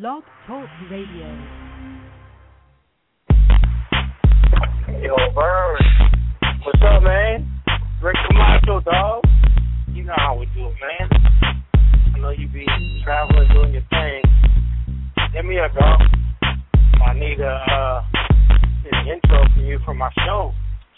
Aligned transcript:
Blog 0.00 0.24
Talk 0.48 0.68
Radio. 0.90 1.28
Yo, 5.00 5.14
Bird. 5.32 5.82
What's 6.64 6.82
up, 6.82 7.04
man? 7.04 7.48
Rick 8.02 8.16
Camacho, 8.28 8.80
dog. 8.80 9.22
You 9.92 10.02
know 10.02 10.14
how 10.16 10.36
we 10.36 10.46
do 10.46 10.66
it, 10.66 10.74
man. 10.82 11.08
I 12.12 12.18
know 12.18 12.30
you 12.30 12.48
be 12.48 12.66
traveling, 13.04 13.46
doing 13.52 13.72
your 13.72 13.82
thing. 13.88 14.22
Hit 15.32 15.44
me 15.44 15.60
up, 15.60 15.72
dog. 15.74 16.00
I 16.42 17.14
need 17.14 17.38
a 17.38 17.54
uh, 17.54 18.02
an 18.90 19.06
intro 19.06 19.44
for 19.54 19.60
you 19.60 19.78
for 19.84 19.94
my 19.94 20.10
show. 20.26 20.52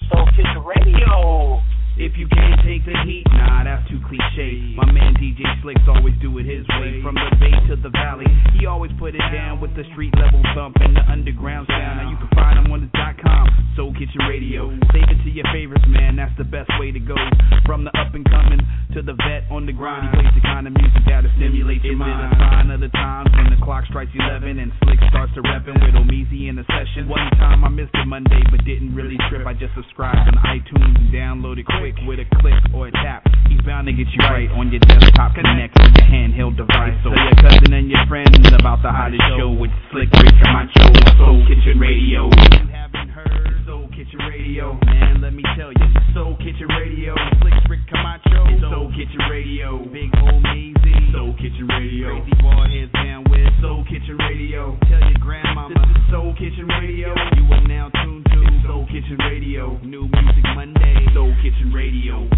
Soul 0.08 0.26
Kitchen 0.34 0.64
Radio. 0.64 1.60
If 1.96 2.12
you 2.20 2.28
can't 2.28 2.60
take 2.60 2.84
the 2.84 2.92
heat, 3.08 3.24
nah, 3.32 3.64
that's 3.64 3.88
too 3.88 3.96
cliche. 4.04 4.76
My 4.76 4.84
man 4.92 5.16
DJ 5.16 5.48
Slicks 5.64 5.80
always 5.88 6.12
do 6.20 6.28
it 6.36 6.44
his 6.44 6.68
way. 6.76 7.00
From 7.00 7.16
the 7.16 7.32
bay 7.40 7.56
to 7.72 7.76
the 7.80 7.88
valley, 7.88 8.28
he 8.52 8.68
always 8.68 8.92
put 9.00 9.16
it 9.16 9.24
down 9.32 9.64
with 9.64 9.72
the 9.72 9.84
street 9.96 10.12
level 10.20 10.44
thump 10.52 10.76
and 10.84 10.92
the 10.92 11.00
underground 11.08 11.64
sound. 11.72 11.96
Now 11.96 12.10
you 12.12 12.20
can 12.20 12.28
find 12.36 12.60
him 12.60 12.68
on 12.68 12.84
the 12.84 12.92
dot 12.92 13.16
com, 13.16 13.48
Soul 13.80 13.96
Kitchen 13.96 14.28
Radio. 14.28 14.68
Save 14.92 15.08
it 15.08 15.24
to 15.24 15.30
your 15.32 15.48
favorites, 15.56 15.88
man, 15.88 16.20
that's 16.20 16.36
the 16.36 16.44
best 16.44 16.68
way 16.76 16.92
to 16.92 17.00
go. 17.00 17.16
From 17.64 17.88
the 17.88 17.92
up 17.96 18.12
and 18.12 18.28
coming 18.28 18.60
to 18.92 19.00
the 19.00 19.16
vet 19.16 19.48
on 19.48 19.64
the 19.64 19.72
grind, 19.72 20.04
he 20.04 20.20
plays 20.20 20.36
the 20.36 20.44
kind 20.44 20.68
of 20.68 20.76
music 20.76 21.00
that'll 21.08 21.32
stimulate 21.40 21.80
your 21.80 21.96
mind. 21.96 22.28
A 22.28 22.36
sign 22.36 22.68
of 22.76 22.84
the 22.84 22.92
times 22.92 23.32
when 23.40 23.48
the 23.48 23.60
clock 23.64 23.88
strikes 23.88 24.12
11 24.12 24.60
and 24.60 24.68
Slick 24.84 25.00
starts 25.08 25.32
to 25.32 25.40
reppin' 25.40 25.80
with 25.80 25.96
Omeezy 25.96 26.52
in 26.52 26.60
the 26.60 26.66
session. 26.68 27.08
One 27.08 27.24
time 27.40 27.64
I 27.64 27.72
missed 27.72 27.96
it 27.96 28.04
Monday, 28.04 28.44
but 28.52 28.60
didn't 28.68 28.92
really 28.92 29.16
trip. 29.32 29.48
I 29.48 29.56
just 29.56 29.72
subscribed 29.72 30.28
on 30.28 30.36
iTunes 30.44 30.92
and 30.92 31.08
downloaded 31.08 31.64
quick 31.80 31.85
with 32.02 32.18
a 32.18 32.26
click 32.42 32.58
or 32.74 32.88
a 32.88 32.90
tap. 32.90 33.22
He's 33.46 33.62
bound 33.62 33.86
to 33.86 33.92
get 33.92 34.10
you 34.10 34.18
right 34.26 34.50
on 34.50 34.72
your 34.74 34.80
desktop, 34.80 35.34
connect 35.38 35.78
with 35.78 35.94
your 35.94 36.08
handheld 36.10 36.56
device. 36.56 36.98
So 37.06 37.14
your 37.14 37.36
cousin 37.38 37.72
and 37.74 37.86
your 37.86 38.02
friends 38.08 38.42
about 38.58 38.82
the 38.82 38.90
hottest 38.90 39.22
show 39.38 39.54
with 39.54 39.70
Slick 39.92 40.10
Rick 40.18 40.34
Camacho 40.42 40.82
Soul 41.14 41.46
Kitchen 41.46 41.78
Radio. 41.78 42.26
You 42.26 42.66
haven't 42.74 43.10
heard 43.10 43.65
Kitchen 43.96 44.20
Radio, 44.28 44.78
man? 44.84 45.22
Let 45.22 45.32
me 45.32 45.42
tell 45.56 45.72
you, 45.72 45.88
Soul 46.12 46.36
Kitchen 46.36 46.68
Radio. 46.68 47.14
Slick 47.40 47.54
Rick 47.64 47.80
Camacho, 47.88 48.44
it's 48.52 48.60
Soul 48.60 48.92
Kitchen 48.92 49.24
Radio. 49.32 49.78
Big 49.88 50.12
homie 50.20 50.76
Z, 50.84 50.92
Soul 51.16 51.32
Kitchen 51.40 51.64
Radio. 51.64 52.20
Crazy 52.20 52.36
boy 52.44 52.68
heads 52.68 52.92
down 52.92 53.24
with 53.32 53.48
Soul 53.64 53.88
Kitchen 53.88 54.20
Radio. 54.20 54.76
Tell 54.92 55.00
your 55.00 55.16
grandmama, 55.24 55.72
this 55.72 55.96
is 55.96 56.12
Soul 56.12 56.34
Kitchen 56.36 56.68
Radio. 56.68 57.08
You 57.40 57.44
are 57.56 57.64
now 57.64 57.88
tuned 58.04 58.26
to 58.28 58.68
Soul 58.68 58.84
Kitchen 58.92 59.16
Radio. 59.16 59.80
New 59.80 60.04
music 60.12 60.44
Monday, 60.52 61.06
Soul 61.14 61.32
Kitchen 61.40 61.72
Radio. 61.72 62.28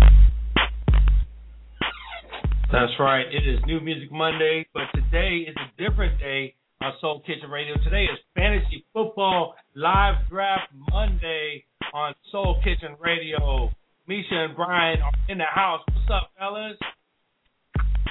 That's 2.70 2.92
right. 3.00 3.26
It 3.34 3.42
is 3.48 3.58
New 3.66 3.80
Music 3.80 4.12
Monday, 4.12 4.64
but 4.72 4.86
today 4.94 5.42
is 5.50 5.56
a 5.58 5.68
different 5.74 6.20
day 6.20 6.54
on 6.80 6.92
Soul 7.00 7.22
Kitchen 7.26 7.50
Radio. 7.50 7.74
Today 7.82 8.04
is 8.04 8.18
Fantasy 8.34 8.84
Football 8.92 9.54
Live 9.74 10.14
Draft 10.30 10.72
Monday 10.90 11.64
on 11.92 12.14
Soul 12.30 12.60
Kitchen 12.62 12.94
Radio. 13.00 13.70
Misha 14.06 14.44
and 14.46 14.56
Brian 14.56 15.02
are 15.02 15.12
in 15.28 15.38
the 15.38 15.44
house. 15.44 15.80
What's 15.88 16.08
up, 16.12 16.30
fellas? 16.38 16.78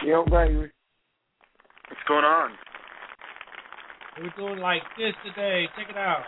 Yo, 0.06 0.26
baby. 0.26 0.70
What's 1.88 2.04
going 2.08 2.26
on? 2.26 2.52
We're 4.20 4.34
doing 4.38 4.60
like 4.60 4.82
this 4.98 5.14
today. 5.26 5.66
Check 5.78 5.90
it 5.90 5.98
out. 5.98 6.24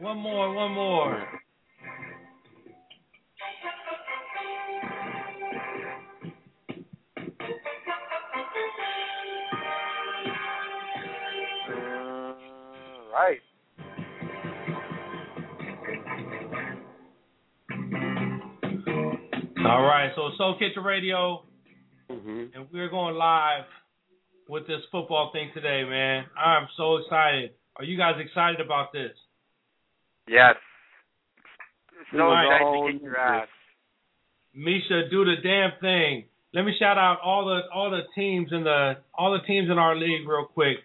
One 0.00 0.18
more, 0.18 0.54
one 0.54 0.72
more. 0.72 1.28
Uh, 11.68 12.34
right. 13.12 13.40
All 19.66 19.82
right, 19.82 20.10
so 20.16 20.30
Soul 20.36 20.56
Kitchen 20.58 20.82
Radio, 20.82 21.44
Mm-hmm. 22.10 22.46
and 22.58 22.66
we're 22.72 22.88
going 22.88 23.14
live 23.14 23.62
with 24.48 24.66
this 24.66 24.80
football 24.90 25.30
thing 25.32 25.50
today, 25.54 25.84
man. 25.88 26.24
I'm 26.36 26.66
so 26.76 26.96
excited. 26.96 27.50
Are 27.76 27.84
you 27.84 27.96
guys 27.96 28.14
excited 28.18 28.60
about 28.60 28.92
this? 28.92 29.12
Yes. 30.30 30.54
So 32.12 32.18
nice 32.18 32.60
to 32.62 32.92
get 32.92 33.02
your 33.02 33.18
ass. 33.18 33.48
Misha, 34.54 35.08
do 35.10 35.24
the 35.24 35.34
damn 35.42 35.72
thing. 35.80 36.24
Let 36.54 36.64
me 36.64 36.72
shout 36.78 36.98
out 36.98 37.18
all 37.24 37.46
the 37.46 37.62
all 37.74 37.90
the 37.90 38.02
teams 38.14 38.50
in 38.52 38.62
the 38.62 38.94
all 39.12 39.32
the 39.32 39.44
teams 39.44 39.68
in 39.70 39.78
our 39.78 39.96
league 39.96 40.26
real 40.28 40.44
quick. 40.44 40.76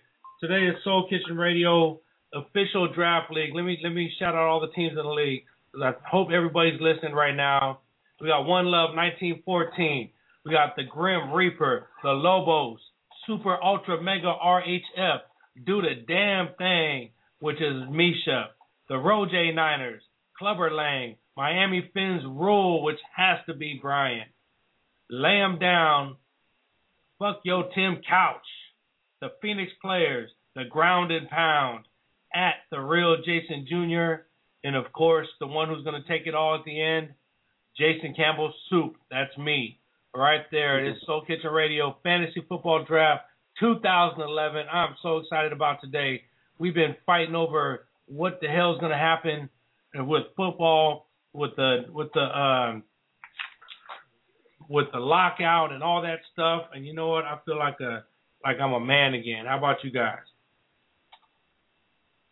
Today 0.42 0.66
is 0.66 0.76
Soul 0.84 1.08
Kitchen 1.10 1.38
Radio 1.38 2.00
official 2.34 2.92
draft 2.92 3.32
league. 3.32 3.54
Let 3.54 3.64
me 3.64 3.78
let 3.84 3.94
me 3.94 4.12
shout 4.18 4.34
out 4.34 4.48
all 4.48 4.62
the 4.62 4.74
teams 4.74 4.92
in 4.92 5.06
the 5.06 5.10
league. 5.10 5.44
I 5.80 5.94
hope 6.10 6.30
everybody's 6.34 6.82
listening 6.82 7.14
right 7.14 7.36
now. 7.36 7.82
We 8.20 8.28
got 8.28 8.46
One 8.46 8.66
Love 8.66 8.96
1914. 8.96 10.10
We 10.46 10.52
got 10.52 10.76
the 10.76 10.84
Grim 10.84 11.32
Reaper, 11.32 11.88
the 12.02 12.12
Lobos, 12.12 12.80
Super 13.28 13.62
Ultra 13.64 14.02
Mega 14.02 14.34
RHF, 14.44 15.20
Do 15.66 15.82
the 15.82 16.02
Damn 16.08 16.50
Thing, 16.58 17.10
which 17.40 17.58
is 17.58 17.84
Misha, 17.92 18.50
the 18.88 18.96
Roj 18.96 19.54
Niners, 19.54 20.04
Clubber 20.38 20.72
Lang, 20.72 21.16
Miami 21.38 21.90
Finns 21.94 22.24
Rule, 22.26 22.84
which 22.84 23.00
has 23.16 23.40
to 23.48 23.54
be 23.54 23.80
Brian. 23.82 24.28
Lay 25.10 25.42
'em 25.42 25.60
down. 25.60 26.18
Fuck 27.20 27.42
yo 27.44 27.64
Tim 27.74 28.02
Couch. 28.08 28.48
The 29.22 29.30
Phoenix 29.42 29.72
Players, 29.82 30.32
the 30.56 30.66
Ground 30.66 31.12
and 31.12 31.30
Pound, 31.30 31.86
at 32.34 32.56
the 32.70 32.80
real 32.80 33.22
Jason 33.24 33.66
Jr., 33.66 34.26
and 34.64 34.76
of 34.76 34.92
course 34.92 35.28
the 35.40 35.48
one 35.48 35.70
who's 35.70 35.84
gonna 35.84 36.04
take 36.04 36.28
it 36.28 36.36
all 36.36 36.56
at 36.56 36.64
the 36.66 36.82
end, 36.82 37.14
Jason 37.78 38.14
Campbell 38.14 38.54
Soup. 38.70 38.96
That's 39.10 39.36
me. 39.38 39.80
Right 40.14 40.50
there. 40.50 40.80
It 40.80 40.96
is 40.96 41.02
Soul 41.06 41.22
Kitchen 41.22 41.52
Radio 41.52 41.98
Fantasy 42.04 42.42
Football 42.42 42.84
Draft 42.84 43.26
2011. 43.60 44.68
I'm 44.72 44.96
so 45.02 45.18
excited 45.18 45.52
about 45.52 45.82
today. 45.82 46.24
We've 46.58 46.74
been 46.74 46.96
fighting 47.06 47.36
over 47.36 47.88
what 48.08 48.40
the 48.42 48.48
hell's 48.48 48.80
going 48.80 48.92
to 48.92 48.98
happen 48.98 49.50
with 49.96 50.24
football, 50.36 51.08
with 51.34 51.56
the 51.56 51.86
with 51.92 52.10
the 52.14 52.22
um, 52.22 52.84
with 54.70 54.88
the 54.94 55.00
lockout 55.00 55.72
and 55.72 55.84
all 55.84 56.02
that 56.02 56.20
stuff. 56.34 56.64
And 56.74 56.86
you 56.86 56.94
know 56.94 57.08
what? 57.08 57.26
I 57.26 57.40
feel 57.46 57.58
like 57.58 57.80
a 57.80 58.04
like 58.44 58.58
I'm 58.62 58.74
a 58.74 58.80
man 58.80 59.14
again. 59.14 59.46
How 59.46 59.58
about 59.58 59.84
you 59.84 59.92
guys? 59.92 60.20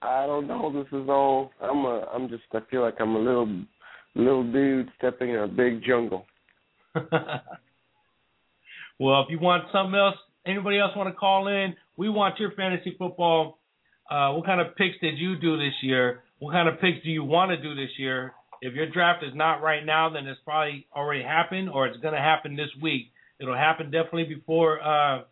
I 0.02 0.26
don't 0.26 0.48
know. 0.48 0.72
This 0.72 0.88
is 0.88 1.08
all. 1.08 1.52
I'm 1.62 1.86
a. 1.86 2.08
I'm 2.14 2.30
just. 2.30 2.44
I 2.54 2.60
feel 2.70 2.82
like 2.82 2.96
I'm 3.00 3.16
a 3.16 3.20
little, 3.20 3.64
little 4.16 4.52
dude 4.52 4.90
stepping 4.98 5.30
in 5.30 5.38
a 5.38 5.48
big 5.48 5.84
jungle. 5.84 6.26
well, 9.00 9.22
if 9.22 9.30
you 9.30 9.40
want 9.40 9.64
something 9.72 9.98
else, 9.98 10.16
anybody 10.46 10.78
else 10.78 10.92
want 10.96 11.10
to 11.10 11.16
call 11.16 11.48
in? 11.48 11.76
We 11.96 12.10
want 12.10 12.40
your 12.40 12.52
fantasy 12.52 12.96
football. 12.98 13.60
Uh, 14.14 14.32
what 14.34 14.46
kind 14.46 14.62
of 14.62 14.76
picks 14.76 14.96
did 15.02 15.18
you 15.18 15.36
do 15.38 15.58
this 15.58 15.74
year? 15.82 16.22
What 16.38 16.52
kind 16.52 16.70
of 16.70 16.80
picks 16.80 17.04
do 17.04 17.10
you 17.10 17.24
want 17.24 17.50
to 17.50 17.58
do 17.58 17.74
this 17.74 17.90
year? 17.98 18.34
If 18.62 18.76
your 18.76 18.88
draft 18.88 19.24
is 19.24 19.32
not 19.34 19.64
right 19.64 19.84
now, 19.84 20.12
then 20.12 20.28
it's 20.28 20.40
probably 20.46 20.86
already 20.96 21.24
happened, 21.24 21.68
or 21.68 21.88
it's 21.88 22.00
going 22.00 22.14
to 22.14 22.20
happen 22.20 22.56
this 22.56 22.70
week. 22.80 23.08
It'll 23.40 23.56
happen 23.56 23.90
definitely 23.90 24.26
before 24.26 24.80
uh, 24.84 25.24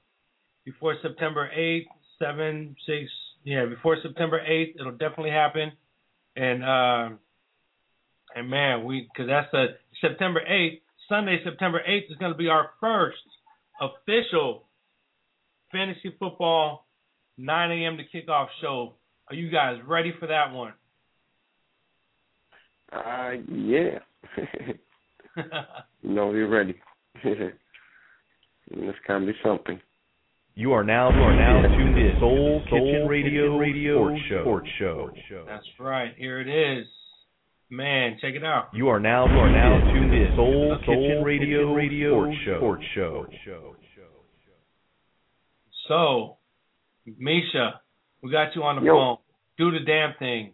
before 0.65 0.95
September 1.03 1.47
eighth, 1.55 1.89
seven, 2.17 2.75
six, 2.87 3.03
yeah, 3.43 3.65
before 3.65 3.97
September 4.01 4.41
eighth. 4.43 4.77
It'll 4.79 4.93
definitely 4.93 5.29
happen, 5.29 5.73
and 6.35 6.63
uh, 6.63 7.09
and 8.35 8.49
man, 8.49 8.83
we 8.83 9.07
because 9.13 9.29
that's 9.29 9.51
the 9.51 9.65
September 10.01 10.41
8th. 10.49 10.81
Sunday, 11.07 11.37
September 11.43 11.81
8th 11.87 12.09
is 12.09 12.17
going 12.17 12.31
to 12.31 12.37
be 12.37 12.47
our 12.47 12.71
first 12.79 13.17
official 13.79 14.63
fantasy 15.71 16.15
football 16.17 16.87
9 17.41 17.71
a.m. 17.71 17.97
to 17.97 18.03
kickoff 18.03 18.47
show. 18.61 18.93
Are 19.29 19.35
you 19.35 19.49
guys 19.49 19.77
ready 19.87 20.13
for 20.19 20.27
that 20.27 20.51
one? 20.51 20.73
Uh, 22.91 23.31
yeah. 23.49 23.99
no, 26.03 26.27
we're 26.27 26.47
ready. 26.47 26.75
this 27.23 28.95
can 29.07 29.25
be 29.25 29.33
something. 29.43 29.79
You 30.53 30.73
are 30.73 30.83
now 30.83 31.09
you 31.09 31.21
are 31.21 31.35
now 31.35 31.61
tuned 31.75 31.97
in 31.97 32.17
Soul, 32.19 32.61
Soul 32.69 32.79
Kitchen 32.79 33.07
Radio 33.07 33.57
Radio 33.57 33.95
Sports 33.95 34.21
Show. 34.27 34.43
Sports 34.43 35.19
Show. 35.29 35.45
That's 35.47 35.65
right. 35.79 36.13
Here 36.17 36.41
it 36.41 36.49
is. 36.49 36.85
Man, 37.69 38.17
check 38.19 38.33
it 38.35 38.43
out. 38.43 38.67
You 38.73 38.89
are 38.89 38.99
now 38.99 39.27
you 39.27 39.39
are 39.39 39.49
now 39.49 39.79
tuned 39.93 40.13
in 40.13 40.33
Soul, 40.35 40.77
Soul 40.85 40.95
Kitchen 40.95 41.23
Radio 41.23 41.73
Radio 41.73 42.11
Sports 42.19 42.37
Show. 42.45 42.57
Sports 42.57 43.35
Show. 43.45 43.75
So, 45.87 46.37
Misha, 47.05 47.81
we 48.21 48.31
got 48.31 48.55
you 48.55 48.63
on 48.63 48.77
the 48.77 48.83
Yo. 48.85 48.93
phone. 48.93 49.17
Do 49.57 49.71
the 49.71 49.79
damn 49.85 50.13
thing. 50.19 50.53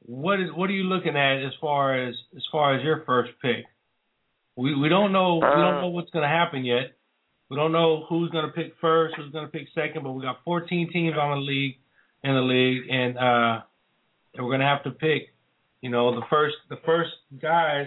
What 0.00 0.40
is 0.40 0.48
what 0.54 0.70
are 0.70 0.72
you 0.72 0.84
looking 0.84 1.16
at 1.16 1.44
as 1.44 1.52
far 1.60 1.94
as 2.08 2.14
as 2.36 2.42
far 2.50 2.74
as 2.76 2.82
your 2.84 3.02
first 3.04 3.32
pick? 3.42 3.66
We 4.56 4.74
we 4.74 4.88
don't 4.88 5.12
know 5.12 5.36
we 5.36 5.40
don't 5.42 5.74
Uh, 5.76 5.80
know 5.82 5.88
what's 5.88 6.10
going 6.10 6.22
to 6.22 6.28
happen 6.28 6.64
yet. 6.64 6.96
We 7.48 7.56
don't 7.56 7.72
know 7.72 8.06
who's 8.08 8.30
going 8.30 8.46
to 8.46 8.52
pick 8.52 8.74
first, 8.80 9.14
who's 9.16 9.32
going 9.32 9.44
to 9.44 9.50
pick 9.50 9.68
second, 9.74 10.02
but 10.04 10.12
we 10.12 10.22
got 10.22 10.38
14 10.44 10.90
teams 10.92 11.16
on 11.18 11.38
the 11.38 11.44
league 11.44 11.76
in 12.22 12.34
the 12.34 12.40
league, 12.40 12.88
and 12.90 13.18
uh, 13.18 13.60
and 14.34 14.44
we're 14.44 14.50
going 14.50 14.60
to 14.60 14.66
have 14.66 14.84
to 14.84 14.90
pick. 14.92 15.34
You 15.82 15.90
know, 15.90 16.14
the 16.14 16.26
first 16.30 16.56
the 16.68 16.76
first 16.86 17.10
guys. 17.40 17.86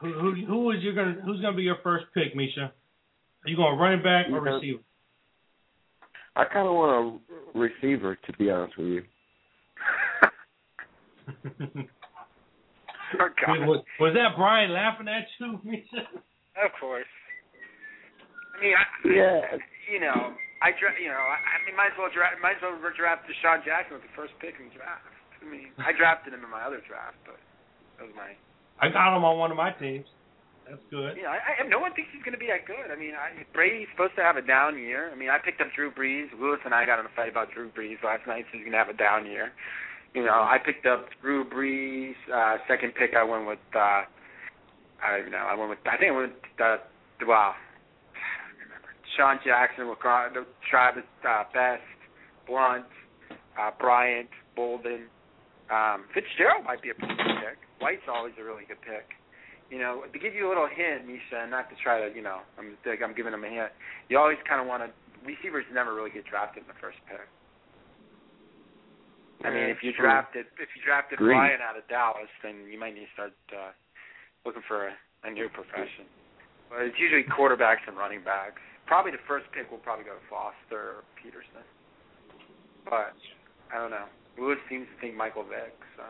Who 0.00 0.12
who 0.12 0.34
who 0.46 0.70
is 0.70 0.82
you 0.82 0.94
to 0.94 1.20
who's 1.22 1.40
going 1.40 1.54
to 1.54 1.56
be 1.56 1.62
your 1.64 1.78
first 1.82 2.06
pick, 2.14 2.36
Misha? 2.36 2.72
Are 3.44 3.48
you 3.50 3.56
going 3.56 3.78
running 3.78 4.02
back 4.02 4.26
or 4.30 4.40
receiver? 4.40 4.78
I 6.38 6.44
kind 6.46 6.68
of 6.70 6.74
want 6.74 6.94
a 6.94 7.02
receiver, 7.58 8.14
to 8.14 8.30
be 8.38 8.50
honest 8.50 8.78
with 8.78 8.86
you. 8.88 9.02
Oh, 13.16 13.24
God. 13.40 13.56
Wait, 13.56 13.64
was, 13.64 13.80
was 13.96 14.12
that 14.12 14.36
Brian 14.36 14.68
laughing 14.68 15.08
at 15.08 15.24
you, 15.40 15.56
Of 16.60 16.70
course. 16.76 17.08
I 18.52 18.56
mean, 18.60 18.76
I, 18.76 18.84
Yeah. 19.08 19.56
you 19.88 19.96
know, 19.96 20.36
I 20.60 20.76
dra- 20.76 20.92
you 21.00 21.08
know, 21.08 21.16
I, 21.16 21.38
I 21.40 21.56
mean, 21.64 21.72
might 21.72 21.94
as 21.94 21.96
well 21.96 22.12
draft, 22.12 22.36
might 22.44 22.60
as 22.60 22.62
well 22.62 22.76
draft 22.76 23.24
DeSean 23.24 23.64
Jackson 23.64 23.96
with 23.96 24.04
the 24.04 24.12
first 24.12 24.36
pick 24.44 24.60
in 24.60 24.68
the 24.68 24.76
draft. 24.76 25.08
I 25.40 25.48
mean, 25.48 25.72
I 25.80 25.96
drafted 25.96 26.36
him 26.36 26.44
in 26.44 26.52
my 26.52 26.68
other 26.68 26.84
draft, 26.84 27.16
but 27.24 27.40
that 27.96 28.04
was 28.10 28.12
my. 28.12 28.36
I 28.76 28.92
got 28.92 29.16
him 29.16 29.24
on 29.24 29.40
one 29.40 29.48
of 29.48 29.56
my 29.56 29.72
teams. 29.80 30.04
That's 30.68 30.84
good. 30.90 31.16
Know, 31.16 31.32
I, 31.32 31.64
I, 31.64 31.68
no 31.68 31.80
one 31.80 31.94
thinks 31.96 32.10
he's 32.12 32.22
going 32.22 32.36
to 32.36 32.40
be 32.40 32.52
that 32.52 32.68
good. 32.68 32.92
I 32.92 32.96
mean, 32.96 33.16
I, 33.16 33.32
Brady's 33.56 33.88
supposed 33.92 34.14
to 34.16 34.22
have 34.22 34.36
a 34.36 34.44
down 34.44 34.76
year. 34.78 35.10
I 35.10 35.16
mean, 35.16 35.30
I 35.30 35.38
picked 35.40 35.60
up 35.60 35.68
Drew 35.74 35.90
Brees. 35.90 36.28
Lewis 36.38 36.60
and 36.64 36.74
I 36.74 36.84
got 36.84 37.00
in 37.00 37.06
a 37.06 37.14
fight 37.16 37.28
about 37.32 37.52
Drew 37.52 37.70
Brees 37.72 38.02
last 38.04 38.26
night. 38.26 38.44
So 38.50 38.58
he's 38.58 38.68
going 38.68 38.76
to 38.76 38.78
have 38.78 38.92
a 38.92 38.96
down 38.96 39.24
year. 39.24 39.52
You 40.14 40.24
know, 40.24 40.44
I 40.44 40.58
picked 40.60 40.84
up 40.84 41.08
Drew 41.22 41.44
Brees. 41.44 42.16
Uh, 42.28 42.58
second 42.68 42.92
pick, 42.94 43.16
I 43.16 43.24
went 43.24 43.46
with. 43.46 43.64
uh 43.74 44.04
I 44.98 45.14
don't 45.14 45.20
even 45.20 45.32
know. 45.32 45.46
I 45.46 45.54
went 45.54 45.70
with. 45.70 45.78
I 45.86 45.96
think 45.96 46.12
I 46.12 46.16
went 46.16 46.32
with. 46.32 46.60
Uh, 46.60 46.76
wow. 47.22 47.54
I 48.14 48.50
remember. 48.60 48.90
Sean 49.16 49.38
Jackson, 49.46 49.86
LeCron, 49.86 50.34
Travis 50.68 51.04
uh, 51.22 51.44
Best, 51.54 51.86
Blunt, 52.46 52.84
uh, 53.30 53.70
Bryant, 53.78 54.28
Bolden, 54.56 55.06
um, 55.70 56.08
Fitzgerald 56.16 56.64
might 56.64 56.80
be 56.80 56.90
a 56.90 56.96
pretty 56.96 57.14
good 57.14 57.44
pick. 57.44 57.58
White's 57.80 58.08
always 58.08 58.32
a 58.40 58.44
really 58.44 58.64
good 58.64 58.80
pick. 58.80 59.12
You 59.68 59.78
know, 59.78 60.08
to 60.08 60.18
give 60.18 60.32
you 60.32 60.48
a 60.48 60.50
little 60.50 60.68
hint, 60.68 61.04
Misha, 61.04 61.44
and 61.44 61.52
not 61.52 61.68
to 61.68 61.76
try 61.76 62.00
to, 62.00 62.08
you 62.14 62.24
know, 62.24 62.40
I'm 62.56 62.72
like 62.88 63.04
I'm 63.04 63.12
giving 63.12 63.32
them 63.32 63.44
a 63.44 63.50
hint. 63.52 63.68
You 64.08 64.16
always 64.16 64.40
kind 64.48 64.60
of 64.60 64.66
want 64.66 64.82
to. 64.82 64.88
Receivers 65.26 65.66
never 65.74 65.92
really 65.92 66.14
get 66.14 66.24
drafted 66.24 66.64
in 66.64 66.68
the 66.68 66.78
first 66.80 66.96
pick. 67.04 67.20
I 69.44 69.52
mean, 69.52 69.70
if 69.70 69.84
you 69.84 69.92
drafted 69.92 70.46
if 70.58 70.72
you 70.72 70.80
drafted 70.82 71.20
Agreed. 71.20 71.36
Ryan 71.36 71.60
out 71.62 71.76
of 71.76 71.86
Dallas, 71.86 72.32
then 72.42 72.66
you 72.70 72.80
might 72.80 72.94
need 72.94 73.06
to 73.06 73.14
start 73.14 73.36
uh, 73.52 73.70
looking 74.46 74.64
for 74.66 74.88
a, 74.88 74.94
a 75.24 75.30
new 75.30 75.52
profession. 75.52 76.08
But 76.70 76.88
it's 76.88 76.98
usually 76.98 77.28
quarterbacks 77.28 77.84
and 77.86 77.96
running 77.96 78.24
backs. 78.24 78.60
Probably 78.86 79.12
the 79.12 79.22
first 79.28 79.46
pick 79.52 79.70
will 79.70 79.84
probably 79.84 80.04
go 80.08 80.16
to 80.16 80.24
Foster 80.32 81.04
or 81.04 81.04
Peterson. 81.20 81.62
But 82.88 83.14
I 83.68 83.76
don't 83.76 83.92
know. 83.92 84.08
Lewis 84.40 84.58
seems 84.70 84.88
to 84.88 84.96
think 85.00 85.14
Michael 85.14 85.44
Vick, 85.44 85.76
so. 85.96 86.04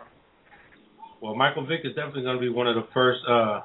Well, 1.20 1.34
Michael 1.34 1.66
Vick 1.66 1.80
is 1.84 1.94
definitely 1.94 2.22
going 2.22 2.36
to 2.36 2.40
be 2.40 2.48
one 2.48 2.66
of 2.66 2.74
the 2.76 2.86
first. 2.94 3.20
uh 3.28 3.60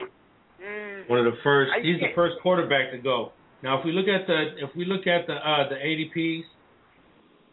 Mm, 0.64 1.10
One 1.10 1.20
of 1.20 1.26
the 1.26 1.38
first. 1.44 1.72
I 1.76 1.82
He's 1.82 2.00
the 2.00 2.14
first 2.16 2.36
quarterback 2.42 2.92
to 2.92 2.98
go. 2.98 3.34
Now, 3.64 3.80
if 3.80 3.86
we 3.86 3.92
look 3.92 4.08
at 4.08 4.28
the 4.28 4.56
if 4.64 4.70
we 4.76 4.86
look 4.86 5.08
at 5.08 5.28
the 5.28 5.34
uh 5.34 5.68
the 5.68 5.76
ADPs, 5.76 6.44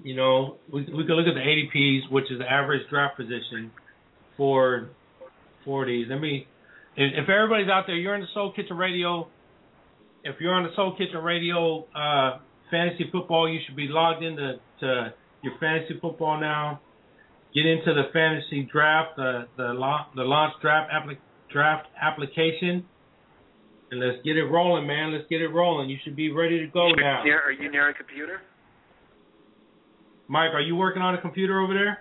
you 0.05 0.15
know, 0.15 0.57
we 0.73 0.83
we 0.83 1.05
can 1.05 1.17
look 1.17 1.27
at 1.27 1.35
the 1.35 1.41
ADPs, 1.41 2.11
which 2.11 2.31
is 2.31 2.39
the 2.39 2.51
average 2.51 2.89
draft 2.89 3.17
position 3.17 3.73
for 4.37 4.91
for 5.65 5.87
these. 5.87 6.07
Let 6.09 6.21
me. 6.21 6.47
If, 6.97 7.25
if 7.25 7.29
everybody's 7.29 7.69
out 7.69 7.85
there, 7.87 7.97
you're 7.97 8.15
in 8.15 8.21
the 8.21 8.27
Soul 8.35 8.53
Kitchen 8.55 8.77
Radio. 8.77 9.29
If 10.23 10.37
you're 10.41 10.55
on 10.55 10.65
the 10.65 10.75
Soul 10.77 10.95
Kitchen 10.97 11.19
Radio 11.23 11.87
uh, 11.95 12.39
fantasy 12.71 13.09
football, 13.11 13.49
you 13.49 13.59
should 13.67 13.77
be 13.77 13.89
logged 13.89 14.23
into 14.23 14.55
to 14.81 15.15
your 15.43 15.55
fantasy 15.59 15.99
football 16.01 16.41
now. 16.41 16.81
Get 17.55 17.67
into 17.67 17.95
the 17.95 18.05
fantasy 18.13 18.69
draft, 18.71 19.17
the 19.17 19.47
the 19.57 19.73
launch, 19.75 20.07
the 20.15 20.23
launch 20.23 20.55
draft 20.63 20.93
applic- 20.93 21.19
draft 21.53 21.89
application, 22.01 22.87
and 23.91 23.99
let's 24.01 24.23
get 24.25 24.37
it 24.37 24.45
rolling, 24.45 24.87
man. 24.87 25.13
Let's 25.13 25.27
get 25.29 25.41
it 25.41 25.49
rolling. 25.49 25.91
You 25.91 25.97
should 26.05 26.15
be 26.15 26.31
ready 26.31 26.61
to 26.61 26.67
go 26.69 26.93
now. 26.93 27.25
Near, 27.25 27.41
are 27.41 27.51
you 27.51 27.71
near 27.71 27.89
a 27.89 27.95
computer? 27.95 28.41
Mike, 30.29 30.51
are 30.55 30.61
you 30.61 30.77
working 30.77 31.03
on 31.03 31.15
a 31.15 31.21
computer 31.21 31.61
over 31.61 31.75
there? 31.75 31.99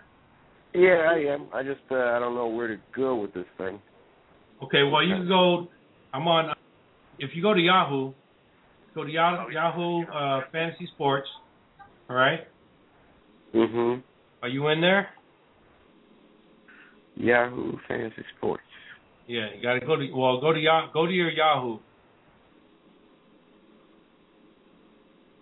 Yeah, 0.76 1.10
I 1.10 1.34
am. 1.34 1.48
I 1.52 1.64
just 1.64 1.82
uh, 1.90 1.96
I 1.96 2.20
don't 2.20 2.36
know 2.36 2.48
where 2.48 2.68
to 2.68 2.78
go 2.96 3.16
with 3.16 3.34
this 3.34 3.48
thing. 3.58 3.80
Okay, 4.64 4.84
well 4.84 5.04
you 5.04 5.16
can 5.16 5.28
go. 5.28 5.68
I'm 6.14 6.28
on. 6.28 6.54
If 7.18 7.32
you 7.34 7.42
go 7.42 7.56
to 7.56 7.60
Yahoo, 7.60 8.14
go 8.94 9.04
to 9.04 9.10
Yahoo, 9.10 9.52
Yahoo 9.52 10.04
uh, 10.06 10.42
Fantasy 10.52 10.88
Sports. 10.94 11.28
All 12.08 12.16
right. 12.16 12.42
Mhm. 13.56 14.04
Are 14.44 14.48
you 14.48 14.68
in 14.68 14.80
there? 14.80 15.10
Yahoo 17.20 17.74
Fantasy 17.88 18.24
Sports. 18.38 18.64
Yeah, 19.28 19.48
you 19.56 19.62
got 19.62 19.74
to 19.74 19.86
go 19.86 19.96
to. 19.96 20.12
Well, 20.12 20.42
go 20.42 20.54
to 20.54 20.60
Yahoo. 20.60 20.92
Go 20.94 21.06
to 21.06 21.12
your 21.12 21.30
Yahoo. 21.30 21.78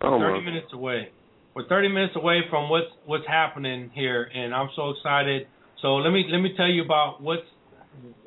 Oh 0.01 0.19
Thirty 0.19 0.39
my. 0.39 0.45
minutes 0.45 0.73
away. 0.73 1.09
We're 1.55 1.67
30 1.67 1.87
minutes 1.89 2.13
away 2.15 2.41
from 2.49 2.69
what's 2.69 2.85
what's 3.05 3.25
happening 3.27 3.89
here, 3.93 4.29
and 4.33 4.53
I'm 4.53 4.69
so 4.75 4.91
excited. 4.91 5.47
So 5.81 5.95
let 5.95 6.11
me 6.11 6.25
let 6.31 6.39
me 6.39 6.51
tell 6.55 6.67
you 6.67 6.83
about 6.83 7.21
what's 7.21 7.41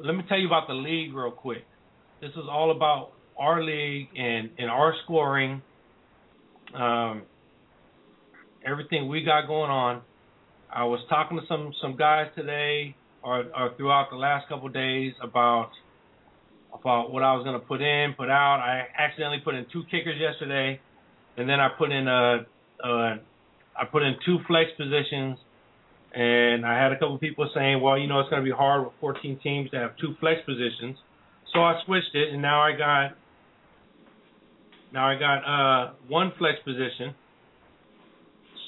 let 0.04 0.14
me 0.14 0.22
tell 0.28 0.38
you 0.38 0.46
about 0.46 0.66
the 0.66 0.74
league 0.74 1.14
real 1.14 1.30
quick. 1.30 1.64
This 2.20 2.30
is 2.30 2.44
all 2.50 2.70
about 2.74 3.12
our 3.38 3.62
league 3.62 4.08
and 4.16 4.50
and 4.58 4.68
our 4.68 4.94
scoring, 5.04 5.62
um, 6.74 7.22
everything 8.66 9.08
we 9.08 9.22
got 9.24 9.46
going 9.46 9.70
on. 9.70 10.02
I 10.72 10.84
was 10.84 11.00
talking 11.08 11.38
to 11.38 11.46
some 11.46 11.72
some 11.80 11.96
guys 11.96 12.26
today 12.34 12.96
or 13.22 13.44
or 13.56 13.74
throughout 13.76 14.08
the 14.10 14.16
last 14.16 14.48
couple 14.48 14.68
of 14.68 14.74
days 14.74 15.12
about 15.22 15.70
about 16.72 17.12
what 17.12 17.22
I 17.22 17.34
was 17.34 17.44
gonna 17.44 17.58
put 17.58 17.80
in, 17.80 18.14
put 18.14 18.30
out. 18.30 18.60
I 18.60 18.86
accidentally 18.96 19.40
put 19.44 19.54
in 19.54 19.66
two 19.72 19.82
kickers 19.90 20.18
yesterday, 20.20 20.80
and 21.36 21.48
then 21.48 21.60
I 21.60 21.68
put 21.76 21.92
in 21.92 22.08
a 22.08 22.46
uh, 22.82 23.16
put 23.90 24.02
in 24.02 24.14
two 24.24 24.38
flex 24.46 24.70
positions, 24.76 25.38
and 26.14 26.66
I 26.66 26.80
had 26.80 26.92
a 26.92 26.98
couple 26.98 27.18
people 27.18 27.48
saying, 27.54 27.80
well, 27.80 27.98
you 27.98 28.06
know, 28.06 28.20
it's 28.20 28.30
going 28.30 28.42
to 28.42 28.48
be 28.48 28.54
hard 28.54 28.84
with 28.84 28.92
14 29.00 29.38
teams 29.42 29.70
to 29.70 29.78
have 29.78 29.96
two 29.98 30.14
flex 30.20 30.40
positions. 30.46 30.96
So 31.52 31.60
I 31.60 31.80
switched 31.84 32.14
it, 32.14 32.32
and 32.32 32.42
now 32.42 32.60
I 32.62 32.72
got 32.76 33.16
now 34.92 35.08
I 35.08 35.18
got 35.18 35.38
uh, 35.44 35.92
one 36.08 36.32
flex 36.38 36.58
position. 36.64 37.14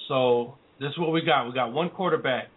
So 0.08 0.54
this 0.80 0.90
is 0.90 0.98
what 0.98 1.12
we 1.12 1.22
got. 1.22 1.46
We 1.46 1.54
got 1.54 1.72
one 1.72 1.90
quarterback, 1.90 2.48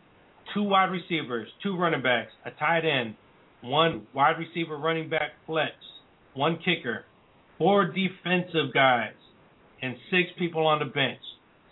two 0.54 0.64
wide 0.64 0.92
receivers, 0.92 1.48
two 1.64 1.78
running 1.78 2.02
backs, 2.02 2.32
a 2.46 2.52
tight 2.52 2.86
end, 2.86 3.16
one 3.62 4.08
wide 4.14 4.36
receiver, 4.38 4.78
running 4.78 5.10
back 5.10 5.32
flex, 5.46 5.74
one 6.34 6.58
kicker, 6.64 7.06
four 7.58 7.86
defensive 7.86 8.74
guys, 8.74 9.14
and 9.82 9.96
six 10.12 10.30
people 10.38 10.66
on 10.68 10.80
the 10.80 10.86
bench. 10.86 11.20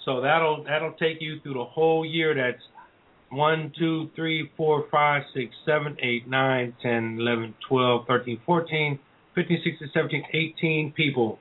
So 0.06 0.22
that'll 0.22 0.64
that'll 0.64 0.94
take 0.94 1.22
you 1.22 1.40
through 1.42 1.54
the 1.54 1.66
whole 1.66 2.06
year. 2.06 2.34
That's 2.36 2.64
one, 3.30 3.72
two, 3.78 4.10
three, 4.16 4.52
four, 4.58 4.86
five, 4.92 5.24
six, 5.34 5.54
seven, 5.66 5.98
eight, 6.02 6.28
nine, 6.28 6.76
ten, 6.82 7.18
eleven, 7.20 7.56
twelve, 7.68 8.06
thirteen, 8.08 8.40
fourteen, 8.46 9.00
fifteen, 9.34 9.62
sixteen, 9.64 9.90
seventeen, 9.94 10.24
eighteen 10.34 10.94
people 10.96 11.40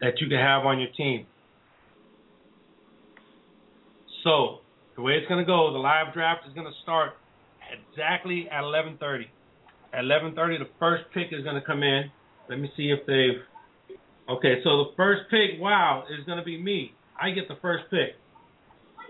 that 0.00 0.20
you 0.20 0.28
can 0.28 0.38
have 0.38 0.64
on 0.64 0.78
your 0.78 0.90
team. 0.96 1.26
So 4.22 4.60
the 4.96 5.02
way 5.02 5.14
it's 5.14 5.28
gonna 5.28 5.44
go, 5.44 5.72
the 5.72 5.78
live 5.78 6.12
draft 6.14 6.46
is 6.46 6.52
gonna 6.54 6.72
start 6.82 7.12
exactly 7.72 8.48
at 8.50 8.62
11:30. 8.62 9.26
At 9.92 10.04
11:30, 10.04 10.58
the 10.58 10.68
first 10.78 11.04
pick 11.14 11.32
is 11.32 11.42
going 11.44 11.54
to 11.54 11.62
come 11.62 11.82
in. 11.84 12.10
Let 12.48 12.58
me 12.58 12.70
see 12.76 12.90
if 12.90 13.06
they've. 13.06 13.40
Okay, 14.28 14.60
so 14.64 14.84
the 14.84 14.90
first 14.96 15.30
pick, 15.30 15.60
wow, 15.60 16.04
is 16.10 16.24
going 16.26 16.38
to 16.38 16.44
be 16.44 16.60
me. 16.60 16.92
I 17.20 17.30
get 17.30 17.46
the 17.46 17.54
first 17.62 17.84
pick. 17.90 18.16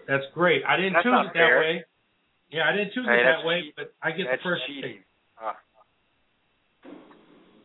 That's 0.07 0.25
great. 0.35 0.63
I 0.69 0.77
didn't 0.77 0.93
That's 0.95 1.05
choose 1.05 1.27
it 1.27 1.33
fair. 1.33 1.55
that 1.55 1.61
way. 1.61 1.85
Yeah, 2.51 2.69
I 2.69 2.73
didn't 2.77 2.93
choose 2.93 3.07
Hey, 3.07 3.21
it 3.21 3.25
that 3.25 3.47
way, 3.47 3.73
but 3.77 3.95
I 4.03 4.11
get 4.11 4.27
That's 4.29 4.43
the 4.43 4.49
first 4.51 4.63
cheating. 4.67 4.99
pick. 4.99 5.07
Uh, 5.41 5.53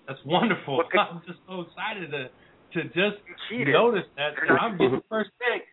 That's 0.08 0.20
wonderful. 0.26 0.82
I'm 0.98 1.22
just 1.28 1.40
so 1.48 1.62
excited 1.62 2.12
to 2.12 2.30
to 2.74 2.84
just 2.94 3.18
cheated. 3.50 3.74
notice 3.74 4.06
that 4.16 4.34
not- 4.48 4.62
I'm 4.62 4.78
getting 4.78 4.94
the 5.02 5.04
first 5.10 5.32
pick. 5.40 5.66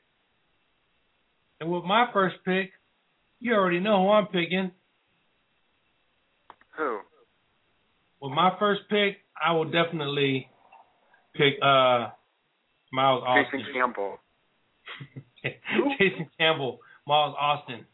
And 1.60 1.70
with 1.70 1.84
my 1.84 2.06
first 2.12 2.36
pick, 2.44 2.70
you 3.40 3.54
already 3.54 3.80
know 3.80 4.02
who 4.02 4.10
I'm 4.10 4.26
picking. 4.26 4.70
Who? 6.76 6.98
With 8.20 8.32
my 8.32 8.54
first 8.58 8.82
pick, 8.90 9.18
I 9.42 9.52
will 9.52 9.64
definitely 9.70 10.48
pick 11.34 11.54
uh 11.62 12.08
Miles 12.92 13.22
Austin. 13.26 13.60
Jason 13.60 13.72
Campbell. 13.75 14.18
Jason 15.98 16.30
Campbell, 16.38 16.78
Miles 17.06 17.34
Austin. 17.38 17.84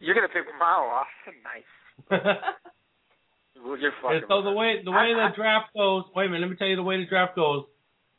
You're 0.00 0.14
gonna 0.14 0.28
pick 0.28 0.44
Miles 0.58 1.04
Austin. 1.04 1.34
Nice. 1.42 2.30
Well, 3.64 3.76
You're 3.76 3.92
fucking. 4.00 4.18
And 4.18 4.24
so 4.28 4.42
the 4.42 4.52
way 4.52 4.82
the 4.84 4.90
way 4.92 5.12
the 5.14 5.28
draft 5.34 5.74
goes, 5.76 6.04
wait 6.14 6.26
a 6.26 6.28
minute, 6.28 6.42
let 6.42 6.50
me 6.50 6.56
tell 6.56 6.68
you 6.68 6.76
the 6.76 6.82
way 6.82 6.98
the 6.98 7.06
draft 7.06 7.34
goes. 7.34 7.64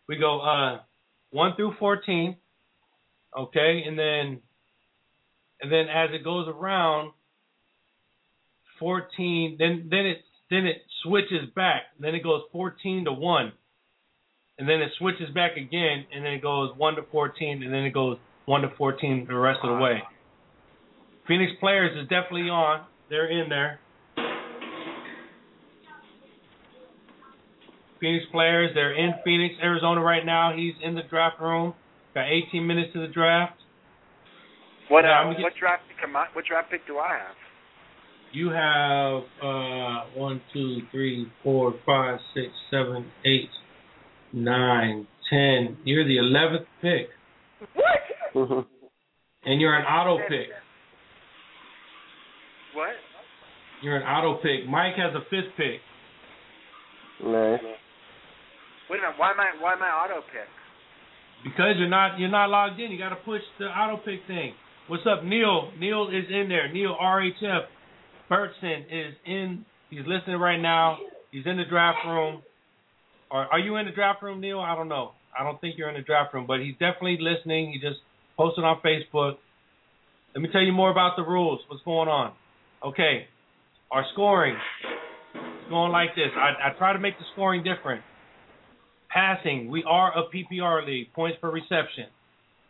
We 0.07 0.17
go 0.17 0.41
uh 0.41 0.79
one 1.31 1.55
through 1.55 1.75
fourteen, 1.79 2.35
okay, 3.37 3.83
and 3.85 3.97
then 3.97 4.41
and 5.61 5.71
then 5.71 5.87
as 5.89 6.09
it 6.13 6.23
goes 6.23 6.47
around 6.47 7.11
fourteen, 8.79 9.57
then 9.59 9.87
then 9.89 10.05
it 10.05 10.17
then 10.49 10.65
it 10.65 10.77
switches 11.03 11.49
back. 11.55 11.83
Then 11.99 12.15
it 12.15 12.23
goes 12.23 12.41
fourteen 12.51 13.05
to 13.05 13.11
one. 13.11 13.53
And 14.57 14.67
then 14.67 14.81
it 14.81 14.91
switches 14.97 15.29
back 15.33 15.55
again 15.55 16.05
and 16.13 16.25
then 16.25 16.33
it 16.33 16.41
goes 16.41 16.71
one 16.75 16.95
to 16.95 17.03
fourteen 17.11 17.63
and 17.63 17.73
then 17.73 17.83
it 17.83 17.93
goes 17.93 18.17
one 18.45 18.61
to 18.61 18.69
fourteen 18.77 19.25
the 19.27 19.35
rest 19.35 19.59
of 19.63 19.77
the 19.77 19.81
way. 19.81 20.03
Phoenix 21.27 21.53
players 21.59 21.91
is 21.95 22.09
definitely 22.09 22.49
on. 22.49 22.85
They're 23.09 23.29
in 23.29 23.47
there. 23.49 23.79
Phoenix 28.01 28.25
players, 28.31 28.71
they're 28.73 28.93
in 28.93 29.13
Phoenix, 29.23 29.55
Arizona 29.61 30.01
right 30.01 30.25
now. 30.25 30.53
He's 30.55 30.73
in 30.81 30.95
the 30.95 31.03
draft 31.09 31.39
room. 31.39 31.73
Got 32.13 32.25
18 32.29 32.65
minutes 32.65 32.93
to 32.93 33.01
the 33.01 33.07
draft. 33.07 33.53
What 34.89 35.05
Yeah, 35.05 35.11
uh, 35.11 35.13
I'm 35.13 35.33
gonna 35.33 35.43
what 35.43 35.53
draft 35.59 35.83
pick 35.87 36.03
am 36.03 36.15
I, 36.15 36.25
what 36.33 36.45
draft 36.45 36.71
pick 36.71 36.85
do 36.87 36.97
I 36.97 37.09
have? 37.09 37.35
You 38.31 38.49
have 38.49 39.23
uh 39.41 40.19
one, 40.19 40.41
two, 40.51 40.79
three, 40.91 41.27
four, 41.43 41.75
five, 41.85 42.19
six, 42.33 42.47
seven, 42.71 43.05
eight, 43.25 43.49
nine, 44.33 45.07
ten. 45.29 45.77
You're 45.83 46.07
the 46.07 46.17
eleventh 46.17 46.67
pick, 46.81 47.09
What? 47.75 48.65
and 49.45 49.61
you're 49.61 49.75
an 49.75 49.85
auto 49.85 50.17
pick. 50.27 50.47
What? 52.73 52.89
You're 53.83 53.97
an 53.97 54.03
auto 54.03 54.41
pick. 54.41 54.67
Mike 54.67 54.95
has 54.95 55.13
a 55.13 55.21
fifth 55.29 55.55
pick. 55.55 55.81
nice. 57.23 57.59
Wait 58.89 58.97
a 58.97 59.01
minute. 59.01 59.17
Why 59.17 59.31
am 59.31 59.39
I 59.39 59.51
why 59.61 59.73
am 59.73 59.83
I 59.83 59.89
auto 59.89 60.21
pick? 60.33 60.49
Because 61.43 61.75
you're 61.77 61.89
not 61.89 62.19
you're 62.19 62.29
not 62.29 62.49
logged 62.49 62.79
in. 62.79 62.91
You 62.91 62.97
got 62.97 63.09
to 63.09 63.21
push 63.23 63.41
the 63.59 63.65
auto 63.65 63.97
pick 63.97 64.21
thing. 64.27 64.53
What's 64.87 65.03
up, 65.05 65.23
Neil? 65.23 65.71
Neil 65.79 66.09
is 66.09 66.25
in 66.29 66.49
there. 66.49 66.71
Neil 66.71 66.95
RHF 66.99 67.61
Burtson 68.27 68.85
is 68.91 69.13
in. 69.25 69.65
He's 69.89 70.05
listening 70.05 70.37
right 70.37 70.59
now. 70.59 70.97
He's 71.31 71.45
in 71.45 71.57
the 71.57 71.65
draft 71.69 71.99
room. 72.05 72.41
Or 73.31 73.45
are 73.45 73.59
you 73.59 73.75
in 73.77 73.85
the 73.85 73.91
draft 73.91 74.23
room, 74.23 74.41
Neil? 74.41 74.59
I 74.59 74.75
don't 74.75 74.89
know. 74.89 75.11
I 75.37 75.43
don't 75.43 75.61
think 75.61 75.77
you're 75.77 75.89
in 75.89 75.95
the 75.95 76.01
draft 76.01 76.33
room, 76.33 76.45
but 76.47 76.59
he's 76.59 76.73
definitely 76.73 77.19
listening. 77.21 77.71
He 77.71 77.79
just 77.79 77.99
posted 78.35 78.63
on 78.63 78.81
Facebook. 78.83 79.35
Let 80.33 80.41
me 80.41 80.49
tell 80.51 80.61
you 80.61 80.73
more 80.73 80.91
about 80.91 81.15
the 81.15 81.23
rules. 81.23 81.59
What's 81.67 81.83
going 81.83 82.09
on? 82.09 82.33
Okay, 82.83 83.27
our 83.91 84.05
scoring 84.13 84.55
is 84.55 85.69
going 85.69 85.91
like 85.91 86.15
this. 86.15 86.29
I, 86.35 86.69
I 86.69 86.77
try 86.77 86.93
to 86.93 86.99
make 86.99 87.17
the 87.17 87.25
scoring 87.33 87.63
different. 87.63 88.01
Passing, 89.09 89.69
we 89.69 89.83
are 89.83 90.11
a 90.17 90.23
PPR 90.29 90.85
league, 90.85 91.11
points 91.13 91.37
per 91.41 91.49
reception. 91.49 92.05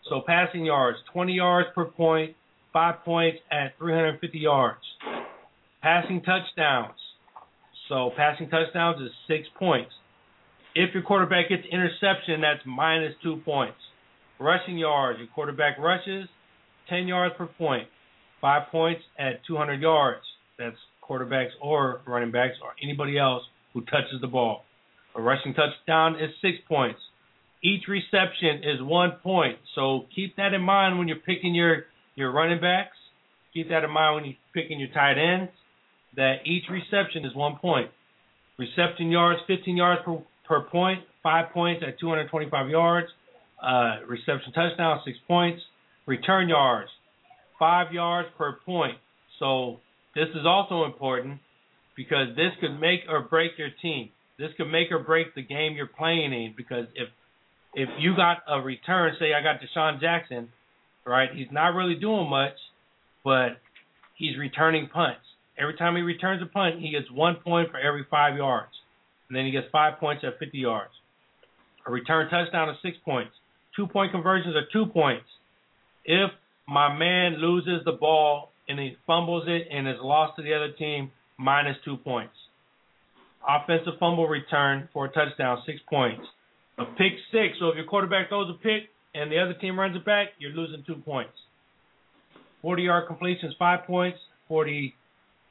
So 0.10 0.22
passing 0.26 0.66
yards, 0.66 0.98
20 1.12 1.34
yards 1.34 1.68
per 1.76 1.86
point, 1.86 2.36
five 2.72 3.04
points 3.04 3.40
at 3.52 3.78
350 3.78 4.40
yards. 4.40 4.80
Passing 5.82 6.22
touchdowns, 6.22 6.98
so 7.90 8.12
passing 8.16 8.50
touchdowns 8.50 9.02
is 9.02 9.12
six 9.28 9.48
points. 9.58 9.92
If 10.76 10.94
your 10.94 11.04
quarterback 11.04 11.50
gets 11.50 11.64
interception, 11.72 12.42
that's 12.42 12.62
minus 12.66 13.14
two 13.24 13.38
points. 13.44 13.78
Rushing 14.40 14.78
yards, 14.78 15.20
your 15.20 15.28
quarterback 15.28 15.78
rushes, 15.80 16.30
10 16.90 17.08
yards 17.08 17.36
per 17.38 17.48
point, 17.48 17.88
five 18.40 18.72
points 18.72 19.02
at 19.18 19.46
200 19.48 19.82
yards. 19.82 20.22
That's 20.58 20.78
quarterbacks 21.04 21.50
or 21.62 22.02
running 22.08 22.32
backs 22.32 22.56
or 22.62 22.72
anybody 22.82 23.18
else 23.18 23.44
who 23.74 23.82
touches 23.82 24.22
the 24.22 24.28
ball. 24.28 24.64
A 25.16 25.22
rushing 25.22 25.54
touchdown 25.54 26.16
is 26.16 26.30
six 26.42 26.58
points. 26.68 27.00
Each 27.64 27.84
reception 27.88 28.64
is 28.64 28.82
one 28.82 29.14
point. 29.22 29.58
So 29.76 30.06
keep 30.16 30.36
that 30.38 30.54
in 30.54 30.62
mind 30.62 30.98
when 30.98 31.08
you're 31.08 31.18
picking 31.18 31.54
your, 31.54 31.86
your 32.16 32.32
running 32.32 32.62
backs. 32.62 32.96
Keep 33.54 33.70
that 33.70 33.84
in 33.84 33.92
mind 33.92 34.16
when 34.16 34.26
you're 34.26 34.36
picking 34.54 34.80
your 34.80 34.90
tight 34.90 35.18
ends, 35.18 35.52
that 36.16 36.46
each 36.46 36.64
reception 36.70 37.26
is 37.26 37.36
one 37.36 37.58
point. 37.58 37.90
Reception 38.58 39.10
yards, 39.10 39.40
15 39.48 39.76
yards 39.76 40.02
per, 40.06 40.20
per 40.48 40.62
point, 40.70 41.02
five 41.24 41.52
points 41.54 41.84
at 41.86 42.00
225 42.00 42.70
yards. 42.70 43.08
Uh, 43.62 43.98
reception 44.08 44.54
touchdown, 44.54 45.00
six 45.04 45.18
points. 45.28 45.62
Return 46.06 46.50
yards, 46.50 46.90
five 47.58 47.92
yards 47.92 48.30
per 48.38 48.58
point. 48.66 48.98
So 49.38 49.80
this 50.16 50.28
is 50.30 50.46
also 50.46 50.86
important 50.86 51.40
because 51.96 52.36
this 52.36 52.52
could 52.62 52.80
make 52.80 53.02
or 53.10 53.22
break 53.22 53.52
your 53.58 53.70
team. 53.82 54.10
This 54.40 54.50
could 54.56 54.72
make 54.72 54.90
or 54.90 55.00
break 55.00 55.36
the 55.36 55.42
game 55.42 55.76
you're 55.76 55.86
playing 55.86 56.32
in 56.32 56.54
because 56.56 56.86
if 56.96 57.10
if 57.76 57.90
you 58.00 58.16
got 58.16 58.38
a 58.48 58.62
return, 58.62 59.14
say 59.20 59.34
I 59.34 59.44
got 59.44 59.60
DeSean 59.62 60.00
Jackson, 60.00 60.50
right? 61.06 61.30
He's 61.36 61.52
not 61.52 61.76
really 61.76 61.96
doing 61.96 62.28
much, 62.30 62.56
but 63.24 63.60
he's 64.16 64.38
returning 64.38 64.90
punts. 64.92 65.22
Every 65.60 65.76
time 65.76 65.96
he 65.96 66.02
returns 66.02 66.42
a 66.42 66.48
punt, 66.48 66.80
he 66.80 66.90
gets 66.90 67.12
one 67.12 67.36
point 67.44 67.70
for 67.70 67.78
every 67.78 68.08
five 68.10 68.38
yards. 68.38 68.72
And 69.28 69.38
then 69.38 69.46
he 69.46 69.52
gets 69.52 69.68
five 69.72 70.00
points 70.00 70.24
at 70.26 70.40
50 70.40 70.58
yards. 70.58 70.92
A 71.86 71.92
return 71.92 72.30
touchdown 72.30 72.70
is 72.70 72.78
six 72.82 72.98
points. 73.06 73.34
Two 73.76 73.88
point 73.88 74.12
conversions 74.12 74.56
are 74.56 74.66
two 74.72 74.92
points. 74.92 75.26
If 76.06 76.32
my 76.68 76.98
man 76.98 77.40
loses 77.40 77.84
the 77.86 77.92
ball 77.92 78.52
and 78.68 78.80
he 78.80 78.96
fumbles 79.06 79.44
it 79.48 79.68
and 79.72 79.88
is 79.88 79.96
lost 80.02 80.38
to 80.38 80.44
the 80.44 80.54
other 80.54 80.72
team, 80.72 81.12
minus 81.38 81.78
two 81.84 81.98
points. 81.98 82.34
Offensive 83.48 83.94
fumble 84.00 84.28
return 84.28 84.90
for 84.94 85.06
a 85.06 85.10
touchdown, 85.10 85.62
six 85.66 85.80
points. 85.90 86.26
A 86.78 86.86
pick 86.86 87.14
six, 87.32 87.58
so 87.60 87.70
if 87.70 87.76
your 87.76 87.86
quarterback 87.86 88.30
throws 88.30 88.50
a 88.50 88.58
pick 88.62 88.90
and 89.14 89.32
the 89.32 89.40
other 89.40 89.54
team 89.54 89.80
runs 89.80 89.96
it 89.96 90.06
back, 90.06 90.30
you're 90.40 90.52
losing 90.52 90.84
two 90.86 90.96
points. 90.96 91.34
40 92.62 92.84
yard 92.84 93.08
completions, 93.08 93.54
five 93.58 93.86
points. 93.86 94.18
40 94.48 94.94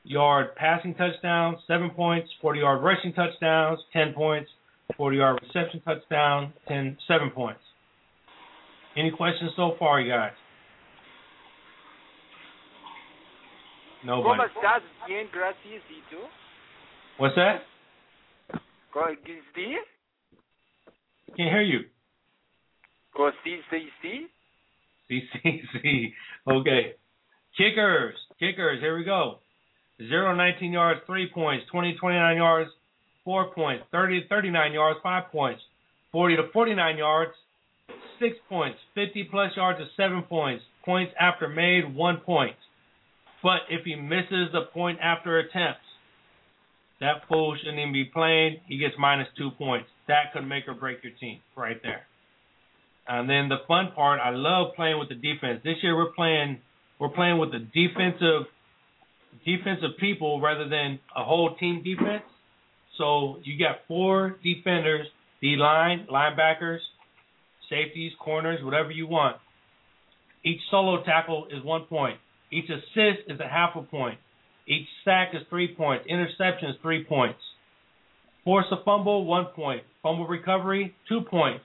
yard 0.05 0.55
passing 0.57 0.95
touchdowns, 0.95 1.59
seven 1.67 1.91
points. 1.91 2.29
40 2.41 2.61
yard 2.61 2.83
rushing 2.83 3.13
touchdowns, 3.13 3.79
10 3.93 4.13
points. 4.15 4.51
40 4.97 5.17
yard 5.17 5.41
reception 5.43 5.81
touchdown, 5.85 6.53
10, 6.67 6.97
seven 7.07 7.31
points. 7.31 7.61
Any 8.97 9.11
questions 9.11 9.53
so 9.57 9.77
far, 9.79 10.01
you 10.01 10.11
guys? 10.11 10.33
Nobody. 14.05 14.23
Como 14.23 14.43
estás 14.45 14.83
bien, 15.07 15.29
gracias, 15.33 15.83
¿y 15.91 16.03
tú? 16.11 16.19
What's 17.19 17.35
that? 17.35 17.63
¿Sí? 19.55 19.77
Can't 21.37 21.51
hear 21.51 21.63
you. 21.63 21.81
Co- 23.15 23.33
sí, 23.45 23.61
sí, 23.71 23.89
sí? 24.03 24.29
C 25.09 25.21
C 25.33 25.63
C. 25.73 26.15
Okay. 26.47 26.95
Kickers. 27.57 28.15
Kickers. 28.39 28.81
Here 28.81 28.97
we 28.97 29.05
go. 29.05 29.41
0, 29.99 30.35
19 30.37 30.73
yards, 30.73 31.01
3 31.07 31.27
points. 31.35 31.65
20, 31.71 31.97
29 31.99 32.37
yards, 32.37 32.71
4 33.25 33.51
points. 33.55 33.85
30, 33.91 34.27
39 34.29 34.73
yards, 34.73 35.01
5 35.03 35.25
points. 35.33 35.61
40 36.13 36.37
to 36.37 36.43
49 36.53 36.97
yards, 36.99 37.33
6 38.21 38.37
points. 38.49 38.79
50 38.95 39.25
plus 39.25 39.51
yards 39.57 39.81
is 39.81 39.89
7 39.97 40.23
points. 40.23 40.63
Points 40.85 41.13
after 41.21 41.49
made, 41.49 41.95
1 41.95 42.17
point. 42.19 42.57
But 43.43 43.63
if 43.71 43.85
he 43.85 43.95
misses 43.97 44.51
the 44.53 44.67
point 44.73 44.99
after 45.03 45.39
attempts, 45.39 45.85
that 47.01 47.23
fool 47.29 47.57
shouldn't 47.59 47.79
even 47.79 47.93
be 47.93 48.05
playing. 48.05 48.61
He 48.67 48.79
gets 48.79 48.95
minus 48.99 49.29
2 49.37 49.51
points. 49.53 49.89
That 50.09 50.33
could 50.33 50.47
make 50.47 50.67
or 50.67 50.75
break 50.75 51.03
your 51.03 51.13
team 51.21 51.41
right 51.57 51.81
there. 51.83 52.03
And 53.07 53.29
then 53.29 53.49
the 53.49 53.59
fun 53.67 53.93
part, 53.95 54.21
I 54.23 54.31
love 54.31 54.75
playing 54.75 54.99
with 54.99 55.09
the 55.09 55.15
defense. 55.15 55.61
This 55.65 55.77
year 55.83 55.97
we're 55.97 56.13
playing 56.13 56.59
we're 56.99 57.09
playing 57.11 57.39
with 57.39 57.53
the 57.53 57.61
defensive 57.61 58.47
defensive 59.47 59.97
people 60.01 60.41
rather 60.41 60.69
than 60.69 60.99
a 61.17 61.25
whole 61.25 61.55
team 61.57 61.83
defense. 61.83 62.25
So 62.97 63.39
you 63.45 63.59
got 63.59 63.87
four 63.87 64.37
defenders, 64.43 65.07
D 65.41 65.57
line, 65.57 66.07
linebackers, 66.11 66.81
safeties, 67.71 68.13
corners, 68.19 68.59
whatever 68.65 68.91
you 68.91 69.07
want. 69.07 69.37
Each 70.45 70.61
solo 70.71 71.05
tackle 71.05 71.47
is 71.51 71.63
one 71.65 71.85
point. 71.85 72.19
Each 72.51 72.69
assist 72.69 73.29
is 73.29 73.39
a 73.41 73.49
half 73.49 73.77
a 73.77 73.83
point. 73.83 74.19
Each 74.69 74.87
sack 75.05 75.31
is 75.33 75.43
three 75.49 75.75
points. 75.75 76.05
Interception 76.07 76.69
is 76.69 76.77
three 76.83 77.03
points. 77.03 77.39
Force 78.45 78.67
a 78.71 78.85
fumble, 78.85 79.25
one 79.25 79.47
point. 79.47 79.83
Fumble 80.03 80.27
recovery, 80.27 80.95
two 81.09 81.23
points. 81.23 81.65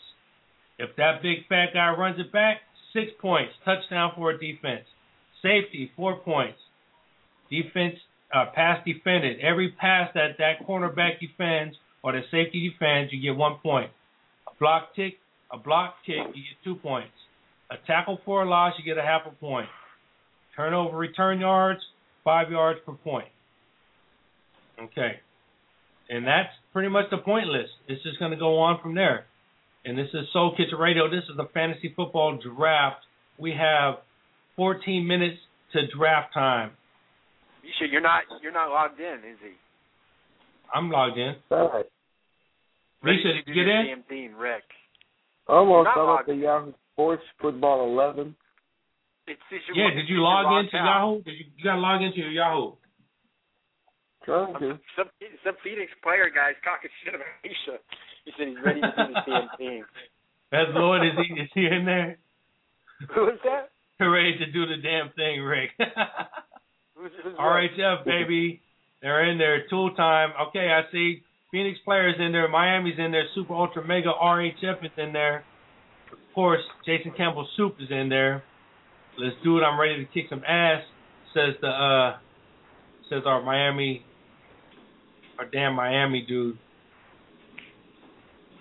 If 0.79 0.95
that 0.95 1.22
big 1.22 1.48
fat 1.50 1.67
guy 1.74 1.89
runs 1.89 2.19
it 2.19 2.31
back, 2.31 2.62
six 2.93 3.12
points. 3.22 3.51
Touchdown 3.65 4.13
for 4.15 4.31
a 4.31 4.39
defense. 4.39 4.86
Safety, 5.41 5.91
four 5.98 6.19
points. 6.19 6.57
Defense, 7.51 7.95
uh, 8.33 8.45
pass 8.55 8.79
defended. 8.86 9.39
Every 9.41 9.72
pass 9.72 10.10
that 10.15 10.38
that 10.39 10.65
cornerback 10.65 11.19
defends 11.19 11.75
or 12.03 12.13
the 12.13 12.22
safety 12.31 12.69
defends, 12.69 13.12
you 13.12 13.22
get 13.22 13.38
one 13.38 13.57
point. 13.62 13.91
A 14.48 14.51
block 14.60 14.95
tick, 14.95 15.15
a 15.51 15.57
block 15.57 15.95
kick, 16.05 16.17
you 16.33 16.43
get 16.43 16.63
two 16.63 16.75
points. 16.75 17.13
A 17.69 17.75
tackle 17.86 18.19
for 18.25 18.43
a 18.43 18.50
loss, 18.50 18.74
you 18.77 18.86
get 18.86 18.98
a 18.98 19.05
half 19.05 19.22
a 19.25 19.31
point. 19.31 19.67
Turnover 20.55 20.98
return 20.98 21.39
yards, 21.39 21.81
five 22.24 22.51
yards 22.51 22.80
per 22.86 22.94
point. 22.94 23.27
Okay. 24.82 25.20
And 26.10 26.25
that's 26.25 26.50
pretty 26.72 26.89
much 26.89 27.06
the 27.12 27.18
point 27.18 27.48
list. 27.48 27.72
It's 27.88 28.01
just 28.03 28.20
going 28.20 28.32
to 28.32 28.38
go 28.38 28.60
on 28.60 28.80
from 28.82 28.96
there. 28.96 29.25
And 29.86 29.98
this 29.98 30.08
is 30.13 30.25
Soul 30.32 30.56
Kitchen 30.56 30.77
Radio. 30.80 31.10
This 31.10 31.24
is 31.30 31.38
the 31.38 31.48
fantasy 31.53 31.94
football 31.96 32.38
draft. 32.38 33.01
We 33.38 33.53
have 33.58 33.96
14 34.56 35.06
minutes 35.06 35.38
to 35.74 35.82
draft 35.98 36.34
time. 36.34 36.72
You 37.63 37.70
sure 37.80 37.88
you're 37.88 38.01
not 38.01 38.24
you're 38.42 38.51
not 38.51 38.70
logged 38.70 39.00
in, 39.00 39.20
is 39.30 39.38
he? 39.42 39.51
I'm 40.74 40.89
logged 40.89 41.18
in. 41.18 41.36
All 41.51 41.70
right. 41.70 41.86
Lisa, 43.03 43.34
did 43.34 43.48
you 43.48 43.53
get 43.53 43.68
in? 43.68 43.86
Damn 43.88 44.03
thing, 44.03 44.34
Rick. 44.36 44.63
Almost. 45.48 45.89
I'm 45.96 46.06
logged 46.06 46.30
at 46.30 46.36
the 46.36 46.42
Yahoo 46.42 46.74
Sports 46.94 47.24
Football 47.42 47.89
11. 47.92 48.36
It's, 49.27 49.39
it's 49.51 49.63
your, 49.68 49.77
Yeah, 49.77 49.96
did 49.96 50.10
you 50.10 50.22
log 50.22 50.63
into 50.63 50.77
out. 50.77 50.86
Yahoo? 50.86 51.24
Did 51.24 51.36
you, 51.39 51.46
you 51.56 51.63
got 51.63 51.75
to 51.75 51.82
log 51.82 52.01
into 52.01 52.20
your 52.20 52.32
Yahoo? 52.32 52.75
Trying 54.25 54.53
to. 54.60 54.80
Some 54.96 55.10
some 55.44 55.56
Phoenix 55.63 55.92
player 56.01 56.32
guy's 56.32 56.56
talking 56.63 56.89
shit 57.03 57.15
about 57.15 57.27
Aisha. 57.44 57.80
He 58.25 58.32
said 58.38 58.48
he's 58.48 58.62
ready 58.63 58.82
to 58.82 58.88
do 58.88 59.13
the 59.13 59.22
damn 59.27 59.50
thing. 59.58 59.84
That's 60.51 60.72
Lord. 60.74 61.06
Is 61.06 61.13
he, 61.18 61.42
is 61.42 61.50
he 61.53 61.65
in 61.65 61.84
there? 61.86 62.18
Who 63.15 63.27
is 63.27 63.39
that? 63.44 63.72
Ready 64.00 64.38
to 64.38 64.51
do 64.51 64.65
the 64.65 64.77
damn 64.82 65.12
thing, 65.15 65.42
Rick. 65.42 65.72
Who's, 66.96 67.12
who's 67.24 67.36
RHF, 67.36 68.06
baby. 68.06 68.62
They're 69.01 69.30
in 69.30 69.38
there. 69.38 69.63
Tool 69.70 69.94
time. 69.96 70.32
Okay, 70.50 70.72
I 70.72 70.89
see 70.92 71.24
Phoenix 71.51 71.80
players 71.84 72.15
in 72.20 72.32
there. 72.32 72.48
Miami's 72.48 72.96
in 72.98 73.12
there. 73.12 73.25
Super 73.36 73.53
Ultra 73.53 73.86
Mega 73.86 74.12
RHF 74.22 74.86
is 74.86 74.92
in 74.98 75.12
there. 75.13 75.44
Of 76.12 76.36
course, 76.36 76.62
Jason 76.86 77.12
Campbell 77.15 77.48
Soup 77.56 77.75
is 77.80 77.89
in 77.92 78.10
there. 78.10 78.44
Let's 79.17 79.36
do 79.43 79.58
it. 79.58 79.62
I'm 79.62 79.79
ready 79.79 80.03
to 80.03 80.12
kick 80.12 80.25
some 80.29 80.43
ass. 80.48 80.82
Says 81.34 81.55
the 81.62 81.67
uh 81.67 82.17
says 83.10 83.24
our 83.25 83.41
Miami 83.41 84.03
our 85.39 85.46
damn 85.50 85.75
Miami 85.75 86.25
dude. 86.27 86.58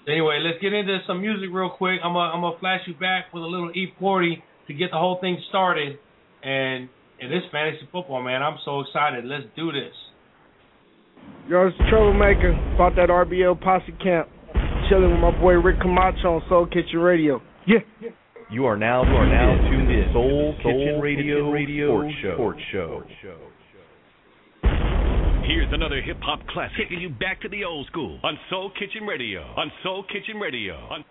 Anyway, 0.09 0.40
let's 0.42 0.61
get 0.61 0.73
into 0.73 0.99
some 1.06 1.21
music 1.21 1.49
real 1.52 1.71
quick. 1.71 2.00
I'm 2.02 2.12
gonna 2.12 2.32
I'm 2.32 2.40
gonna 2.40 2.59
flash 2.59 2.80
you 2.87 2.94
back 2.94 3.32
with 3.32 3.42
a 3.42 3.47
little 3.47 3.71
E40 3.71 4.42
to 4.66 4.75
get 4.75 4.90
the 4.90 4.99
whole 4.99 5.18
thing 5.21 5.40
started. 5.49 5.99
And 6.42 6.88
and 7.21 7.30
this 7.30 7.42
fantasy 7.52 7.88
football, 7.92 8.23
man, 8.23 8.42
I'm 8.42 8.59
so 8.64 8.80
excited. 8.80 9.25
Let's 9.25 9.44
do 9.54 9.71
this. 9.71 9.94
Yo, 11.49 11.68
it's 11.68 11.76
Troublemaker. 11.88 12.50
About 12.75 12.97
that 12.97 13.09
RBL 13.09 13.61
Posse 13.61 13.92
Camp. 14.02 14.28
Chilling 14.88 15.12
with 15.12 15.21
my 15.21 15.30
boy 15.30 15.54
Rick 15.54 15.80
Camacho 15.80 16.35
on 16.35 16.42
Soul 16.48 16.66
Kitchen 16.66 16.98
Radio. 16.98 17.40
Yeah. 17.66 17.79
You 18.53 18.67
are 18.67 18.77
now 18.77 19.03
you 19.03 19.17
are 19.17 19.27
now 19.27 19.71
tuned 19.71 19.91
in 19.91 20.09
to 20.09 20.12
Soul 20.12 20.55
Kitchen 20.59 21.01
Radio 21.01 21.51
Radio 21.51 22.07
Sports 22.35 22.61
Show. 22.71 23.03
Here's 24.62 25.73
another 25.73 26.03
hip 26.03 26.19
hop 26.21 26.47
classic, 26.49 26.77
taking 26.77 27.01
you 27.01 27.09
back 27.09 27.41
to 27.41 27.49
the 27.49 27.65
old 27.65 27.87
school 27.87 28.21
on 28.23 28.38
Soul 28.51 28.71
Kitchen 28.79 29.07
Radio. 29.07 29.41
On 29.57 29.73
Soul 29.83 30.05
Kitchen 30.05 30.37
Radio. 30.37 30.75
On 30.75 31.03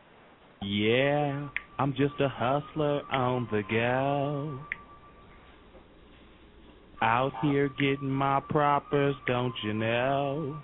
Yeah, 0.61 1.49
I'm 1.79 1.93
just 1.93 2.13
a 2.19 2.29
hustler 2.29 3.01
on 3.11 3.47
the 3.51 3.63
go. 3.71 4.59
Out 7.01 7.33
here 7.41 7.69
getting 7.69 8.11
my 8.11 8.39
propers, 8.49 9.15
don't 9.25 9.55
you 9.63 9.73
know? 9.73 10.59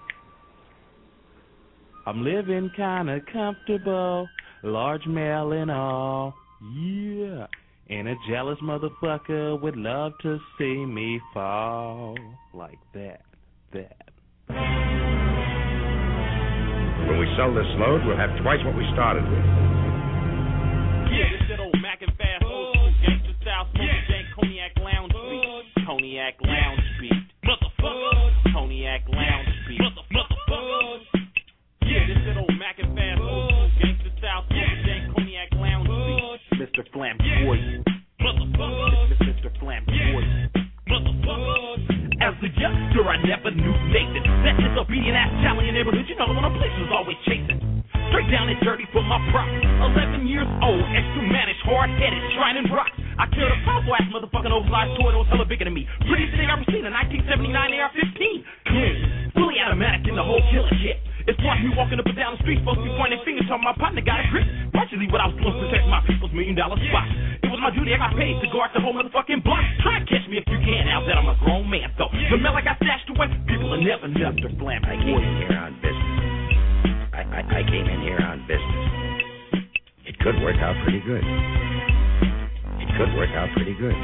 I'm 2.05 2.23
living 2.23 2.69
kinda 2.75 3.19
comfortable, 3.33 4.29
large 4.61 5.07
mail 5.07 5.53
and 5.53 5.71
all. 5.71 6.35
Yeah. 6.61 7.47
And 7.89 8.07
a 8.09 8.15
jealous 8.29 8.57
motherfucker 8.61 9.61
would 9.61 9.77
love 9.77 10.11
to 10.21 10.39
see 10.57 10.85
me 10.85 11.21
fall. 11.33 12.17
Like 12.53 12.79
that, 12.93 13.21
that. 13.71 14.09
When 17.07 17.19
we 17.19 17.27
sell 17.37 17.53
this 17.53 17.67
load, 17.79 18.03
we'll 18.05 18.17
have 18.17 18.35
twice 18.43 18.59
what 18.65 18.75
we 18.75 18.83
started 18.91 19.23
with. 19.23 19.39
Yeah, 21.07 21.31
this 21.31 21.47
shit 21.47 21.59
old 21.59 21.79
Mac 21.81 22.01
and 22.01 22.11
Fast, 22.17 22.43
old 22.43 22.75
school 22.75 22.91
oh. 22.91 23.05
gangster 23.07 23.35
style, 23.41 23.67
smoking 23.71 24.03
jank, 24.11 24.27
cognac 24.35 24.75
lounge 24.83 25.13
oh. 25.15 25.61
beat. 25.77 25.85
Cognac 25.85 26.35
lounge 26.43 26.83
beat. 26.99 27.23
Motherfucker. 27.47 28.51
Cognac 28.51 29.07
lounge 29.07 29.55
beat. 29.69 29.79
Motherfucker. 29.79 30.99
Yeah, 31.87 32.03
this 32.03 32.19
shit 32.27 32.35
old 32.35 32.46
Mr. 36.67 36.83
Flamboyant. 36.91 37.87
Motherfucker. 38.19 38.91
Mr. 39.23 39.47
Flamboyant. 39.55 40.51
Motherfucker. 40.91 42.19
As 42.19 42.35
a 42.43 42.49
youngster, 42.59 43.07
I 43.07 43.23
never 43.23 43.55
knew 43.55 43.71
Nathan. 43.87 44.27
That 44.43 44.59
disobedient 44.59 45.15
ass 45.15 45.31
child 45.47 45.63
in 45.63 45.71
your 45.71 45.79
neighborhood, 45.79 46.03
you 46.11 46.19
know 46.19 46.27
the 46.27 46.35
one 46.35 46.43
I'm 46.43 46.51
police 46.51 46.75
was 46.75 46.91
always 46.91 47.15
chasing. 47.23 47.55
Straight 48.11 48.27
down 48.27 48.51
and 48.51 48.59
dirty 48.67 48.83
for 48.91 48.99
my 48.99 49.15
props. 49.31 49.55
11 49.63 50.27
years 50.27 50.49
old, 50.59 50.83
extra 50.91 51.23
managed, 51.23 51.63
hard 51.63 51.87
headed, 51.95 52.19
and 52.19 52.67
rocks. 52.75 52.91
I 53.15 53.31
killed 53.31 53.47
a 53.47 53.59
powerful 53.63 53.95
ass 53.95 54.11
motherfucking 54.11 54.51
oversized 54.51 54.91
toy 54.99 55.15
that 55.15 55.21
was 55.23 55.29
hella 55.31 55.47
bigger 55.47 55.63
than 55.63 55.73
me. 55.73 55.87
Prettiest 56.03 56.35
thing 56.35 56.51
I 56.51 56.59
ever 56.59 56.67
seen, 56.67 56.83
a 56.83 56.91
1979 56.91 57.47
AR-15. 57.47 58.19
Clean, 58.67 58.95
fully 59.39 59.55
automatic 59.63 60.03
in 60.03 60.19
the 60.19 60.25
whole 60.25 60.43
killer 60.51 60.73
shit. 60.83 60.99
It's 61.27 61.35
watch 61.43 61.59
me 61.59 61.75
walking 61.75 61.99
up 61.99 62.07
and 62.07 62.15
down 62.15 62.39
the 62.39 62.41
street, 62.41 62.63
supposed 62.63 62.79
to 62.79 62.87
be 62.87 62.93
pointing 62.95 63.19
fingers, 63.27 63.43
talking 63.51 63.67
my 63.67 63.75
partner 63.75 63.99
got 63.99 64.23
a 64.23 64.25
grip. 64.31 64.47
Partially 64.71 65.11
what 65.11 65.19
I 65.19 65.27
was 65.27 65.35
doing 65.35 65.51
to 65.51 65.59
protect 65.59 65.83
my 65.91 65.99
people's 66.07 66.31
million 66.31 66.55
dollar 66.55 66.79
spot. 66.79 67.03
It 67.43 67.51
was 67.51 67.59
my 67.59 67.67
duty, 67.75 67.91
I 67.91 67.99
got 67.99 68.15
paid 68.15 68.39
to 68.39 68.47
guard 68.47 68.71
the 68.71 68.79
whole 68.79 68.95
motherfucking 68.95 69.43
block. 69.43 69.59
Try 69.83 69.99
to 69.99 70.07
catch 70.07 70.23
me 70.31 70.39
if 70.39 70.47
you 70.47 70.55
can, 70.63 70.87
now 70.87 71.03
that 71.03 71.19
I'm 71.19 71.27
a 71.27 71.35
grown 71.43 71.67
man, 71.67 71.91
though. 71.99 72.07
The 72.07 72.39
mail 72.39 72.55
I 72.55 72.63
got 72.63 72.79
stashed 72.79 73.11
away, 73.11 73.27
people 73.43 73.67
will 73.67 73.83
never 73.83 74.07
know 74.07 74.31
the 74.39 74.55
flam. 74.55 74.87
I 74.87 74.95
came 74.95 75.19
in 75.19 75.33
here 75.43 75.51
on 75.51 75.75
business. 75.83 76.15
I, 77.11 77.21
I, 77.27 77.39
I 77.43 77.61
came 77.67 77.87
in 77.91 77.99
here 78.07 78.23
on 78.23 78.47
business. 78.47 79.67
It 80.07 80.15
could 80.23 80.39
work 80.39 80.55
out 80.63 80.79
pretty 80.87 81.03
good. 81.03 81.27
It 81.27 82.89
could 82.95 83.11
work 83.19 83.35
out 83.35 83.51
pretty 83.51 83.75
good. 83.75 83.99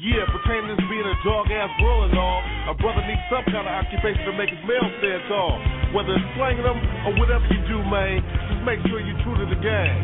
Yeah, 0.00 0.24
pretending 0.32 0.80
to 0.80 0.86
being 0.88 1.04
a 1.04 1.12
dog 1.20 1.52
ass 1.52 1.68
girl 1.76 2.08
and 2.08 2.16
all, 2.16 2.40
a 2.40 2.74
brother 2.80 3.04
needs 3.04 3.20
some 3.28 3.44
kind 3.52 3.68
of 3.68 3.74
occupation 3.84 4.24
to 4.24 4.32
make 4.32 4.48
his 4.48 4.64
mail 4.64 4.80
stand 4.96 5.28
tall. 5.28 5.60
Whether 5.92 6.16
it's 6.16 6.24
slanging 6.40 6.64
them 6.64 6.80
or 7.04 7.20
whatever 7.20 7.44
you 7.52 7.60
do, 7.68 7.84
man, 7.84 8.24
just 8.48 8.64
make 8.64 8.80
sure 8.88 8.96
you're 8.96 9.20
true 9.20 9.36
to 9.36 9.44
the 9.44 9.60
game. 9.60 10.00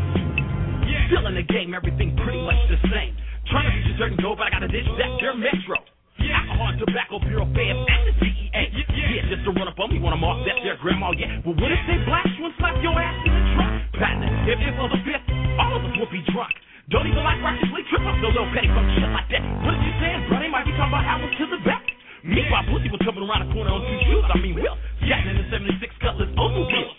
Still 1.08 1.24
in 1.32 1.40
the 1.40 1.48
game, 1.48 1.72
everything 1.72 2.12
pretty 2.20 2.44
much 2.44 2.60
the 2.68 2.76
same. 2.92 3.16
Trying 3.48 3.72
to 3.72 3.72
reach 3.72 3.88
a 3.88 3.96
certain 3.96 4.20
goal, 4.20 4.36
but 4.36 4.44
I 4.44 4.50
gotta 4.52 4.68
ditch 4.68 4.84
that 4.84 5.08
there 5.16 5.32
metro. 5.32 5.80
Yeah. 6.20 6.44
Alcohol 6.44 6.76
Tobacco 6.76 7.16
Bureau, 7.24 7.48
BAM, 7.48 7.76
and 7.88 8.02
the 8.04 8.14
DEA. 8.20 8.64
Yeah, 9.16 9.32
just 9.32 9.48
to 9.48 9.56
run 9.56 9.64
up 9.64 9.80
on 9.80 9.88
me 9.88 9.96
I'm 9.96 10.20
off 10.20 10.44
that 10.44 10.60
their 10.60 10.76
grandma, 10.76 11.16
yeah. 11.16 11.40
Well, 11.40 11.56
what 11.56 11.72
if 11.72 11.80
they 11.88 11.96
blast 12.04 12.36
you 12.36 12.44
and 12.44 12.54
slap 12.60 12.76
your 12.84 12.92
ass 13.00 13.16
in 13.24 13.32
the 13.32 13.44
trunk? 13.56 13.72
Partner, 13.96 14.28
if 14.44 14.60
it 14.60 14.76
was 14.76 14.92
a 14.92 15.00
fifth, 15.08 15.24
all 15.56 15.72
of 15.72 15.88
us 15.88 15.96
would 15.96 16.12
be 16.12 16.20
drunk. 16.36 16.52
Don't 16.86 17.02
even 17.02 17.18
like 17.26 17.42
righteously 17.42 17.82
trip 17.90 17.98
up 18.06 18.14
no 18.22 18.30
little 18.30 18.46
petty 18.54 18.70
fuck 18.70 18.86
shit 18.94 19.10
like 19.10 19.26
that. 19.34 19.42
What 19.66 19.74
is 19.74 19.82
you 19.82 19.94
saying, 19.98 20.30
bro? 20.30 20.38
They 20.38 20.46
might 20.46 20.62
be 20.62 20.70
talking 20.78 20.94
about 20.94 21.02
apples 21.02 21.34
to 21.34 21.44
the 21.50 21.58
back. 21.66 21.82
Meanwhile, 22.22 22.62
pussy 22.70 22.86
was 22.94 23.02
coming 23.02 23.26
around 23.26 23.42
the 23.42 23.50
corner 23.50 23.74
on 23.74 23.82
two 23.82 23.98
shoes. 24.06 24.22
I 24.22 24.38
mean, 24.38 24.54
Will. 24.54 24.78
Gatting 25.02 25.34
in 25.34 25.36
the 25.42 25.46
76 25.50 25.82
Cutlass 25.98 26.30
Oldsmobile. 26.38 26.94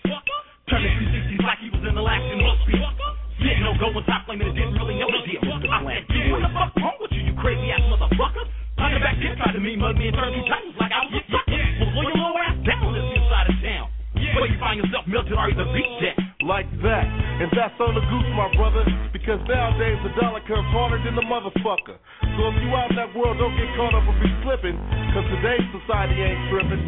Turning 0.67 0.91
360s 0.91 1.39
like 1.39 1.63
he 1.63 1.71
was 1.71 1.79
in 1.87 1.95
the 1.95 2.03
last 2.03 2.19
in. 2.27 2.43
Didn't 2.43 3.63
know 3.63 3.79
go 3.79 3.95
top 4.03 4.27
flaming 4.27 4.51
and 4.51 4.59
didn't 4.59 4.75
really 4.75 4.99
know 4.99 5.07
the 5.07 5.23
deal. 5.23 5.39
I 5.71 5.79
said, 5.79 6.03
dude, 6.11 6.35
what 6.35 6.43
the 6.43 6.51
fuck 6.51 6.75
wrong 6.83 6.99
with 6.99 7.15
you, 7.15 7.23
you 7.23 7.33
crazy 7.39 7.71
ass 7.71 7.79
motherfucker? 7.87 8.43
Hunter 8.75 8.99
back 8.99 9.15
there 9.23 9.39
tried 9.39 9.55
to 9.55 9.63
mean 9.63 9.79
mug 9.79 9.95
me 9.95 10.11
and 10.11 10.15
turn 10.19 10.35
two 10.35 10.43
titles 10.51 10.75
like 10.75 10.91
I 10.91 10.99
was 11.07 11.15
a 11.15 11.23
sucker. 11.31 11.55
Well, 11.55 11.89
slow 11.95 12.03
your 12.11 12.19
little 12.27 12.43
ass 12.43 12.59
down 12.67 12.91
this 12.91 13.07
inside 13.07 13.47
of 13.47 13.57
town. 13.63 13.87
Where 14.35 14.51
you 14.51 14.59
find 14.59 14.83
yourself 14.83 15.07
melted 15.07 15.31
or 15.31 15.47
either 15.47 15.63
beat 15.71 15.87
that. 16.03 16.26
Like 16.45 16.69
that. 16.85 17.05
And 17.41 17.49
that's 17.49 17.73
on 17.81 17.97
the 17.97 18.05
goose, 18.13 18.29
my 18.37 18.45
brother, 18.53 18.85
because 19.09 19.41
nowadays 19.49 19.97
the 20.05 20.13
dollar 20.21 20.37
comes 20.45 20.69
harder 20.69 21.01
than 21.01 21.17
the 21.17 21.25
motherfucker. 21.25 21.97
So 21.97 22.41
if 22.53 22.55
you 22.61 22.69
out 22.77 22.93
in 22.93 22.97
that 23.01 23.09
world, 23.17 23.41
don't 23.41 23.57
get 23.57 23.65
caught 23.73 23.97
up 23.97 24.05
or 24.05 24.13
be 24.21 24.29
slipping, 24.45 24.77
because 24.77 25.25
today's 25.33 25.65
society 25.81 26.13
ain't 26.21 26.41
tripping. 26.53 26.83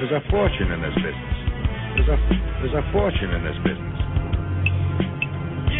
There's 0.00 0.16
a 0.16 0.24
fortune 0.32 0.72
in 0.72 0.80
this 0.80 0.96
business. 1.04 1.36
There's 2.00 2.08
a 2.08 2.18
there's 2.64 2.76
a 2.80 2.84
fortune 2.88 3.30
in 3.36 3.42
this 3.44 3.58
business. 3.68 3.98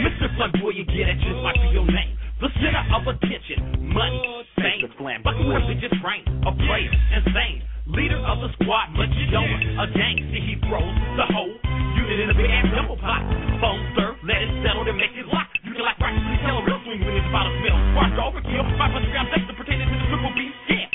Mr. 0.05 0.29
Slug, 0.37 0.53
boy, 0.61 0.77
you 0.77 0.85
get 0.85 1.09
it 1.09 1.16
just 1.24 1.40
might 1.40 1.57
be 1.57 1.72
your 1.72 1.88
name. 1.88 2.12
The 2.44 2.53
center 2.61 2.85
of 2.92 3.09
attention, 3.09 3.88
money, 3.96 4.44
fame, 4.61 4.85
but 5.24 5.35
you 5.40 5.51
have 5.51 5.66
to 5.66 5.74
just 5.81 5.96
rank 6.05 6.22
a 6.46 6.53
player, 6.53 6.92
insane. 7.16 7.64
Leader 7.88 8.20
of 8.20 8.44
the 8.44 8.53
squad, 8.61 8.92
but 9.01 9.09
you 9.16 9.33
don't 9.33 9.48
a 9.81 9.88
gangster, 9.96 10.40
he 10.44 10.61
throws 10.68 10.96
the 11.16 11.24
whole 11.33 11.57
unit 11.96 12.20
in 12.20 12.29
a 12.29 12.37
big 12.37 12.53
ass 12.53 12.68
double 12.77 13.01
pot. 13.01 13.24
Phone 13.64 13.81
serve, 13.96 14.20
let 14.29 14.44
it 14.44 14.53
settle, 14.61 14.85
and 14.85 14.92
make 15.01 15.16
it 15.16 15.24
lock. 15.33 15.48
You 15.64 15.72
can 15.72 15.81
like 15.81 15.96
practically 15.96 16.37
tell 16.44 16.61
a 16.61 16.64
real 16.68 16.81
swing 16.85 17.01
when 17.01 17.16
it's 17.16 17.24
about 17.33 17.48
a 17.48 17.53
smell. 17.64 17.79
Squashed 17.96 18.20
overkill, 18.20 18.64
500 18.77 19.09
grams 19.09 19.33
extra 19.33 19.55
pertaining 19.57 19.88
to 19.88 19.96
the 19.96 20.07
triple 20.12 20.33
B 20.37 20.40
scam. 20.68 20.88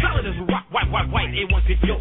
Solid 0.00 0.24
as 0.24 0.36
a 0.40 0.46
rock, 0.48 0.66
white, 0.72 0.88
white, 0.88 1.08
white, 1.12 1.30
A150 1.36 1.92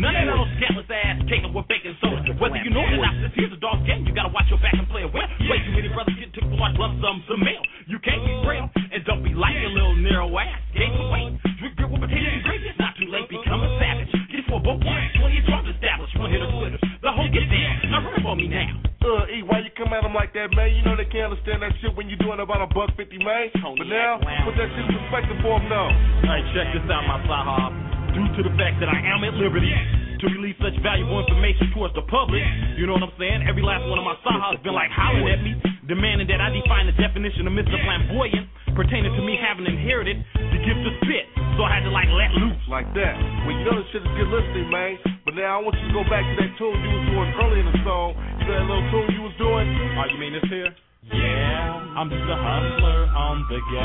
None 0.00 0.16
of 0.16 0.32
those 0.32 0.48
scatless 0.56 0.88
ass 0.88 1.20
taking 1.28 1.52
with 1.52 1.68
bacon 1.68 1.92
soda. 2.00 2.32
Whether 2.40 2.64
you 2.64 2.72
know 2.72 2.88
it 2.88 2.96
or 2.96 3.04
not, 3.04 3.14
this 3.20 3.36
here's 3.36 3.52
a 3.52 3.60
dog 3.60 3.84
game. 3.84 4.08
You 4.08 4.16
gotta 4.16 4.32
watch 4.32 4.48
your 4.48 4.58
back 4.64 4.74
and 4.80 4.88
play 4.88 5.04
it 5.04 5.12
well. 5.12 5.28
Way 5.44 5.60
too 5.60 5.76
many 5.76 5.92
brothers 5.92 6.16
get 6.16 6.32
took 6.32 6.48
for 6.48 6.56
large 6.56 6.74
lump 6.80 6.98
sums 7.04 7.22
of 7.28 7.38
mail. 7.38 7.60
You 7.84 8.00
can't 8.00 8.24
be 8.24 8.32
frail 8.48 8.66
and 8.74 9.00
don't 9.04 9.20
be 9.20 9.36
like 9.36 9.54
your 9.60 9.70
little 9.76 9.94
narrow 9.94 10.32
ass. 10.40 10.56
Gain 10.72 10.88
some 10.96 11.12
weight. 11.12 11.36
Drink 11.60 11.76
beer 11.76 11.86
with 11.86 12.00
potatoes 12.00 12.32
and 12.32 12.44
gravy. 12.48 12.83
Late. 13.14 13.30
Become 13.30 13.62
a 13.62 13.70
savage. 13.78 14.10
Get 14.26 14.42
it 14.42 14.46
for 14.50 14.58
a 14.58 14.64
boat. 14.66 14.82
20 14.82 15.30
years 15.30 15.46
drunk 15.46 15.70
established. 15.70 16.18
One 16.18 16.34
hit 16.34 16.42
of 16.42 16.50
splitters. 16.50 16.82
The 16.98 17.14
whole 17.14 17.30
get 17.30 17.46
down. 17.46 17.74
Now 17.94 18.02
run 18.02 18.26
on 18.26 18.36
me 18.42 18.50
now. 18.50 18.82
Uh, 19.04 19.28
E, 19.30 19.44
why 19.46 19.60
you 19.62 19.70
come 19.76 19.92
at 19.92 20.02
them 20.02 20.16
like 20.16 20.32
that, 20.32 20.50
man? 20.56 20.72
You 20.74 20.82
know 20.82 20.96
they 20.98 21.06
can't 21.06 21.30
understand 21.30 21.62
that 21.62 21.76
shit 21.78 21.94
when 21.94 22.10
you're 22.10 22.18
doing 22.18 22.40
about 22.40 22.64
a 22.64 22.68
buck 22.72 22.90
fifty, 22.98 23.20
man. 23.22 23.52
But 23.54 23.86
now, 23.86 24.18
put 24.42 24.56
that 24.58 24.66
shit 24.72 24.82
in 24.82 24.90
perspective 24.90 25.38
for 25.44 25.60
them, 25.60 25.68
though. 25.70 25.92
Alright, 26.24 26.42
check 26.56 26.72
this 26.72 26.82
out, 26.90 27.04
my 27.04 27.20
sahab. 27.28 27.70
Due 28.16 28.28
to 28.34 28.40
the 28.48 28.54
fact 28.56 28.80
that 28.80 28.88
I 28.88 28.98
am 29.04 29.22
at 29.22 29.36
liberty 29.36 29.70
to 29.70 30.24
release 30.32 30.56
such 30.56 30.74
valuable 30.80 31.20
information 31.20 31.68
towards 31.76 31.92
the 31.92 32.06
public, 32.08 32.40
you 32.80 32.88
know 32.88 32.96
what 32.96 33.04
I'm 33.04 33.14
saying? 33.20 33.44
Every 33.44 33.60
last 33.60 33.84
one 33.84 34.00
of 34.00 34.06
my 34.08 34.16
sahabs 34.24 34.64
been 34.64 34.72
like 34.72 34.88
hollering 34.88 35.28
at 35.28 35.42
me, 35.44 35.52
demanding 35.84 36.26
that 36.32 36.40
I 36.40 36.48
define 36.48 36.88
the 36.88 36.96
definition 36.96 37.44
of 37.44 37.52
Mr. 37.52 37.76
Flamboyant 37.76 38.48
pertaining 38.74 39.14
to 39.14 39.22
me 39.22 39.38
having 39.38 39.66
inherited 39.66 40.18
the 40.34 40.60
gift 40.60 40.82
of 40.82 40.94
spit. 41.06 41.26
So 41.56 41.62
I 41.62 41.78
had 41.78 41.86
to 41.86 41.92
like 41.94 42.10
let 42.10 42.34
loose. 42.34 42.58
Like 42.66 42.90
that. 42.98 43.14
Well, 43.46 43.54
you 43.54 43.62
know 43.64 43.78
this 43.78 43.86
shit 43.94 44.02
is 44.02 44.12
good 44.18 44.28
listening, 44.28 44.68
man. 44.70 44.98
But 45.24 45.38
now 45.38 45.58
I 45.58 45.62
want 45.62 45.78
you 45.78 45.86
to 45.88 45.94
go 45.94 46.02
back 46.10 46.26
to 46.26 46.34
that 46.42 46.50
tune 46.58 46.74
you 46.82 46.90
was 46.90 47.06
doing 47.08 47.30
earlier 47.38 47.62
in 47.62 47.70
the 47.70 47.78
song. 47.86 48.18
You 48.42 48.44
know 48.50 48.54
that 48.58 48.66
little 48.66 48.86
tune 48.90 49.08
you 49.14 49.22
was 49.22 49.36
doing? 49.38 49.66
Oh, 49.94 50.06
you 50.10 50.18
mean 50.18 50.34
this 50.34 50.46
here? 50.50 50.74
Yeah, 51.14 51.96
I'm 51.96 52.10
just 52.10 52.26
a 52.26 52.38
hustler 52.38 53.06
on 53.14 53.46
the 53.48 53.60
go. 53.70 53.84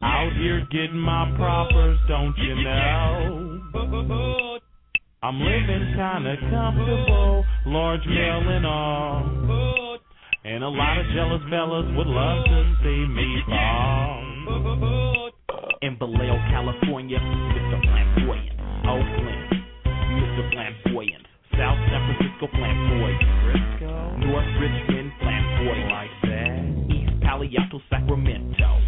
Out 0.00 0.32
here 0.38 0.66
getting 0.70 0.98
my 1.00 1.32
propers, 1.36 1.98
don't 2.08 2.36
you 2.38 2.54
know? 2.62 3.60
I'm 5.22 5.40
living 5.40 5.94
kinda 5.96 6.36
comfortable, 6.50 7.44
large 7.66 8.06
mail 8.06 8.48
and 8.48 8.66
all. 8.66 9.97
And 10.44 10.62
a 10.62 10.68
lot 10.68 10.98
of 10.98 11.06
jealous 11.14 11.42
fellas 11.50 11.86
would 11.96 12.06
love 12.06 12.44
to 12.44 12.74
see 12.82 13.06
me 13.10 13.42
fall. 13.46 14.22
In 15.82 15.98
Vallejo, 15.98 16.38
California, 16.50 17.18
Mr. 17.18 17.82
Flamboyant. 17.82 18.58
Oakland, 18.86 19.50
Mr. 19.84 20.42
Flamboyant. 20.52 21.26
South 21.58 21.78
San 21.90 22.00
Francisco, 22.06 22.46
Flamboyant. 22.54 23.22
Frisco, 23.42 24.16
North 24.22 24.50
Richmond, 24.62 25.12
Flamboyant. 25.18 25.90
Like 25.90 26.14
that. 26.22 26.62
East 26.94 27.20
Palo 27.20 27.44
Alto, 27.58 27.82
Sacramento. 27.90 28.80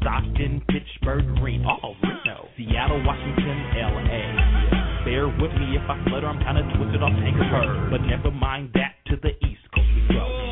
Stockton, 0.00 0.62
Pittsburgh, 0.68 1.28
Reno. 1.44 1.76
Oh, 1.84 1.92
Reno. 2.02 2.48
Seattle, 2.56 3.04
Washington, 3.04 3.58
LA. 3.76 5.04
Bear 5.04 5.28
with 5.28 5.52
me 5.60 5.76
if 5.76 5.84
I 5.88 6.02
flutter, 6.08 6.26
I'm 6.26 6.40
kinda 6.40 6.62
twisted 6.74 7.02
off 7.02 7.12
Anchor. 7.12 7.88
But 7.90 8.00
never 8.08 8.30
mind 8.30 8.70
that, 8.74 8.96
to 9.06 9.16
the 9.16 9.36
East 9.44 9.64
Coast 9.74 9.88
we 9.94 10.14
go. 10.14 10.49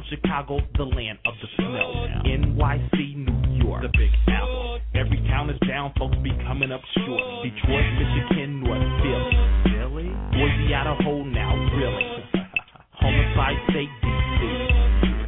Chi-Town, 0.00 0.04
Chicago, 0.08 0.60
the 0.76 0.84
land 0.84 1.18
of 1.26 1.34
the 1.40 1.48
snow. 1.56 2.06
NYC, 2.24 3.16
New 3.16 3.64
York, 3.64 3.82
the 3.82 3.88
Big 3.96 4.10
Apple. 4.28 4.78
Every 4.94 5.18
town 5.28 5.50
is 5.50 5.58
down, 5.68 5.92
folks 5.98 6.16
be 6.22 6.30
coming 6.46 6.72
up 6.72 6.80
short. 6.94 7.22
Detroit, 7.44 7.84
Michigan, 7.98 8.60
North 8.62 8.82
Philly. 9.02 9.36
Philly? 9.64 10.08
Boise, 10.32 10.74
Idaho, 10.74 11.24
now 11.24 11.54
really. 11.76 12.04
Homicide, 12.92 13.56
State, 13.70 13.88
DC. 14.02 14.80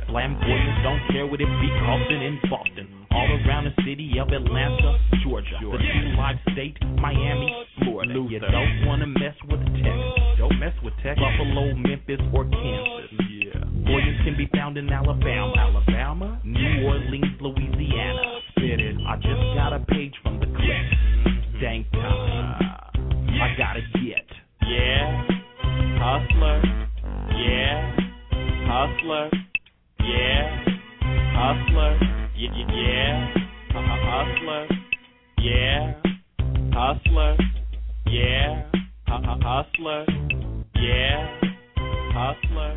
Flamboyants 0.08 0.82
don't 0.84 1.00
care 1.10 1.26
what 1.26 1.40
it 1.40 1.48
be 1.60 1.68
costing 1.86 2.22
in 2.22 2.38
Boston. 2.50 2.88
All 3.12 3.28
around 3.46 3.64
the 3.64 3.74
city 3.84 4.12
of 4.20 4.28
Atlanta, 4.28 4.98
Georgia. 5.24 5.56
The 5.60 5.78
two 5.78 6.16
live 6.16 6.36
state, 6.52 6.76
Miami, 7.00 7.48
Florida. 7.82 8.12
You 8.12 8.40
don't 8.40 8.86
wanna 8.86 9.06
mess 9.06 9.36
with 9.48 9.60
Texas. 9.72 10.36
Don't 10.38 10.58
mess 10.58 10.74
with 10.82 10.92
Texas. 11.02 11.20
Buffalo, 11.20 11.74
Memphis, 11.74 12.20
or 12.32 12.44
Kansas. 12.44 13.11
Be 14.42 14.48
found 14.58 14.76
in 14.76 14.90
Alabama. 14.92 15.54
Alabama? 15.56 16.40
New 16.42 16.84
Orleans, 16.84 17.40
Louisiana. 17.40 18.40
Spit 18.50 18.80
it. 18.80 18.96
I 19.06 19.14
just 19.14 19.40
got 19.54 19.72
a 19.72 19.78
page 19.86 20.14
from 20.20 20.40
the 20.40 20.46
clip. 20.46 21.60
Dang 21.60 21.86
time. 21.92 22.60
I 23.40 23.54
gotta 23.56 23.82
get. 24.02 24.26
Yeah. 24.66 25.28
Hustler. 26.00 26.60
Yeah. 27.38 27.96
Hustler. 28.66 29.30
Yeah. 30.00 30.64
Hustler. 31.36 32.00
Yeah. 32.34 32.66
Yeah. 32.74 33.34
Hustler. 33.70 34.66
Yeah. 35.38 35.94
Hustler. 36.72 37.36
Yeah. 38.06 38.64
Uh-huh. 39.06 39.36
Hustler. 39.40 40.04
Yeah. 40.74 41.40
Hustler. 42.12 42.74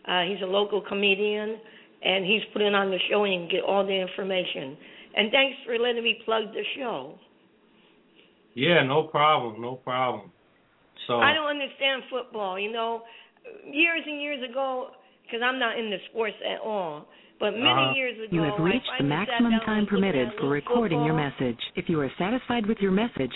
Uh, 0.07 0.23
he's 0.23 0.41
a 0.43 0.45
local 0.45 0.81
comedian, 0.81 1.57
and 2.03 2.25
he's 2.25 2.41
putting 2.53 2.73
on 2.75 2.91
the 2.91 2.97
show 3.09 3.23
and 3.23 3.33
you 3.33 3.39
can 3.41 3.49
get 3.49 3.63
all 3.63 3.85
the 3.85 3.93
information. 3.93 4.77
And 5.15 5.31
thanks 5.31 5.57
for 5.65 5.77
letting 5.79 6.03
me 6.03 6.19
plug 6.25 6.53
the 6.53 6.63
show. 6.77 7.15
Yeah, 8.53 8.83
no 8.83 9.03
problem, 9.03 9.61
no 9.61 9.75
problem. 9.75 10.31
So 11.07 11.19
I 11.19 11.33
don't 11.33 11.47
understand 11.47 12.03
football, 12.09 12.59
you 12.59 12.71
know. 12.71 13.03
Years 13.65 14.01
and 14.05 14.21
years 14.21 14.39
ago, 14.47 14.89
because 15.23 15.41
I'm 15.43 15.57
not 15.57 15.77
into 15.79 15.97
sports 16.11 16.35
at 16.45 16.59
all, 16.61 17.07
but 17.39 17.51
many 17.53 17.67
Uh-huh. 17.67 17.93
years 17.95 18.17
ago, 18.19 18.35
You 18.35 18.41
have 18.43 18.59
reached 18.59 18.89
the 18.99 19.03
maximum 19.03 19.59
time 19.61 19.85
permitted 19.87 20.27
for 20.29 20.33
little 20.43 20.49
recording 20.49 21.03
your 21.03 21.15
message. 21.15 21.57
If 21.75 21.89
you 21.89 21.99
are 22.01 22.11
satisfied 22.17 22.65
with 22.67 22.79
your 22.81 22.91
message, 22.91 23.33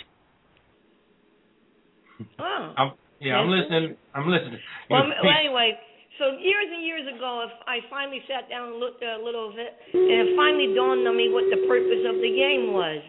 Oh. 2.40 2.74
I'm 2.78 2.92
yeah, 3.20 3.40
I'm 3.40 3.50
listening. 3.50 3.96
I'm 4.14 4.28
listening. 4.28 4.60
Well, 4.90 5.08
well, 5.08 5.36
anyway, 5.40 5.78
so 6.20 6.36
years 6.40 6.68
and 6.72 6.84
years 6.86 7.06
ago, 7.08 7.44
if 7.48 7.54
I 7.68 7.80
finally 7.90 8.24
sat 8.28 8.50
down 8.50 8.74
and 8.74 8.78
looked 8.80 9.04
at 9.04 9.20
a 9.20 9.24
little 9.24 9.50
of 9.50 9.56
it, 9.60 9.72
and 9.94 10.18
it 10.26 10.36
finally 10.36 10.72
dawned 10.76 11.08
on 11.08 11.16
me 11.16 11.28
what 11.32 11.48
the 11.52 11.64
purpose 11.68 12.04
of 12.08 12.20
the 12.20 12.32
game 12.32 12.72
was. 12.72 13.04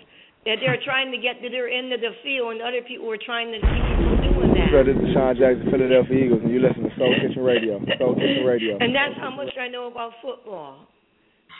that 0.47 0.63
they're 0.63 0.79
trying 0.87 1.11
to 1.11 1.19
get 1.19 1.43
to 1.43 1.51
their 1.51 1.69
end 1.69 1.93
of 1.93 2.01
the 2.01 2.15
field, 2.23 2.55
and 2.55 2.63
other 2.63 2.81
people 2.87 3.07
were 3.07 3.19
trying 3.19 3.51
to 3.51 3.59
keep 3.59 3.85
from 3.99 4.15
doing 4.23 4.55
that. 4.55 4.71
So 4.71 4.79
this 4.87 4.95
is 4.95 5.11
DeSean 5.11 5.35
Jackson, 5.39 5.67
Philadelphia 5.71 6.17
Eagles, 6.25 6.43
and 6.47 6.53
you 6.55 6.63
listen 6.63 6.87
to 6.87 6.93
Soul 6.95 7.11
Kitchen 7.19 7.43
Radio. 7.43 7.83
Soul 7.99 8.15
Kitchen 8.15 8.47
Radio. 8.47 8.79
And 8.79 8.95
that's 8.95 9.19
how 9.19 9.35
much 9.35 9.51
I 9.59 9.67
know 9.67 9.91
about 9.91 10.15
football. 10.23 10.87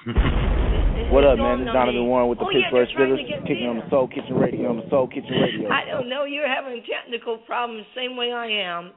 What 0.07 1.25
up, 1.25 1.37
man? 1.39 1.59
This 1.61 1.69
is 1.69 1.75
Donovan. 1.75 2.07
Warren 2.07 2.29
with 2.29 2.39
the 2.39 2.45
Oh, 2.45 2.51
Pittsburgh 2.55 2.87
they're 2.97 3.07
Steelers, 3.09 3.29
get 3.29 3.43
kicking 3.43 3.67
on 3.67 3.77
the 3.83 3.91
Soul 3.91 4.07
Kitchen 4.07 4.37
Radio. 4.37 4.71
On 4.71 4.77
the 4.77 4.89
Soul 4.89 5.09
Kitchen 5.09 5.35
Radio. 5.35 5.69
I 5.73 5.85
don't 5.85 6.09
know. 6.09 6.23
You're 6.25 6.47
having 6.47 6.81
technical 6.87 7.39
problems, 7.39 7.85
same 7.97 8.17
way 8.17 8.31
I 8.31 8.47
am. 8.47 8.93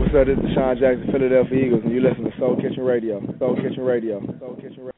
What's 0.00 0.14
up? 0.18 0.26
This 0.26 0.38
is 0.38 0.44
DeSean 0.50 0.80
Jackson, 0.80 1.06
Philadelphia 1.12 1.64
Eagles, 1.64 1.82
and 1.84 1.92
you 1.94 2.00
listen 2.00 2.24
to 2.24 2.30
Soul 2.38 2.56
Kitchen 2.56 2.82
Radio. 2.82 3.20
Soul 3.38 3.54
Kitchen 3.54 3.84
Radio. 3.84 4.20
Soul 4.40 4.56
Kitchen 4.56 4.78
Radio. 4.78 4.92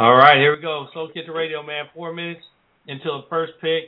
All 0.00 0.14
right, 0.14 0.36
here 0.36 0.54
we 0.54 0.60
go. 0.60 0.88
Soul 0.92 1.08
Kitchen 1.14 1.32
Radio, 1.32 1.62
man. 1.62 1.86
Four 1.94 2.12
minutes 2.12 2.42
until 2.88 3.22
the 3.22 3.28
first 3.30 3.52
pick. 3.62 3.84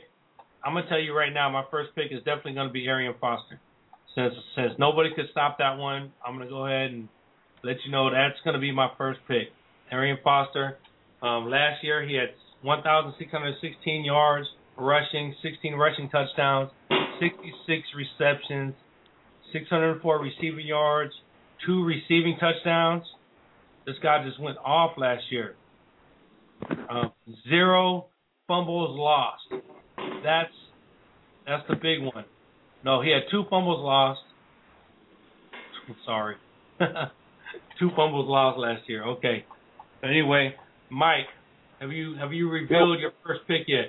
I'm 0.67 0.73
gonna 0.73 0.89
tell 0.89 0.99
you 0.99 1.15
right 1.15 1.33
now, 1.33 1.49
my 1.49 1.63
first 1.71 1.95
pick 1.95 2.11
is 2.11 2.19
definitely 2.25 2.55
gonna 2.55 2.73
be 2.73 2.85
Arian 2.87 3.15
Foster. 3.21 3.57
Since 4.15 4.33
since 4.53 4.73
nobody 4.77 5.11
could 5.15 5.27
stop 5.31 5.59
that 5.59 5.77
one, 5.77 6.11
I'm 6.25 6.37
gonna 6.37 6.49
go 6.49 6.67
ahead 6.67 6.91
and 6.91 7.07
let 7.63 7.77
you 7.85 7.91
know 7.91 8.11
that's 8.11 8.35
gonna 8.43 8.59
be 8.59 8.73
my 8.73 8.89
first 8.97 9.21
pick. 9.29 9.47
Arian 9.93 10.17
Foster. 10.25 10.77
Um, 11.21 11.49
last 11.49 11.81
year 11.85 12.05
he 12.05 12.15
had 12.15 12.31
1,616 12.63 14.03
yards 14.03 14.45
rushing, 14.77 15.33
16 15.41 15.73
rushing 15.73 16.09
touchdowns, 16.09 16.69
66 17.21 17.87
receptions, 17.95 18.73
604 19.53 20.19
receiving 20.19 20.67
yards, 20.67 21.13
two 21.65 21.85
receiving 21.85 22.35
touchdowns. 22.41 23.03
This 23.85 23.95
guy 24.03 24.21
just 24.27 24.37
went 24.37 24.57
off 24.57 24.97
last 24.97 25.23
year. 25.31 25.55
Um, 26.89 27.13
zero 27.47 28.07
fumbles 28.49 28.99
lost. 28.99 29.63
That's 30.23 30.51
that's 31.45 31.63
the 31.69 31.75
big 31.75 32.01
one. 32.01 32.25
No, 32.83 33.01
he 33.01 33.11
had 33.11 33.23
two 33.31 33.43
fumbles 33.49 33.83
lost. 33.83 34.19
Sorry. 36.05 36.35
two 37.79 37.89
fumbles 37.95 38.27
lost 38.27 38.59
last 38.59 38.83
year. 38.87 39.03
Okay. 39.05 39.45
Anyway, 40.03 40.53
Mike, 40.89 41.27
have 41.79 41.91
you 41.91 42.15
have 42.15 42.33
you 42.33 42.49
revealed 42.49 42.99
your 42.99 43.11
first 43.25 43.41
pick 43.47 43.67
yet? 43.67 43.85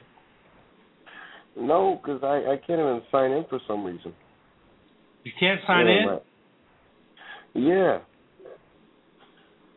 No, 1.56 2.00
because 2.00 2.22
I 2.22 2.52
I 2.52 2.56
can't 2.66 2.80
even 2.80 3.02
sign 3.10 3.32
in 3.32 3.44
for 3.48 3.60
some 3.66 3.84
reason. 3.84 4.14
You 5.24 5.32
can't 5.38 5.60
sign 5.66 5.86
Yeah, 5.86 6.18
in. 7.54 7.64
Yeah. 7.64 7.98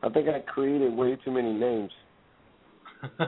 I 0.04 0.10
think 0.10 0.28
I 0.30 0.40
created 0.40 0.94
way 0.94 1.18
too 1.24 1.32
many 1.32 1.54
names. 1.54 1.92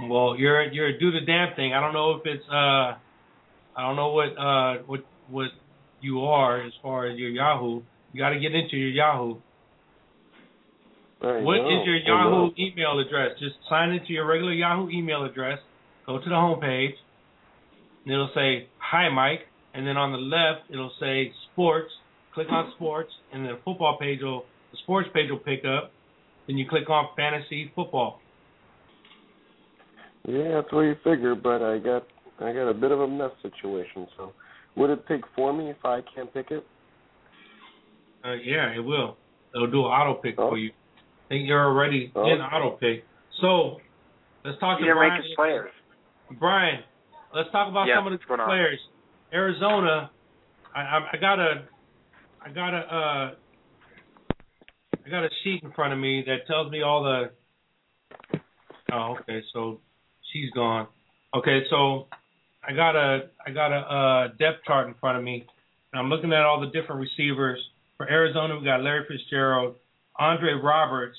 well, 0.00 0.36
you're 0.36 0.70
you're 0.72 0.98
do 0.98 1.10
the 1.10 1.24
damn 1.24 1.54
thing. 1.56 1.72
I 1.72 1.80
don't 1.80 1.94
know 1.94 2.12
if 2.12 2.22
it's 2.26 2.44
uh, 2.50 2.96
I 3.76 3.82
don't 3.82 3.96
know 3.96 4.12
what 4.12 4.36
uh 4.38 4.82
what 4.86 5.00
what 5.28 5.48
you 6.00 6.20
are 6.20 6.60
as 6.62 6.72
far 6.82 7.06
as 7.06 7.18
your 7.18 7.30
Yahoo. 7.30 7.82
You 8.12 8.20
got 8.20 8.30
to 8.30 8.40
get 8.40 8.54
into 8.54 8.76
your 8.76 8.90
Yahoo. 8.90 9.36
I 11.22 11.40
What 11.40 11.56
is 11.56 11.62
know, 11.62 11.84
your 11.84 11.96
Yahoo 11.96 12.50
email 12.58 12.98
address? 12.98 13.38
Just 13.40 13.56
sign 13.68 13.90
into 13.90 14.12
your 14.12 14.26
regular 14.26 14.52
Yahoo 14.52 14.90
email 14.90 15.24
address. 15.24 15.58
Go 16.04 16.18
to 16.18 16.24
the 16.24 16.34
homepage. 16.34 16.92
And 18.04 18.12
it'll 18.12 18.30
say 18.34 18.68
"Hi, 18.78 19.08
Mike," 19.08 19.48
and 19.74 19.86
then 19.86 19.96
on 19.96 20.12
the 20.12 20.18
left 20.18 20.70
it'll 20.70 20.92
say 21.00 21.32
"Sports." 21.52 21.90
Click 22.34 22.48
on 22.50 22.70
"Sports," 22.76 23.10
and 23.32 23.46
the 23.46 23.58
football 23.64 23.96
page 23.98 24.20
will 24.22 24.44
the 24.72 24.78
sports 24.82 25.08
page 25.14 25.30
will 25.30 25.38
pick 25.38 25.64
up. 25.64 25.90
Then 26.46 26.58
you 26.58 26.68
click 26.68 26.90
on 26.90 27.08
"Fantasy 27.16 27.72
Football." 27.74 28.20
Yeah, 30.26 30.60
that's 30.60 30.72
what 30.72 30.82
you 30.82 30.96
figure, 31.04 31.34
but 31.34 31.62
I 31.62 31.78
got 31.78 32.04
I 32.40 32.52
got 32.52 32.68
a 32.68 32.74
bit 32.74 32.90
of 32.90 33.00
a 33.00 33.08
mess 33.08 33.30
situation. 33.42 34.06
So, 34.16 34.32
would 34.76 34.90
it 34.90 35.06
pick 35.06 35.20
for 35.34 35.52
me 35.52 35.70
if 35.70 35.76
I 35.84 36.00
can't 36.14 36.32
pick 36.34 36.50
it? 36.50 36.66
Uh, 38.24 38.34
yeah, 38.44 38.74
it 38.76 38.80
will. 38.84 39.16
It'll 39.54 39.70
do 39.70 39.80
an 39.86 39.92
auto 39.92 40.14
pick 40.20 40.34
Oh. 40.38 40.50
for 40.50 40.58
you. 40.58 40.70
I 40.98 41.28
think 41.28 41.46
you're 41.48 41.64
already 41.64 42.12
Oh. 42.14 42.26
in 42.28 42.40
auto 42.40 42.76
pick. 42.76 43.04
So 43.40 43.80
let's 44.44 44.58
talk 44.58 44.80
You 44.80 44.86
to 44.86 44.94
Brian. 44.94 45.12
rank 45.12 45.24
players. 45.36 45.70
Brian, 46.38 46.82
let's 47.32 47.50
talk 47.52 47.68
about 47.68 47.86
Yeah, 47.86 47.96
some 47.96 48.06
of 48.08 48.10
the 48.10 48.16
what's 48.16 48.24
going 48.26 48.40
on? 48.40 48.48
players. 48.48 48.80
Arizona, 49.32 50.10
I, 50.74 50.80
I, 50.80 51.08
I 51.12 51.16
got 51.18 51.38
a, 51.38 51.62
I 52.44 52.48
got 52.50 52.74
a, 52.74 52.78
uh, 52.78 53.34
I 55.04 55.08
got 55.08 55.24
a 55.24 55.30
sheet 55.44 55.62
in 55.62 55.70
front 55.72 55.92
of 55.92 55.98
me 56.00 56.22
that 56.26 56.46
tells 56.48 56.70
me 56.70 56.82
all 56.82 57.04
the. 57.04 57.30
Oh, 58.92 59.16
okay. 59.20 59.42
So 59.52 59.80
she's 60.32 60.50
gone. 60.50 60.86
Okay, 61.34 61.60
so 61.70 62.06
I 62.66 62.72
got 62.72 62.96
a, 62.96 63.28
I 63.46 63.50
got 63.50 63.72
a 63.72 63.78
uh, 63.78 64.28
depth 64.38 64.64
chart 64.66 64.88
in 64.88 64.94
front 65.00 65.18
of 65.18 65.24
me, 65.24 65.46
and 65.92 66.00
I'm 66.00 66.08
looking 66.08 66.32
at 66.32 66.42
all 66.42 66.60
the 66.60 66.66
different 66.66 67.00
receivers. 67.00 67.58
For 67.96 68.08
Arizona, 68.08 68.58
we 68.58 68.64
got 68.64 68.82
Larry 68.82 69.04
Fitzgerald, 69.08 69.76
Andre 70.18 70.52
Roberts, 70.52 71.16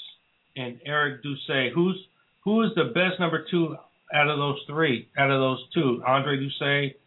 and 0.55 0.79
Eric 0.85 1.23
Doucet. 1.23 1.73
Who's 1.73 1.97
who 2.43 2.63
is 2.63 2.71
the 2.75 2.85
best 2.85 3.19
number 3.19 3.45
two 3.49 3.75
out 4.13 4.29
of 4.29 4.37
those 4.37 4.59
three? 4.67 5.09
Out 5.17 5.31
of 5.31 5.39
those 5.39 5.63
two, 5.73 6.01
Andre 6.07 6.37
Doucet, 6.37 6.99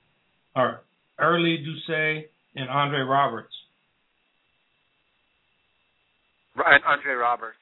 or 0.55 0.83
Early 1.19 1.59
Doucet, 1.59 2.31
and 2.57 2.69
Andre 2.69 3.01
Roberts. 3.01 3.55
Right, 6.57 6.81
Andre 6.87 7.13
Roberts. 7.15 7.57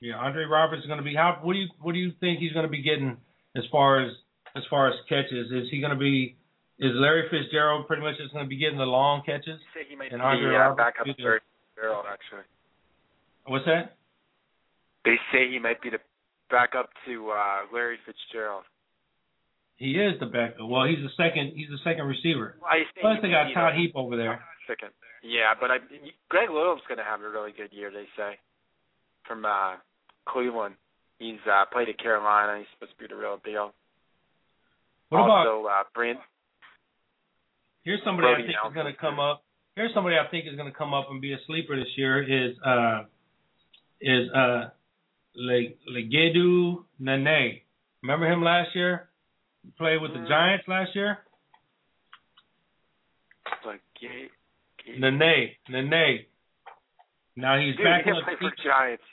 Yeah, 0.00 0.16
Andre 0.16 0.44
Roberts 0.44 0.80
is 0.80 0.86
going 0.86 0.98
to 0.98 1.04
be 1.04 1.14
how? 1.14 1.38
What 1.42 1.52
do 1.52 1.58
you 1.58 1.68
what 1.80 1.92
do 1.92 1.98
you 1.98 2.12
think 2.20 2.40
he's 2.40 2.52
going 2.52 2.64
to 2.64 2.72
be 2.72 2.82
getting 2.82 3.16
as 3.56 3.64
far 3.70 4.00
as 4.00 4.12
as 4.56 4.62
far 4.70 4.88
as 4.88 4.94
catches? 5.08 5.52
Is 5.52 5.68
he 5.70 5.80
going 5.80 5.92
to 5.92 5.98
be? 5.98 6.36
Is 6.78 6.92
Larry 6.94 7.28
Fitzgerald 7.28 7.86
pretty 7.86 8.02
much 8.02 8.16
just 8.16 8.32
going 8.32 8.44
to 8.44 8.48
be 8.48 8.56
getting 8.56 8.78
the 8.78 8.88
long 8.88 9.20
catches? 9.26 9.60
Say 9.76 9.84
he 9.88 9.96
might 9.96 10.12
And 10.12 10.20
be 10.20 10.24
Andre 10.24 10.54
uh, 10.54 10.58
Roberts 10.58 10.78
back 10.78 10.94
up 11.00 11.04
be 11.04 11.22
Larry 11.22 11.40
Fitzgerald, 11.74 12.06
actually. 12.08 12.48
What's 13.44 13.66
that? 13.66 13.96
They 15.04 15.16
say 15.32 15.50
he 15.52 15.58
might 15.58 15.82
be 15.82 15.90
the 15.90 16.00
backup 16.50 16.88
to 17.04 17.30
uh, 17.30 17.68
Larry 17.72 17.98
Fitzgerald. 18.06 18.64
He 19.76 19.92
is 20.00 20.18
the 20.20 20.26
backup. 20.26 20.68
Well, 20.68 20.84
he's 20.88 21.04
the 21.04 21.12
second. 21.16 21.52
He's 21.56 21.68
the 21.68 21.80
second 21.84 22.04
receiver. 22.04 22.56
Well, 22.60 22.72
Plus, 23.00 23.18
they 23.20 23.28
got 23.28 23.52
Todd 23.52 23.74
Heap 23.76 23.92
over 23.94 24.16
there. 24.16 24.40
Second. 24.66 24.92
Yeah, 25.22 25.52
but 25.58 25.70
I, 25.70 25.76
Greg 26.28 26.48
Little's 26.48 26.80
going 26.88 26.98
to 26.98 27.04
have 27.04 27.20
a 27.20 27.28
really 27.28 27.52
good 27.52 27.72
year, 27.72 27.90
they 27.90 28.08
say, 28.16 28.40
from 29.28 29.44
uh, 29.44 29.76
Cleveland. 30.32 30.74
He's 31.18 31.38
uh, 31.50 31.64
played 31.72 31.88
at 31.88 31.98
Carolina. 31.98 32.58
He's 32.58 32.66
supposed 32.74 32.96
to 32.96 33.02
be 33.02 33.12
the 33.12 33.20
real 33.20 33.38
deal. 33.44 33.72
What 35.10 35.24
about 35.24 35.46
also, 35.46 35.66
uh, 35.68 35.82
Brand, 35.94 36.18
Here's 37.82 38.00
somebody 38.04 38.28
I 38.28 38.32
Brody 38.32 38.42
think 38.44 38.56
is 38.66 38.74
going 38.74 38.92
to 38.92 38.98
come 39.00 39.18
up. 39.18 39.42
Here's 39.74 39.92
somebody 39.94 40.16
I 40.16 40.28
think 40.30 40.46
is 40.46 40.56
going 40.56 40.70
to 40.70 40.76
come 40.76 40.94
up 40.94 41.06
and 41.10 41.20
be 41.20 41.32
a 41.32 41.38
sleeper 41.46 41.76
this 41.76 41.88
year. 41.96 42.22
Is 42.22 42.56
uh 42.64 43.04
is 44.00 44.28
uh 44.34 44.68
Le 45.34 45.62
Legedu 45.90 46.84
Naanee. 47.00 47.62
Remember 48.02 48.30
him 48.30 48.42
last 48.42 48.74
year? 48.74 49.08
He 49.64 49.70
played 49.76 50.00
with 50.00 50.12
the 50.12 50.18
Mm. 50.20 50.28
Giants 50.28 50.68
last 50.68 50.94
year. 50.94 51.18
Gay. 54.00 54.30
Naanee, 54.98 55.56
Naanee. 55.68 56.26
Now 57.36 57.58
he's 57.58 57.76
Dude, 57.76 57.84
back 57.84 58.04
he 58.04 58.10
in 58.10 58.16
the 58.16 58.22
play 58.22 58.34
for 58.40 58.50
the 58.50 58.62
Giants. 58.64 59.04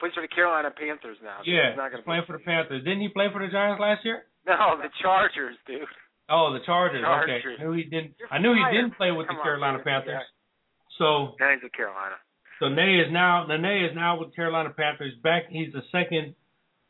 Plays 0.00 0.12
for 0.16 0.22
the 0.24 0.32
Carolina 0.32 0.72
Panthers 0.72 1.18
now. 1.22 1.44
dude. 1.44 1.54
yeah. 1.54 1.70
he's 1.70 1.76
not 1.76 1.92
going 1.92 2.00
He's 2.00 2.04
to 2.04 2.08
playing 2.08 2.24
for 2.26 2.32
the 2.32 2.44
Panthers. 2.44 2.82
Didn't 2.84 3.00
he 3.04 3.08
play 3.12 3.28
for 3.32 3.44
the 3.44 3.52
Giants 3.52 3.78
last 3.80 4.00
year? 4.04 4.24
No, 4.48 4.80
the 4.80 4.88
Chargers, 5.02 5.56
dude. 5.68 5.84
Oh, 6.32 6.52
the 6.56 6.64
Chargers. 6.64 7.02
Chargers. 7.04 7.36
Okay. 7.44 7.60
I 7.60 7.64
knew 7.64 7.72
he 7.76 7.84
didn't. 7.84 8.14
I 8.30 8.38
knew 8.38 8.54
he 8.56 8.64
didn't 8.72 8.96
play 8.96 9.12
with 9.12 9.26
Come 9.28 9.36
the 9.36 9.42
Carolina 9.42 9.78
dude. 9.78 9.84
Panthers. 9.86 10.24
Yeah. 10.24 10.96
So 10.96 11.36
Now 11.38 11.52
he's 11.52 11.60
at 11.64 11.72
Carolina. 11.74 12.16
So 12.58 12.66
Naanee 12.66 13.06
is 13.06 13.12
now 13.12 13.46
Naanee 13.48 13.90
is 13.90 13.94
now 13.96 14.18
with 14.18 14.34
Carolina 14.34 14.70
Panthers. 14.70 15.12
Back 15.22 15.44
he's 15.50 15.72
the 15.72 15.82
second. 15.92 16.34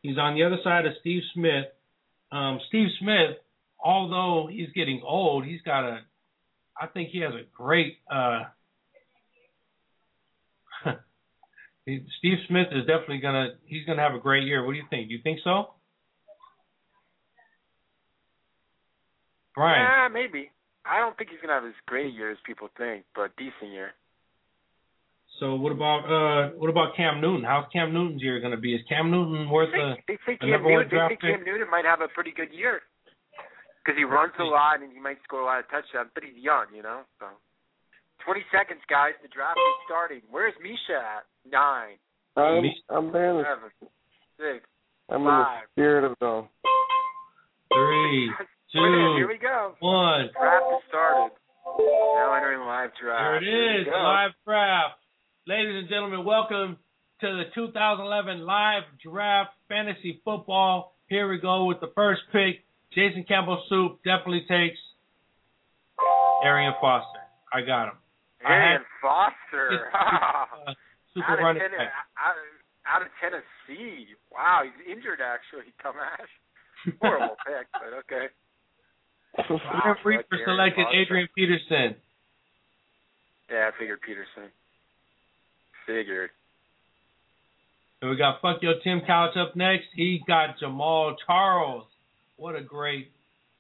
He's 0.03 0.19
on 0.19 0.35
the 0.35 0.43
other 0.45 0.59
side 0.63 0.87
of 0.87 0.93
Steve 1.01 1.23
Smith. 1.35 1.67
Um, 2.33 2.61
Steve 2.69 2.89
Smith, 3.01 3.37
although 3.83 4.47
he's 4.51 4.69
getting 4.75 5.03
old, 5.05 5.45
he's 5.45 5.61
got 5.63 5.85
a. 5.85 6.01
I 6.81 6.87
think 6.87 7.11
he 7.11 7.21
has 7.21 7.33
a 7.35 7.43
great. 7.57 7.99
Uh, 8.11 8.45
he- 10.85 10.91
Steve 11.83 12.39
Smith 12.49 12.69
is 12.73 12.87
definitely 12.87 13.19
gonna. 13.19 13.49
He's 13.65 13.87
gonna 13.87 14.03
have 14.03 14.15
a 14.15 14.21
great 14.21 14.45
year. 14.45 14.65
What 14.65 14.73
do 14.73 14.79
you 14.79 14.85
think? 14.91 15.09
Do 15.09 15.15
you 15.15 15.23
think 15.23 15.41
so? 15.43 15.75
Brian. 19.55 19.81
Yeah, 19.81 20.09
maybe. 20.13 20.51
I 20.85 21.01
don't 21.01 21.17
think 21.17 21.31
he's 21.31 21.41
gonna 21.41 21.55
have 21.55 21.65
as 21.65 21.77
great 21.87 22.07
a 22.07 22.11
year 22.11 22.31
as 22.31 22.39
people 22.47 22.69
think, 22.77 23.05
but 23.15 23.37
decent 23.37 23.73
year. 23.73 23.93
So 25.39 25.57
what 25.57 25.73
about 25.73 26.05
uh 26.05 26.53
what 26.61 26.69
about 26.69 26.97
Cam 26.97 27.21
Newton? 27.21 27.45
How's 27.45 27.65
Cam 27.73 27.93
Newton's 27.93 28.23
year 28.23 28.41
gonna 28.41 28.61
be? 28.61 28.75
Is 28.75 28.83
Cam 28.89 29.11
Newton 29.11 29.49
worth 29.49 29.73
a 29.73 29.97
They 30.07 30.19
say 30.27 30.35
a 30.35 30.39
Cam 30.39 30.51
number 30.51 30.69
one 30.69 30.85
Newton. 30.85 30.89
They 30.89 30.97
draft 30.97 31.15
say 31.23 31.33
Cam? 31.33 31.45
Newton 31.45 31.71
might 31.71 31.85
have 31.85 32.01
a 32.01 32.09
pretty 32.09 32.33
good 32.33 32.53
year 32.53 32.81
because 33.81 33.97
he 33.97 34.05
runs 34.05 34.37
a 34.39 34.45
lot 34.45 34.83
and 34.83 34.93
he 34.93 35.01
might 35.01 35.17
score 35.25 35.41
a 35.41 35.49
lot 35.49 35.61
of 35.61 35.69
touchdowns, 35.73 36.13
but 36.13 36.25
he's 36.25 36.37
young, 36.37 36.69
you 36.77 36.83
know. 36.83 37.09
So 37.19 37.33
20 38.25 38.45
seconds, 38.53 38.85
guys. 38.89 39.17
The 39.25 39.33
draft 39.33 39.57
is 39.57 39.81
starting. 39.89 40.21
Where's 40.29 40.53
Misha 40.61 41.01
at? 41.01 41.25
Nine, 41.51 41.97
I'm, 42.37 42.65
I'm 42.91 43.13
there 43.13 43.43
seven, 43.45 43.71
six, 44.39 44.65
I'm 45.09 45.23
in 45.23 45.25
the 45.27 45.45
spirit 45.73 46.05
of 46.05 46.13
it. 46.13 46.49
Three, 47.73 48.29
Wait 48.31 48.35
a 48.35 48.45
two, 48.73 49.15
here 49.17 49.29
we 49.29 49.39
go. 49.39 49.75
one. 49.81 50.29
Draft 50.39 50.65
is 50.73 50.83
started. 50.89 51.33
Now 51.79 52.35
entering 52.37 52.61
live 52.67 52.91
There 53.01 53.09
draft. 53.11 53.43
it 53.43 53.47
Here 53.47 53.75
we 53.75 53.81
is, 53.81 53.85
go. 53.87 53.91
the 53.93 53.97
live 53.99 54.31
draft. 54.47 54.95
Ladies 55.47 55.75
and 55.81 55.89
gentlemen, 55.89 56.25
welcome 56.25 56.77
to 57.21 57.27
the 57.27 57.45
2011 57.55 58.41
live 58.45 58.83
draft 59.03 59.51
fantasy 59.69 60.21
football. 60.25 60.95
Here 61.09 61.29
we 61.29 61.39
go 61.39 61.65
with 61.67 61.81
the 61.81 61.91
first 61.95 62.21
pick. 62.33 62.65
Jason 62.95 63.25
Campbell 63.27 63.63
Soup 63.69 63.99
definitely 64.05 64.45
takes 64.49 64.79
Arian 66.45 66.75
Foster. 66.81 67.21
I 67.53 67.63
got 67.63 67.89
him. 67.89 67.95
I 68.47 68.53
Aaron 68.53 68.73
had- 68.73 68.87
Foster. 69.03 69.91
Uh, 70.67 70.75
Super 71.15 71.27
out, 71.27 71.39
of 71.39 71.45
running 71.45 71.63
Tenne- 71.63 71.79
back. 71.79 71.93
out, 72.19 72.37
out 72.87 73.03
of 73.03 73.09
Tennessee. 73.21 74.07
Wow, 74.33 74.63
he's 74.65 74.97
injured 74.97 75.21
actually, 75.21 75.73
Tomash. 75.85 76.31
Horrible 77.01 77.37
pick, 77.47 77.67
but 77.73 77.93
okay. 78.07 78.27
Aaron 79.39 79.97
Reaper 80.05 80.25
Aaron 80.33 80.45
selected 80.47 80.85
Foster. 80.85 80.99
Adrian 81.01 81.29
Peterson. 81.35 81.95
Yeah, 83.51 83.71
I 83.73 83.79
figured 83.79 84.01
Peterson. 84.03 84.51
Figured. 85.87 86.31
And 88.01 88.11
we 88.11 88.17
got 88.17 88.41
Fuck 88.41 88.63
Yo 88.63 88.73
Tim 88.83 89.03
Couch 89.07 89.37
up 89.37 89.55
next. 89.57 89.87
He 89.95 90.23
got 90.27 90.57
Jamaal 90.63 91.15
Charles. 91.27 91.85
What 92.37 92.57
a 92.57 92.63
great, 92.63 93.11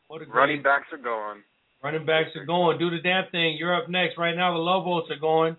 what 0.08 0.22
a 0.22 0.24
great 0.24 0.40
Running 0.40 0.62
backs 0.62 0.86
are 0.92 0.98
going. 0.98 1.42
Running 1.82 2.06
backs 2.06 2.30
are 2.36 2.44
going. 2.46 2.78
Do 2.78 2.90
the 2.90 2.98
damn 3.02 3.30
thing. 3.30 3.56
You're 3.58 3.74
up 3.74 3.88
next. 3.90 4.16
Right 4.16 4.34
now, 4.34 4.52
the 4.52 4.58
Lobos 4.58 5.10
are 5.10 5.18
going, 5.20 5.56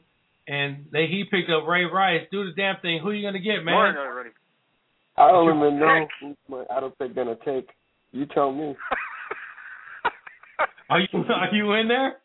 and 0.47 0.85
they 0.91 1.07
he 1.07 1.23
picked 1.29 1.49
up 1.49 1.67
Ray 1.67 1.85
Rice. 1.85 2.27
Do 2.31 2.45
the 2.45 2.51
damn 2.55 2.79
thing. 2.81 2.99
Who 3.01 3.09
are 3.09 3.13
you 3.13 3.27
gonna 3.27 3.39
get, 3.39 3.63
man? 3.63 3.75
another 3.75 4.13
running. 4.13 4.31
I 5.17 5.27
don't 5.29 5.55
even 5.55 5.79
know 5.79 6.07
who 6.19 6.35
my 6.49 6.63
I 6.75 6.79
don't 6.79 6.97
think 6.97 7.15
gonna 7.15 7.35
take. 7.45 7.69
You 8.11 8.25
tell 8.27 8.51
me. 8.51 8.75
Are 10.89 10.99
you 10.99 11.07
are 11.13 11.53
you 11.53 11.73
in 11.73 11.87
there? 11.87 12.17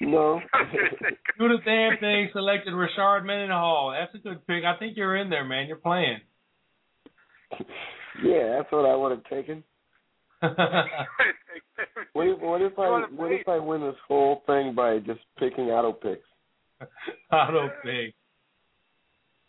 No. 0.00 0.40
Do 1.38 1.48
the 1.48 1.58
damn 1.64 1.98
thing. 1.98 2.28
Selected 2.32 2.74
Rashard 2.74 3.24
Mendenhall. 3.24 3.94
That's 3.98 4.14
a 4.14 4.18
good 4.18 4.46
pick. 4.46 4.64
I 4.64 4.78
think 4.78 4.96
you're 4.96 5.16
in 5.16 5.30
there, 5.30 5.44
man. 5.44 5.66
You're 5.66 5.76
playing. 5.76 6.18
yeah, 8.22 8.58
that's 8.58 8.70
what 8.70 8.84
I 8.84 8.94
would 8.94 9.12
have 9.12 9.24
taken. 9.24 9.64
What 12.12 12.26
if, 12.28 12.40
what 12.40 12.62
if 12.62 12.78
I 12.78 13.04
what 13.14 13.32
if 13.32 13.46
I 13.46 13.58
win 13.58 13.82
this 13.82 13.94
whole 14.08 14.42
thing 14.46 14.74
by 14.74 14.98
just 15.00 15.20
picking 15.38 15.66
auto 15.66 15.92
picks? 15.92 16.26
Auto 17.32 17.68
pick. 17.82 18.14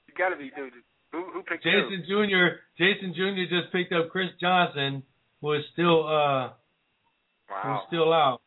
You 0.08 0.14
gotta 0.18 0.36
be 0.36 0.52
dude. 0.56 0.74
Who 1.12 1.24
who 1.34 1.44
picked 1.44 1.64
who? 1.64 1.70
Jason 1.72 2.06
Jr. 2.08 2.60
Jason 2.78 3.14
Jr. 3.16 3.44
just 3.50 3.72
picked 3.72 3.94
up 3.94 4.10
Chris 4.10 4.30
Johnson, 4.42 5.04
who 5.42 5.54
is 5.54 5.64
still 5.74 6.08
uh 6.08 6.50
who's 7.48 7.80
still 7.88 8.14
out. 8.14 8.42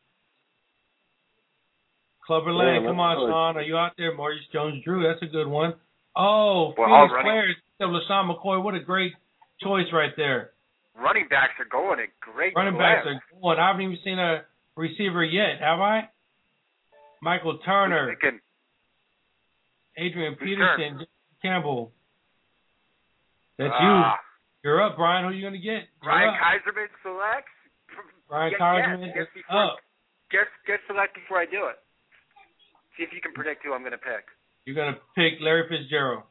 Clubber 2.25 2.51
Yeah, 2.51 2.57
Lane, 2.59 2.83
that's 2.83 2.89
come 2.91 2.99
on, 2.99 3.17
good. 3.17 3.31
Sean. 3.31 3.57
Are 3.57 3.61
you 3.61 3.77
out 3.77 3.93
there? 3.97 4.13
Maurice 4.15 4.41
Jones 4.53 4.83
Drew, 4.85 5.03
that's 5.03 5.21
a 5.23 5.31
good 5.31 5.47
one. 5.47 5.73
Oh, 6.15 6.73
Well, 6.77 6.87
Phoenix 7.07 7.13
Players 7.23 7.55
picked 7.79 7.89
LeSean 7.89 8.29
McCoy. 8.29 8.61
What 8.63 8.75
a 8.75 8.79
great 8.79 9.13
choice 9.61 9.87
right 9.93 10.11
there. 10.17 10.51
Running 10.95 11.27
backs 11.29 11.53
are 11.59 11.65
going 11.65 11.99
a 11.99 12.05
great 12.19 12.53
Running 12.55 12.73
clip. 12.73 12.81
backs 12.83 13.07
are 13.07 13.21
going. 13.41 13.57
I 13.59 13.67
haven't 13.67 13.81
even 13.83 13.97
seen 14.03 14.19
a 14.19 14.41
receiver 14.75 15.23
yet, 15.23 15.59
have 15.61 15.79
I? 15.79 16.09
Michael 17.23 17.57
Turner, 17.65 18.15
Picking 18.21 18.39
Adrian 19.97 20.35
Peterson, 20.35 21.05
Campbell. 21.41 21.91
That's 23.57 23.73
Ah, 23.73 24.13
you. 24.63 24.69
You're 24.69 24.81
up, 24.81 24.95
Brian. 24.95 25.23
Who 25.25 25.31
are 25.31 25.33
you 25.33 25.43
gonna 25.43 25.57
get? 25.57 25.87
You're 26.01 26.11
Ryan 26.11 26.29
up. 26.29 26.35
Kaiserman 26.35 26.87
selects. 27.03 27.51
Guess- 28.51 28.59
Kaiserman 28.59 29.17
is 29.17 29.27
up. 29.49 29.77
Guess 30.29 30.47
guess 30.65 30.79
select 30.87 31.13
before 31.15 31.39
I 31.39 31.45
do 31.45 31.65
it. 31.67 31.77
See 32.97 33.03
if 33.03 33.11
you 33.13 33.19
can 33.21 33.33
predict 33.33 33.63
who 33.63 33.73
I'm 33.73 33.83
gonna 33.83 33.97
pick. 33.97 34.25
You're 34.65 34.75
gonna 34.75 34.97
pick 35.15 35.39
Larry 35.41 35.67
Fitzgerald, 35.67 36.23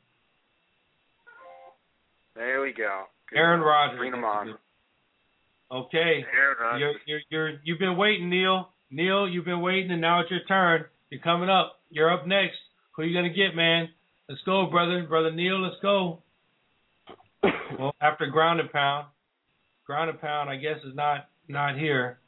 There 2.35 2.61
we 2.63 2.73
go. 2.73 3.05
Good 3.29 3.39
Aaron. 3.39 3.61
Rodgers. 3.61 3.99
Bring 3.99 4.13
them 4.13 4.25
on. 4.25 4.57
Okay. 5.71 6.25
Aaron 6.33 6.57
Rodgers. 6.61 6.97
You're, 7.07 7.21
you're, 7.31 7.49
you're, 7.51 7.61
you've 7.65 7.79
been 7.79 7.97
waiting, 7.97 8.31
Neil. 8.31 8.73
Neil, 8.91 9.29
you've 9.29 9.45
been 9.45 9.61
waiting, 9.61 9.91
and 9.91 10.01
now 10.01 10.21
it's 10.21 10.31
your 10.31 10.41
turn. 10.49 10.85
You're 11.11 11.21
coming 11.21 11.49
up. 11.51 11.81
You're 11.91 12.11
up 12.13 12.27
next. 12.27 12.57
Who 13.01 13.07
you 13.07 13.15
gonna 13.15 13.31
get, 13.31 13.57
man? 13.57 13.89
Let's 14.29 14.43
go, 14.45 14.67
brother. 14.67 15.07
Brother 15.09 15.33
Neil, 15.33 15.59
let's 15.63 15.81
go. 15.81 16.19
well, 17.79 17.95
after 18.03 18.27
ground 18.27 18.61
and 18.61 18.71
pound, 18.71 19.07
ground 19.87 20.11
and 20.11 20.21
pound, 20.21 20.51
I 20.51 20.57
guess 20.57 20.77
is 20.87 20.95
not 20.95 21.31
not 21.49 21.79
here. 21.79 22.19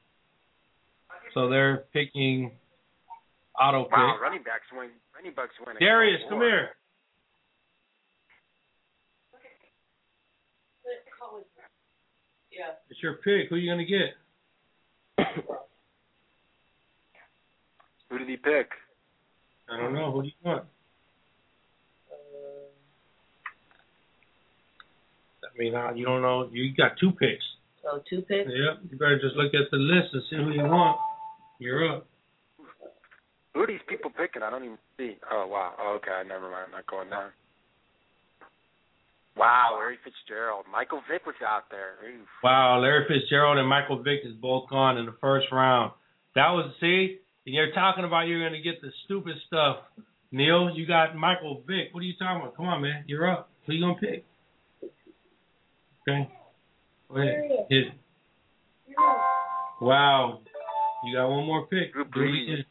So 1.34 1.50
they're 1.50 1.84
picking 1.92 2.52
auto 3.60 3.84
pick. 3.84 3.92
Wow, 3.92 4.16
running 4.22 4.42
backs 4.42 4.64
win. 4.72 4.88
Running 5.14 5.34
backs 5.34 5.52
win. 5.66 5.76
Darius, 5.78 6.22
come 6.30 6.40
here. 6.40 6.70
Yeah. 12.50 12.72
It's 12.88 13.02
your 13.02 13.16
pick. 13.16 13.50
Who 13.50 13.56
you 13.56 13.70
gonna 13.70 13.84
get? 13.84 14.16
Who 18.08 18.18
did 18.18 18.28
he 18.28 18.38
pick? 18.38 18.70
I 19.72 19.76
don't 19.78 19.94
know. 19.94 20.12
Who 20.12 20.22
do 20.22 20.28
you 20.28 20.34
want? 20.44 20.64
I 25.42 25.58
mean, 25.58 25.74
uh, 25.74 25.92
you 25.94 26.04
don't 26.04 26.22
know. 26.22 26.48
You 26.52 26.74
got 26.74 26.92
two 26.98 27.12
picks. 27.12 27.44
So 27.82 28.02
two 28.08 28.22
picks. 28.22 28.48
Yep. 28.48 28.90
You 28.90 28.98
better 28.98 29.20
just 29.20 29.36
look 29.36 29.54
at 29.54 29.70
the 29.70 29.76
list 29.76 30.08
and 30.12 30.22
see 30.30 30.36
who 30.36 30.50
you 30.52 30.64
want. 30.64 30.98
You're 31.58 31.96
up. 31.96 32.06
Who 33.54 33.60
are 33.60 33.66
these 33.66 33.84
people 33.88 34.10
picking? 34.10 34.42
I 34.42 34.50
don't 34.50 34.64
even 34.64 34.78
see. 34.96 35.16
Oh 35.30 35.46
wow. 35.46 35.74
Oh, 35.78 35.96
okay, 35.96 36.26
never 36.26 36.50
mind. 36.50 36.66
I'm 36.66 36.72
not 36.72 36.86
going 36.86 37.10
down. 37.10 37.30
Wow, 39.36 39.76
Larry 39.78 39.96
Fitzgerald. 40.04 40.66
Michael 40.70 41.00
Vick 41.10 41.24
was 41.24 41.34
out 41.46 41.64
there. 41.70 41.96
Oof. 42.06 42.28
Wow, 42.44 42.80
Larry 42.80 43.06
Fitzgerald 43.08 43.58
and 43.58 43.68
Michael 43.68 44.02
Vick 44.02 44.20
is 44.24 44.34
both 44.34 44.68
gone 44.68 44.98
in 44.98 45.06
the 45.06 45.14
first 45.20 45.46
round. 45.50 45.92
That 46.34 46.50
was 46.50 46.72
see, 46.80 47.18
and 47.46 47.54
you're 47.54 47.72
talking 47.72 48.04
about 48.04 48.22
you're 48.28 48.42
gonna 48.46 48.62
get 48.62 48.80
the 48.80 48.90
stupid 49.04 49.34
stuff. 49.46 49.78
Neil, 50.30 50.70
you 50.74 50.86
got 50.86 51.16
Michael 51.16 51.62
Vick. 51.66 51.88
What 51.92 52.00
are 52.00 52.06
you 52.06 52.14
talking 52.18 52.40
about? 52.42 52.56
Come 52.56 52.66
on, 52.66 52.82
man. 52.82 53.04
You're 53.06 53.30
up. 53.30 53.50
Who 53.66 53.72
you 53.74 53.80
gonna 53.82 53.94
pick? 54.00 54.24
Okay. 56.08 56.28
Go 57.08 57.16
ahead. 57.20 57.66
Hit 57.68 57.86
it. 57.88 57.92
Wow. 59.80 60.40
You 61.04 61.14
got 61.16 61.28
one 61.28 61.44
more 61.46 61.66
pick. 61.66 61.92
Drew 61.92 62.04
Drew 62.04 62.32
Brees. 62.32 62.56
just- 62.56 62.68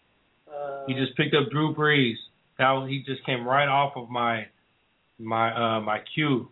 He 0.87 0.93
just 0.95 1.15
picked 1.15 1.35
up 1.35 1.49
Drew 1.51 1.73
Brees. 1.75 2.15
That 2.57 2.87
he 2.89 3.03
just 3.03 3.23
came 3.25 3.47
right 3.47 3.67
off 3.67 3.93
of 3.95 4.09
my 4.09 4.47
my 5.19 5.51
uh 5.77 5.81
my 5.81 5.99
cue. 6.13 6.49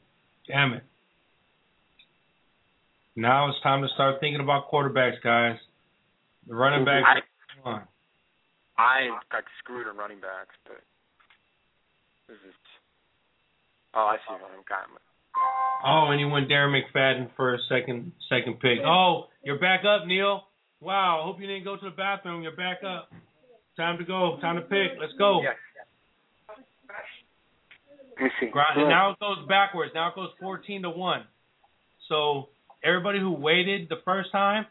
Damn 0.47 0.73
it. 0.73 0.83
Now 3.15 3.49
it's 3.49 3.59
time 3.61 3.81
to 3.81 3.87
start 3.95 4.19
thinking 4.19 4.41
about 4.41 4.69
quarterbacks, 4.71 5.21
guys. 5.23 5.57
The 6.47 6.55
running 6.55 6.85
back. 6.85 7.03
I, 7.05 7.19
Come 7.63 7.73
on. 7.73 7.83
I 8.79 9.11
got 9.31 9.43
screwed 9.59 9.87
on 9.87 9.97
running 9.97 10.19
backs, 10.21 10.55
but 10.63 10.79
this 12.27 12.37
is. 12.47 12.55
Oh, 13.93 14.07
I 14.07 14.15
see 14.23 14.31
what 14.33 14.51
I'm 14.55 14.63
got. 14.67 14.87
Oh, 15.85 16.11
and 16.11 16.19
you 16.19 16.27
went 16.29 16.49
Darren 16.49 16.71
McFadden 16.71 17.29
for 17.35 17.53
a 17.55 17.57
second 17.67 18.11
second 18.29 18.59
pick. 18.61 18.79
Oh, 18.85 19.27
you're 19.43 19.59
back 19.59 19.81
up, 19.83 20.07
Neil. 20.07 20.43
Wow, 20.81 21.23
hope 21.25 21.41
you 21.41 21.47
didn't 21.47 21.65
go 21.65 21.75
to 21.75 21.85
the 21.85 21.95
bathroom. 21.95 22.41
You're 22.41 22.55
back 22.55 22.79
up. 22.87 23.09
Time 23.75 23.97
to 23.97 24.05
go. 24.05 24.37
Time 24.41 24.55
to 24.55 24.61
pick. 24.61 24.97
Let's 24.99 25.13
go. 25.17 25.41
Yes. 25.43 25.55
Let 28.17 28.23
me 28.23 28.29
see. 28.39 28.47
Grind- 28.47 28.79
And 28.79 28.89
now 28.89 29.11
it 29.11 29.19
goes 29.19 29.37
backwards. 29.47 29.91
Now 29.93 30.09
it 30.09 30.15
goes 30.15 30.29
14 30.41 30.81
to 30.83 30.89
1. 30.89 31.23
So 32.09 32.49
everybody 32.83 33.19
who 33.19 33.31
waited 33.31 33.87
the 33.89 33.97
first 34.05 34.31
time, 34.31 34.65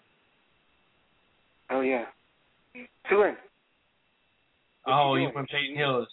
Oh 1.71 1.81
yeah. 1.83 2.05
Two 3.11 3.23
in. 3.23 3.37
Oh, 4.89 5.15
you 5.15 5.23
you 5.23 5.27
doing? 5.27 5.33
from 5.35 5.47
Peyton 5.47 5.77
Hillis. 5.77 6.09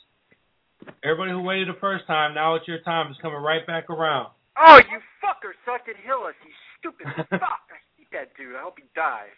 Everybody 1.03 1.31
who 1.31 1.41
waited 1.41 1.67
the 1.69 1.79
first 1.79 2.05
time, 2.07 2.35
now 2.35 2.55
it's 2.55 2.67
your 2.67 2.79
time. 2.81 3.07
It's 3.09 3.19
coming 3.21 3.39
right 3.39 3.65
back 3.65 3.89
around. 3.89 4.29
Oh, 4.57 4.77
you 4.77 4.99
fucker 5.23 5.51
sucked 5.65 5.89
at 5.89 5.95
Hillis, 6.05 6.35
you 6.43 6.51
stupid 6.79 7.07
fuck. 7.29 7.41
I 7.71 7.79
hate 7.97 8.11
that 8.11 8.35
dude. 8.37 8.55
I 8.55 8.61
hope 8.61 8.77
he 8.77 8.85
dies. 8.95 9.35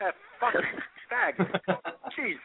That 0.00 0.14
fucking 0.40 0.60
fag. 1.10 1.36
Jesus. 2.16 2.40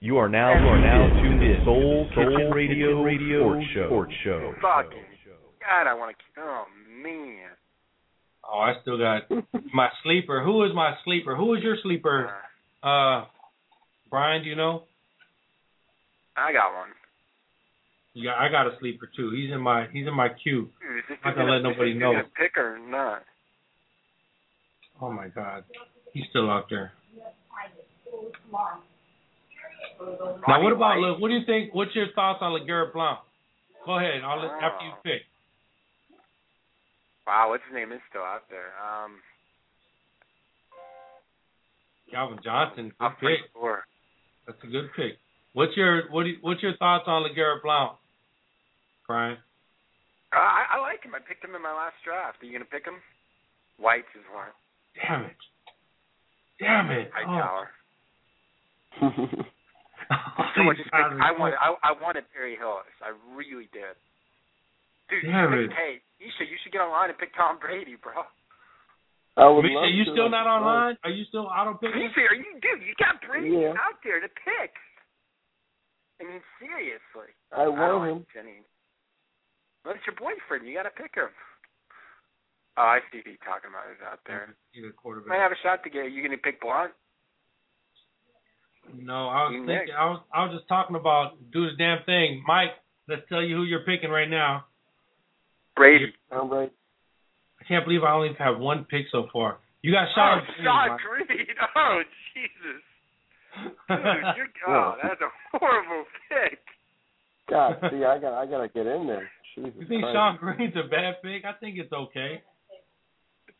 You 0.00 0.18
are 0.18 0.28
now 0.28 0.52
you 0.52 0.66
are 0.68 0.80
now 0.80 1.22
tuned 1.22 1.42
in 1.42 1.64
Soul 1.64 2.06
Kitchen 2.10 2.50
Radio 2.52 3.02
Radio 3.02 3.40
Sports 3.40 3.66
Show. 3.74 3.86
Sports 3.88 4.12
Show. 4.24 4.54
Fucking. 4.60 5.04
God, 5.60 5.88
I 5.88 5.94
want 5.94 6.14
to. 6.14 6.40
Oh, 6.42 6.64
man. 7.02 7.48
Oh, 8.44 8.58
I 8.58 8.74
still 8.82 8.98
got 8.98 9.22
my 9.72 9.88
sleeper. 10.02 10.44
Who 10.44 10.64
is 10.64 10.72
my 10.74 10.94
sleeper? 11.04 11.34
Who 11.34 11.54
is 11.54 11.62
your 11.62 11.76
sleeper? 11.82 12.30
Uh, 12.82 13.24
Brian, 14.10 14.42
do 14.42 14.50
you 14.50 14.56
know? 14.56 14.82
I 16.36 16.52
got 16.52 16.74
one. 16.74 16.88
Yeah, 18.14 18.34
I 18.38 18.48
got 18.48 18.66
a 18.66 18.76
sleeper 18.78 19.08
too. 19.16 19.30
He's 19.30 19.50
in 19.52 19.60
my 19.60 19.86
he's 19.92 20.06
in 20.06 20.14
my 20.14 20.28
queue. 20.28 20.70
Dude, 20.80 21.04
this 21.08 21.18
Not 21.24 21.34
gonna 21.36 21.52
let 21.52 21.62
nobody 21.62 21.92
is 21.92 21.98
know. 21.98 22.22
pick 22.38 22.56
or 22.56 22.78
not? 22.78 23.22
Oh 25.00 25.10
my 25.10 25.28
god, 25.28 25.64
he's 26.12 26.24
still 26.30 26.48
out 26.50 26.66
there. 26.70 26.92
Now, 30.48 30.62
what 30.62 30.72
about 30.72 30.98
look? 30.98 31.20
What 31.20 31.28
do 31.28 31.34
you 31.34 31.44
think? 31.46 31.74
What's 31.74 31.94
your 31.94 32.06
thoughts 32.14 32.38
on 32.40 32.52
Legarrette 32.58 32.92
Blount? 32.92 33.20
Go 33.86 33.98
ahead. 33.98 34.22
I'll 34.24 34.40
let, 34.40 34.50
after 34.62 34.84
you 34.86 34.92
Oh. 34.92 35.00
pick. 35.02 35.22
Wow, 37.26 37.48
what's 37.50 37.64
his 37.64 37.74
name 37.74 37.90
is 37.92 38.00
still 38.10 38.22
out 38.22 38.48
there. 38.50 38.72
Um, 38.80 39.22
Calvin 42.10 42.38
Johnson, 42.44 42.88
good 42.90 43.04
I'm 43.04 43.16
pick. 43.16 43.50
sure. 43.52 43.84
That's 44.46 44.58
a 44.62 44.66
good 44.66 44.90
pick. 44.94 45.18
What's 45.54 45.76
your 45.76 46.10
what? 46.10 46.24
Do 46.24 46.30
you, 46.30 46.36
what's 46.42 46.62
your 46.62 46.76
thoughts 46.76 47.04
on 47.06 47.22
Legarrette 47.22 47.62
Blount, 47.62 47.96
Brian? 49.06 49.38
Uh, 50.34 50.36
I, 50.42 50.76
I 50.76 50.80
like 50.82 51.02
him. 51.06 51.14
I 51.14 51.22
picked 51.22 51.44
him 51.46 51.54
in 51.54 51.62
my 51.62 51.72
last 51.72 51.94
draft. 52.04 52.42
Are 52.42 52.46
you 52.46 52.52
gonna 52.52 52.66
pick 52.66 52.84
him? 52.84 52.98
White's 53.78 54.10
is 54.18 54.26
one. 54.34 54.50
Damn 54.98 55.24
it! 55.30 55.38
Damn 56.58 56.90
it! 56.90 57.10
Oh. 57.10 57.18
Hightower. 57.22 57.66
Oh, 60.04 60.44
Someone 60.52 60.76
you 60.76 60.84
just 60.84 60.92
got 60.92 61.16
picked, 61.16 61.16
it. 61.16 61.24
I 61.24 61.32
wanted. 61.32 61.56
I, 61.56 61.72
I 61.80 61.92
wanted 61.96 62.28
Perry 62.36 62.60
Hillis. 62.60 62.92
I 63.00 63.16
really 63.32 63.72
did. 63.72 63.96
Dude, 65.08 65.24
Damn 65.24 65.48
you 65.48 65.64
it. 65.64 65.72
should- 65.72 65.80
hey, 65.80 65.92
Isha, 66.20 66.44
you 66.44 66.60
should 66.60 66.76
get 66.76 66.84
online 66.84 67.08
and 67.08 67.16
pick 67.16 67.32
Tom 67.32 67.56
Brady, 67.56 67.96
bro. 67.96 68.20
I 69.40 69.48
would 69.48 69.64
Misha, 69.64 69.80
love 69.80 69.88
you 69.96 70.04
to, 70.04 70.12
still 70.12 70.28
like, 70.28 70.36
not 70.36 70.46
online? 70.46 71.00
Are 71.08 71.10
you 71.10 71.24
still 71.32 71.48
auto 71.48 71.74
picking? 71.80 72.04
Isha, 72.04 72.20
are 72.20 72.36
you 72.36 72.52
dude? 72.60 72.84
You 72.84 72.92
got 73.00 73.16
Brady 73.24 73.56
Yeah. 73.64 73.80
out 73.80 73.96
there 74.04 74.20
to 74.20 74.28
pick. 74.28 74.76
I 76.20 76.24
mean, 76.24 76.40
seriously. 76.60 77.34
I 77.52 77.64
don't 77.64 77.78
want 77.78 77.98
like 78.00 78.10
him. 78.12 78.26
Jenny. 78.34 78.58
Well, 79.84 79.94
it's 79.94 80.06
your 80.06 80.16
boyfriend. 80.16 80.66
You 80.66 80.74
got 80.78 80.84
to 80.88 80.94
pick 80.94 81.14
him. 81.14 81.28
Oh, 82.76 82.82
I 82.82 82.98
see 83.12 83.22
who 83.22 83.30
you're 83.30 83.46
talking 83.46 83.70
about 83.70 83.86
is 83.92 84.02
out 84.02 84.18
there. 84.26 84.54
He's 84.72 84.84
a 84.84 84.92
quarterback. 84.92 85.28
Might 85.30 85.42
have 85.42 85.52
a 85.52 85.60
shot 85.62 85.84
to 85.84 85.90
get. 85.90 86.10
You 86.10 86.22
gonna 86.26 86.38
pick 86.42 86.60
Blount? 86.60 86.90
No, 88.92 89.28
I 89.30 89.44
was 89.46 89.52
You 89.54 89.60
thinking. 89.66 89.76
next. 89.88 89.92
I 89.96 90.04
was 90.10 90.20
I 90.34 90.44
was 90.44 90.56
just 90.58 90.66
talking 90.68 90.96
about 90.96 91.38
do 91.52 91.70
the 91.70 91.76
damn 91.78 92.02
thing, 92.04 92.42
Mike. 92.46 92.74
Let's 93.06 93.22
tell 93.28 93.42
you 93.42 93.54
who 93.56 93.62
you're 93.62 93.86
picking 93.86 94.10
right 94.10 94.28
now. 94.28 94.64
Brady. 95.76 96.12
I'm 96.32 96.50
right. 96.50 96.72
I 97.60 97.64
can't 97.64 97.84
believe 97.84 98.02
I 98.02 98.12
only 98.12 98.34
have 98.38 98.58
one 98.58 98.84
pick 98.90 99.06
so 99.12 99.28
far. 99.32 99.58
You 99.82 99.92
got 99.92 100.08
Sean. 100.14 100.40
oh, 100.42 100.44
Green, 100.44 100.64
Sean 100.66 100.88
Mike. 100.88 101.00
Green. 101.28 101.46
Oh, 101.76 102.02
Jesus. 102.34 102.82
Dude, 103.88 103.98
you're, 104.36 104.50
oh, 104.68 104.94
that's 105.02 105.20
a 105.20 105.30
horrible 105.58 106.04
pick. 106.28 106.58
God, 107.48 107.76
see, 107.90 108.04
I 108.04 108.18
got, 108.18 108.32
I 108.34 108.46
gotta 108.46 108.68
get 108.68 108.86
in 108.86 109.06
there. 109.06 109.28
Jesus 109.54 109.72
you 109.78 109.86
think 109.86 110.02
Christ. 110.02 110.16
Shonn 110.16 110.38
Greene's 110.38 110.74
a 110.76 110.88
bad 110.88 111.22
pick? 111.22 111.44
I 111.44 111.52
think 111.60 111.78
it's 111.78 111.92
okay. 111.92 112.42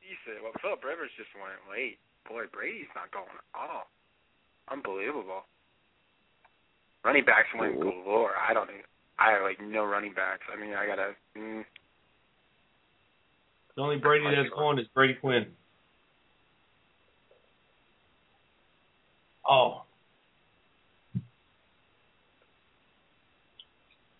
Decent. 0.02 0.42
Well, 0.42 0.52
Philip 0.60 0.82
Rivers 0.84 1.10
just 1.16 1.30
went 1.36 1.56
late. 1.70 1.98
Boy, 2.28 2.44
Brady's 2.52 2.90
not 2.94 3.12
going 3.12 3.28
at 3.32 3.44
all. 3.54 3.86
Unbelievable. 4.70 5.44
Running 7.04 7.24
backs 7.24 7.48
went 7.58 7.80
galore. 7.80 8.32
I 8.36 8.52
don't. 8.54 8.68
even- 8.70 8.82
I 9.18 9.30
have 9.32 9.42
like 9.42 9.60
no 9.62 9.84
running 9.84 10.12
backs. 10.12 10.42
I 10.52 10.58
mean, 10.60 10.74
I 10.74 10.86
gotta. 10.86 11.12
Mm, 11.38 11.64
The 13.76 13.82
only 13.82 13.96
Brady 13.96 14.24
that's 14.34 14.48
going 14.50 14.78
is 14.80 14.86
Brady 14.94 15.14
Quinn. 15.14 15.46
Oh. 19.48 19.83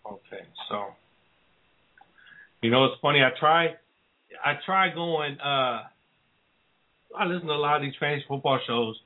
Okay, 0.05 0.43
so 0.69 0.85
you 2.61 2.69
know 2.69 2.85
it's 2.85 2.99
funny. 3.01 3.21
I 3.23 3.29
try, 3.39 3.67
I 4.43 4.53
try 4.65 4.93
going. 4.93 5.39
uh 5.39 5.83
I 7.17 7.23
listen 7.25 7.47
to 7.47 7.53
a 7.53 7.55
lot 7.55 7.77
of 7.77 7.81
these 7.81 7.93
fantasy 7.99 8.25
football 8.27 8.59
shows, 8.67 8.99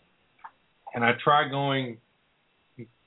and 0.96 1.04
I 1.04 1.12
try 1.24 1.48
going, 1.48 1.98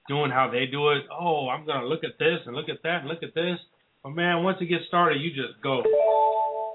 doing 0.08 0.30
how 0.30 0.48
they 0.50 0.66
do 0.66 0.90
it. 0.90 1.04
Oh, 1.10 1.48
I'm 1.48 1.66
gonna 1.66 1.86
look 1.86 2.04
at 2.04 2.18
this 2.18 2.38
and 2.46 2.54
look 2.54 2.68
at 2.68 2.82
that 2.84 3.00
and 3.00 3.08
look 3.08 3.22
at 3.22 3.34
this. 3.34 3.58
But 4.02 4.10
man, 4.10 4.42
once 4.44 4.58
it 4.60 4.66
gets 4.66 4.86
started, 4.86 5.20
you 5.20 5.30
just 5.30 5.60
go. 5.62 5.82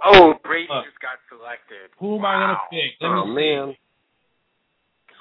Oh, 0.05 0.33
Brady 0.43 0.67
Uh, 0.71 0.83
just 0.83 0.99
got 1.01 1.17
selected. 1.29 1.89
Who 1.99 2.17
am 2.19 2.25
I 2.25 2.33
gonna 2.33 2.59
pick? 2.69 2.91
Let 3.01 3.07
Oh 3.09 3.25
me 3.25 3.31
see. 3.31 3.35
man, 3.35 3.75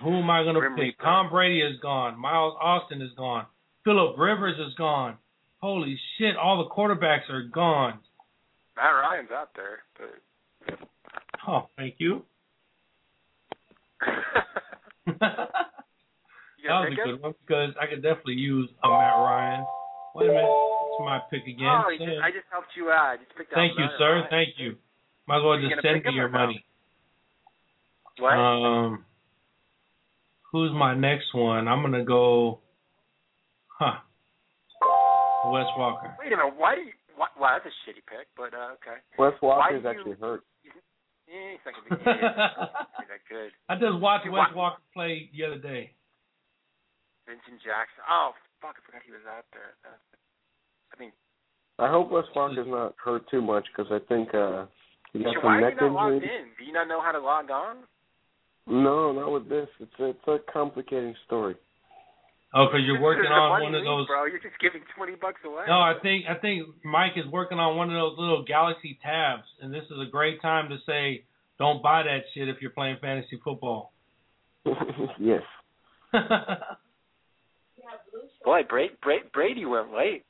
Who 0.03 0.11
am 0.19 0.29
I 0.31 0.45
gonna 0.45 0.61
Grim 0.61 0.75
pick? 0.75 0.83
Reaper. 0.83 1.03
Tom 1.03 1.31
Brady 1.31 1.63
is 1.63 1.79
gone. 1.81 2.19
Miles 2.19 2.55
Austin 2.61 3.01
is 3.03 3.13
gone. 3.17 3.47
Philip 3.85 4.19
Rivers 4.19 4.59
is 4.59 4.75
gone. 4.75 5.17
Holy 5.61 5.99
shit! 6.19 6.37
All 6.37 6.63
the 6.63 6.71
quarterbacks 6.71 7.31
are 7.31 7.43
gone. 7.43 7.99
Matt 8.77 8.91
Ryan's 8.91 9.31
out 9.33 9.51
there, 9.57 9.79
but 9.99 10.79
Oh, 11.49 11.69
thank 11.77 11.95
you. 11.99 12.23
you 15.07 15.15
that 15.21 15.47
was 16.69 16.93
a 16.93 16.97
good 17.07 17.23
one 17.23 17.35
because 17.47 17.71
I 17.81 17.87
could 17.87 18.03
definitely 18.03 18.35
use 18.35 18.69
a 18.85 18.89
Matt 18.89 19.17
Ryan. 19.17 19.67
Wait 20.15 20.29
a 20.29 20.33
minute, 20.33 20.45
it's 20.45 21.01
my 21.01 21.21
pick 21.31 21.43
again. 21.43 21.69
Oh, 21.69 21.91
just. 21.93 22.11
I 22.23 22.31
just 22.31 22.47
helped 22.51 22.69
you 22.77 22.91
out. 22.91 23.17
Just 23.21 23.37
picked 23.37 23.53
out 23.53 23.57
Thank 23.57 23.79
you, 23.79 23.85
Matt 23.85 23.99
sir. 23.99 24.13
Ryan. 24.13 24.27
Thank 24.31 24.49
you. 24.59 24.77
Might 25.29 25.39
as 25.39 25.43
well 25.45 25.61
just 25.61 25.83
send 25.83 26.05
me 26.05 26.13
your 26.15 26.29
money. 26.29 26.65
What? 28.19 28.33
Um, 28.33 29.05
who's 30.51 30.73
my 30.73 30.95
next 30.95 31.35
one? 31.35 31.69
I'm 31.69 31.83
gonna 31.83 32.05
go. 32.05 32.61
Huh. 33.79 33.99
Wes 35.53 35.67
Welker. 35.79 36.15
Wait 36.19 36.33
a 36.33 36.37
minute. 36.37 36.55
Why 36.57 36.75
do 36.77 36.83
you? 36.83 36.93
Why, 37.17 37.29
wow, 37.41 37.57
that's 37.57 37.67
a 37.67 37.75
shitty 37.89 38.05
pick, 38.05 38.29
but 38.37 38.53
uh, 38.53 38.77
okay. 38.77 39.01
Wes 39.19 39.33
Why 39.41 39.71
Welker's 39.73 39.83
do 39.83 39.89
you- 39.89 39.91
actually 39.91 40.17
hurt. 40.21 40.43
He's 41.27 41.59
not 41.67 41.75
gonna 41.75 41.91
be, 41.91 42.07
yeah, 42.07 42.23
he's 42.23 42.31
not 42.39 42.55
gonna 42.55 43.03
be 43.03 43.07
that 43.11 43.25
good. 43.27 43.51
I 43.69 43.75
just 43.75 43.99
watched 43.99 44.25
Hey, 44.25 44.31
Wes 44.31 44.47
Welker 44.55 44.79
play 44.95 45.29
the 45.35 45.43
other 45.45 45.59
day. 45.59 45.91
Vincent 47.27 47.59
Jackson. 47.67 48.07
Oh, 48.07 48.31
fuck! 48.63 48.79
I 48.79 48.81
forgot 48.87 49.03
he 49.05 49.11
was 49.11 49.27
out 49.27 49.43
there. 49.51 49.75
Uh, 49.83 49.99
I 50.95 51.01
mean, 51.01 51.11
I 51.79 51.91
hope 51.91 52.11
Wes 52.15 52.25
Welker's 52.37 52.69
not 52.71 52.95
hurt 53.03 53.29
too 53.31 53.43
much 53.43 53.67
because 53.75 53.91
I 53.91 53.99
think 54.07 54.31
uh 54.35 54.67
he 55.13 55.19
got 55.25 55.35
so 55.35 55.41
some 55.43 55.45
why 55.51 55.57
are 55.59 55.61
neck 55.63 55.75
you 55.81 55.87
not 55.91 55.95
logged 55.99 56.15
injury. 56.23 56.31
in? 56.31 56.45
Do 56.59 56.65
you 56.65 56.73
not 56.73 56.87
know 56.87 57.01
how 57.03 57.11
to 57.13 57.19
log 57.19 57.51
on? 57.51 57.77
No, 58.69 59.11
not 59.13 59.31
with 59.33 59.49
this. 59.49 59.69
It's 59.81 59.93
it's 59.99 60.27
a 60.29 60.39
complicating 60.53 61.15
story. 61.27 61.57
Oh, 62.57 62.73
because 62.73 62.81
you're 62.87 63.01
working 63.01 63.29
This 63.29 63.29
is 63.29 63.37
a 63.37 63.53
on 63.53 63.61
one 63.61 63.75
of 63.75 63.85
leak, 63.85 63.85
those. 63.85 64.07
Bro, 64.09 64.33
you're 64.33 64.41
just 64.41 64.57
giving 64.65 64.81
twenty 64.97 65.13
bucks 65.13 65.45
away. 65.45 65.65
No, 65.69 65.77
I 65.77 65.93
think 66.01 66.25
I 66.25 66.41
think 66.41 66.65
Mike 66.83 67.13
is 67.17 67.27
working 67.29 67.59
on 67.59 67.77
one 67.77 67.93
of 67.93 67.95
those 67.95 68.17
little 68.17 68.45
Galaxy 68.49 68.99
tabs, 69.05 69.45
and 69.61 69.69
this 69.69 69.85
is 69.85 70.01
a 70.01 70.09
great 70.11 70.41
time 70.41 70.71
to 70.71 70.79
say, 70.87 71.25
don't 71.59 71.83
buy 71.83 72.03
that 72.05 72.25
shit 72.33 72.49
if 72.49 72.57
you're 72.63 72.71
playing 72.71 72.97
fantasy 73.01 73.39
football. 73.45 73.93
yes. 75.21 75.43
Boy, 78.43 78.63
Brady, 78.67 78.95
Brady, 79.03 79.25
Brady 79.35 79.65
went 79.67 79.93
late. 79.93 80.25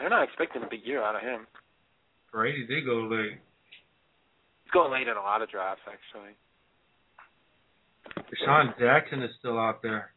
They're 0.00 0.10
not 0.10 0.24
expecting 0.24 0.64
a 0.64 0.68
big 0.68 0.84
year 0.84 1.02
out 1.02 1.14
of 1.14 1.22
him. 1.22 1.46
Brady 2.32 2.66
did 2.66 2.86
go 2.86 3.06
late. 3.10 3.38
He's 4.64 4.72
going 4.72 4.90
late 4.90 5.06
in 5.06 5.16
a 5.16 5.20
lot 5.20 5.42
of 5.42 5.50
drafts, 5.50 5.82
actually. 5.86 6.34
DeSean 8.34 8.76
Jackson 8.78 9.22
is 9.22 9.30
still 9.38 9.58
out 9.58 9.80
there. 9.82 10.10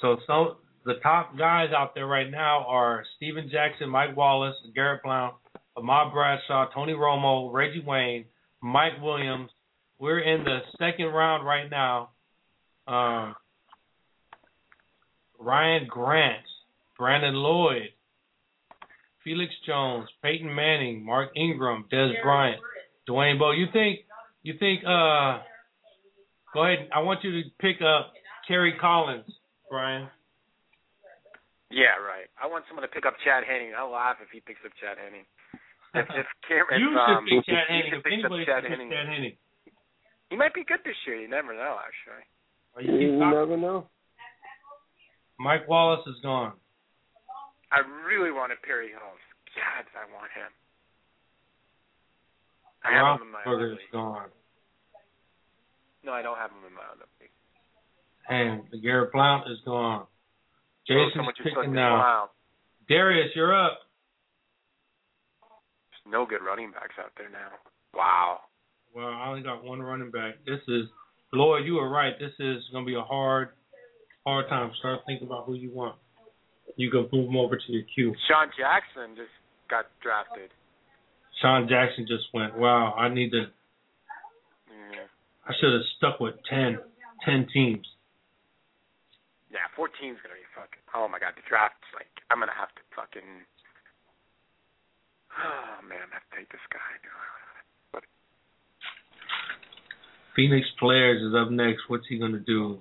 So 0.00 0.18
so 0.26 0.58
the 0.84 0.94
top 1.02 1.36
guys 1.36 1.68
out 1.76 1.94
there 1.94 2.06
right 2.06 2.30
now 2.30 2.64
are 2.66 3.04
Steven 3.16 3.48
Jackson, 3.50 3.88
Mike 3.88 4.16
Wallace, 4.16 4.56
Garrett 4.74 5.02
Blount, 5.02 5.34
Ahmad 5.76 6.12
Bradshaw, 6.12 6.66
Tony 6.74 6.92
Romo, 6.92 7.52
Reggie 7.52 7.82
Wayne, 7.86 8.24
Mike 8.62 9.00
Williams. 9.00 9.50
We're 9.98 10.20
in 10.20 10.44
the 10.44 10.60
second 10.78 11.06
round 11.06 11.46
right 11.46 11.68
now. 11.70 12.10
Um, 12.86 13.34
Ryan 15.38 15.86
Grant, 15.88 16.44
Brandon 16.98 17.34
Lloyd, 17.34 17.90
Felix 19.24 19.52
Jones, 19.66 20.08
Peyton 20.22 20.54
Manning, 20.54 21.04
Mark 21.04 21.30
Ingram, 21.36 21.84
Dez 21.92 22.12
Bryant, 22.22 22.60
Dwayne 23.08 23.38
Bowe. 23.38 23.52
You 23.52 23.66
think 23.72 24.00
you 24.42 24.54
think 24.58 24.82
uh 24.84 25.40
go 26.54 26.64
ahead 26.64 26.88
I 26.94 27.00
want 27.00 27.22
you 27.22 27.42
to 27.42 27.48
pick 27.58 27.76
up 27.82 28.12
Kerry 28.48 28.74
Collins, 28.80 29.30
Brian. 29.70 30.08
Yeah, 31.70 31.94
right. 32.02 32.26
I 32.34 32.50
want 32.50 32.66
someone 32.66 32.82
to 32.82 32.90
pick 32.92 33.06
up 33.06 33.14
Chad 33.22 33.46
Henning. 33.46 33.72
I'll 33.78 33.94
laugh 33.94 34.18
if 34.18 34.28
he 34.34 34.42
picks 34.42 34.60
up 34.66 34.74
Chad 34.80 34.98
Henning. 34.98 35.24
If, 35.90 36.06
if, 36.14 36.26
Cam, 36.46 36.70
if 36.70 36.78
you 36.78 36.94
um, 36.94 37.26
pick 37.26 37.42
Chad 37.50 37.66
Henning. 37.66 37.90
If 37.90 38.04
picks 38.06 38.22
up 38.22 38.30
anybody 38.30 38.46
Chad 38.46 38.62
should 38.62 38.70
Henning, 38.70 38.90
Chad 38.94 39.10
Henning. 39.10 39.34
he 40.30 40.36
might 40.38 40.54
be 40.54 40.62
good 40.62 40.78
this 40.86 40.94
year. 41.02 41.18
You 41.18 41.26
never 41.26 41.50
know, 41.50 41.82
actually. 41.82 42.22
You, 42.86 42.94
you 42.94 43.18
never 43.18 43.56
know. 43.58 43.90
Mike 45.40 45.66
Wallace 45.66 46.06
is 46.06 46.14
gone. 46.22 46.52
I 47.74 47.82
really 48.06 48.30
wanted 48.30 48.62
Perry 48.62 48.94
Holmes. 48.94 49.18
God, 49.58 49.82
I 49.98 50.06
want 50.14 50.30
him. 50.30 50.54
I 52.86 52.94
have 52.94 53.18
him 53.18 53.26
in 53.26 53.32
my 53.34 53.42
other 53.42 53.50
Roethlisberger 53.50 53.72
is 53.72 53.78
league. 53.82 53.90
gone. 53.92 54.28
No, 56.04 56.12
I 56.12 56.22
don't 56.22 56.38
have 56.38 56.50
him 56.50 56.62
in 56.70 56.74
my 56.74 56.86
other 56.86 57.10
league. 57.18 57.34
And 58.30 58.62
the 58.70 58.78
Garrett 58.78 59.10
Blount 59.12 59.50
is 59.50 59.58
gone. 59.64 60.06
Jason's 60.90 61.28
picking 61.42 61.72
now. 61.72 62.30
Darius, 62.88 63.30
you're 63.36 63.54
up. 63.54 63.78
There's 65.90 66.12
no 66.12 66.26
good 66.26 66.42
running 66.44 66.72
backs 66.72 66.96
out 66.98 67.12
there 67.16 67.30
now. 67.30 67.54
Wow. 67.94 68.40
Well, 68.94 69.06
I 69.06 69.28
only 69.28 69.42
got 69.42 69.62
one 69.62 69.80
running 69.80 70.10
back. 70.10 70.34
This 70.44 70.58
is 70.66 70.86
Lloyd. 71.32 71.64
You 71.64 71.74
were 71.74 71.88
right. 71.88 72.18
This 72.18 72.32
is 72.40 72.62
going 72.72 72.84
to 72.84 72.88
be 72.88 72.96
a 72.96 73.02
hard, 73.02 73.50
hard 74.26 74.48
time. 74.48 74.72
Start 74.80 75.00
thinking 75.06 75.28
about 75.28 75.46
who 75.46 75.54
you 75.54 75.70
want. 75.72 75.96
You 76.76 76.90
can 76.90 77.08
move 77.12 77.26
them 77.26 77.36
over 77.36 77.56
to 77.56 77.72
your 77.72 77.84
queue. 77.94 78.14
Sean 78.26 78.48
Jackson 78.58 79.14
just 79.14 79.30
got 79.68 79.86
drafted. 80.02 80.50
Sean 81.40 81.68
Jackson 81.68 82.06
just 82.08 82.24
went. 82.34 82.58
Wow, 82.58 82.94
I 82.94 83.08
need 83.08 83.30
to. 83.30 83.46
Yeah. 84.68 85.06
I 85.46 85.52
should 85.60 85.72
have 85.72 85.86
stuck 85.98 86.20
with 86.20 86.34
10, 86.48 86.78
10 87.24 87.46
teams. 87.52 87.86
Yeah, 89.50 89.66
14's 89.74 90.18
gonna 90.22 90.38
be 90.38 90.39
fucking. 90.54 90.82
Oh 90.94 91.08
my 91.08 91.18
god, 91.18 91.34
the 91.36 91.42
draft's 91.48 91.90
like. 91.94 92.10
I'm 92.30 92.38
gonna 92.38 92.56
have 92.56 92.70
to 92.74 92.82
fucking. 92.94 93.46
Oh 95.30 95.78
man, 95.86 96.10
I 96.10 96.18
have 96.18 96.26
to 96.30 96.36
take 96.36 96.50
this 96.50 96.64
guy. 96.72 96.92
But 97.92 98.04
Phoenix 100.36 100.66
Players 100.78 101.22
is 101.22 101.34
up 101.34 101.50
next. 101.50 101.88
What's 101.88 102.06
he 102.08 102.18
gonna 102.18 102.40
do? 102.40 102.78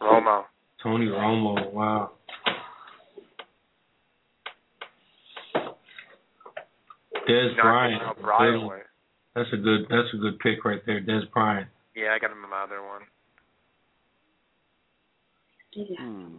Romo. 0.00 0.44
Tony 0.82 1.06
Romo. 1.06 1.72
Wow. 1.72 2.10
Dez 7.28 7.54
Bryant. 7.60 8.00
giving 8.00 8.08
up 8.08 8.20
Brian 8.20 8.60
Des- 8.60 8.82
That's 9.34 9.52
a 9.52 9.56
good. 9.56 9.86
That's 9.88 10.08
a 10.14 10.16
good 10.16 10.38
pick 10.40 10.64
right 10.64 10.80
there, 10.86 11.00
Dez 11.00 11.30
Bryant. 11.32 11.68
Yeah, 11.94 12.14
I 12.14 12.18
got 12.18 12.30
him 12.30 12.42
in 12.42 12.50
my 12.50 12.64
other 12.64 12.82
one. 12.82 13.02
Hmm. 15.74 16.36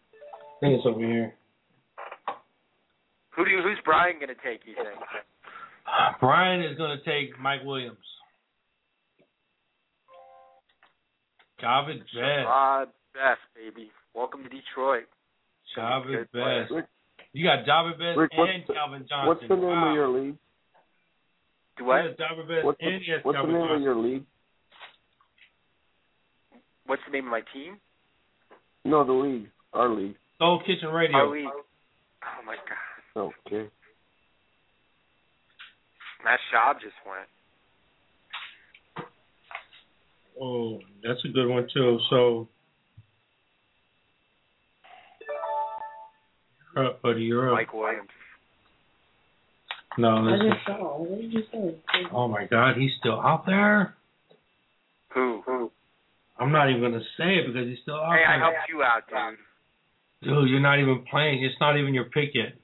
I 0.00 0.60
think 0.60 0.78
it's 0.78 0.86
over 0.86 1.00
here. 1.00 1.34
Who 3.36 3.44
do 3.44 3.50
you? 3.50 3.62
Who's 3.62 3.78
Brian 3.84 4.16
gonna 4.20 4.34
take? 4.34 4.60
You 4.64 4.74
think? 4.74 4.98
Brian 6.20 6.62
is 6.62 6.76
going 6.78 6.96
to 6.96 7.04
take 7.04 7.38
Mike 7.38 7.60
Williams. 7.64 7.98
Jahvid 11.62 11.98
Best. 11.98 12.16
Sherrod 12.16 12.86
Best, 13.12 13.40
baby. 13.54 13.90
Welcome 14.14 14.42
to 14.42 14.48
Detroit. 14.48 15.04
Jahvid 15.76 16.06
Good 16.06 16.32
player. 16.32 16.66
Best. 16.70 16.88
You 17.32 17.44
got 17.44 17.64
Jahvid 17.64 17.98
Best 17.98 18.18
Rick, 18.18 18.30
and 18.34 18.64
the- 18.66 18.74
Calvin 18.74 19.06
Johnson. 19.08 19.26
What's 19.28 19.40
the 19.48 19.56
name 19.56 19.64
wow. 19.64 19.88
of 19.88 19.94
your 19.94 20.08
league? 20.08 20.36
Do 21.78 21.84
what? 21.84 22.04
Yes, 22.04 22.14
Jahvid 22.18 22.48
Best 22.48 22.64
What's 22.64 22.80
the, 22.80 22.86
and 22.86 23.02
yes, 23.06 23.20
what's 23.22 23.38
the 23.38 23.46
name 23.46 23.52
Johnson. 23.52 23.76
of 23.76 23.82
your 23.82 23.96
league? 23.96 24.24
What's 26.86 27.02
the 27.06 27.12
name 27.12 27.26
of 27.26 27.30
my 27.30 27.42
team? 27.52 27.78
No, 28.84 29.04
the 29.04 29.12
league. 29.12 29.48
Our 29.72 29.88
league. 29.88 30.16
Soul 30.38 30.60
Kitchen 30.66 30.88
Radio. 30.88 31.16
Our 31.16 31.30
league. 31.30 31.46
Oh 31.46 32.44
my 32.46 32.56
god. 32.56 33.32
Okay. 33.46 33.68
Matt 36.24 36.40
Schaub 36.52 36.74
just 36.80 36.94
went. 37.06 37.28
Oh, 40.40 40.80
that's 41.02 41.24
a 41.24 41.28
good 41.28 41.48
one 41.48 41.68
too. 41.72 41.98
So, 42.10 42.48
you're 46.74 46.86
up, 46.86 47.02
buddy. 47.02 47.22
You're 47.22 47.50
up. 47.50 47.54
Mike 47.54 47.72
Williams. 47.72 48.08
No, 49.96 50.08
I 50.08 50.36
just 50.38 50.66
saw. 50.66 50.98
What 50.98 51.20
did 51.20 51.32
you 51.32 51.42
say? 51.52 51.76
Oh 52.12 52.26
my 52.26 52.46
God, 52.46 52.76
he's 52.76 52.90
still 52.98 53.20
out 53.20 53.46
there. 53.46 53.94
Who? 55.14 55.42
Who? 55.46 55.70
I'm 56.38 56.50
not 56.52 56.70
even 56.70 56.82
gonna 56.82 57.04
say 57.16 57.38
it 57.38 57.46
because 57.46 57.68
he's 57.68 57.78
still 57.82 57.96
out 57.96 58.16
Hey, 58.16 58.24
I 58.26 58.38
helped 58.38 58.68
you 58.68 58.82
out, 58.82 59.02
dude. 59.08 59.38
Dude, 60.22 60.48
you're 60.50 60.60
not 60.60 60.80
even 60.80 61.04
playing. 61.10 61.44
It's 61.44 61.54
not 61.60 61.78
even 61.78 61.94
your 61.94 62.04
pick 62.06 62.30
yet. 62.34 62.54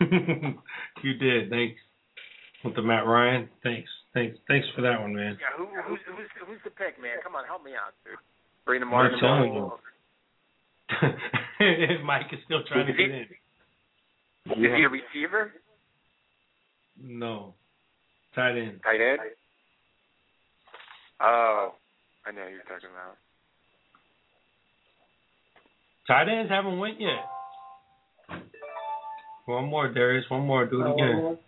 you 1.02 1.14
did. 1.14 1.50
Thanks. 1.50 1.78
With 2.64 2.74
the 2.74 2.82
Matt 2.82 3.06
Ryan. 3.06 3.48
Thanks. 3.62 3.88
Thanks. 4.14 4.36
Thanks 4.48 4.66
for 4.74 4.82
that 4.82 5.00
one, 5.00 5.14
man. 5.14 5.38
Yeah, 5.38 5.56
who, 5.56 5.66
who's 5.86 6.00
who's 6.06 6.28
who's 6.46 6.58
the 6.64 6.70
pick, 6.70 7.00
man? 7.00 7.18
Come 7.22 7.36
on, 7.36 7.44
help 7.44 7.62
me 7.62 7.72
out, 7.72 7.92
dude. 8.04 8.16
Brandon 8.64 8.88
I'm 8.88 8.92
Martin. 8.92 9.18
telling 9.20 9.54
you. 9.54 9.70
Mike 12.04 12.26
is 12.32 12.38
still 12.44 12.62
trying 12.66 12.86
to 12.86 12.92
get 12.92 13.10
in. 13.10 13.26
Is 14.46 14.72
he 14.76 14.84
a 14.84 14.88
receiver? 14.88 15.52
No. 17.02 17.54
Tight 18.34 18.58
end. 18.58 18.80
Tight 18.82 19.00
end? 19.00 19.20
Oh, 21.20 21.74
I 22.26 22.30
know 22.32 22.42
who 22.44 22.50
you're 22.50 22.62
talking 22.62 22.90
about. 22.90 23.16
Tight 26.06 26.28
ends 26.28 26.50
haven't 26.50 26.78
went 26.78 27.00
yet. 27.00 27.24
One 29.46 29.66
more, 29.68 29.92
Darius. 29.92 30.24
One 30.28 30.46
more. 30.46 30.66
Do 30.66 30.82
it 30.82 30.92
again. 30.92 31.38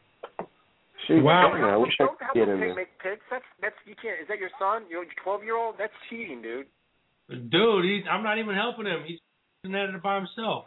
Shit, 1.06 1.22
Wow. 1.22 1.54
yeah, 1.56 1.74
I 1.74 1.76
wish 1.76 1.92
I 2.00 2.04
Don't 2.04 2.18
could 2.18 2.24
help 2.24 2.34
get 2.34 2.48
him 2.48 2.62
in 2.62 2.74
make 2.74 2.98
picks. 2.98 3.22
That's 3.30 3.44
that's 3.60 3.74
you 3.86 3.94
can't. 4.00 4.20
Is 4.20 4.28
that 4.28 4.38
your 4.38 4.50
son? 4.58 4.84
Your 4.90 5.04
12 5.22 5.44
year 5.44 5.56
old? 5.56 5.76
That's 5.78 5.92
cheating, 6.10 6.42
dude. 6.42 6.66
Dude, 7.50 7.84
he's, 7.84 8.04
I'm 8.10 8.22
not 8.22 8.38
even 8.38 8.54
helping 8.54 8.86
him. 8.86 9.02
He's 9.06 9.18
looking 9.64 9.76
at 9.76 9.90
it 9.90 10.02
by 10.02 10.16
himself. 10.16 10.64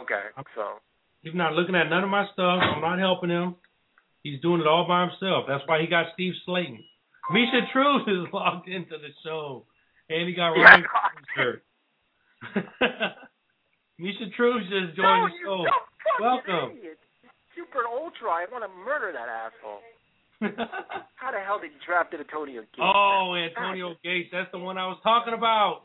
Okay, 0.00 0.28
I'm, 0.36 0.44
so 0.54 0.80
He's 1.22 1.34
not 1.34 1.52
looking 1.54 1.74
at 1.74 1.88
none 1.88 2.04
of 2.04 2.10
my 2.10 2.24
stuff. 2.32 2.60
I'm 2.62 2.80
not 2.80 2.98
helping 2.98 3.30
him. 3.30 3.56
He's 4.22 4.40
doing 4.40 4.60
it 4.60 4.66
all 4.66 4.86
by 4.86 5.02
himself. 5.08 5.44
That's 5.48 5.62
why 5.66 5.80
he 5.80 5.86
got 5.86 6.06
Steve 6.14 6.32
Slaton. 6.46 6.84
Misha 7.32 7.60
Truth 7.72 8.08
is 8.08 8.32
logged 8.32 8.68
into 8.68 8.96
the 8.98 9.10
show, 9.24 9.64
and 10.08 10.28
he 10.28 10.34
got 10.34 10.50
Ryan 10.50 10.84
shirt. 11.36 11.62
Misha 13.98 14.28
Truth 14.36 14.62
just 14.68 14.96
joined 14.96 15.22
no, 15.22 15.28
the 15.28 15.34
you 15.34 15.44
show. 15.44 15.64
dumb 15.64 15.84
fucking 16.20 16.54
Welcome. 16.54 16.78
idiot. 16.78 16.98
Super 17.56 17.86
ultra. 17.88 18.28
I 18.30 18.46
want 18.52 18.64
to 18.64 18.70
murder 18.84 19.12
that 19.12 19.28
asshole. 19.28 19.80
How 21.16 21.32
the 21.32 21.40
hell 21.40 21.58
did 21.58 21.72
you 21.72 21.80
draft 21.86 22.12
Antonio 22.12 22.60
Gates? 22.60 22.78
oh, 22.82 23.32
Antonio 23.34 23.94
Gates. 24.04 24.28
That's 24.30 24.52
the 24.52 24.58
one 24.58 24.76
I 24.76 24.86
was 24.86 24.98
talking 25.02 25.32
about. 25.32 25.82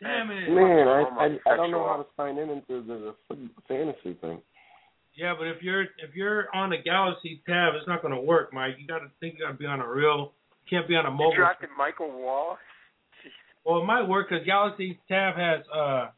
Damn 0.00 0.30
it. 0.30 0.50
Man, 0.50 0.86
I, 0.86 1.02
Oh, 1.02 1.16
I 1.18 1.52
I 1.52 1.56
don't 1.56 1.70
know 1.72 1.84
how 1.88 1.96
to 1.96 2.06
sign 2.16 2.38
in 2.38 2.50
into 2.50 2.86
the, 2.86 3.14
the 3.28 3.48
fantasy 3.66 4.14
thing. 4.20 4.40
Yeah, 5.16 5.34
but 5.36 5.48
if 5.48 5.62
you're 5.62 5.82
if 5.82 6.14
you're 6.14 6.54
on 6.54 6.70
the 6.70 6.76
Galaxy 6.84 7.42
tab, 7.48 7.72
it's 7.74 7.88
not 7.88 8.02
going 8.02 8.14
to 8.14 8.20
work, 8.20 8.52
Mike. 8.52 8.74
You 8.78 8.86
got 8.86 8.98
to 8.98 9.08
think 9.18 9.34
you 9.38 9.46
got 9.46 9.52
to 9.52 9.58
be 9.58 9.66
on 9.66 9.80
a 9.80 9.88
real. 9.88 10.32
You 10.66 10.78
can't 10.78 10.88
be 10.88 10.94
on 10.96 11.06
a 11.06 11.10
You 11.10 11.16
mobile. 11.16 11.36
drafted 11.36 11.68
Michael 11.76 12.10
Wall. 12.12 12.56
Well, 13.64 13.82
it 13.82 13.84
might 13.84 14.06
work 14.08 14.28
because 14.30 14.44
Galaxy 14.46 14.98
Tab 15.08 15.34
has 15.36 15.60
uh 15.74 16.08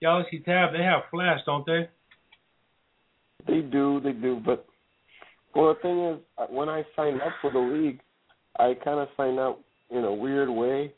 Galaxy 0.00 0.40
Tab. 0.40 0.72
They 0.72 0.82
have 0.82 1.02
Flash, 1.10 1.40
don't 1.46 1.64
they? 1.66 1.88
They 3.46 3.60
do, 3.60 4.00
they 4.02 4.12
do, 4.12 4.40
but 4.44 4.66
well, 5.54 5.74
the 5.74 5.80
thing 5.80 6.00
is, 6.06 6.18
uh, 6.38 6.46
when 6.46 6.68
I 6.68 6.84
signed 6.96 7.20
up 7.20 7.32
for 7.40 7.50
the 7.52 7.58
league, 7.58 8.00
I 8.58 8.74
kind 8.84 8.98
of 9.00 9.08
signed 9.16 9.38
up 9.38 9.60
in 9.90 10.04
a 10.04 10.12
weird 10.14 10.48
way, 10.48 10.92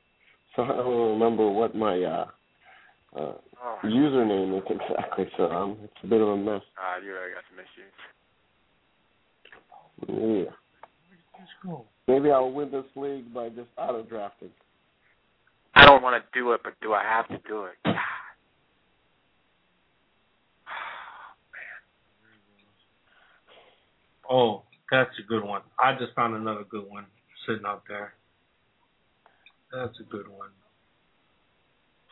so 0.54 0.62
I 0.62 0.68
don't 0.68 1.12
remember 1.18 1.50
what 1.50 1.74
my 1.74 2.02
uh, 2.02 2.26
uh, 3.18 3.32
Oh, 3.66 3.78
username 3.82 4.58
is 4.58 4.62
exactly. 4.70 5.26
So 5.38 5.44
um, 5.50 5.78
it's 5.82 5.94
a 6.02 6.06
bit 6.06 6.20
of 6.20 6.28
a 6.28 6.36
mess. 6.36 6.60
ah, 6.78 6.98
you 7.02 7.12
already 7.12 7.32
got 7.32 7.44
some 7.48 7.58
issues. 7.58 7.92
Yeah. 10.46 10.52
Maybe 12.06 12.30
I'll 12.30 12.52
win 12.52 12.70
this 12.70 12.84
league 12.96 13.32
by 13.32 13.48
just 13.48 13.68
auto 13.78 14.02
drafting. 14.02 14.50
I 15.74 15.86
don't 15.86 16.02
want 16.02 16.22
to 16.22 16.38
do 16.38 16.52
it, 16.52 16.60
but 16.62 16.74
do 16.80 16.92
I 16.92 17.02
have 17.02 17.28
to 17.28 17.38
do 17.48 17.64
it? 17.64 17.74
Oh, 24.26 24.36
oh, 24.36 24.62
that's 24.90 25.10
a 25.22 25.28
good 25.28 25.44
one. 25.44 25.60
I 25.78 25.92
just 25.98 26.14
found 26.14 26.34
another 26.34 26.64
good 26.70 26.88
one 26.88 27.04
sitting 27.46 27.66
out 27.66 27.82
there. 27.86 28.14
That's 29.70 29.92
a 30.00 30.04
good 30.04 30.28
one. 30.28 30.48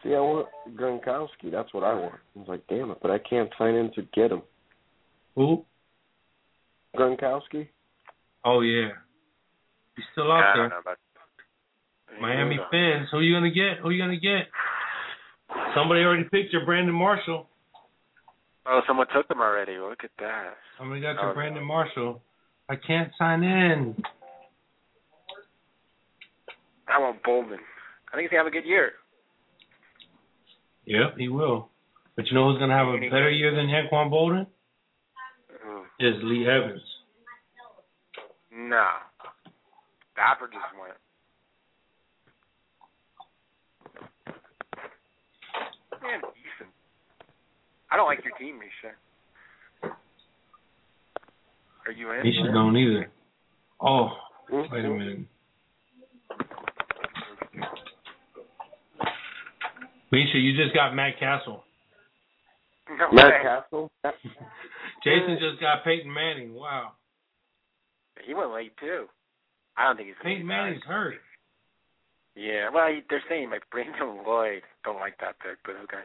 See, 0.03 0.15
I 0.15 0.21
want 0.21 0.49
Gronkowski. 0.77 1.51
That's 1.51 1.73
what 1.73 1.85
I 1.85 1.95
want. 1.95 2.15
I 2.37 2.39
was 2.39 2.49
like, 2.49 2.67
damn 2.69 2.91
it, 2.91 2.99
but 3.01 3.11
I 3.11 3.19
can't 3.19 3.51
sign 3.57 3.75
in 3.75 3.93
to 3.95 4.03
get 4.15 4.31
him. 4.31 4.43
Who? 5.37 5.65
Gronkowski. 6.97 7.69
Oh 8.45 8.61
yeah, 8.61 8.91
he's 9.97 10.05
still 10.13 10.31
out 10.31 10.55
there. 10.55 10.69
don't 10.69 10.71
know 10.71 10.79
about 10.81 10.99
Miami 12.21 12.59
fans, 12.71 13.09
Who 13.11 13.21
you 13.21 13.35
gonna 13.35 13.51
get? 13.51 13.79
Who 13.83 13.91
you 13.91 14.03
gonna 14.03 14.21
get? 14.21 14.49
Somebody 15.75 16.03
already 16.03 16.25
picked 16.25 16.53
your 16.53 16.65
Brandon 16.65 16.95
Marshall. 16.95 17.49
Oh, 18.67 18.81
someone 18.87 19.07
took 19.15 19.27
them 19.29 19.41
already. 19.41 19.79
Look 19.79 20.05
at 20.05 20.11
that. 20.19 20.57
Somebody 20.79 21.01
got 21.01 21.15
your 21.15 21.31
Oh. 21.31 21.35
Brandon 21.35 21.65
Marshall. 21.65 22.23
I 22.69 22.77
can't 22.77 23.13
sign 23.19 23.43
in. 23.43 24.03
I 26.89 26.99
want 26.99 27.23
Boldin. 27.23 27.59
I 28.09 28.17
think 28.17 28.23
he's 28.23 28.31
gonna 28.31 28.45
have 28.45 28.47
a 28.47 28.51
good 28.51 28.67
year. 28.67 28.93
Yep, 30.85 31.17
he 31.17 31.29
will. 31.29 31.71
But 32.17 32.27
you 32.27 32.35
know 32.35 32.51
who's 32.51 32.59
gonna 32.59 32.77
have 32.77 32.89
a 32.89 32.99
better 33.11 33.31
year 33.31 33.55
than 33.55 33.67
Anquan 33.69 34.11
Boldin? 34.11 34.47
Ooh. 35.67 35.85
Is 35.99 36.23
Lee 36.23 36.47
Evans. 36.47 36.83
No. 38.53 38.87
Dapper 40.17 40.47
just 40.47 40.65
went. 40.79 40.99
Man, 46.03 46.21
decent. 46.35 46.71
I 47.91 47.97
don't 47.97 48.07
like 48.07 48.25
your 48.25 48.37
team, 48.39 48.59
Misha. 48.59 48.95
Are 51.87 51.93
you 51.93 52.11
in? 52.13 52.23
Misha 52.23 52.53
don't 52.53 52.77
either. 52.77 53.11
Oh, 53.81 54.09
hmm? 54.49 54.73
wait 54.73 54.85
a 54.85 54.89
minute. 54.89 55.19
Misha, 60.11 60.39
you 60.39 60.57
just 60.63 60.75
got 60.75 60.95
Matt 60.95 61.19
Cassel. 61.19 61.65
No 62.99 63.11
Matt 63.13 63.43
Cassel. 63.43 63.91
Jason 65.05 65.39
just 65.41 65.61
got 65.61 65.85
Peyton 65.85 66.13
Manning. 66.13 66.55
Wow. 66.55 66.93
He 68.27 68.35
went 68.35 68.53
late 68.53 68.77
too. 68.79 69.07
I 69.77 69.85
don't 69.87 69.97
think 69.97 70.09
he's. 70.09 70.17
Peyton 70.23 70.47
Manning's 70.47 70.83
hurt. 70.85 71.15
Yeah, 72.35 72.71
well, 72.73 72.89
they're 73.11 73.23
saying 73.29 73.51
like 73.51 73.69
Brandon 73.71 74.25
Lloyd. 74.27 74.63
Don't 74.85 75.01
like 75.01 75.19
that 75.21 75.37
pick, 75.41 75.59
but 75.65 75.77
okay. 75.85 76.03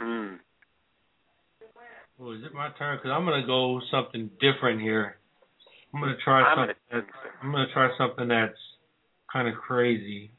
Mm. 0.00 0.38
Oh, 2.20 2.32
is 2.32 2.40
it 2.44 2.54
my 2.54 2.70
turn? 2.78 2.96
Because 2.98 3.10
I'm 3.10 3.24
gonna 3.24 3.46
go 3.46 3.80
something 3.90 4.30
different 4.40 4.80
here. 4.80 5.16
I'm 5.94 6.00
gonna 6.00 6.14
try 6.24 6.40
I'm 6.42 6.56
something. 6.56 6.76
gonna- 6.90 7.02
That's, 7.04 7.16
I'm 7.42 7.52
gonna 7.52 7.72
try 7.72 7.88
something 7.98 8.28
that's 8.28 8.58
kind 9.30 9.48
of 9.48 9.54
crazy. 9.54 10.30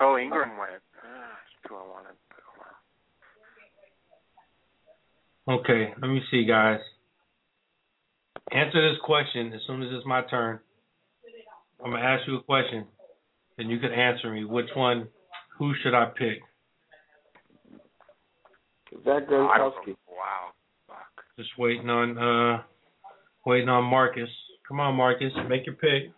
Oh, 0.00 0.18
Ingram 0.18 0.58
went. 0.58 0.82
Ah, 1.04 1.38
who 1.68 1.76
I 1.76 1.82
wanted. 1.82 2.16
Okay, 5.48 5.92
let 6.00 6.08
me 6.08 6.22
see, 6.30 6.44
guys. 6.44 6.78
Answer 8.54 8.90
this 8.90 9.00
question 9.04 9.52
as 9.54 9.60
soon 9.66 9.82
as 9.82 9.88
it's 9.92 10.06
my 10.06 10.22
turn. 10.28 10.60
I'm 11.82 11.90
gonna 11.90 12.02
ask 12.02 12.26
you 12.28 12.36
a 12.36 12.42
question, 12.42 12.86
and 13.58 13.70
you 13.70 13.78
can 13.78 13.92
answer 13.92 14.30
me. 14.30 14.44
Which 14.44 14.68
one? 14.76 15.08
Who 15.58 15.72
should 15.82 15.94
I 15.94 16.06
pick? 16.06 16.40
Zach 19.04 19.26
Gronkowski. 19.26 19.96
Wow. 20.06 20.52
Just 21.38 21.50
waiting 21.58 21.88
on 21.88 22.18
uh, 22.18 22.62
waiting 23.46 23.68
on 23.68 23.84
Marcus. 23.84 24.28
Come 24.68 24.80
on, 24.80 24.94
Marcus, 24.96 25.32
make 25.48 25.64
your 25.66 25.74
pick. 25.76 26.12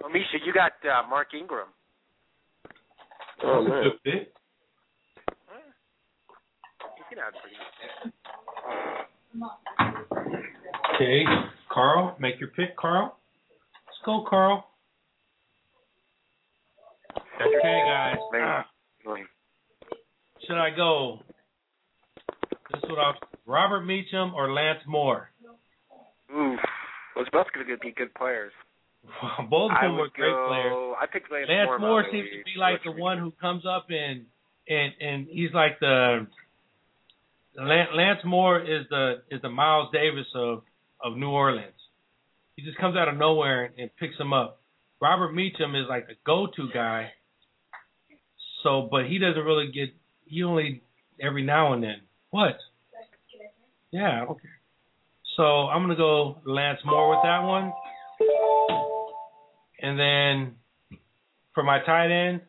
Well, 0.00 0.10
Misha, 0.10 0.44
you 0.44 0.52
got 0.52 0.72
uh, 0.84 1.08
Mark 1.08 1.28
Ingram. 1.34 1.68
Oh 3.42 3.64
That's 3.64 3.96
a 4.04 4.08
man. 4.08 4.26
Good 7.10 7.16
pick. 7.16 7.16
He 7.16 7.16
can 7.16 7.24
have 7.24 7.34
a 7.34 7.40
pretty. 7.40 7.56
Okay, 10.94 11.24
Carl, 11.72 12.16
make 12.18 12.40
your 12.40 12.50
pick, 12.50 12.76
Carl. 12.76 13.16
Let's 13.86 13.98
go, 14.04 14.24
Carl. 14.28 14.64
Okay, 17.40 17.82
guys. 17.86 18.16
Should 20.46 20.56
I 20.56 20.70
go? 20.74 21.20
This 22.72 22.82
is 22.82 22.90
what 22.90 22.98
I 22.98 23.12
Robert 23.46 23.84
Meachem 23.84 24.32
or 24.34 24.52
Lance 24.52 24.80
Moore. 24.86 25.30
Oof. 26.34 26.58
Those 27.16 27.26
both 27.32 27.46
going 27.54 27.66
to 27.66 27.78
be 27.78 27.92
good 27.92 28.14
players. 28.14 28.52
Both 29.50 29.72
of 29.72 29.80
them 29.80 29.96
were 29.96 30.08
great 30.14 30.30
go, 30.30 30.46
players. 30.48 30.96
I 31.00 31.06
picked 31.06 31.32
Lance, 31.32 31.46
Lance 31.48 31.66
Moore. 31.68 31.78
Moore 31.78 32.04
seems 32.12 32.28
to 32.28 32.44
be 32.44 32.58
like 32.58 32.82
the 32.84 32.92
one 32.92 33.18
who 33.18 33.32
comes 33.40 33.64
up 33.64 33.86
and 33.88 34.26
and 34.68 34.92
and 35.00 35.26
he's 35.30 35.52
like 35.54 35.80
the 35.80 36.26
Lance, 37.64 38.20
Moore 38.24 38.60
is 38.60 38.86
the 38.90 39.22
is 39.30 39.42
the 39.42 39.48
Miles 39.48 39.88
Davis 39.92 40.26
of 40.34 40.62
of 41.02 41.16
New 41.16 41.30
Orleans. 41.30 41.72
He 42.56 42.62
just 42.62 42.78
comes 42.78 42.96
out 42.96 43.08
of 43.08 43.16
nowhere 43.16 43.72
and 43.78 43.90
picks 43.98 44.18
him 44.18 44.32
up. 44.32 44.60
Robert 45.00 45.32
Meachem 45.32 45.80
is 45.80 45.88
like 45.88 46.08
the 46.08 46.14
go-to 46.26 46.68
guy. 46.74 47.12
So, 48.62 48.88
but 48.90 49.06
he 49.06 49.18
doesn't 49.18 49.44
really 49.44 49.70
get. 49.72 49.90
He 50.26 50.42
only 50.42 50.82
every 51.20 51.42
now 51.42 51.72
and 51.72 51.82
then. 51.82 52.00
What? 52.30 52.56
Yeah. 53.90 54.24
Okay. 54.28 54.48
So 55.36 55.42
I'm 55.42 55.82
gonna 55.82 55.96
go 55.96 56.38
Lance 56.44 56.80
Moore 56.84 57.10
with 57.10 57.20
that 57.22 57.40
one. 57.40 57.72
And 59.80 59.98
then 59.98 60.56
for 61.54 61.62
my 61.62 61.78
tight 61.84 62.10
end, 62.10 62.40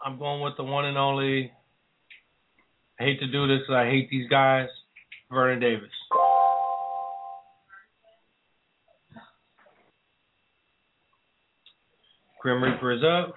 I'm 0.00 0.18
going 0.18 0.40
with 0.40 0.54
the 0.56 0.64
one 0.64 0.84
and 0.84 0.96
only. 0.96 1.52
I 3.00 3.04
hate 3.04 3.20
to 3.20 3.26
do 3.26 3.46
this 3.46 3.62
I 3.70 3.86
hate 3.86 4.10
these 4.10 4.28
guys. 4.28 4.68
Vernon 5.30 5.60
Davis. 5.60 5.90
Grim 12.40 12.62
Reaper 12.62 12.92
is 12.92 13.02
up. 13.02 13.34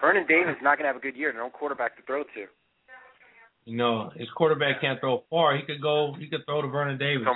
Vernon 0.00 0.26
Davis 0.26 0.56
is 0.56 0.62
not 0.62 0.78
going 0.78 0.84
to 0.84 0.88
have 0.88 0.96
a 0.96 1.00
good 1.00 1.16
year. 1.16 1.32
No 1.32 1.50
quarterback 1.50 1.96
to 1.96 2.02
throw 2.02 2.22
to. 2.22 2.46
You 3.64 3.76
know, 3.76 4.10
his 4.16 4.28
quarterback 4.34 4.80
can't 4.80 4.98
throw 4.98 5.22
far. 5.30 5.56
He 5.56 5.62
could 5.62 5.80
go. 5.80 6.14
He 6.18 6.26
could 6.26 6.44
throw 6.46 6.62
to 6.62 6.68
Vernon 6.68 6.98
Davis. 6.98 7.26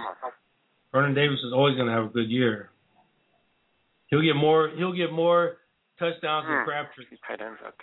Vernon 0.93 1.15
Davis 1.15 1.39
is 1.47 1.53
always 1.53 1.77
going 1.77 1.87
to 1.87 1.93
have 1.93 2.05
a 2.05 2.09
good 2.09 2.29
year. 2.29 2.71
He'll 4.09 4.23
get 4.23 4.35
more. 4.35 4.71
He'll 4.77 4.93
get 4.97 5.13
more 5.13 5.59
touchdowns 5.99 6.47
than 6.47 6.59
Hmm. 6.59 6.65
Crabtree. 6.65 7.05
Tight 7.29 7.41
ends 7.41 7.61
up. 7.65 7.75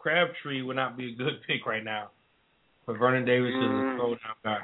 Crabtree 0.00 0.62
would 0.62 0.76
not 0.76 0.96
be 0.96 1.12
a 1.12 1.14
good 1.16 1.40
pick 1.46 1.66
right 1.66 1.84
now, 1.84 2.10
but 2.86 2.96
Vernon 2.98 3.24
Davis 3.24 3.50
is 3.50 3.54
a 3.54 3.84
Mm. 3.84 3.98
throwdown 3.98 4.36
guy. 4.42 4.58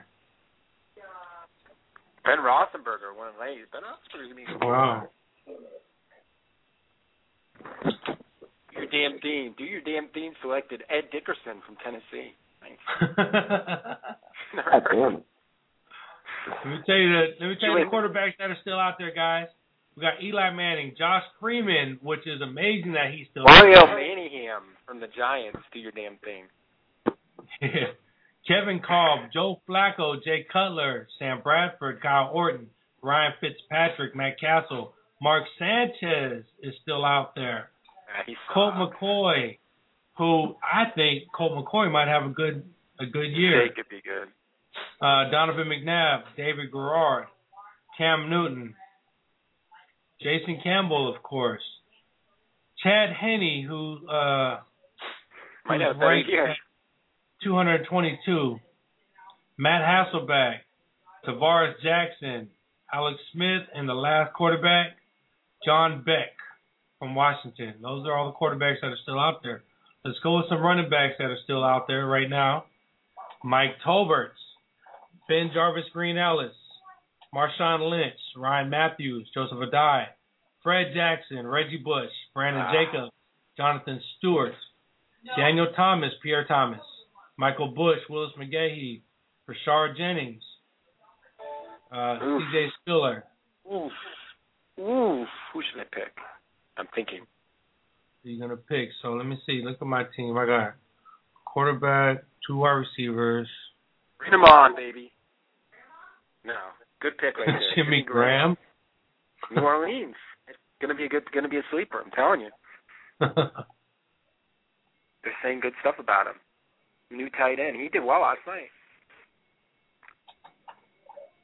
Ben 2.24 2.38
Roethlisberger 2.38 3.14
went 3.14 3.38
late. 3.38 3.70
Ben 3.70 3.82
Roethlisberger's 3.82 4.10
going 4.12 4.30
to 4.30 4.34
be 4.34 4.42
a 4.42 4.46
good 4.46 4.66
Wow. 4.66 5.08
Your 8.74 8.86
damn 8.90 9.18
theme. 9.20 9.54
Do 9.56 9.64
your 9.64 9.80
damn 9.80 10.08
theme. 10.08 10.32
Selected 10.42 10.82
Ed 10.90 11.08
Dickerson 11.12 11.62
from 11.64 11.76
Tennessee. 11.84 12.34
Nice. 12.60 13.08
God 13.16 14.82
damn 14.90 15.14
it. 15.16 15.24
Let 16.46 16.66
me 16.66 16.78
tell 16.86 16.96
you 16.96 17.08
the 17.10 17.22
let 17.40 17.48
me 17.48 17.56
tell 17.60 17.70
you 17.78 17.84
the 17.84 17.90
quarterbacks 17.90 18.36
that 18.38 18.50
are 18.50 18.56
still 18.60 18.78
out 18.78 18.94
there, 18.98 19.12
guys. 19.14 19.46
We 19.96 20.02
got 20.02 20.22
Eli 20.22 20.50
Manning, 20.50 20.94
Josh 20.98 21.22
Freeman, 21.40 21.98
which 22.02 22.26
is 22.26 22.40
amazing 22.42 22.92
that 22.92 23.10
he's 23.12 23.26
still 23.30 23.44
Mario 23.44 23.78
out 23.78 23.86
there. 23.86 23.94
Manningham 24.46 24.62
from 24.86 25.00
the 25.00 25.06
Giants. 25.16 25.58
Do 25.72 25.78
your 25.78 25.92
damn 25.92 26.18
thing. 26.18 26.44
Kevin 28.48 28.80
Kolb, 28.86 29.30
Joe 29.32 29.60
Flacco, 29.68 30.22
Jay 30.22 30.46
Cutler, 30.52 31.08
Sam 31.18 31.40
Bradford, 31.42 32.00
Kyle 32.00 32.30
Orton, 32.32 32.68
Ryan 33.02 33.32
Fitzpatrick, 33.40 34.14
Matt 34.14 34.38
Cassel, 34.40 34.94
Mark 35.20 35.44
Sanchez 35.58 36.44
is 36.62 36.74
still 36.82 37.04
out 37.04 37.34
there. 37.34 37.70
Ah, 38.16 38.30
Colt 38.54 38.74
McCoy, 38.74 39.58
who 40.18 40.54
I 40.62 40.84
think 40.94 41.24
Colt 41.34 41.52
McCoy 41.52 41.90
might 41.90 42.08
have 42.08 42.24
a 42.24 42.32
good 42.32 42.64
a 43.00 43.06
good 43.06 43.30
year. 43.32 43.66
They 43.68 43.74
could 43.74 43.88
be 43.88 44.00
good. 44.02 44.28
Uh, 45.00 45.30
Donovan 45.30 45.68
McNabb, 45.68 46.22
David 46.36 46.70
Garrard, 46.72 47.26
Cam 47.98 48.30
Newton, 48.30 48.74
Jason 50.20 50.60
Campbell, 50.62 51.14
of 51.14 51.22
course, 51.22 51.62
Chad 52.82 53.10
Henne, 53.10 53.64
who 53.66 54.06
uh, 54.08 54.60
Might 55.66 55.80
who's 55.80 55.82
have 55.82 55.96
a 55.96 56.06
ranked 56.06 56.30
222, 57.42 58.56
Matt 59.58 59.82
Hasselbeck, 59.82 60.58
Tarvaris 61.26 61.74
Jackson, 61.82 62.48
Alex 62.92 63.18
Smith, 63.32 63.62
and 63.74 63.88
the 63.88 63.94
last 63.94 64.32
quarterback, 64.34 64.96
John 65.64 66.02
Beck 66.04 66.32
from 66.98 67.14
Washington. 67.14 67.74
Those 67.82 68.06
are 68.06 68.16
all 68.16 68.26
the 68.26 68.36
quarterbacks 68.36 68.80
that 68.80 68.88
are 68.88 68.98
still 69.02 69.18
out 69.18 69.42
there. 69.42 69.62
Let's 70.04 70.18
go 70.22 70.36
with 70.36 70.46
some 70.48 70.62
running 70.62 70.88
backs 70.88 71.14
that 71.18 71.24
are 71.24 71.38
still 71.44 71.64
out 71.64 71.86
there 71.88 72.06
right 72.06 72.28
now. 72.28 72.64
Mike 73.42 73.76
Tolberts, 73.84 74.30
Ben 75.28 75.50
Jarvis 75.52 75.84
Green 75.92 76.16
Ellis, 76.16 76.54
Marshawn 77.34 77.90
Lynch, 77.90 78.18
Ryan 78.36 78.70
Mathews, 78.70 79.28
Joseph 79.34 79.58
Addai, 79.58 80.06
Fred 80.66 80.86
Jackson, 80.94 81.46
Reggie 81.46 81.76
Bush, 81.76 82.10
Brandon 82.34 82.64
Ah. 82.66 82.72
Jacobs, 82.72 83.12
Jonathan 83.56 84.00
Stewart, 84.18 84.52
Daniel 85.36 85.68
Thomas, 85.76 86.12
Pierre 86.24 86.44
Thomas, 86.44 86.80
Michael 87.36 87.68
Bush, 87.68 88.00
Willis 88.10 88.32
McGahee, 88.36 89.00
Rashard 89.48 89.96
Jennings, 89.96 90.42
uh, 91.92 92.18
CJ 92.18 92.70
Spiller. 92.80 93.22
Oof. 93.72 93.92
Oof. 94.80 95.28
Who 95.52 95.62
should 95.62 95.80
I 95.82 95.84
pick? 95.84 96.12
I'm 96.76 96.88
thinking. 96.96 97.20
Who 98.24 98.28
are 98.28 98.32
you 98.32 98.40
gonna 98.40 98.56
pick? 98.56 98.88
So 99.02 99.12
let 99.12 99.24
me 99.24 99.40
see. 99.46 99.62
Look 99.64 99.80
at 99.80 99.86
my 99.86 100.02
team. 100.16 100.36
I 100.36 100.46
got 100.46 100.74
quarterback, 101.44 102.24
two 102.44 102.56
wide 102.56 102.70
receivers, 102.72 103.48
Bring 104.18 104.32
him 104.32 104.42
on, 104.42 104.74
baby. 104.74 105.12
No. 106.44 106.56
Good 107.00 107.18
pick 107.18 107.38
right 107.38 107.46
there. 107.46 107.60
Jimmy 107.76 108.02
Graham. 108.02 108.56
New 109.54 109.62
Orleans. 109.62 110.16
It's 110.76 110.86
gonna 110.86 110.94
be 110.94 111.06
a 111.06 111.08
good 111.08 111.24
gonna 111.32 111.48
be 111.48 111.56
a 111.56 111.64
sleeper, 111.70 112.02
I'm 112.04 112.10
telling 112.10 112.42
you. 112.42 112.50
They're 113.20 113.32
saying 115.42 115.60
good 115.60 115.72
stuff 115.80 115.94
about 115.98 116.26
him. 116.26 116.34
New 117.10 117.30
tight 117.30 117.58
end. 117.58 117.80
He 117.80 117.88
did 117.88 118.04
well 118.04 118.20
last 118.20 118.40
night. 118.46 118.68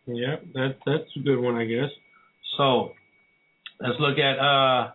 yeah, 0.06 0.36
that 0.52 0.76
that's 0.84 1.08
a 1.16 1.20
good 1.20 1.40
one, 1.40 1.56
I 1.56 1.64
guess. 1.64 1.88
So 2.58 2.92
let's 3.80 3.98
look 4.00 4.18
at 4.18 4.38
uh 4.38 4.90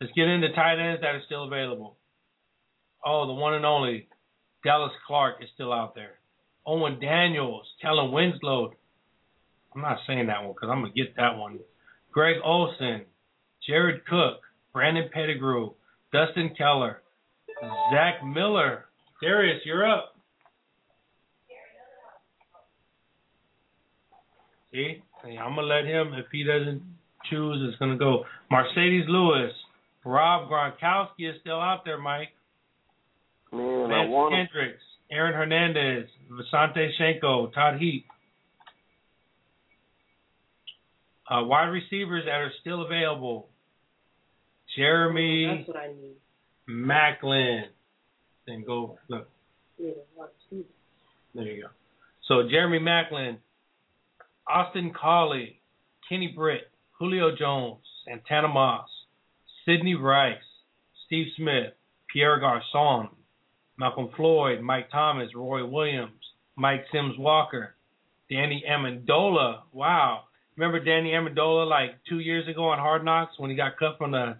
let's 0.00 0.12
get 0.14 0.26
into 0.26 0.52
tight 0.54 0.80
ends 0.80 1.02
that 1.02 1.14
are 1.14 1.22
still 1.26 1.44
available. 1.44 1.96
Oh, 3.04 3.28
the 3.28 3.34
one 3.34 3.54
and 3.54 3.64
only 3.64 4.08
Dallas 4.64 4.90
Clark 5.06 5.40
is 5.40 5.48
still 5.54 5.72
out 5.72 5.94
there. 5.94 6.18
Owen 6.66 6.98
Daniels, 7.00 7.68
Kellen 7.80 8.10
Winslow. 8.10 8.72
I'm 9.72 9.82
not 9.82 10.00
saying 10.08 10.26
that 10.26 10.42
one 10.42 10.52
because 10.52 10.68
I'm 10.68 10.82
gonna 10.82 10.94
get 10.94 11.14
that 11.14 11.36
one. 11.36 11.60
Greg 12.10 12.38
Olsen, 12.42 13.04
Jared 13.68 14.04
Cook, 14.06 14.40
Brandon 14.72 15.10
Pettigrew, 15.12 15.72
Dustin 16.12 16.54
Keller, 16.56 17.02
Zach 17.92 18.24
Miller. 18.24 18.86
Darius, 19.22 19.60
you're 19.64 19.86
up. 19.88 20.14
See, 24.72 25.36
I'm 25.36 25.54
gonna 25.54 25.66
let 25.66 25.84
him. 25.84 26.14
If 26.14 26.26
he 26.30 26.44
doesn't 26.44 26.82
choose, 27.28 27.68
it's 27.68 27.78
gonna 27.78 27.98
go. 27.98 28.24
Marcedes 28.50 29.08
Lewis, 29.08 29.52
Rob 30.04 30.48
Gronkowski 30.48 31.28
is 31.28 31.40
still 31.40 31.60
out 31.60 31.84
there, 31.84 31.98
Mike. 31.98 32.28
Man, 33.52 33.90
I 33.90 34.06
want 34.06 34.34
him. 34.34 34.46
Kendricks, 34.46 34.82
Aaron 35.10 35.34
Hernandez, 35.34 36.08
Visanthe 36.30 36.90
Shiancoe, 36.98 37.52
Todd 37.52 37.80
Heap. 37.80 38.06
Uh, 41.30 41.44
wide 41.44 41.68
receivers 41.68 42.24
that 42.24 42.40
are 42.40 42.52
still 42.60 42.86
available. 42.86 43.48
Jeremy 44.76 45.56
That's 45.58 45.68
what 45.68 45.76
I. 45.76 45.94
Maclin. 46.68 47.62
Then 48.46 48.64
go 48.66 48.98
look. 49.08 49.28
Yeah. 49.78 49.92
There 51.34 51.44
you 51.44 51.62
go. 51.62 51.68
So 52.26 52.48
Jeremy 52.50 52.78
Maclin, 52.78 53.38
Austin 54.48 54.92
Collie, 54.98 55.60
Kenny 56.08 56.32
Britt, 56.34 56.70
Julio 56.98 57.34
Jones, 57.36 57.78
Santana 58.06 58.48
Moss, 58.48 58.88
Sidney 59.64 59.94
Rice, 59.94 60.36
Steve 61.06 61.26
Smith, 61.36 61.72
Pierre 62.12 62.40
Garcon, 62.40 63.08
Malcolm 63.78 64.08
Floyd, 64.16 64.60
Mike 64.60 64.90
Thomas, 64.90 65.28
Roy 65.34 65.64
Williams, 65.64 66.12
Mike 66.56 66.84
Sims 66.92 67.14
Walker, 67.18 67.76
Danny 68.30 68.64
Amendola. 68.68 69.60
Wow. 69.72 70.24
Remember 70.56 70.80
Danny 70.80 71.10
Amendola 71.10 71.68
like 71.68 71.90
two 72.08 72.18
years 72.18 72.48
ago 72.48 72.68
on 72.68 72.78
Hard 72.78 73.04
Knocks 73.04 73.38
when 73.38 73.50
he 73.50 73.56
got 73.56 73.78
cut 73.78 73.96
from 73.96 74.10
the 74.10 74.36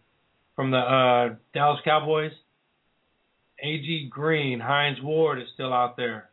from 0.59 0.73
the 0.73 0.79
uh, 0.79 1.37
Dallas 1.55 1.79
Cowboys? 1.85 2.33
A.J. 3.63 4.09
Green, 4.11 4.59
Hines 4.59 4.99
Ward 5.01 5.39
is 5.39 5.47
still 5.55 5.73
out 5.73 5.97
there. 5.97 6.31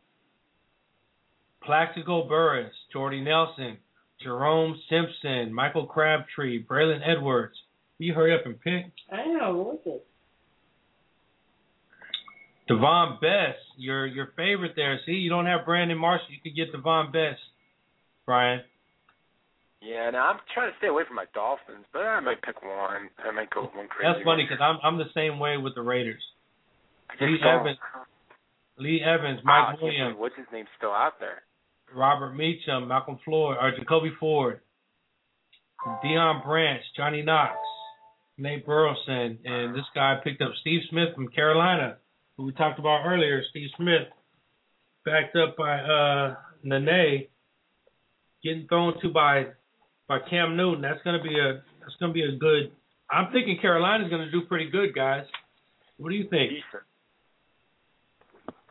Plaxico 1.62 2.26
Burress, 2.26 2.72
Jordy 2.92 3.20
Nelson, 3.20 3.78
Jerome 4.20 4.80
Simpson, 4.90 5.54
Michael 5.54 5.86
Crabtree, 5.86 6.64
Braylon 6.64 7.02
Edwards. 7.08 7.54
Will 8.00 8.06
you 8.06 8.14
hurry 8.14 8.34
up 8.34 8.44
and 8.46 8.60
pick? 8.60 8.86
I 9.12 9.26
know, 9.26 9.54
what 9.58 9.74
is 9.76 9.80
it? 9.94 10.06
Davone 12.68 13.20
Bess, 13.20 13.54
your 13.76 14.06
your 14.06 14.32
favorite 14.36 14.72
there. 14.74 14.98
See, 15.06 15.12
you 15.12 15.30
don't 15.30 15.46
have 15.46 15.64
Brandon 15.64 15.96
Marshall. 15.96 16.26
You 16.30 16.40
could 16.42 16.56
get 16.56 16.72
Davone 16.74 17.12
Bess, 17.12 17.38
Brian. 18.24 18.62
Yeah, 19.82 20.10
now 20.10 20.30
I'm 20.32 20.40
trying 20.54 20.70
to 20.70 20.76
stay 20.78 20.88
away 20.88 21.04
from 21.06 21.16
my 21.16 21.26
Dolphins, 21.34 21.84
but 21.92 22.02
I 22.02 22.20
might 22.20 22.42
pick 22.42 22.62
one. 22.62 23.10
I 23.22 23.30
might 23.30 23.50
go 23.50 23.62
one 23.62 23.88
crazy. 23.88 24.08
That's 24.08 24.24
funny 24.24 24.44
because 24.44 24.60
I'm 24.60 24.78
I'm 24.82 24.98
the 24.98 25.12
same 25.14 25.38
way 25.38 25.56
with 25.58 25.74
the 25.74 25.82
Raiders. 25.82 26.22
Lee 27.20 27.38
Evans, 27.44 27.78
Lee 28.78 29.00
Evans, 29.02 29.40
Mike 29.44 29.68
can't 29.68 29.82
Williams, 29.82 30.16
What's 30.18 30.36
his 30.36 30.46
name 30.52 30.66
still 30.76 30.90
out 30.90 31.14
there? 31.20 31.42
Robert 31.94 32.34
Meachem, 32.34 32.88
Malcolm 32.88 33.18
Floyd, 33.24 33.56
or 33.60 33.72
Jacoby 33.78 34.12
Ford, 34.18 34.60
Deion 36.04 36.44
Branch, 36.44 36.82
Johnny 36.96 37.22
Knox, 37.22 37.54
Nate 38.38 38.66
Burleson, 38.66 39.38
and 39.44 39.74
this 39.74 39.84
guy 39.94 40.16
picked 40.22 40.42
up 40.42 40.50
Steve 40.60 40.80
Smith 40.90 41.14
from 41.14 41.28
Carolina, 41.28 41.96
who 42.36 42.44
we 42.44 42.52
talked 42.52 42.78
about 42.78 43.06
earlier. 43.06 43.42
Steve 43.50 43.70
Smith, 43.76 44.08
backed 45.04 45.36
up 45.36 45.56
by 45.56 45.78
uh 45.78 46.34
Naanee, 46.64 47.28
getting 48.42 48.66
thrown 48.68 49.00
to 49.00 49.08
by 49.10 49.46
by 50.08 50.18
Cam 50.30 50.56
Newton. 50.56 50.82
That's 50.82 51.02
gonna 51.04 51.22
be 51.22 51.38
a 51.38 51.62
that's 51.80 51.96
gonna 52.00 52.12
be 52.12 52.24
a 52.24 52.32
good. 52.32 52.70
I'm 53.10 53.32
thinking 53.32 53.58
Carolina's 53.60 54.10
gonna 54.10 54.30
do 54.30 54.42
pretty 54.42 54.70
good, 54.70 54.94
guys. 54.94 55.24
What 55.98 56.10
do 56.10 56.16
you 56.16 56.28
think? 56.28 56.52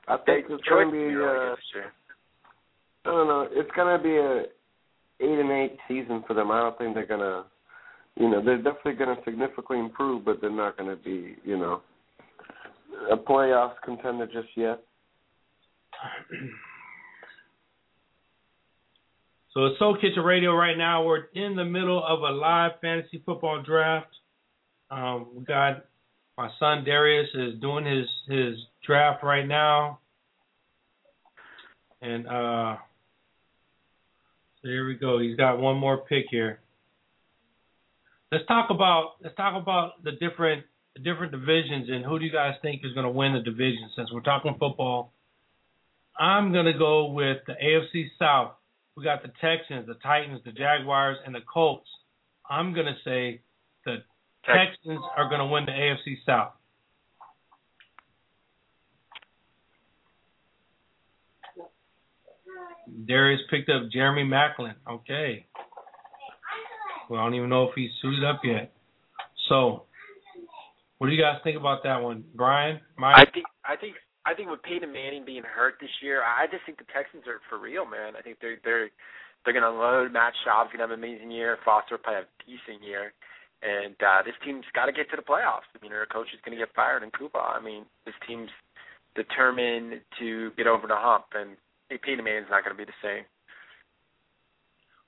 I 0.07 0.17
think 0.17 0.45
it's 0.49 0.63
going 0.69 0.88
to 0.88 0.91
be. 0.91 0.97
really 0.97 1.15
Uh, 1.15 1.49
good 1.49 1.57
this 1.57 1.63
year. 1.73 1.93
I 3.05 3.09
don't 3.09 3.27
know. 3.27 3.47
It's 3.51 3.71
going 3.75 3.97
to 3.97 4.03
be 4.03 4.15
a 4.15 4.43
eight 5.19 5.39
and 5.39 5.51
eight 5.51 5.77
season 5.88 6.23
for 6.27 6.33
them. 6.33 6.51
I 6.51 6.59
don't 6.59 6.77
think 6.77 6.93
they're 6.93 7.05
gonna. 7.07 7.45
You 8.17 8.29
know, 8.29 8.43
they're 8.43 8.57
definitely 8.57 8.93
going 8.93 9.15
to 9.15 9.23
significantly 9.25 9.79
improve, 9.79 10.23
but 10.23 10.39
they're 10.41 10.49
not 10.49 10.77
going 10.77 10.89
to 10.95 11.03
be. 11.03 11.36
You 11.43 11.57
know, 11.57 11.81
a 13.11 13.17
playoffs 13.17 13.75
contender 13.83 14.27
just 14.27 14.49
yet. 14.55 14.81
So 19.55 19.67
it's 19.67 19.79
Soul 19.79 19.95
Kitchen 19.95 20.21
Radio 20.21 20.53
right 20.53 20.77
now. 20.77 21.05
We're 21.05 21.27
in 21.33 21.55
the 21.55 21.63
middle 21.63 22.03
of 22.05 22.19
a 22.19 22.35
live 22.35 22.73
fantasy 22.81 23.23
football 23.25 23.63
draft. 23.63 24.13
Um, 24.91 25.27
we 25.33 25.45
got 25.45 25.85
my 26.37 26.49
son 26.59 26.83
Darius 26.83 27.29
is 27.33 27.61
doing 27.61 27.85
his 27.85 28.05
his 28.27 28.57
draft 28.85 29.23
right 29.23 29.47
now, 29.47 29.99
and 32.01 32.27
uh, 32.27 32.75
so 34.61 34.67
here 34.67 34.85
we 34.85 34.95
go. 34.95 35.19
He's 35.19 35.37
got 35.37 35.57
one 35.57 35.77
more 35.77 35.99
pick 35.99 36.25
here. 36.29 36.59
Let's 38.33 38.45
talk 38.47 38.71
about 38.71 39.13
let's 39.23 39.37
talk 39.37 39.55
about 39.55 40.03
the 40.03 40.11
different 40.11 40.65
the 40.97 41.01
different 41.01 41.31
divisions 41.31 41.87
and 41.89 42.03
who 42.03 42.19
do 42.19 42.25
you 42.25 42.31
guys 42.31 42.55
think 42.61 42.81
is 42.83 42.91
going 42.91 43.05
to 43.05 43.09
win 43.09 43.31
the 43.31 43.39
division? 43.39 43.89
Since 43.95 44.11
we're 44.11 44.19
talking 44.19 44.57
football, 44.59 45.13
I'm 46.19 46.51
going 46.51 46.65
to 46.65 46.77
go 46.77 47.11
with 47.11 47.37
the 47.47 47.53
AFC 47.53 48.07
South. 48.19 48.51
We 48.95 49.03
got 49.03 49.23
the 49.23 49.31
Texans, 49.41 49.87
the 49.87 49.95
Titans, 49.95 50.41
the 50.45 50.51
Jaguars, 50.51 51.17
and 51.25 51.35
the 51.35 51.41
Colts. 51.41 51.87
I'm 52.49 52.73
going 52.73 52.85
to 52.85 52.95
say 53.03 53.41
the 53.85 53.97
Texans 54.45 55.01
are 55.17 55.27
going 55.27 55.39
to 55.39 55.45
win 55.47 55.65
the 55.65 55.71
AFC 55.71 56.17
South. 56.25 56.53
Darius 63.07 63.41
picked 63.49 63.69
up 63.69 63.91
Jeremy 63.91 64.23
Maclin. 64.23 64.75
Okay. 64.89 65.45
Well, 67.09 67.19
I 67.19 67.25
don't 67.25 67.35
even 67.35 67.49
know 67.49 67.63
if 67.63 67.71
he's 67.75 67.91
suited 68.01 68.23
up 68.23 68.41
yet. 68.43 68.71
So, 69.49 69.83
what 70.97 71.07
do 71.07 71.13
you 71.13 71.21
guys 71.21 71.39
think 71.43 71.57
about 71.57 71.83
that 71.83 72.01
one, 72.01 72.23
Brian? 72.33 72.79
Mike? 72.97 73.15
I 73.27 73.31
think 73.31 73.45
I 73.63 73.75
think 73.75 73.95
I 74.26 74.34
think 74.34 74.49
with 74.49 74.63
Peyton 74.63 74.91
Manning 74.91 75.23
being 75.23 75.45
hurt 75.45 75.76
this 75.80 75.93
year, 76.01 76.23
I 76.26 76.47
just 76.49 76.65
think 76.65 76.80
the 76.80 76.89
Texans 76.89 77.23
are 77.30 77.39
for 77.49 77.61
real, 77.61 77.86
man. 77.86 78.17
I 78.17 78.21
think 78.21 78.38
they're 78.41 78.57
they're 78.65 78.89
they're 79.45 79.53
gonna 79.53 79.69
load. 79.69 80.11
Matt 80.11 80.34
Schaub's 80.41 80.73
gonna 80.73 80.84
have 80.84 80.91
an 80.91 80.97
amazing 80.97 81.30
year. 81.30 81.57
Foster 81.63 81.95
will 81.95 82.03
probably 82.03 82.26
have 82.26 82.32
a 82.34 82.43
decent 82.45 82.82
year. 82.82 83.13
And 83.63 83.95
uh 84.01 84.21
this 84.26 84.36
team's 84.43 84.65
got 84.73 84.86
to 84.88 84.91
get 84.91 85.09
to 85.11 85.15
the 85.15 85.23
playoffs. 85.26 85.69
I 85.73 85.80
mean, 85.82 85.91
their 85.91 86.05
coach 86.05 86.28
is 86.34 86.41
going 86.43 86.57
to 86.57 86.61
get 86.61 86.76
fired 86.76 87.03
in 87.03 87.09
Cuba. 87.15 87.39
I 87.39 87.61
mean, 87.61 87.86
this 88.05 88.17
team's 88.28 88.51
determined 89.15 90.01
to 90.19 90.51
get 90.57 90.67
over 90.67 90.86
the 90.86 90.97
hump, 90.99 91.32
and 91.34 91.55
Peyton 91.89 92.26
Manning's 92.26 92.51
not 92.51 92.65
going 92.65 92.76
to 92.76 92.78
be 92.78 92.86
the 92.86 93.01
same. 93.01 93.23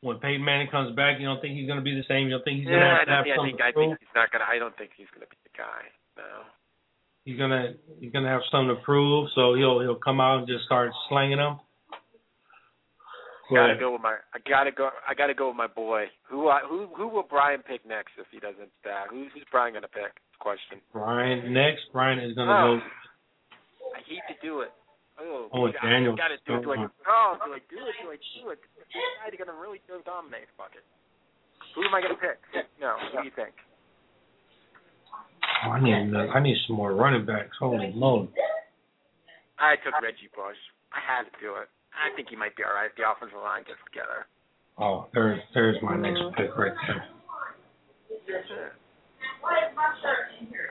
when 0.02 0.18
Peyton 0.20 0.46
Manning 0.46 0.70
comes 0.70 0.96
back, 0.96 1.20
you 1.20 1.26
don't 1.26 1.42
think 1.42 1.58
he's 1.58 1.68
going 1.68 1.80
to 1.80 1.84
be 1.84 1.96
the 1.96 2.06
same? 2.08 2.30
You 2.30 2.38
don't 2.38 2.46
think 2.46 2.64
he's 2.64 2.70
going 2.70 2.80
yeah, 2.80 3.04
to 3.04 3.10
have 3.10 3.10
I, 3.10 3.12
to 3.12 3.16
have 3.18 3.26
think, 3.26 3.34
I 3.34 3.36
something 3.36 3.58
think 3.58 3.62
I 3.62 3.72
think 3.74 3.92
he's 4.00 4.16
not 4.16 4.32
going 4.32 4.44
to. 4.46 4.50
I 4.50 4.58
don't 4.62 4.76
think 4.78 4.92
he's 4.96 5.10
going 5.12 5.26
to 5.26 5.32
be 5.32 5.40
the 5.44 5.54
guy. 5.58 5.82
No. 6.18 6.46
He's 7.28 7.36
gonna 7.38 7.76
he's 8.00 8.14
gonna 8.16 8.30
have 8.32 8.40
something 8.50 8.72
to 8.74 8.80
prove, 8.88 9.28
so 9.36 9.52
he'll 9.54 9.82
he'll 9.84 10.00
come 10.00 10.22
out 10.24 10.40
and 10.40 10.48
just 10.48 10.64
start 10.64 10.92
slanging 11.10 11.44
them. 11.44 11.60
Gotta 13.52 13.76
go 13.76 13.92
with 13.92 14.00
my. 14.02 14.16
I 14.32 14.40
gotta 14.48 14.72
go. 14.72 14.92
I 15.04 15.12
gotta 15.14 15.34
go 15.36 15.52
with 15.52 15.60
my 15.60 15.68
boy. 15.68 16.08
Who 16.32 16.48
I, 16.48 16.62
who 16.64 16.88
who 16.96 17.08
will 17.12 17.28
Brian 17.28 17.64
pick 17.68 17.84
next 17.86 18.16
if 18.16 18.28
he 18.32 18.40
doesn't? 18.40 18.72
Uh, 18.88 19.12
who's 19.12 19.28
who's 19.36 19.44
Brian 19.52 19.74
gonna 19.76 19.92
pick? 19.92 20.16
Question. 20.40 20.80
Brian 20.96 21.52
next. 21.52 21.92
Brian 21.92 22.20
is 22.20 22.32
gonna 22.32 22.52
Oh. 22.52 22.80
go. 22.80 23.92
I 23.92 24.00
hate 24.08 24.24
to 24.32 24.36
do 24.40 24.62
it. 24.62 24.72
Oh, 25.20 25.50
Oh, 25.52 25.68
I, 25.68 25.72
Daniel. 25.84 26.14
I 26.14 26.16
gotta 26.16 26.40
do 26.48 26.60
it. 26.60 26.64
Do 26.64 26.72
I, 26.72 26.88
oh, 27.12 27.36
do 27.44 27.52
I 27.56 27.60
do 27.68 27.76
it? 27.84 27.96
Do 28.04 28.08
I 28.12 28.20
do 28.40 28.50
it? 28.56 28.60
This 28.78 29.04
guy's 29.20 29.36
gonna 29.36 29.60
really 29.60 29.82
do 29.88 30.00
dominate. 30.06 30.48
Fuck 30.56 30.76
it. 30.80 30.84
Who 31.76 31.84
am 31.84 31.92
I 31.96 32.00
gonna 32.00 32.16
pick? 32.16 32.40
No. 32.80 32.96
Who 33.12 33.20
do 33.20 33.26
you 33.28 33.36
think? 33.36 33.52
Oh, 35.66 35.72
I 35.72 35.80
need 35.82 36.16
I 36.16 36.40
need 36.40 36.58
some 36.68 36.76
more 36.76 36.94
running 36.94 37.26
backs. 37.26 37.58
Holy 37.60 37.92
moly! 37.96 38.30
I 39.60 39.76
took 39.84 39.94
Reggie 40.02 40.30
Bush. 40.36 40.58
I 40.94 41.00
had 41.02 41.24
to 41.24 41.34
do 41.42 41.56
it. 41.56 41.70
I 41.98 42.16
think 42.16 42.30
he 42.30 42.36
might 42.36 42.56
be 42.56 42.64
all 42.64 42.74
right 42.74 42.90
if 42.90 42.96
the 42.96 43.10
offensive 43.10 43.42
line 43.42 43.64
gets 43.66 43.82
together. 43.90 44.28
Oh, 44.78 45.08
there's 45.14 45.40
there's 45.54 45.78
my 45.82 45.98
next 45.98 46.22
pick 46.38 46.56
right 46.56 46.74
there. 46.88 47.06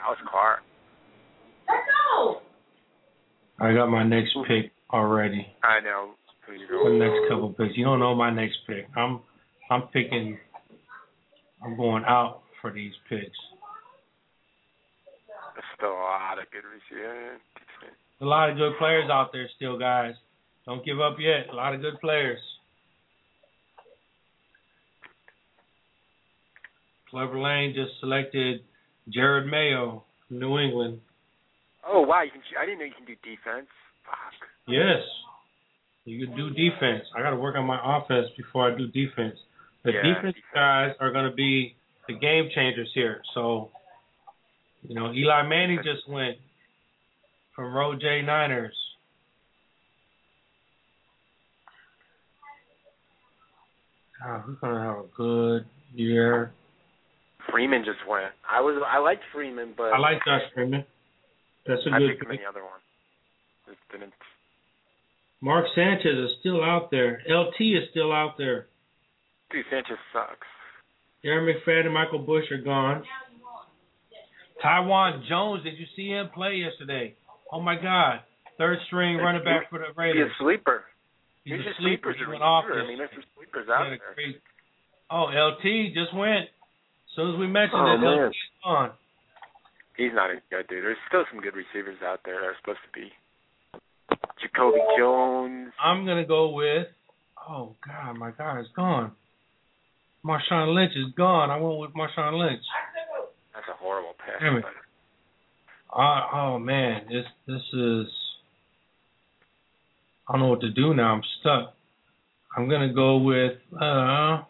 How's 0.03 0.17
Clark? 0.31 0.61
I 3.59 3.73
got 3.73 3.89
my 3.89 4.05
next 4.05 4.37
pick 4.47 4.71
already. 4.93 5.47
I 5.65 5.81
know 5.81 6.13
who 6.47 6.55
The 6.55 6.99
next 6.99 7.29
couple 7.29 7.53
picks. 7.55 7.77
You 7.77 7.85
don't 7.85 7.99
know 7.99 8.15
my 8.15 8.31
next 8.31 8.59
pick. 8.67 8.87
I'm 8.97 9.21
I'm 9.71 9.83
picking 9.89 10.39
I'm 11.65 11.77
going 11.77 12.05
out 12.07 12.43
for 12.61 12.73
these 12.73 12.93
picks. 13.09 13.37
Still 15.77 15.91
a 15.91 15.93
lot 15.93 16.39
of 16.39 16.51
good 16.51 16.65
receivers. 16.65 17.41
A 18.21 18.25
lot 18.25 18.51
of 18.51 18.57
good 18.57 18.73
players 18.79 19.11
out 19.11 19.31
there 19.33 19.49
still, 19.57 19.79
guys. 19.79 20.15
Don't 20.65 20.85
give 20.85 21.01
up 21.01 21.17
yet. 21.21 21.53
A 21.53 21.55
lot 21.55 21.75
of 21.75 21.81
good 21.81 22.01
players. 22.01 22.41
Clever 27.11 27.39
Lane 27.39 27.75
just 27.75 28.01
selected 28.01 28.63
Jerod 29.15 29.49
Mayo 29.49 30.03
from 30.27 30.41
New 30.41 30.59
England. 30.59 31.01
Oh 31.87 32.01
wow, 32.01 32.23
you 32.23 32.31
can. 32.31 32.41
I 32.61 32.67
didn't 32.67 32.81
know 32.81 32.85
you 32.87 32.93
can 32.97 33.07
do 33.07 33.15
defense. 33.23 33.69
Fuck. 34.05 34.49
Yes. 34.67 35.03
You 36.05 36.27
can 36.27 36.37
do 36.37 36.51
defense. 36.51 37.05
I 37.17 37.23
got 37.23 37.31
to 37.31 37.37
work 37.37 37.57
on 37.57 37.67
my 37.67 37.79
offense 37.83 38.29
before 38.37 38.71
I 38.71 38.77
do 38.77 38.87
defense. 38.87 39.37
The 39.85 39.93
Yeah, 39.93 40.15
defense 40.15 40.37
guys 40.55 40.93
are 41.01 41.13
going 41.13 41.29
to 41.29 41.35
be 41.35 41.75
the 42.09 42.15
game 42.15 42.49
changers 42.55 42.91
here. 42.95 43.23
So, 43.35 43.71
you 44.89 44.95
know, 44.95 45.13
Eli 45.13 45.43
Manning 45.49 45.79
just 45.83 46.09
went 46.09 46.37
from 47.55 47.73
Row 47.73 47.95
J 47.95 48.23
Niners. 48.23 48.75
We're 54.25 54.55
going 54.61 54.75
to 54.75 54.81
have 54.81 54.99
a 54.99 55.05
good 55.17 55.67
year. 55.95 56.53
Freeman 57.51 57.85
just 57.85 57.99
went. 58.09 58.33
I 58.51 58.61
was. 58.61 58.83
I 58.87 58.99
liked 58.99 59.23
Freeman, 59.33 59.75
but 59.77 59.93
I 59.93 59.99
like 59.99 60.19
Josh 60.25 60.43
Freeman. 60.55 60.85
That's 61.67 61.81
a 61.87 61.95
I 61.95 61.99
good 61.99 62.11
picked 62.11 62.23
him 62.23 62.31
pick. 62.31 62.41
in 62.41 62.45
the 62.45 62.49
other 62.49 62.65
one. 62.65 62.81
Just 63.67 63.79
didn't. 63.93 64.13
Mark 65.41 65.67
Sanchez 65.75 66.17
is 66.17 66.31
still 66.41 66.63
out 66.65 66.91
there. 66.91 67.23
LT 67.29 67.55
is 67.61 67.89
still 67.91 68.13
out 68.13 68.37
there. 68.39 68.67
Dude, 69.51 69.65
Sanchez 69.71 69.99
sucks. 70.13 70.47
Aaron 71.25 71.47
McFadden 71.47 71.87
and 71.87 71.95
Michael 71.95 72.19
Bush 72.21 72.45
are 72.51 72.59
gone. 72.63 73.05
Taiwan 74.63 75.25
Jones, 75.29 75.65
did 75.65 75.79
you 75.79 75.87
see 75.95 76.09
him 76.09 76.31
play 76.35 76.55
yesterday? 76.55 77.15
Oh 77.53 77.61
my 77.61 77.77
God. 77.77 78.21
Third 78.59 78.79
string 78.87 79.19
running 79.19 79.45
back 79.45 79.69
for 79.69 79.79
the 79.79 79.93
Raiders. 79.97 80.33
He's 80.33 80.41
a 80.41 80.45
sleeper. 80.45 80.85
He's 81.45 81.53
He's 81.55 81.61
a 81.61 81.65
just 81.65 81.79
sleeper. 81.81 82.15
He 82.17 82.27
went 82.27 82.43
off. 82.43 82.65
I 82.65 82.87
mean, 82.89 82.99
there's 82.99 83.11
some 83.13 83.25
sleepers 83.37 83.69
out 83.69 83.87
there. 83.89 84.01
great- 84.15 84.41
Oh, 85.11 85.31
LT 85.31 85.95
just 85.95 86.13
went. 86.15 86.49
As 86.51 87.13
soon 87.15 87.35
as 87.35 87.39
we 87.39 87.47
mentioned 87.47 87.81
Oh, 87.81 87.95
it, 87.95 87.99
man. 87.99 88.19
LT 88.19 88.31
is 88.31 88.37
gone. 88.65 88.93
He's 89.97 90.13
not 90.13 90.31
a 90.31 90.41
good 90.51 90.67
dude. 90.69 90.85
There's 90.85 90.99
still 91.09 91.25
some 91.31 91.41
good 91.41 91.55
receivers 91.55 91.97
out 92.03 92.21
there 92.25 92.41
that 92.41 92.47
are 92.47 92.57
supposed 92.61 92.81
to 92.85 92.93
be. 92.93 93.13
Jacoby 94.41 94.79
oh. 94.81 94.97
Jones. 94.99 95.73
I'm 95.81 96.05
gonna 96.05 96.27
go 96.27 96.51
with. 96.51 96.89
Oh 97.49 97.77
God, 97.87 98.19
my 98.19 98.33
God, 98.33 98.59
it's 98.59 98.69
gone. 98.75 99.13
Marshawn 100.25 100.75
Lynch 100.75 100.93
is 100.97 101.15
gone. 101.17 101.51
I 101.51 101.57
went 101.57 101.79
with 101.79 101.95
Marshawn 101.95 102.39
Lynch. 102.39 102.63
That's 103.67 103.79
a 103.79 103.83
horrible 103.83 104.15
it. 104.41 104.63
but- 104.63 105.99
Uh, 105.99 106.29
oh 106.33 106.59
man, 106.59 107.07
this 107.09 107.25
this 107.47 107.63
is. 107.73 108.07
I 110.29 110.33
don't 110.33 110.41
know 110.43 110.49
what 110.49 110.61
to 110.63 110.71
do 110.71 110.93
now. 110.95 111.15
I'm 111.15 111.23
stuck. 111.41 111.75
I'm 112.57 112.69
gonna 112.69 112.93
go 112.93 113.19
with 113.19 113.59
uh. 113.81 114.43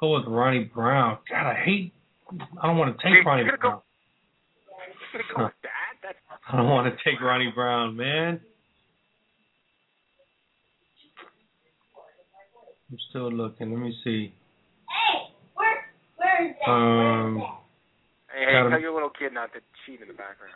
Go 0.00 0.14
with 0.16 0.26
Ronnie 0.26 0.64
Brown. 0.64 1.18
God, 1.28 1.46
I 1.50 1.54
hate. 1.54 1.92
I 2.62 2.66
don't 2.66 2.78
want 2.78 2.96
to 2.98 3.02
take 3.02 3.24
Ronnie 3.24 3.44
Brown. 3.44 3.80
You're 5.12 5.22
go 5.34 5.44
with 5.44 5.52
that? 5.62 5.70
That's 6.02 6.18
I 6.52 6.56
don't 6.56 6.68
want 6.68 6.86
to 6.92 7.04
take 7.04 7.20
Ronnie 7.20 7.52
Brown, 7.54 7.96
man. 7.96 8.40
I'm 12.90 12.98
still 13.10 13.30
looking. 13.30 13.70
Let 13.72 13.80
me 13.80 13.94
see. 14.02 14.32
Um. 16.66 17.42
Hey, 18.32 18.44
hey, 18.46 18.68
tell 18.70 18.80
your 18.80 18.94
little 18.94 19.10
kid 19.10 19.32
not 19.32 19.52
to 19.52 19.60
cheat 19.84 20.00
in 20.00 20.08
the 20.08 20.14
background. 20.14 20.54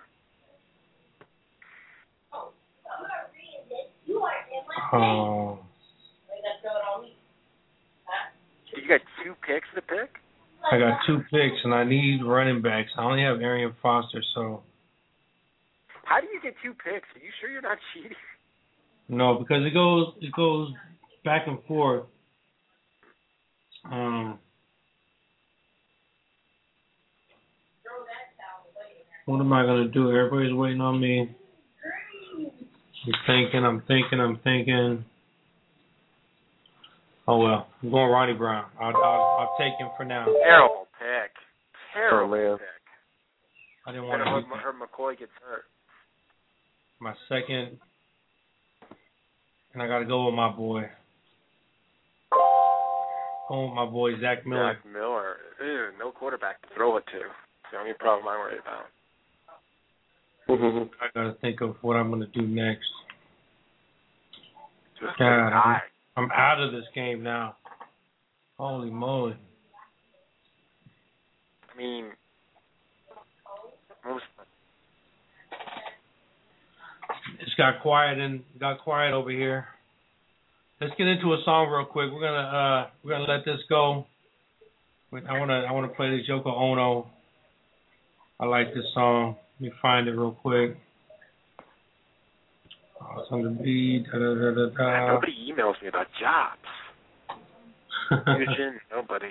Oh. 4.93 5.59
You 8.77 8.89
got 8.89 9.01
two 9.25 9.35
picks 9.47 9.67
to 9.75 9.83
pick? 9.83 10.11
I 10.71 10.79
got 10.79 10.99
two 11.07 11.19
picks 11.31 11.57
and 11.65 11.75
I 11.75 11.85
need 11.85 12.23
running 12.25 12.63
backs. 12.63 12.91
I 12.97 13.05
only 13.05 13.23
have 13.23 13.41
Arian 13.41 13.75
Foster, 13.83 14.23
so 14.35 14.63
How 16.05 16.21
do 16.21 16.27
you 16.33 16.41
get 16.43 16.55
two 16.63 16.73
picks? 16.73 17.09
Are 17.15 17.23
you 17.23 17.31
sure 17.41 17.51
you're 17.51 17.63
not 17.63 17.79
cheating? 17.95 18.17
no, 19.09 19.39
because 19.39 19.65
it 19.67 19.75
goes 19.75 20.15
it 20.21 20.33
goes 20.33 20.73
back 21.25 21.47
and 21.47 21.59
forth. 21.65 22.05
Um. 23.91 24.39
What 29.27 29.41
am 29.41 29.53
I 29.53 29.65
gonna 29.65 29.89
do? 29.89 30.11
Everybody's 30.11 30.55
waiting 30.55 30.81
on 30.81 31.01
me. 31.01 31.35
I'm 33.07 33.13
thinking, 33.27 33.65
I'm 33.65 33.83
thinking, 33.87 34.21
I'm 34.21 34.39
thinking. 34.45 35.05
Oh 37.27 37.39
well, 37.39 37.67
I'm 37.83 37.91
going 37.91 38.11
Ronnie 38.11 38.35
Brown. 38.35 38.67
I'll 38.79 38.95
I'll, 38.95 39.39
I'll 39.41 39.57
take 39.59 39.73
him 39.79 39.89
for 39.97 40.05
now. 40.05 40.27
Terrible 40.27 40.87
pick. 40.99 41.33
Terrible 41.95 42.59
pick. 42.59 42.69
I 43.87 43.93
didn't 43.93 44.07
want 44.07 44.21
her, 44.21 44.41
to 44.41 44.57
her 44.57 44.73
McCoy 44.73 45.19
gets 45.19 45.33
hurt. 45.47 45.65
my 47.01 47.15
second, 47.29 47.79
and 49.73 49.83
I 49.83 49.87
got 49.87 49.99
to 50.01 50.07
go 50.07 50.27
with 50.27 50.35
my 50.35 50.51
boy. 50.51 50.83
Going 53.49 53.69
with 53.69 53.77
my 53.77 53.87
boy 53.87 54.21
Zach 54.21 54.47
Miller. 54.47 54.75
Zach 54.75 54.91
Miller. 54.91 55.37
Ew, 55.61 55.89
no 55.99 56.11
quarterback 56.11 56.63
to 56.63 56.69
throw 56.75 56.97
it 56.97 57.05
to. 57.13 57.19
It's 57.19 57.73
the 57.73 57.79
only 57.79 57.93
problem 57.99 58.27
I 58.29 58.39
worry 58.39 58.59
about. 58.59 58.85
I 60.49 61.07
got 61.15 61.23
to 61.25 61.37
think 61.41 61.61
of 61.61 61.77
what 61.81 61.97
I'm 61.97 62.11
going 62.11 62.21
to 62.21 62.27
do 62.39 62.47
next. 62.47 62.87
Just 65.01 65.19
God, 65.19 65.53
I'm. 65.53 65.81
I'm 66.17 66.31
out 66.31 66.63
of 66.63 66.71
this 66.71 66.85
game 66.95 67.23
now. 67.25 67.57
Holy 68.57 68.91
moly! 68.91 69.37
I 71.73 71.77
mean, 71.77 72.11
most 74.07 74.23
It's 77.41 77.55
got 77.57 77.83
quiet 77.83 78.19
and 78.19 78.43
got 78.61 78.79
quiet 78.81 79.13
over 79.13 79.31
here. 79.31 79.67
Let's 80.81 80.95
get 80.97 81.09
into 81.09 81.33
a 81.33 81.43
song 81.45 81.69
real 81.69 81.85
quick. 81.85 82.11
We're 82.13 82.21
gonna 82.21 82.37
uh 82.37 82.91
we're 83.03 83.13
gonna 83.13 83.33
let 83.33 83.45
this 83.45 83.61
go. 83.69 84.07
I 85.13 85.39
wanna 85.39 85.65
I 85.69 85.73
wanna 85.73 85.89
play 85.89 86.17
this 86.17 86.29
Yoko 86.29 86.47
Ono. 86.47 87.11
I 88.39 88.47
like 88.47 88.73
this 88.73 88.85
song. 88.95 89.37
Let 89.61 89.61
me 89.61 89.73
find 89.81 90.09
it 90.09 90.13
real 90.13 90.33
quick. 90.33 90.77
Oh, 93.01 93.21
it's 93.21 93.31
on 93.31 93.43
the 93.43 93.51
beat. 93.51 94.07
Da, 94.11 94.19
da, 94.19 94.35
da, 94.35 94.51
da, 94.51 94.67
man, 94.67 94.75
da. 94.77 95.13
nobody 95.15 95.53
emails 95.53 95.81
me 95.83 95.89
about 95.89 96.07
jobs. 96.21 96.61
Fusion, 98.25 98.81
nobody. 98.91 99.31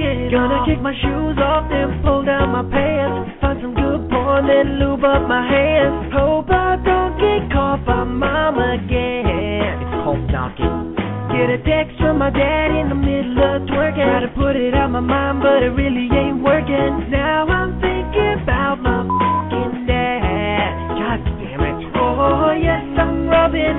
Just 0.00 0.16
f***ing 0.16 0.32
Gonna 0.32 0.64
kick 0.64 0.80
my 0.80 0.96
shoes 0.96 1.36
off, 1.36 1.68
then 1.68 2.00
pull 2.00 2.24
down 2.24 2.56
my 2.56 2.64
pants. 2.64 3.36
Find 3.40 3.60
some 3.60 3.74
good 3.74 4.08
porn, 4.08 4.30
on, 4.30 4.46
then 4.46 4.78
lube 4.78 5.04
up 5.04 5.26
my 5.28 5.42
hands. 5.42 6.12
Hope 6.14 6.48
I 6.48 6.78
don't 6.80 7.18
get 7.18 7.52
caught 7.52 7.84
by 7.84 8.04
mom 8.04 8.56
again. 8.56 9.82
It's 9.82 9.96
called 10.00 10.24
knocking. 10.30 10.94
Get 11.34 11.50
a 11.50 11.58
text 11.66 11.98
from 11.98 12.18
my 12.18 12.30
dad 12.30 12.70
in 12.70 12.88
the 12.88 12.96
middle 12.96 13.38
of 13.42 13.66
twerking. 13.68 14.06
Try 14.06 14.20
to 14.24 14.32
put 14.38 14.56
it 14.56 14.74
out 14.74 14.90
my 14.90 15.00
mind, 15.00 15.42
but 15.42 15.62
it 15.62 15.72
really 15.74 16.08
ain't 16.14 16.42
working. 16.42 17.10
Now 17.10 17.46
I'm 17.46 17.80
thinking 17.80 18.42
about 18.42 18.80
my 18.80 19.02
fucking 19.04 19.86
dad. 19.86 20.70
God 20.96 21.20
damn 21.42 21.60
it. 21.60 21.78
Oh, 21.98 22.54
yes, 22.54 22.82
I'm 22.96 23.28
rubbing. 23.28 23.78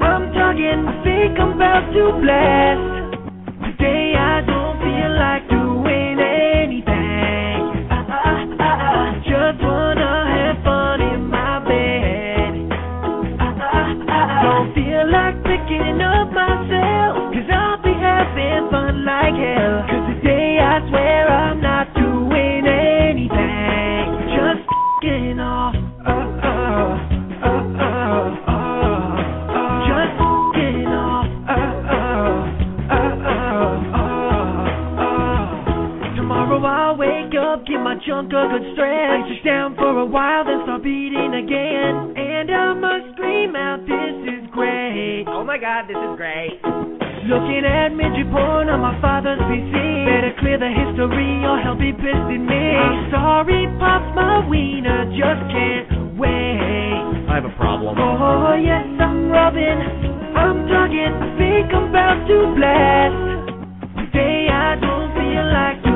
I'm 0.00 0.32
tugging. 0.32 0.86
I 0.86 0.94
think 1.02 1.38
I'm 1.38 1.52
about 1.58 1.90
to 1.92 2.04
blast. 2.22 2.82
Today 3.66 4.14
I 4.16 4.42
don't 4.46 4.76
feel 4.78 5.12
like 5.18 5.47
like 15.10 15.42
picking 15.42 16.00
up 16.00 16.30
myself. 16.32 17.32
Cause 17.32 17.48
I'll 17.50 17.82
be 17.82 17.92
having 17.92 18.70
fun 18.70 19.04
like 19.04 19.34
hell. 19.34 19.97
Down 39.48 39.72
for 39.80 39.96
a 39.96 40.04
while, 40.04 40.44
then 40.44 40.60
start 40.68 40.84
beating 40.84 41.32
again. 41.32 42.12
And 42.20 42.52
I 42.52 42.76
must 42.76 43.16
scream 43.16 43.56
out, 43.56 43.80
this 43.88 44.16
is 44.28 44.44
great. 44.52 45.24
Oh 45.24 45.40
my 45.40 45.56
god, 45.56 45.88
this 45.88 45.96
is 45.96 46.14
great. 46.20 46.60
Looking 47.24 47.64
at 47.64 47.96
midget 47.96 48.28
porn 48.28 48.68
on 48.68 48.84
my 48.84 49.00
father's 49.00 49.40
PC. 49.48 49.72
Better 50.04 50.36
clear 50.44 50.60
the 50.60 50.68
history 50.68 51.40
or 51.48 51.56
he'll 51.64 51.80
be 51.80 51.96
pissed 51.96 52.28
at 52.28 52.44
me. 52.44 52.64
I'm 52.76 53.08
sorry, 53.08 53.64
Pops, 53.80 54.12
my 54.12 54.44
wiener 54.44 55.08
just 55.16 55.40
can't 55.48 56.20
wait. 56.20 57.32
I 57.32 57.40
have 57.40 57.48
a 57.48 57.54
problem. 57.56 57.96
Oh, 57.96 58.52
yes, 58.52 58.84
I'm 59.00 59.32
rubbing. 59.32 59.80
I'm 60.36 60.68
tugging. 60.68 61.16
I 61.24 61.28
think 61.40 61.72
I'm 61.72 61.88
about 61.88 62.20
to 62.28 62.36
blast. 62.52 63.16
Today 64.12 64.52
I 64.52 64.76
don't 64.76 65.08
feel 65.16 65.44
like 65.56 65.87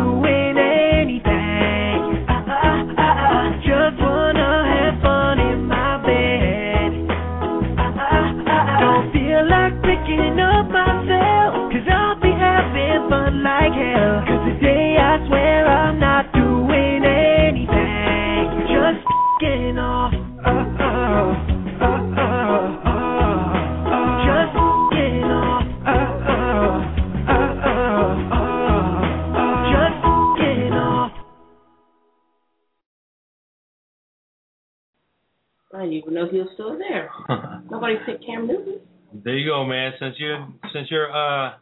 know 36.12 36.28
he 36.28 36.38
was 36.38 36.48
still 36.54 36.76
there. 36.78 37.10
Nobody 37.70 37.96
said 38.06 38.20
Cam 38.24 38.46
Newton. 38.46 38.80
There 39.24 39.36
you 39.36 39.48
go, 39.50 39.64
man. 39.64 39.92
Since 39.98 40.16
you're 40.18 40.46
since 40.72 40.88
you're 40.90 41.10
uh 41.12 41.54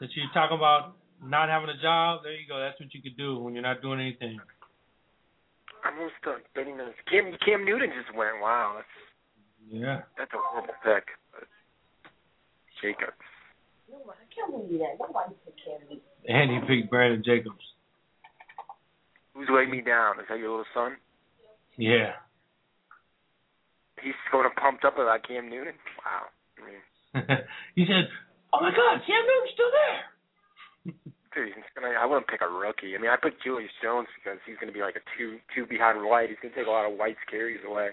since 0.00 0.10
you're 0.16 0.26
talking 0.34 0.56
about 0.56 0.96
not 1.22 1.48
having 1.48 1.68
a 1.70 1.80
job, 1.80 2.20
there 2.22 2.32
you 2.34 2.46
go. 2.48 2.58
That's 2.58 2.78
what 2.80 2.92
you 2.94 3.02
could 3.02 3.16
do 3.16 3.38
when 3.38 3.54
you're 3.54 3.62
not 3.62 3.82
doing 3.82 4.00
anything. 4.00 4.38
I'm 5.84 5.96
almost 5.98 6.14
done. 6.24 6.40
30 6.54 6.72
minutes. 6.72 6.98
Cam 7.10 7.30
Cam 7.44 7.64
Newton 7.64 7.90
just 7.94 8.10
went. 8.16 8.40
Wow, 8.42 8.74
that's 8.82 8.94
Yeah. 9.70 10.02
that's 10.18 10.32
a 10.34 10.38
horrible 10.38 10.74
pick. 10.82 11.06
Jacobs. 12.82 13.12
No, 13.90 13.98
I 14.10 14.26
can't 14.34 14.50
believe 14.52 14.80
that. 14.80 14.98
Nobody 14.98 15.34
said 15.44 15.54
Cam 15.64 15.80
Newton. 15.88 16.00
And 16.28 16.50
he 16.50 16.58
picked 16.66 16.90
Brandon 16.90 17.22
Jacobs. 17.24 17.62
Who's 19.34 19.48
weighing 19.50 19.70
me 19.70 19.80
down? 19.80 20.18
Is 20.20 20.26
that 20.28 20.38
your 20.38 20.50
little 20.50 20.64
son? 20.74 20.96
Yeah. 21.78 22.12
He's 24.02 24.16
going 24.30 24.48
to 24.48 24.54
pumped 24.60 24.84
up 24.84 24.94
about 24.94 25.26
Cam 25.26 25.48
Newton. 25.48 25.74
Wow. 26.04 26.28
I 26.56 26.60
mean, 26.64 26.82
he 27.74 27.84
said, 27.86 28.08
"Oh 28.52 28.60
my 28.60 28.70
God, 28.70 29.00
Cam 29.06 29.22
Newton's 29.24 29.54
still 29.54 29.72
there." 29.72 30.00
dude, 31.36 31.52
he's 31.52 31.70
gonna. 31.76 31.92
I 31.92 32.08
wouldn't 32.08 32.26
pick 32.26 32.40
a 32.40 32.48
rookie. 32.48 32.96
I 32.96 32.98
mean, 32.98 33.12
I 33.12 33.20
picked 33.20 33.44
Julius 33.44 33.70
Jones 33.84 34.08
because 34.16 34.40
he's 34.48 34.56
gonna 34.56 34.72
be 34.72 34.80
like 34.80 34.96
a 34.96 35.04
two 35.14 35.36
two 35.52 35.68
behind 35.68 36.00
White. 36.00 36.32
He's 36.32 36.40
gonna 36.40 36.56
take 36.56 36.66
a 36.66 36.72
lot 36.72 36.88
of 36.88 36.96
White's 36.96 37.20
carries 37.28 37.60
away. 37.60 37.92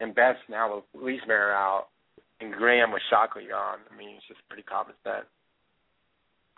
And 0.00 0.16
Best 0.16 0.40
now 0.48 0.80
with 0.80 0.88
Leesmere 0.96 1.52
out 1.52 1.92
and 2.40 2.52
Graham 2.52 2.90
with 2.90 3.04
Shockey 3.12 3.46
gone. 3.52 3.84
I 3.84 3.94
mean, 3.96 4.16
it's 4.16 4.26
just 4.26 4.40
pretty 4.48 4.64
common 4.64 4.96
sense. 5.04 5.28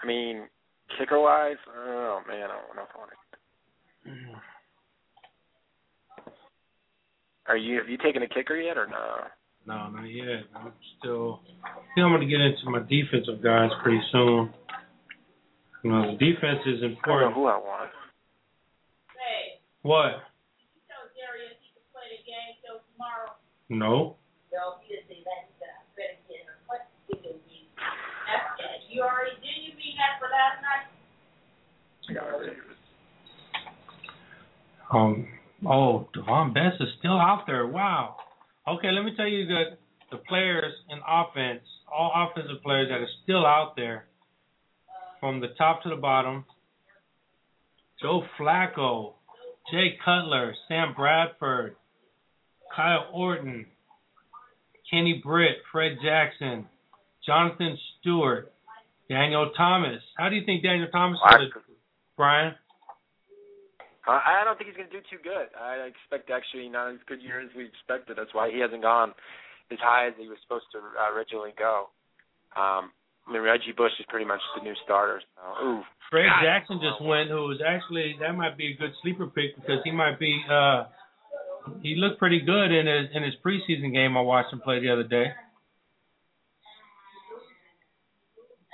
I 0.00 0.06
mean, 0.06 0.48
kicker 0.96 1.20
wise, 1.20 1.60
oh 1.68 2.22
man, 2.26 2.48
I 2.48 2.54
don't 2.54 2.76
know 2.78 2.86
if 2.86 2.94
I 2.94 2.98
want 2.98 3.10
to. 3.10 4.08
Mm-hmm. 4.08 4.38
Are 7.48 7.56
you 7.56 7.78
have 7.78 7.88
you 7.88 7.98
taken 7.98 8.22
a 8.22 8.28
kicker 8.28 8.56
yet 8.56 8.76
or 8.76 8.86
no? 8.86 9.26
No, 9.66 9.90
not 9.90 10.04
yet. 10.04 10.46
I'm 10.54 10.72
still. 10.98 11.40
I 11.64 11.82
think 11.94 12.04
I'm 12.04 12.10
going 12.10 12.20
to 12.20 12.26
get 12.26 12.40
into 12.40 12.70
my 12.70 12.80
defensive 12.86 13.42
guys 13.42 13.70
pretty 13.82 14.00
soon. 14.12 14.54
You 15.82 15.90
know, 15.90 16.12
the 16.12 16.18
defense 16.18 16.62
is 16.66 16.82
important. 16.82 16.94
I 17.06 17.10
don't 17.10 17.20
know 17.20 17.26
important. 17.26 17.34
who 17.34 17.46
I 17.46 17.58
want. 17.58 17.90
Hey. 19.10 19.58
What? 19.82 20.22
No. 23.68 24.16
No, 24.52 24.78
he 24.86 24.94
didn't 24.94 25.10
say 25.10 25.26
that. 25.26 25.50
He 25.50 25.52
said, 25.58 25.74
I 25.74 25.82
better 25.98 26.22
get 26.30 26.46
her. 26.46 26.54
What 26.70 26.86
video 27.10 27.34
game? 27.50 27.66
That's. 27.74 28.86
You 28.88 29.02
already 29.02 29.34
did 29.42 29.66
you 29.66 29.74
mean 29.74 29.98
that 29.98 30.22
for 30.22 30.30
last 30.30 30.62
night? 30.62 30.86
Um. 34.94 35.26
Oh, 35.64 36.08
Davone 36.14 36.52
Bess 36.52 36.74
is 36.80 36.88
still 36.98 37.18
out 37.18 37.44
there. 37.46 37.66
Wow. 37.66 38.16
Okay, 38.68 38.90
let 38.90 39.04
me 39.04 39.14
tell 39.16 39.28
you 39.28 39.46
the 39.46 39.76
the 40.10 40.18
players 40.18 40.72
in 40.90 40.98
offense, 41.06 41.62
all 41.92 42.12
offensive 42.14 42.62
players 42.62 42.88
that 42.88 43.00
are 43.00 43.08
still 43.24 43.44
out 43.44 43.74
there, 43.76 44.06
from 45.20 45.40
the 45.40 45.48
top 45.58 45.82
to 45.82 45.88
the 45.88 45.96
bottom. 45.96 46.44
Joe 48.00 48.22
Flacco, 48.38 49.14
Jay 49.72 49.98
Cutler, 50.04 50.54
Sam 50.68 50.94
Bradford, 50.94 51.76
Kyle 52.74 53.08
Orton, 53.12 53.66
Kenny 54.90 55.20
Britt, 55.24 55.56
Fred 55.72 55.96
Jackson, 56.04 56.66
Jonathan 57.24 57.78
Stewart, 58.00 58.52
Daniel 59.08 59.50
Thomas. 59.56 60.02
How 60.16 60.28
do 60.28 60.36
you 60.36 60.44
think 60.44 60.62
Daniel 60.62 60.88
Thomas 60.92 61.18
is 61.40 61.48
Brian? 62.16 62.54
Uh, 64.06 64.22
I 64.22 64.46
don't 64.46 64.54
think 64.56 64.70
he's 64.70 64.76
going 64.78 64.88
to 64.88 64.96
do 64.96 65.02
too 65.10 65.18
good. 65.22 65.50
I 65.58 65.90
expect 65.90 66.30
actually 66.30 66.70
not 66.70 66.94
as 66.94 67.02
good 67.10 67.20
year 67.20 67.42
as 67.42 67.50
we 67.56 67.66
expected. 67.66 68.14
That's 68.16 68.32
why 68.32 68.50
he 68.54 68.62
hasn't 68.62 68.82
gone 68.82 69.10
as 69.70 69.78
high 69.82 70.06
as 70.06 70.14
he 70.14 70.28
was 70.30 70.38
supposed 70.46 70.70
to 70.72 70.78
uh, 70.78 71.10
originally 71.10 71.50
go. 71.58 71.90
Um, 72.54 72.94
I 73.26 73.32
mean, 73.34 73.42
Reggie 73.42 73.74
Bush 73.76 73.90
is 73.98 74.06
pretty 74.08 74.24
much 74.24 74.38
the 74.54 74.62
new 74.62 74.74
starter. 74.84 75.20
So, 75.34 75.42
ooh, 75.66 75.82
Fred 76.10 76.30
God. 76.30 76.46
Jackson 76.46 76.78
just 76.78 77.02
went, 77.02 77.28
who 77.30 77.50
was 77.50 77.58
actually 77.66 78.14
that 78.22 78.32
might 78.38 78.56
be 78.56 78.72
a 78.72 78.76
good 78.78 78.94
sleeper 79.02 79.26
pick 79.26 79.56
because 79.56 79.82
he 79.82 79.90
might 79.90 80.18
be. 80.20 80.38
uh 80.48 80.86
He 81.82 81.96
looked 81.98 82.18
pretty 82.22 82.40
good 82.40 82.70
in 82.70 82.86
his 82.86 83.10
in 83.12 83.22
his 83.26 83.34
preseason 83.44 83.92
game. 83.92 84.16
I 84.16 84.20
watched 84.22 84.52
him 84.52 84.60
play 84.62 84.78
the 84.78 84.92
other 84.92 85.02
day. 85.02 85.34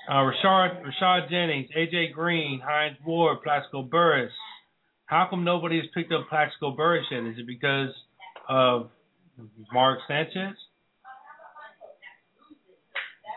Uh, 0.09 0.29
Rashard 0.29 0.83
Rashad 0.85 1.31
Jennings, 1.31 1.71
AJ 1.77 2.13
Green, 2.13 2.61
Hines 2.61 2.99
Ward, 3.07 3.39
Plaxico 3.43 3.83
Burress. 3.83 4.33
How 5.07 5.27
come 5.29 5.45
nobody 5.45 5.77
has 5.79 5.87
picked 5.95 6.13
up 6.13 6.29
Plaxico 6.29 6.71
Burress 6.71 7.05
yet? 7.11 7.25
Is 7.25 7.39
it 7.39 7.47
because 7.47 7.91
of 8.49 8.89
Mark 9.73 9.99
Sanchez? 10.09 10.57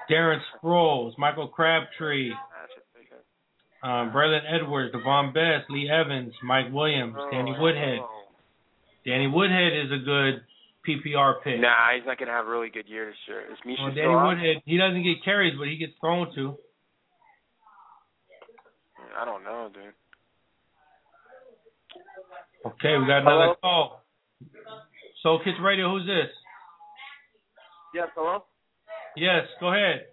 Darren 0.09 0.39
Sproles, 0.55 1.17
Michael 1.17 1.47
Crabtree, 1.47 2.31
um, 3.83 4.11
Braylon 4.11 4.41
Edwards, 4.47 4.93
Davone 4.93 5.33
Bess, 5.33 5.67
Lee 5.69 5.89
Evans, 5.89 6.33
Mike 6.43 6.71
Williams, 6.71 7.15
Danny 7.31 7.55
Woodhead. 7.57 7.99
Danny 9.05 9.27
Woodhead 9.27 9.73
is 9.73 9.91
a 9.91 10.03
good 10.03 10.41
PPR 10.87 11.43
pick. 11.43 11.59
Nah, 11.59 11.93
he's 11.95 12.05
not 12.05 12.17
going 12.17 12.27
to 12.27 12.33
have 12.33 12.45
a 12.45 12.49
really 12.49 12.69
good 12.69 12.87
year 12.87 13.07
this 13.07 13.15
year. 13.27 13.41
Is 13.51 13.57
Misha 13.65 13.81
Well, 13.83 13.93
Danny 13.95 14.13
out? 14.13 14.27
Woodhead, 14.27 14.61
he 14.65 14.77
doesn't 14.77 15.03
get 15.03 15.23
carries, 15.23 15.57
but 15.57 15.67
he 15.67 15.77
gets 15.77 15.93
thrown 15.99 16.33
to. 16.35 16.57
I 19.19 19.25
don't 19.25 19.43
know, 19.43 19.69
dude. 19.73 19.93
Okay, 22.65 22.97
we 22.97 23.05
got 23.05 23.21
another 23.21 23.53
Hello? 23.53 23.55
call. 23.61 24.01
Soul 25.21 25.39
Kitchen 25.43 25.61
Radio. 25.61 25.89
Who's 25.91 26.05
this? 26.05 26.31
Yes, 27.93 28.07
hello. 28.15 28.43
Yes, 29.15 29.45
go 29.59 29.69
ahead. 29.71 30.05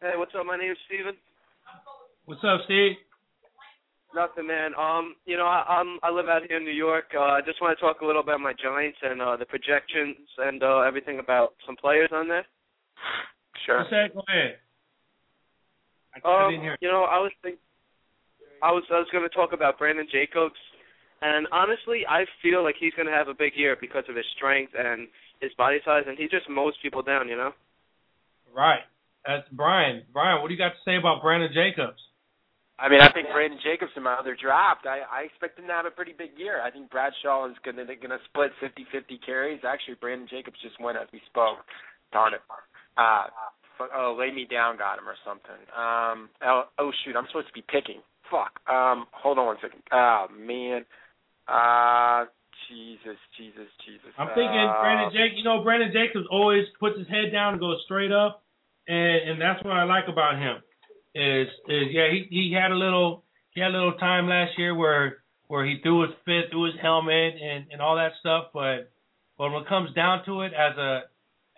Hey, 0.00 0.12
what's 0.16 0.32
up? 0.38 0.46
My 0.46 0.56
name 0.56 0.72
is 0.72 0.78
Steven. 0.86 1.14
What's 2.26 2.40
up, 2.44 2.60
Steve? 2.66 2.92
Nothing, 4.14 4.46
man. 4.46 4.72
Um, 4.78 5.14
you 5.24 5.36
know, 5.36 5.46
I, 5.46 5.64
I'm 5.80 5.98
I 6.02 6.10
live 6.10 6.26
out 6.28 6.42
here 6.48 6.58
in 6.58 6.64
New 6.64 6.72
York. 6.76 7.06
Uh, 7.14 7.38
I 7.38 7.40
just 7.44 7.60
want 7.62 7.76
to 7.78 7.80
talk 7.84 8.00
a 8.00 8.04
little 8.06 8.22
about 8.22 8.40
my 8.40 8.52
Giants 8.52 8.98
and 9.02 9.22
uh, 9.22 9.36
the 9.36 9.46
projections 9.46 10.16
and 10.38 10.62
uh, 10.62 10.80
everything 10.80 11.20
about 11.20 11.54
some 11.66 11.76
players 11.76 12.10
on 12.12 12.28
there. 12.28 12.44
Sure. 13.66 13.84
Go 13.90 14.22
ahead. 14.28 14.58
I, 16.14 16.28
I 16.28 16.44
Um, 16.46 16.50
didn't 16.50 16.64
hear. 16.64 16.76
you 16.80 16.88
know, 16.88 17.04
I 17.04 17.18
was 17.18 17.30
think, 17.42 17.58
I 18.62 18.72
was 18.72 18.82
I 18.90 18.98
was 18.98 19.08
going 19.12 19.24
to 19.28 19.34
talk 19.34 19.52
about 19.52 19.78
Brandon 19.78 20.06
Jacobs, 20.10 20.58
and 21.22 21.46
honestly, 21.52 22.02
I 22.08 22.24
feel 22.42 22.62
like 22.62 22.76
he's 22.78 22.94
going 22.94 23.06
to 23.06 23.12
have 23.12 23.28
a 23.28 23.34
big 23.34 23.52
year 23.56 23.76
because 23.80 24.04
of 24.08 24.16
his 24.16 24.26
strength 24.36 24.72
and 24.78 25.08
his 25.40 25.52
body 25.56 25.78
size, 25.84 26.04
and 26.06 26.18
he 26.18 26.24
just 26.24 26.48
mows 26.48 26.74
people 26.82 27.02
down. 27.02 27.28
You 27.28 27.36
know. 27.36 27.52
Right. 28.54 28.82
That's 29.26 29.46
Brian. 29.52 30.02
Brian, 30.12 30.40
what 30.40 30.48
do 30.48 30.54
you 30.54 30.58
got 30.58 30.72
to 30.72 30.82
say 30.84 30.96
about 30.96 31.22
Brandon 31.22 31.50
Jacobs? 31.52 32.00
I 32.80 32.88
mean, 32.88 33.02
I 33.04 33.12
think 33.12 33.28
Brandon 33.28 33.60
Jacobs 33.62 33.92
in 33.94 34.02
my 34.02 34.14
other 34.14 34.34
draft, 34.34 34.88
I, 34.88 35.04
I 35.04 35.28
expect 35.28 35.58
him 35.58 35.66
to 35.68 35.72
have 35.72 35.84
a 35.84 35.92
pretty 35.92 36.16
big 36.16 36.30
year. 36.38 36.62
I 36.64 36.70
think 36.70 36.88
Bradshaw 36.88 37.44
is 37.44 37.56
going 37.62 37.76
to 37.76 37.84
going 37.84 38.08
to 38.08 38.18
split 38.24 38.56
50-50 38.56 39.20
carries. 39.20 39.60
Actually, 39.68 40.00
Brandon 40.00 40.26
Jacobs 40.26 40.56
just 40.62 40.80
went 40.80 40.96
as 40.96 41.06
we 41.12 41.20
spoke. 41.28 41.60
Darn 42.10 42.32
it. 42.32 42.40
Uh, 42.96 43.28
oh, 43.94 44.16
lay 44.18 44.32
me 44.32 44.48
down, 44.50 44.78
got 44.78 44.96
him 44.96 45.04
or 45.04 45.16
something. 45.20 45.60
Um, 45.76 46.32
oh, 46.40 46.72
oh 46.78 46.90
shoot, 47.04 47.16
I'm 47.16 47.26
supposed 47.28 47.48
to 47.48 47.52
be 47.52 47.64
picking. 47.68 48.00
Fuck. 48.30 48.56
Um, 48.64 49.04
hold 49.12 49.38
on 49.38 49.46
one 49.46 49.60
second. 49.60 49.82
Oh 49.92 50.26
man. 50.32 50.88
Uh, 51.50 52.30
Jesus, 52.70 53.18
Jesus, 53.36 53.66
Jesus. 53.84 54.14
I'm 54.16 54.28
thinking 54.28 54.62
uh, 54.62 54.78
Brandon 54.80 55.10
Jacobs. 55.10 55.34
You 55.36 55.44
know, 55.44 55.62
Brandon 55.64 55.90
Jacobs 55.90 56.26
always 56.30 56.64
puts 56.78 56.96
his 56.96 57.08
head 57.08 57.32
down 57.32 57.54
and 57.54 57.60
goes 57.60 57.82
straight 57.84 58.12
up, 58.12 58.44
and 58.86 59.30
and 59.30 59.40
that's 59.40 59.62
what 59.64 59.74
I 59.74 59.82
like 59.82 60.04
about 60.06 60.38
him. 60.38 60.62
Is 61.14 61.48
is 61.66 61.90
yeah, 61.90 62.06
he 62.12 62.26
he 62.30 62.54
had 62.54 62.70
a 62.70 62.78
little 62.78 63.24
he 63.50 63.60
had 63.60 63.70
a 63.70 63.76
little 63.76 63.98
time 63.98 64.28
last 64.28 64.52
year 64.56 64.74
where 64.74 65.24
where 65.48 65.66
he 65.66 65.80
threw 65.82 66.02
his 66.02 66.14
fit, 66.24 66.50
threw 66.52 66.66
his 66.66 66.78
helmet, 66.80 67.34
and 67.42 67.66
and 67.72 67.82
all 67.82 67.96
that 67.96 68.12
stuff. 68.20 68.54
But 68.54 68.92
but 69.36 69.50
when 69.50 69.62
it 69.62 69.68
comes 69.68 69.92
down 69.94 70.24
to 70.26 70.42
it, 70.42 70.52
as 70.54 70.78
a 70.78 71.02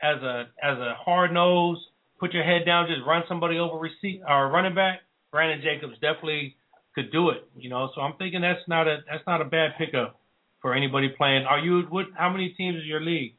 as 0.02 0.22
a 0.22 0.48
as 0.62 0.78
a 0.78 0.94
hard 0.96 1.32
nose, 1.32 1.76
put 2.18 2.32
your 2.32 2.44
head 2.44 2.64
down, 2.64 2.88
just 2.88 3.06
run 3.06 3.24
somebody 3.28 3.58
over 3.58 3.76
receipt 3.76 4.22
or 4.26 4.48
running 4.48 4.74
back. 4.74 5.00
Brandon 5.30 5.60
Jacobs 5.62 5.94
definitely 6.00 6.56
could 6.94 7.10
do 7.12 7.30
it. 7.30 7.48
You 7.56 7.70
know, 7.70 7.90
so 7.94 8.00
I'm 8.00 8.14
thinking 8.16 8.40
that's 8.40 8.66
not 8.68 8.86
a 8.86 8.98
that's 9.10 9.26
not 9.26 9.40
a 9.40 9.44
bad 9.44 9.72
pickup 9.78 10.20
for 10.60 10.74
anybody 10.74 11.08
playing. 11.16 11.44
Are 11.44 11.58
you 11.58 11.82
what? 11.88 12.06
How 12.16 12.30
many 12.30 12.50
teams 12.50 12.78
is 12.78 12.84
your 12.84 13.00
league? 13.00 13.34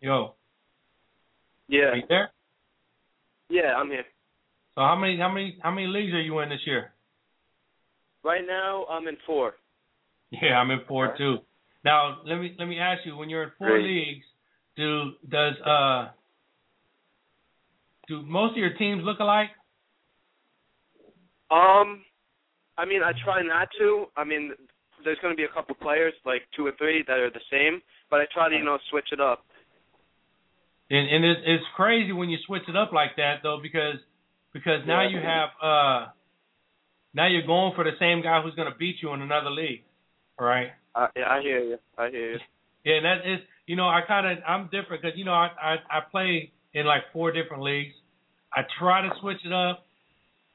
Yo, 0.00 0.34
Yeah. 1.68 1.90
are 1.90 1.96
you 1.96 2.02
there? 2.08 2.30
Yeah, 3.50 3.74
I'm 3.76 3.88
here. 3.90 4.06
So 4.74 4.80
how 4.80 4.96
many 4.96 5.18
how 5.18 5.28
many 5.28 5.58
how 5.62 5.70
many 5.70 5.86
leagues 5.88 6.14
are 6.14 6.22
you 6.22 6.38
in 6.40 6.48
this 6.48 6.60
year? 6.64 6.92
Right 8.22 8.46
now, 8.46 8.86
I'm 8.88 9.08
in 9.08 9.16
four. 9.26 9.54
Yeah, 10.30 10.58
I'm 10.58 10.70
in 10.70 10.80
four 10.86 11.14
too. 11.18 11.38
Now 11.84 12.18
let 12.24 12.38
me 12.38 12.54
let 12.58 12.66
me 12.66 12.78
ask 12.78 13.04
you: 13.04 13.16
when 13.16 13.28
you're 13.28 13.42
in 13.42 13.50
four 13.58 13.68
Great. 13.68 13.84
leagues, 13.84 14.24
do 14.76 15.12
does 15.28 15.54
uh 15.66 16.08
do 18.10 18.22
most 18.26 18.52
of 18.52 18.56
your 18.58 18.74
teams 18.74 19.02
look 19.04 19.20
alike? 19.20 19.50
Um, 21.50 22.02
I 22.76 22.84
mean, 22.84 23.02
I 23.02 23.12
try 23.24 23.42
not 23.42 23.68
to. 23.78 24.06
I 24.16 24.24
mean, 24.24 24.52
there's 25.04 25.18
going 25.22 25.32
to 25.32 25.36
be 25.36 25.44
a 25.44 25.54
couple 25.54 25.74
players, 25.76 26.12
like 26.26 26.42
two 26.56 26.66
or 26.66 26.72
three, 26.76 27.04
that 27.06 27.18
are 27.18 27.30
the 27.30 27.46
same, 27.50 27.80
but 28.10 28.20
I 28.20 28.24
try 28.34 28.48
to, 28.50 28.56
you 28.56 28.64
know, 28.64 28.78
switch 28.90 29.08
it 29.12 29.20
up. 29.20 29.44
And 30.90 31.08
and 31.08 31.24
it's, 31.24 31.40
it's 31.46 31.64
crazy 31.76 32.12
when 32.12 32.30
you 32.30 32.38
switch 32.46 32.62
it 32.68 32.76
up 32.76 32.92
like 32.92 33.14
that 33.16 33.40
though, 33.44 33.60
because 33.62 34.02
because 34.52 34.80
now 34.86 35.06
you 35.06 35.18
have 35.18 35.50
uh 35.62 36.10
now 37.14 37.28
you're 37.28 37.46
going 37.46 37.74
for 37.76 37.84
the 37.84 37.94
same 38.00 38.22
guy 38.22 38.42
who's 38.42 38.56
going 38.56 38.70
to 38.70 38.76
beat 38.76 38.96
you 39.00 39.12
in 39.14 39.22
another 39.22 39.50
league, 39.50 39.84
right? 40.38 40.70
Yeah, 41.14 41.28
I 41.28 41.40
hear 41.42 41.60
you. 41.60 41.78
I 41.96 42.10
hear 42.10 42.32
you. 42.32 42.38
Yeah, 42.84 42.94
and 42.94 43.04
that 43.04 43.18
is 43.18 43.38
you 43.66 43.76
know 43.76 43.86
I 43.86 44.00
kind 44.06 44.26
of 44.26 44.38
I'm 44.46 44.64
different 44.64 45.02
because 45.02 45.16
you 45.16 45.24
know 45.24 45.32
I, 45.32 45.50
I 45.62 45.74
I 45.88 46.00
play 46.10 46.50
in 46.74 46.86
like 46.86 47.02
four 47.12 47.32
different 47.32 47.62
leagues. 47.62 47.94
I 48.54 48.62
try 48.78 49.02
to 49.02 49.10
switch 49.20 49.38
it 49.44 49.52
up, 49.52 49.84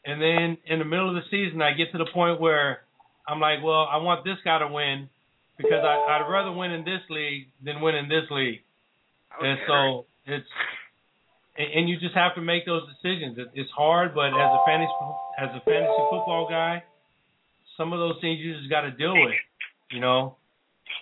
and 0.06 0.22
then 0.22 0.58
in 0.68 0.80
the 0.80 0.86
middle 0.86 1.10
of 1.10 1.16
the 1.16 1.28
season 1.32 1.62
I 1.62 1.74
get 1.74 1.92
to 1.92 1.98
the 1.98 2.10
point 2.14 2.40
where 2.40 2.80
I'm 3.28 3.40
like, 3.40 3.64
well, 3.64 3.88
I 3.90 3.98
want 3.98 4.24
this 4.24 4.38
guy 4.44 4.60
to 4.60 4.68
win 4.68 5.10
because 5.58 5.84
I, 5.84 6.20
I'd 6.20 6.30
rather 6.30 6.52
win 6.52 6.72
in 6.72 6.84
this 6.84 7.02
league 7.10 7.48
than 7.64 7.82
win 7.82 7.96
in 7.96 8.10
this 8.10 8.30
league. 8.30 8.62
Okay. 9.38 9.48
And 9.48 9.60
so 9.68 10.06
it's 10.26 10.48
and, 11.58 11.68
and 11.74 11.90
you 11.90 12.00
just 12.00 12.16
have 12.16 12.36
to 12.36 12.42
make 12.42 12.66
those 12.66 12.84
decisions. 12.88 13.38
It, 13.38 13.48
it's 13.54 13.72
hard, 13.72 14.14
but 14.14 14.28
as 14.28 14.52
a 14.52 14.62
fantasy 14.66 14.92
as 15.40 15.50
a 15.56 15.62
fantasy 15.64 16.04
football 16.12 16.48
guy, 16.50 16.84
some 17.78 17.94
of 17.94 18.00
those 18.00 18.16
things 18.22 18.40
you 18.40 18.58
just 18.58 18.70
got 18.70 18.82
to 18.82 18.92
deal 18.92 19.14
with. 19.14 19.34
You 19.92 20.02
know, 20.02 20.36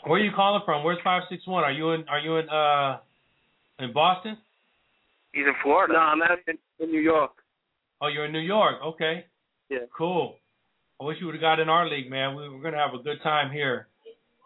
where 0.05 0.19
are 0.19 0.23
you 0.23 0.31
calling 0.35 0.61
from? 0.65 0.83
Where's 0.83 0.99
five 1.03 1.23
six 1.29 1.45
one? 1.47 1.63
Are 1.63 1.71
you 1.71 1.91
in 1.91 2.07
Are 2.07 2.19
you 2.19 2.37
in 2.37 2.49
uh 2.49 2.99
in 3.79 3.93
Boston? 3.93 4.37
He's 5.33 5.45
in 5.45 5.53
Florida. 5.63 5.93
No, 5.93 5.99
I'm 5.99 6.21
out 6.21 6.37
in, 6.47 6.57
in 6.79 6.91
New 6.91 7.01
York. 7.01 7.31
Oh, 8.01 8.07
you're 8.07 8.25
in 8.25 8.31
New 8.31 8.39
York. 8.39 8.75
Okay. 8.83 9.25
Yeah. 9.69 9.79
Cool. 9.95 10.35
I 11.01 11.05
wish 11.05 11.17
you 11.19 11.25
would 11.25 11.35
have 11.35 11.41
got 11.41 11.59
in 11.59 11.69
our 11.69 11.89
league, 11.89 12.09
man. 12.09 12.35
We, 12.35 12.49
we're 12.49 12.61
gonna 12.61 12.77
have 12.77 12.93
a 12.93 13.03
good 13.03 13.21
time 13.23 13.51
here. 13.51 13.87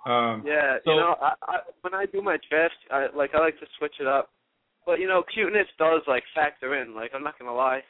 Um, 0.05 0.43
Yeah, 0.45 0.77
so, 0.85 0.91
you 0.91 0.97
know, 0.97 1.15
I, 1.21 1.33
I 1.41 1.57
when 1.81 1.93
I 1.93 2.05
do 2.05 2.21
my 2.21 2.37
draft, 2.49 2.75
I 2.89 3.07
like 3.15 3.31
I 3.35 3.39
like 3.39 3.59
to 3.59 3.65
switch 3.77 3.95
it 3.99 4.07
up. 4.07 4.29
But 4.85 4.99
you 4.99 5.07
know, 5.07 5.23
cuteness 5.33 5.67
does 5.77 6.01
like 6.07 6.23
factor 6.33 6.81
in. 6.81 6.95
Like 6.95 7.11
I'm 7.13 7.23
not 7.23 7.37
gonna 7.37 7.53
lie. 7.53 7.81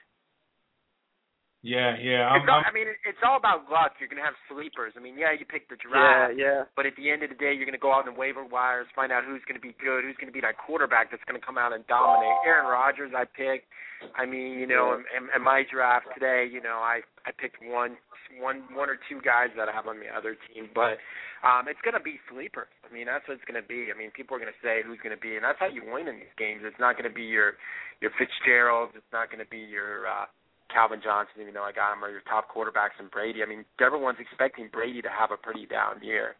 Yeah, 1.65 1.97
yeah. 1.97 2.29
I'm, 2.29 2.41
It's 2.45 2.49
all, 2.49 2.61
I'm, 2.61 2.69
I 2.69 2.71
mean, 2.71 2.87
it's 2.87 3.23
all 3.25 3.37
about 3.37 3.65
luck. 3.67 3.97
You're 3.97 4.07
going 4.07 4.21
to 4.21 4.27
have 4.27 4.37
sleepers. 4.45 4.93
I 4.93 5.01
mean, 5.01 5.17
yeah, 5.17 5.33
you 5.33 5.43
pick 5.43 5.67
the 5.67 5.75
draft. 5.75 6.37
Yeah, 6.37 6.61
yeah. 6.61 6.61
But 6.77 6.85
at 6.85 6.93
the 6.95 7.09
end 7.09 7.25
of 7.25 7.33
the 7.33 7.39
day, 7.39 7.51
you're 7.57 7.65
going 7.65 7.77
to 7.77 7.81
go 7.81 7.91
out 7.91 8.05
on 8.05 8.13
the 8.13 8.19
waiver 8.19 8.45
wires, 8.45 8.85
find 8.93 9.11
out 9.11 9.25
who's 9.25 9.41
going 9.49 9.57
to 9.57 9.65
be 9.65 9.73
good, 9.81 10.05
who's 10.05 10.15
going 10.21 10.29
to 10.29 10.35
be 10.35 10.41
that 10.45 10.55
quarterback 10.61 11.09
that's 11.09 11.25
going 11.25 11.39
to 11.39 11.43
come 11.43 11.57
out 11.57 11.73
and 11.73 11.81
dominate. 11.89 12.37
Aaron 12.45 12.69
Rodgers, 12.69 13.11
I 13.17 13.25
picked. 13.25 13.65
I 14.13 14.29
mean, 14.29 14.61
you 14.61 14.69
know, 14.69 14.93
in, 14.93 15.01
in, 15.17 15.23
in 15.33 15.41
my 15.41 15.65
draft 15.65 16.05
today, 16.13 16.45
you 16.45 16.61
know, 16.61 16.77
I 16.77 17.01
I 17.25 17.33
picked 17.33 17.57
one 17.65 17.97
one 18.37 18.61
one 18.77 18.93
or 18.93 19.01
two 19.09 19.17
guys 19.25 19.49
that 19.57 19.65
I 19.65 19.73
have 19.73 19.89
on 19.89 19.97
the 19.97 20.05
other 20.13 20.37
team, 20.53 20.69
but 20.77 21.01
um 21.41 21.65
it's 21.65 21.81
going 21.81 21.97
to 21.97 22.05
be 22.05 22.21
sleepers. 22.29 22.69
I 22.85 22.93
mean, 22.93 23.09
that's 23.09 23.25
what 23.25 23.41
it's 23.41 23.47
going 23.49 23.57
to 23.57 23.65
be. 23.65 23.89
I 23.89 23.97
mean, 23.97 24.13
people 24.13 24.37
are 24.37 24.39
going 24.39 24.53
to 24.53 24.61
say 24.61 24.85
who's 24.85 25.01
going 25.01 25.17
to 25.17 25.19
be, 25.19 25.33
and 25.33 25.41
that's 25.41 25.57
how 25.57 25.65
you 25.65 25.81
win 25.81 26.05
in 26.05 26.21
these 26.21 26.37
games. 26.37 26.61
It's 26.61 26.77
not 26.77 26.93
going 26.93 27.09
to 27.09 27.13
be 27.13 27.25
your 27.25 27.57
your 27.97 28.13
Fitzgeralds. 28.21 28.93
It's 28.93 29.09
not 29.09 29.33
going 29.33 29.41
to 29.41 29.49
be 29.49 29.65
your 29.65 30.05
uh 30.05 30.29
Calvin 30.69 31.01
Johnson, 31.03 31.41
even 31.41 31.53
though 31.53 31.63
I 31.63 31.71
got 31.71 31.93
him, 31.93 32.03
or 32.03 32.09
your 32.11 32.25
top 32.27 32.51
quarterbacks 32.51 32.99
and 32.99 33.09
Brady. 33.09 33.43
I 33.43 33.47
mean, 33.47 33.65
everyone's 33.79 34.19
expecting 34.19 34.69
Brady 34.71 35.01
to 35.01 35.09
have 35.09 35.31
a 35.31 35.37
pretty 35.37 35.65
down 35.65 36.03
year. 36.03 36.35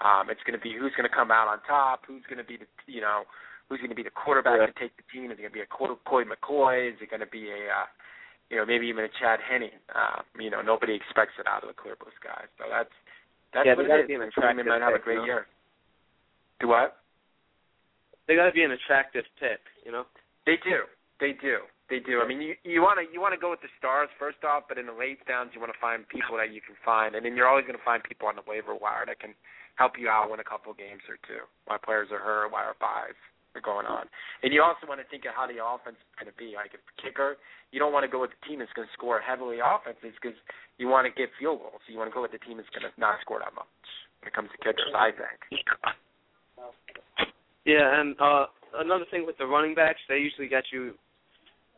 Um, 0.00 0.30
it's 0.32 0.40
going 0.48 0.56
to 0.56 0.62
be 0.62 0.72
who's 0.72 0.92
going 0.96 1.08
to 1.08 1.12
come 1.14 1.30
out 1.30 1.48
on 1.48 1.60
top, 1.68 2.04
who's 2.08 2.24
going 2.28 2.40
to 2.40 2.44
be 2.46 2.56
the, 2.56 2.68
you 2.88 3.00
know, 3.00 3.24
who's 3.68 3.78
going 3.78 3.92
to 3.92 3.98
be 3.98 4.02
the 4.02 4.12
quarterback 4.12 4.60
to 4.64 4.72
take 4.80 4.96
the 4.96 5.04
team. 5.12 5.28
Is 5.30 5.36
it 5.36 5.44
going 5.44 5.52
to 5.52 5.60
be 5.60 5.64
a 5.64 5.68
Coy 5.68 5.92
Coy 6.08 6.24
McCoy? 6.24 6.92
Is 6.92 6.98
it 7.00 7.10
going 7.12 7.20
to 7.20 7.28
be 7.28 7.52
a, 7.52 7.68
uh, 7.68 7.88
you 8.48 8.56
know, 8.56 8.64
maybe 8.64 8.88
even 8.88 9.04
a 9.04 9.12
Chad 9.20 9.40
Henne? 9.44 9.68
Uh, 9.92 10.24
you 10.40 10.48
know, 10.48 10.60
nobody 10.64 10.96
expects 10.96 11.36
it 11.38 11.46
out 11.46 11.62
of 11.64 11.68
the 11.68 11.76
Clearbus 11.76 12.16
guys. 12.24 12.48
So 12.56 12.64
that's 12.68 12.92
that's 13.52 13.66
Yeah, 13.66 13.76
what 13.76 13.84
they 13.88 13.92
it 13.92 14.08
gotta 14.08 14.08
be 14.08 14.14
an 14.16 14.24
Some 14.34 14.44
of 14.48 14.56
them 14.56 14.64
attractive 14.64 14.66
might 14.72 14.84
have 14.84 14.96
a 14.96 15.04
great 15.04 15.20
you 15.20 15.28
know? 15.28 15.44
year. 15.44 15.46
Do 16.60 16.68
what? 16.68 16.96
They 18.28 18.36
gotta 18.36 18.52
be 18.52 18.62
an 18.62 18.72
attractive 18.72 19.24
pick, 19.38 19.60
you 19.84 19.92
know. 19.92 20.04
They 20.46 20.56
do. 20.64 20.86
They 21.20 21.32
do. 21.36 21.66
They 21.90 21.98
do. 21.98 22.22
I 22.22 22.26
mean, 22.30 22.38
you 22.38 22.54
you 22.62 22.80
want 22.86 23.02
to 23.02 23.04
you 23.10 23.18
want 23.18 23.34
to 23.34 23.42
go 23.42 23.50
with 23.50 23.66
the 23.66 23.72
stars 23.74 24.06
first 24.14 24.46
off, 24.46 24.70
but 24.70 24.78
in 24.78 24.86
the 24.86 24.94
late 24.94 25.18
downs, 25.26 25.50
you 25.52 25.58
want 25.58 25.74
to 25.74 25.80
find 25.82 26.06
people 26.06 26.38
that 26.38 26.54
you 26.54 26.62
can 26.62 26.78
find, 26.86 27.18
and 27.18 27.26
then 27.26 27.34
you're 27.34 27.50
always 27.50 27.66
going 27.66 27.76
to 27.76 27.82
find 27.82 27.98
people 28.06 28.30
on 28.30 28.38
the 28.38 28.46
waiver 28.46 28.78
wire 28.78 29.02
that 29.10 29.18
can 29.18 29.34
help 29.74 29.98
you 29.98 30.06
out 30.06 30.30
win 30.30 30.38
a 30.38 30.46
couple 30.46 30.70
games 30.70 31.02
or 31.10 31.18
two. 31.26 31.42
Why 31.66 31.82
players 31.82 32.14
are 32.14 32.22
hurt, 32.22 32.54
why 32.54 32.62
are 32.62 32.78
buys 32.78 33.18
are 33.58 33.60
going 33.60 33.90
on, 33.90 34.06
and 34.46 34.54
you 34.54 34.62
also 34.62 34.86
want 34.86 35.02
to 35.02 35.08
think 35.10 35.26
of 35.26 35.34
how 35.34 35.50
the 35.50 35.58
offense 35.58 35.98
is 35.98 36.14
going 36.14 36.30
to 36.30 36.38
be. 36.38 36.54
Like 36.54 36.78
if 36.78 36.82
kicker, 37.02 37.34
you 37.74 37.82
don't 37.82 37.90
want 37.90 38.06
to 38.06 38.12
go 38.12 38.22
with 38.22 38.30
the 38.30 38.42
team 38.46 38.62
that's 38.62 38.70
going 38.78 38.86
to 38.86 38.94
score 38.94 39.18
heavily 39.18 39.58
offenses 39.58 40.14
because 40.14 40.38
you 40.78 40.86
want 40.86 41.10
to 41.10 41.12
get 41.18 41.34
field 41.42 41.58
goals. 41.58 41.82
So 41.82 41.90
you 41.90 41.98
want 41.98 42.06
to 42.06 42.14
go 42.14 42.22
with 42.22 42.30
the 42.30 42.38
team 42.46 42.62
that's 42.62 42.70
going 42.70 42.86
to 42.86 42.94
not 43.02 43.18
score 43.26 43.42
that 43.42 43.50
much 43.50 43.66
when 44.22 44.30
it 44.30 44.34
comes 44.38 44.54
to 44.54 44.58
kickers. 44.62 44.94
I 44.94 45.10
think. 45.10 45.42
Yeah, 47.66 47.98
and 47.98 48.14
uh 48.22 48.46
another 48.78 49.10
thing 49.10 49.26
with 49.26 49.42
the 49.42 49.50
running 49.50 49.74
backs, 49.74 49.98
they 50.06 50.22
usually 50.22 50.46
get 50.46 50.70
you 50.70 50.94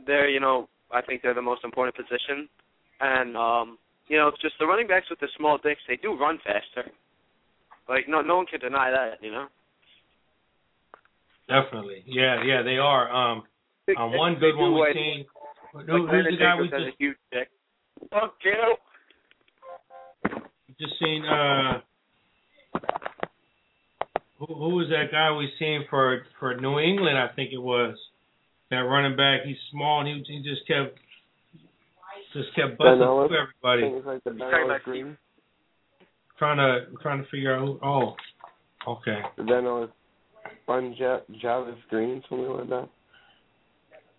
they're, 0.06 0.28
you 0.28 0.40
know, 0.40 0.68
I 0.92 1.00
think 1.02 1.22
they're 1.22 1.34
the 1.34 1.42
most 1.42 1.64
important 1.64 1.96
position. 1.96 2.48
And 3.00 3.36
um, 3.36 3.78
you 4.08 4.16
know, 4.18 4.30
just 4.40 4.54
the 4.58 4.66
running 4.66 4.86
backs 4.86 5.06
with 5.10 5.20
the 5.20 5.28
small 5.36 5.58
dicks, 5.58 5.80
they 5.88 5.96
do 5.96 6.18
run 6.18 6.38
faster. 6.38 6.90
Like 7.88 8.08
no 8.08 8.20
no 8.20 8.36
one 8.36 8.46
can 8.46 8.60
deny 8.60 8.90
that, 8.90 9.22
you 9.22 9.30
know. 9.30 9.46
definitely. 11.48 12.04
Yeah, 12.06 12.42
yeah, 12.44 12.62
they 12.62 12.78
are. 12.78 13.10
Um, 13.10 13.42
um, 13.98 14.16
one 14.16 14.38
good 14.38 14.56
one 14.56 14.74
we've 14.74 14.80
like- 14.80 14.94
seen. 14.94 15.24
Who, 15.74 16.06
who's 16.06 16.26
the 16.30 16.36
guy 16.36 16.60
we 16.60 16.68
just 16.68 16.74
a 16.74 16.90
huge 16.98 17.16
dick. 17.32 17.48
Fuck 18.10 18.34
you. 18.44 18.76
just 20.78 20.92
seen 21.02 21.24
uh 21.24 21.80
who 24.38 24.46
who 24.46 24.74
was 24.76 24.88
that 24.90 25.10
guy 25.10 25.34
we 25.34 25.50
seen 25.58 25.84
for 25.88 26.26
for 26.38 26.54
New 26.56 26.78
England? 26.78 27.16
I 27.18 27.28
think 27.34 27.52
it 27.52 27.62
was 27.62 27.96
that 28.72 28.82
running 28.88 29.16
back. 29.16 29.42
He's 29.44 29.56
small 29.70 30.00
and 30.00 30.08
he 30.08 30.24
he 30.26 30.42
just 30.42 30.66
kept 30.66 30.98
just 32.34 32.48
kept 32.56 32.76
busting 32.78 32.98
Ben 32.98 33.06
Ellis? 33.06 33.28
through 33.28 33.38
everybody. 33.38 34.02
Like 34.04 34.24
the 34.24 34.30
Ben 34.32 34.50
Ellis 34.52 34.82
Green. 34.84 35.16
Trying 36.38 36.58
to 36.58 36.90
trying 37.02 37.22
to 37.22 37.30
figure 37.30 37.54
out 37.54 37.60
who. 37.64 37.78
Oh, 37.84 38.16
okay. 38.88 39.20
The 39.36 39.44
Ben 39.44 39.64
Ellis 39.64 39.90
Fun 40.66 40.94
Ja- 40.98 41.20
Javis 41.40 41.78
Green, 41.90 42.22
something 42.28 42.48
like 42.48 42.68
that. 42.68 42.88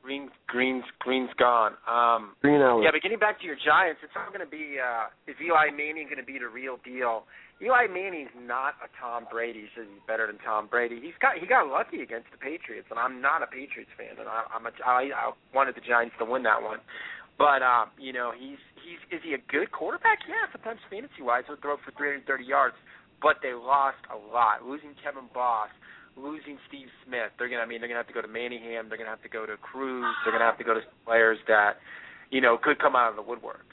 Green, 0.04 0.30
Green's, 0.48 0.84
Green's 1.00 1.30
gone. 1.40 1.74
Um, 1.88 2.36
Green 2.42 2.60
Ellis. 2.60 2.84
yeah, 2.84 2.92
but 2.92 3.02
getting 3.02 3.20
back 3.20 3.40
to 3.40 3.46
your 3.46 3.56
Giants, 3.56 4.02
it's 4.04 4.12
not 4.14 4.28
going 4.36 4.44
to 4.44 4.50
be. 4.52 4.76
Uh, 4.76 5.08
is 5.32 5.36
Eli 5.40 5.72
Manning 5.72 6.12
going 6.12 6.20
to 6.20 6.28
be 6.28 6.38
the 6.38 6.48
real 6.52 6.76
deal? 6.84 7.24
Eli 7.64 7.88
Manning's 7.88 8.36
not 8.36 8.76
a 8.84 8.92
Tom 9.00 9.24
Brady. 9.32 9.64
He 9.64 9.72
says 9.72 9.88
he's 9.88 10.04
better 10.04 10.28
than 10.28 10.36
Tom 10.44 10.68
Brady. 10.68 11.00
He's 11.00 11.16
got 11.24 11.40
he 11.40 11.48
got 11.48 11.72
lucky 11.72 12.04
against 12.04 12.28
the 12.36 12.38
Patriots, 12.38 12.92
and 12.92 13.00
I'm 13.00 13.24
not 13.24 13.40
a 13.40 13.48
Patriots 13.48 13.92
fan, 13.96 14.20
and 14.20 14.28
I, 14.28 14.44
I'm 14.52 14.68
a 14.68 14.72
I, 14.84 15.16
I 15.16 15.26
wanted 15.56 15.80
the 15.80 15.86
Giants 15.86 16.16
to 16.20 16.28
win 16.28 16.44
that 16.44 16.60
one. 16.60 16.84
But 17.40 17.64
um, 17.64 17.96
you 17.96 18.12
know, 18.12 18.36
he's 18.36 18.60
he's 18.84 19.00
is 19.16 19.24
he 19.24 19.32
a 19.32 19.42
good 19.48 19.72
quarterback? 19.72 20.20
Yeah, 20.28 20.44
sometimes 20.52 20.84
fantasy 20.92 21.24
wise 21.24 21.48
he'll 21.48 21.56
throw 21.64 21.80
for 21.80 21.96
330 21.96 22.28
yards, 22.44 22.76
but 23.24 23.40
they 23.40 23.56
lost 23.56 24.04
a 24.12 24.18
lot, 24.20 24.68
losing 24.68 24.92
Kevin 25.00 25.32
Boss, 25.32 25.72
losing 26.20 26.60
Steve 26.68 26.92
Smith. 27.08 27.32
They're 27.40 27.48
gonna 27.48 27.64
I 27.64 27.66
mean 27.66 27.80
they're 27.80 27.88
gonna 27.88 28.04
have 28.04 28.12
to 28.12 28.18
go 28.18 28.22
to 28.22 28.28
Manningham, 28.28 28.92
they're 28.92 29.00
gonna 29.00 29.16
have 29.16 29.24
to 29.24 29.32
go 29.32 29.48
to 29.48 29.56
Cruz, 29.56 30.04
they're 30.28 30.36
gonna 30.36 30.46
have 30.46 30.60
to 30.60 30.68
go 30.68 30.76
to 30.76 30.84
players 31.08 31.40
that 31.48 31.80
you 32.28 32.44
know 32.44 32.60
could 32.60 32.76
come 32.76 33.00
out 33.00 33.08
of 33.08 33.16
the 33.16 33.24
woodworks. 33.24 33.72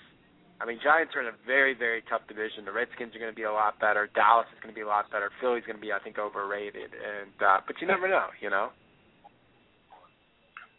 I 0.61 0.67
mean, 0.67 0.79
Giants 0.85 1.15
are 1.17 1.23
in 1.23 1.29
a 1.29 1.37
very, 1.47 1.73
very 1.73 2.03
tough 2.11 2.21
division. 2.29 2.67
The 2.67 2.73
Redskins 2.73 3.17
are 3.17 3.19
going 3.19 3.33
to 3.33 3.37
be 3.37 3.49
a 3.49 3.53
lot 3.53 3.81
better. 3.81 4.11
Dallas 4.15 4.47
is 4.53 4.61
going 4.63 4.75
to 4.75 4.79
be 4.79 4.85
a 4.85 4.87
lot 4.87 5.11
better. 5.11 5.31
Philly's 5.41 5.65
going 5.65 5.77
to 5.77 5.81
be, 5.81 5.91
I 5.91 5.99
think, 6.05 6.19
overrated. 6.19 6.93
And 6.93 7.33
uh, 7.41 7.61
but 7.67 7.77
you 7.81 7.87
never 7.87 8.09
know, 8.09 8.29
you 8.41 8.51
know. 8.51 8.69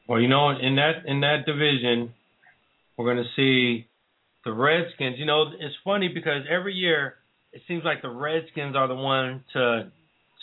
Well, 0.07 0.19
you 0.19 0.27
know, 0.27 0.49
in 0.51 0.75
that 0.75 1.05
in 1.05 1.21
that 1.21 1.45
division, 1.47 2.13
we're 2.95 3.05
going 3.05 3.25
to 3.25 3.31
see 3.35 3.87
the 4.45 4.53
Redskins. 4.53 5.17
You 5.17 5.25
know, 5.25 5.45
it's 5.59 5.75
funny 5.83 6.09
because 6.13 6.43
every 6.49 6.73
year 6.73 7.15
it 7.51 7.61
seems 7.67 7.83
like 7.83 8.01
the 8.03 8.09
Redskins 8.09 8.75
are 8.75 8.87
the 8.87 8.95
one 8.95 9.43
to 9.53 9.91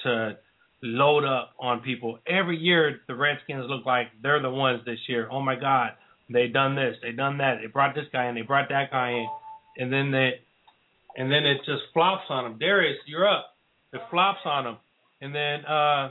to 0.02 0.36
load 0.82 1.24
up 1.24 1.54
on 1.60 1.80
people. 1.80 2.18
Every 2.26 2.56
year 2.56 3.00
the 3.06 3.14
Redskins 3.14 3.66
look 3.68 3.86
like 3.86 4.08
they're 4.22 4.42
the 4.42 4.50
ones 4.50 4.80
this 4.84 4.98
year. 5.08 5.28
Oh 5.30 5.40
my 5.40 5.54
God, 5.54 5.90
they 6.30 6.48
done 6.48 6.74
this, 6.74 6.96
they 7.02 7.12
done 7.12 7.38
that, 7.38 7.58
they 7.60 7.66
brought 7.66 7.94
this 7.94 8.06
guy 8.12 8.26
in, 8.28 8.34
they 8.34 8.42
brought 8.42 8.68
that 8.68 8.90
guy 8.90 9.10
in, 9.10 9.28
and 9.78 9.92
then 9.92 10.10
they 10.10 10.40
and 11.16 11.30
then 11.32 11.44
it 11.44 11.58
just 11.64 11.82
flops 11.92 12.24
on 12.28 12.44
them. 12.44 12.58
Darius, 12.58 12.98
you're 13.06 13.28
up. 13.28 13.56
It 13.92 14.00
flops 14.10 14.40
on 14.44 14.64
them, 14.64 14.76
and 15.20 15.34
then 15.34 15.64
uh 15.64 16.10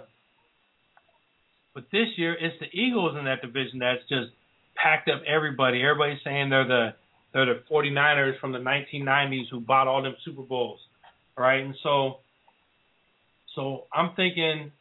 but 1.73 1.85
this 1.91 2.07
year 2.17 2.33
it's 2.33 2.55
the 2.59 2.67
Eagles 2.73 3.15
in 3.17 3.25
that 3.25 3.41
division 3.41 3.79
that's 3.79 4.01
just 4.09 4.31
packed 4.75 5.09
up 5.09 5.21
everybody. 5.27 5.83
Everybody's 5.83 6.23
saying 6.23 6.49
they're 6.49 6.67
the 6.67 6.93
they're 7.33 7.45
the 7.45 7.61
49ers 7.71 8.39
from 8.39 8.51
the 8.51 8.59
1990s 8.59 9.49
who 9.51 9.59
bought 9.59 9.87
all 9.87 10.01
them 10.01 10.15
Super 10.25 10.41
Bowls, 10.41 10.79
right? 11.37 11.63
And 11.63 11.75
so 11.83 12.17
so 13.55 13.85
I'm 13.93 14.15
thinking 14.15 14.71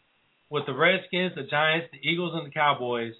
with 0.51 0.65
the 0.67 0.73
Redskins, 0.73 1.33
the 1.35 1.43
Giants, 1.43 1.89
the 1.93 2.09
Eagles, 2.09 2.33
and 2.35 2.47
the 2.47 2.51
Cowboys, 2.51 3.15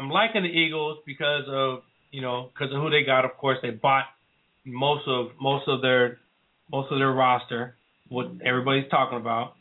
I'm 0.00 0.08
liking 0.08 0.44
the 0.44 0.48
Eagles 0.48 0.98
because 1.04 1.44
of 1.46 1.80
you 2.10 2.22
know 2.22 2.48
because 2.54 2.74
of 2.74 2.80
who 2.80 2.88
they 2.88 3.04
got. 3.04 3.26
Of 3.26 3.36
course, 3.36 3.58
they 3.60 3.68
bought 3.68 4.04
most 4.64 5.06
of 5.06 5.32
most 5.38 5.68
of 5.68 5.82
their 5.82 6.18
most 6.72 6.90
of 6.90 6.98
their 6.98 7.12
roster, 7.12 7.74
what 8.08 8.28
everybody's 8.42 8.88
talking 8.90 9.18
about. 9.18 9.56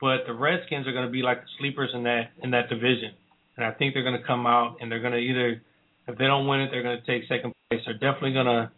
But 0.00 0.24
the 0.26 0.32
Redskins 0.32 0.86
are 0.86 0.92
going 0.92 1.04
to 1.04 1.12
be 1.12 1.20
like 1.20 1.42
the 1.42 1.48
sleepers 1.58 1.90
in 1.92 2.04
that 2.04 2.30
in 2.42 2.52
that 2.52 2.70
division, 2.70 3.12
and 3.58 3.66
I 3.66 3.72
think 3.72 3.92
they're 3.92 4.02
going 4.02 4.18
to 4.18 4.26
come 4.26 4.46
out 4.46 4.78
and 4.80 4.90
they're 4.90 5.02
going 5.02 5.12
to 5.12 5.18
either 5.18 5.60
if 6.08 6.16
they 6.16 6.24
don't 6.24 6.46
win 6.46 6.60
it, 6.60 6.70
they're 6.70 6.82
going 6.82 6.98
to 6.98 7.06
take 7.06 7.28
second 7.28 7.52
place. 7.68 7.82
They're 7.84 7.92
definitely 7.94 8.32
going 8.32 8.46
to 8.46 8.70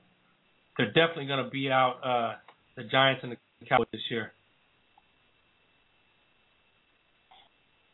they're 0.77 0.93
definitely 0.93 1.27
going 1.27 1.45
to 1.45 1.51
beat 1.51 1.71
out 1.71 2.01
uh, 2.03 2.35
the 2.77 2.83
Giants 2.83 3.21
and 3.23 3.31
the 3.31 3.67
Cowboys 3.69 3.87
this 3.93 4.03
year. 4.11 4.33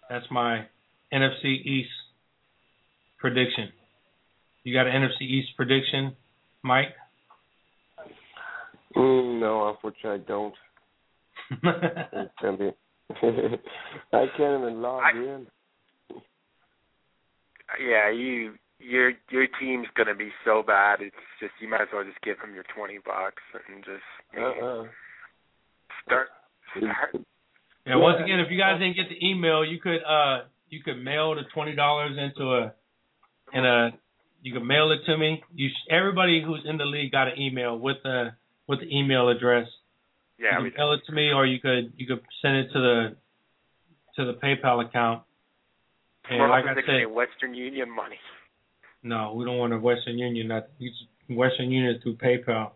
That's 0.09 0.27
my 0.31 0.65
NFC 1.13 1.61
East 1.61 1.91
prediction. 3.23 3.71
You 4.65 4.75
got 4.75 4.87
an 4.87 4.93
NFC 5.03 5.23
East 5.23 5.49
prediction, 5.57 6.15
Mike? 6.63 6.93
Mm, 8.95 9.41
no, 9.41 9.69
unfortunately, 9.71 10.23
I 10.25 10.29
don't. 10.29 10.55
It's 12.13 12.33
gonna 12.43 12.57
be. 12.59 12.71
I 14.13 14.27
can't 14.37 14.63
even 14.63 14.83
log 14.83 15.03
in. 15.15 15.47
Yeah, 17.81 18.11
you 18.11 18.55
your 18.79 19.13
your 19.31 19.47
team's 19.61 19.87
gonna 19.97 20.15
be 20.15 20.31
so 20.45 20.63
bad. 20.67 21.01
It's 21.01 21.17
just 21.41 21.53
you 21.61 21.69
might 21.69 21.81
as 21.81 21.89
well 21.93 22.05
just 22.05 22.21
give 22.23 22.39
them 22.41 22.55
your 22.55 22.65
twenty 22.77 22.99
bucks 23.05 23.43
and 23.69 23.85
just 23.85 24.39
Uh-uh. 24.39 24.85
start. 26.05 26.29
start. 26.77 27.25
Yeah, 27.87 27.97
once 27.97 28.21
again, 28.23 28.41
if 28.41 28.51
you 28.51 28.59
guys 28.59 28.79
didn't 28.79 28.97
get 28.97 29.09
the 29.09 29.27
email, 29.27 29.65
you 29.65 29.81
could 29.81 30.03
uh 30.07 30.45
you 30.69 30.83
could 30.83 31.03
mail 31.03 31.35
the 31.35 31.43
twenty 31.55 31.75
dollars 31.75 32.17
into 32.19 32.45
a 32.53 32.75
in 33.53 33.65
uh, 33.65 33.91
you 34.43 34.53
can 34.53 34.67
mail 34.67 34.91
it 34.93 35.01
to 35.07 35.17
me. 35.17 35.43
You 35.55 35.69
sh- 35.69 35.89
everybody 35.91 36.43
who's 36.45 36.61
in 36.65 36.77
the 36.79 36.85
league 36.85 37.13
got 37.13 37.29
an 37.29 37.39
email 37.41 37.79
with 37.79 37.99
the 38.03 38.33
with 38.67 38.81
the 38.81 38.97
email 38.97 39.29
address. 39.29 39.67
Yeah, 40.39 40.59
you 40.59 40.65
we 40.65 40.71
could 40.71 40.79
mail 40.79 40.93
it 40.95 41.01
to 41.07 41.13
me, 41.13 41.31
or 41.33 41.47
you 41.47 41.61
could 41.61 41.93
you 41.97 42.07
could 42.07 42.21
send 42.41 42.57
it 42.57 42.73
to 42.73 42.79
the 42.81 43.17
to 44.17 44.25
the 44.27 44.35
PayPal 44.35 44.85
account. 44.87 45.23
And 46.31 46.39
We're 46.41 46.49
like 46.49 46.63
also 46.65 46.73
I 46.73 46.75
taking 46.83 47.05
said, 47.07 47.13
Western 47.15 47.55
Union 47.55 47.91
money. 47.91 48.17
no, 49.03 49.35
we 49.35 49.45
don't 49.45 49.59
want 49.59 49.73
a 49.73 49.79
Western 49.79 50.19
Union. 50.19 50.49
That 50.49 50.71
use 50.79 50.95
Western 51.29 51.71
Union 51.71 51.99
through 52.03 52.17
PayPal. 52.17 52.71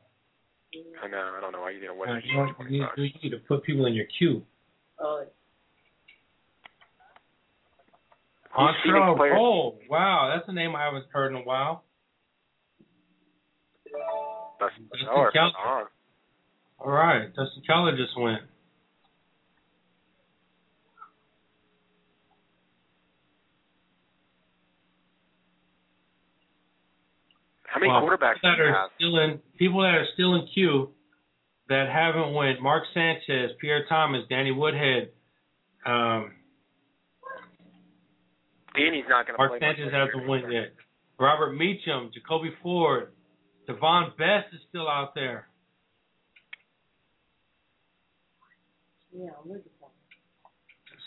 I 1.03 1.09
know. 1.09 1.33
I 1.37 1.41
don't 1.41 1.53
know 1.53 1.61
why 1.61 1.71
you 1.71 1.81
need 1.81 1.87
a 1.87 1.93
Uh, 1.93 1.95
Western 1.95 2.23
you, 2.25 2.35
know, 2.37 2.47
Union. 2.59 2.89
you, 2.97 3.03
need, 3.05 3.13
you 3.15 3.31
need 3.31 3.31
to 3.37 3.43
put 3.47 3.63
people 3.63 3.87
in 3.87 3.95
your 3.95 4.07
queue. 4.19 4.43
Who's 4.99 5.27
Entree? 8.57 9.31
Oh, 9.37 9.79
wow, 9.91 10.33
that's 10.35 10.49
a 10.49 10.53
name 10.53 10.75
I 10.75 10.85
haven't 10.85 11.05
heard 11.13 11.31
in 11.33 11.37
a 11.37 11.43
while. 11.45 11.85
Dustin 14.59 14.89
Keller. 15.05 15.31
Keller. 15.33 15.53
Oh, 15.59 15.85
All 16.81 16.91
right, 16.91 17.29
Dustin 17.35 17.63
Keller 17.67 17.97
just 17.97 18.19
went. 18.19 18.41
How 27.65 27.81
many 27.81 27.93
Well, 27.93 28.03
quarterbacks 28.03 28.41
that 28.43 28.61
are 28.61 28.73
have? 28.73 28.91
still 28.97 29.19
in 29.19 29.39
people 29.59 29.83
that 29.83 29.95
are 29.95 30.07
still 30.15 30.35
in 30.37 30.47
queue 30.55 30.95
that 31.69 31.89
haven't 31.91 32.33
went? 32.33 32.61
Mark 32.63 32.85
Sanchez, 32.95 33.53
Pierre 33.61 33.85
Thomas, 33.89 34.23
Danny 34.29 34.53
Woodhead. 34.53 35.11
Um, 35.85 36.33
Danny's 38.77 39.05
not 39.09 39.27
going 39.27 39.35
to 39.35 39.39
Mark 39.39 39.59
play. 39.59 39.61
much 39.61 39.77
Sanchez 39.77 39.93
hasn't 39.93 40.29
went 40.29 40.45
either. 40.45 40.53
yet. 40.53 40.75
Robert 41.19 41.57
Meachem, 41.57 42.13
Jacoby 42.13 42.53
Ford, 42.63 43.13
Davone 43.69 44.17
Bess 44.17 44.45
is 44.53 44.61
still 44.69 44.89
out 44.89 45.15
there. 45.15 45.49
Yeah, 49.13 49.31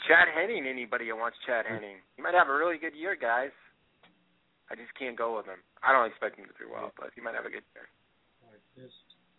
Chad 0.07 0.27
Henne. 0.33 0.65
Anybody 0.65 1.07
who 1.09 1.15
wants 1.15 1.37
Chad 1.45 1.65
Henne? 1.69 2.01
He 2.15 2.21
might 2.23 2.33
have 2.33 2.49
a 2.49 2.55
really 2.57 2.77
good 2.77 2.95
year, 2.97 3.15
guys. 3.15 3.53
I 4.71 4.75
just 4.75 4.89
can't 4.97 5.17
go 5.17 5.37
with 5.37 5.45
him. 5.45 5.61
I 5.83 5.93
don't 5.93 6.09
expect 6.09 6.37
him 6.37 6.45
to 6.45 6.53
do 6.57 6.69
well, 6.71 6.91
but 6.97 7.09
he 7.15 7.21
might 7.21 7.35
have 7.35 7.45
a 7.45 7.53
good 7.53 7.65
year. 7.73 7.85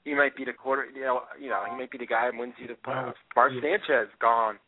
He 0.05 0.15
might 0.15 0.37
be 0.37 0.45
the 0.45 0.53
quarter. 0.53 0.87
You 0.87 1.03
know, 1.03 1.23
you 1.39 1.51
know, 1.51 1.63
he 1.69 1.77
might 1.77 1.91
be 1.91 1.99
the 1.99 2.07
guy 2.07 2.31
who 2.31 2.39
wins 2.39 2.55
you 2.59 2.67
the 2.69 2.75
playoffs. 2.75 3.19
Mark 3.35 3.53
Sanchez 3.61 4.09
gone. 4.21 4.59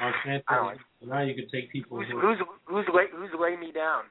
Mark 0.00 0.14
Sanchez. 0.24 0.78
Now 1.02 1.22
you 1.22 1.34
can 1.34 1.48
take 1.50 1.72
people. 1.72 1.98
Who's 1.98 2.10
who's 2.10 2.38
who's 2.66 2.86
lay 2.92 3.06
who's 3.12 3.32
laying 3.38 3.60
me 3.60 3.72
down? 3.72 4.04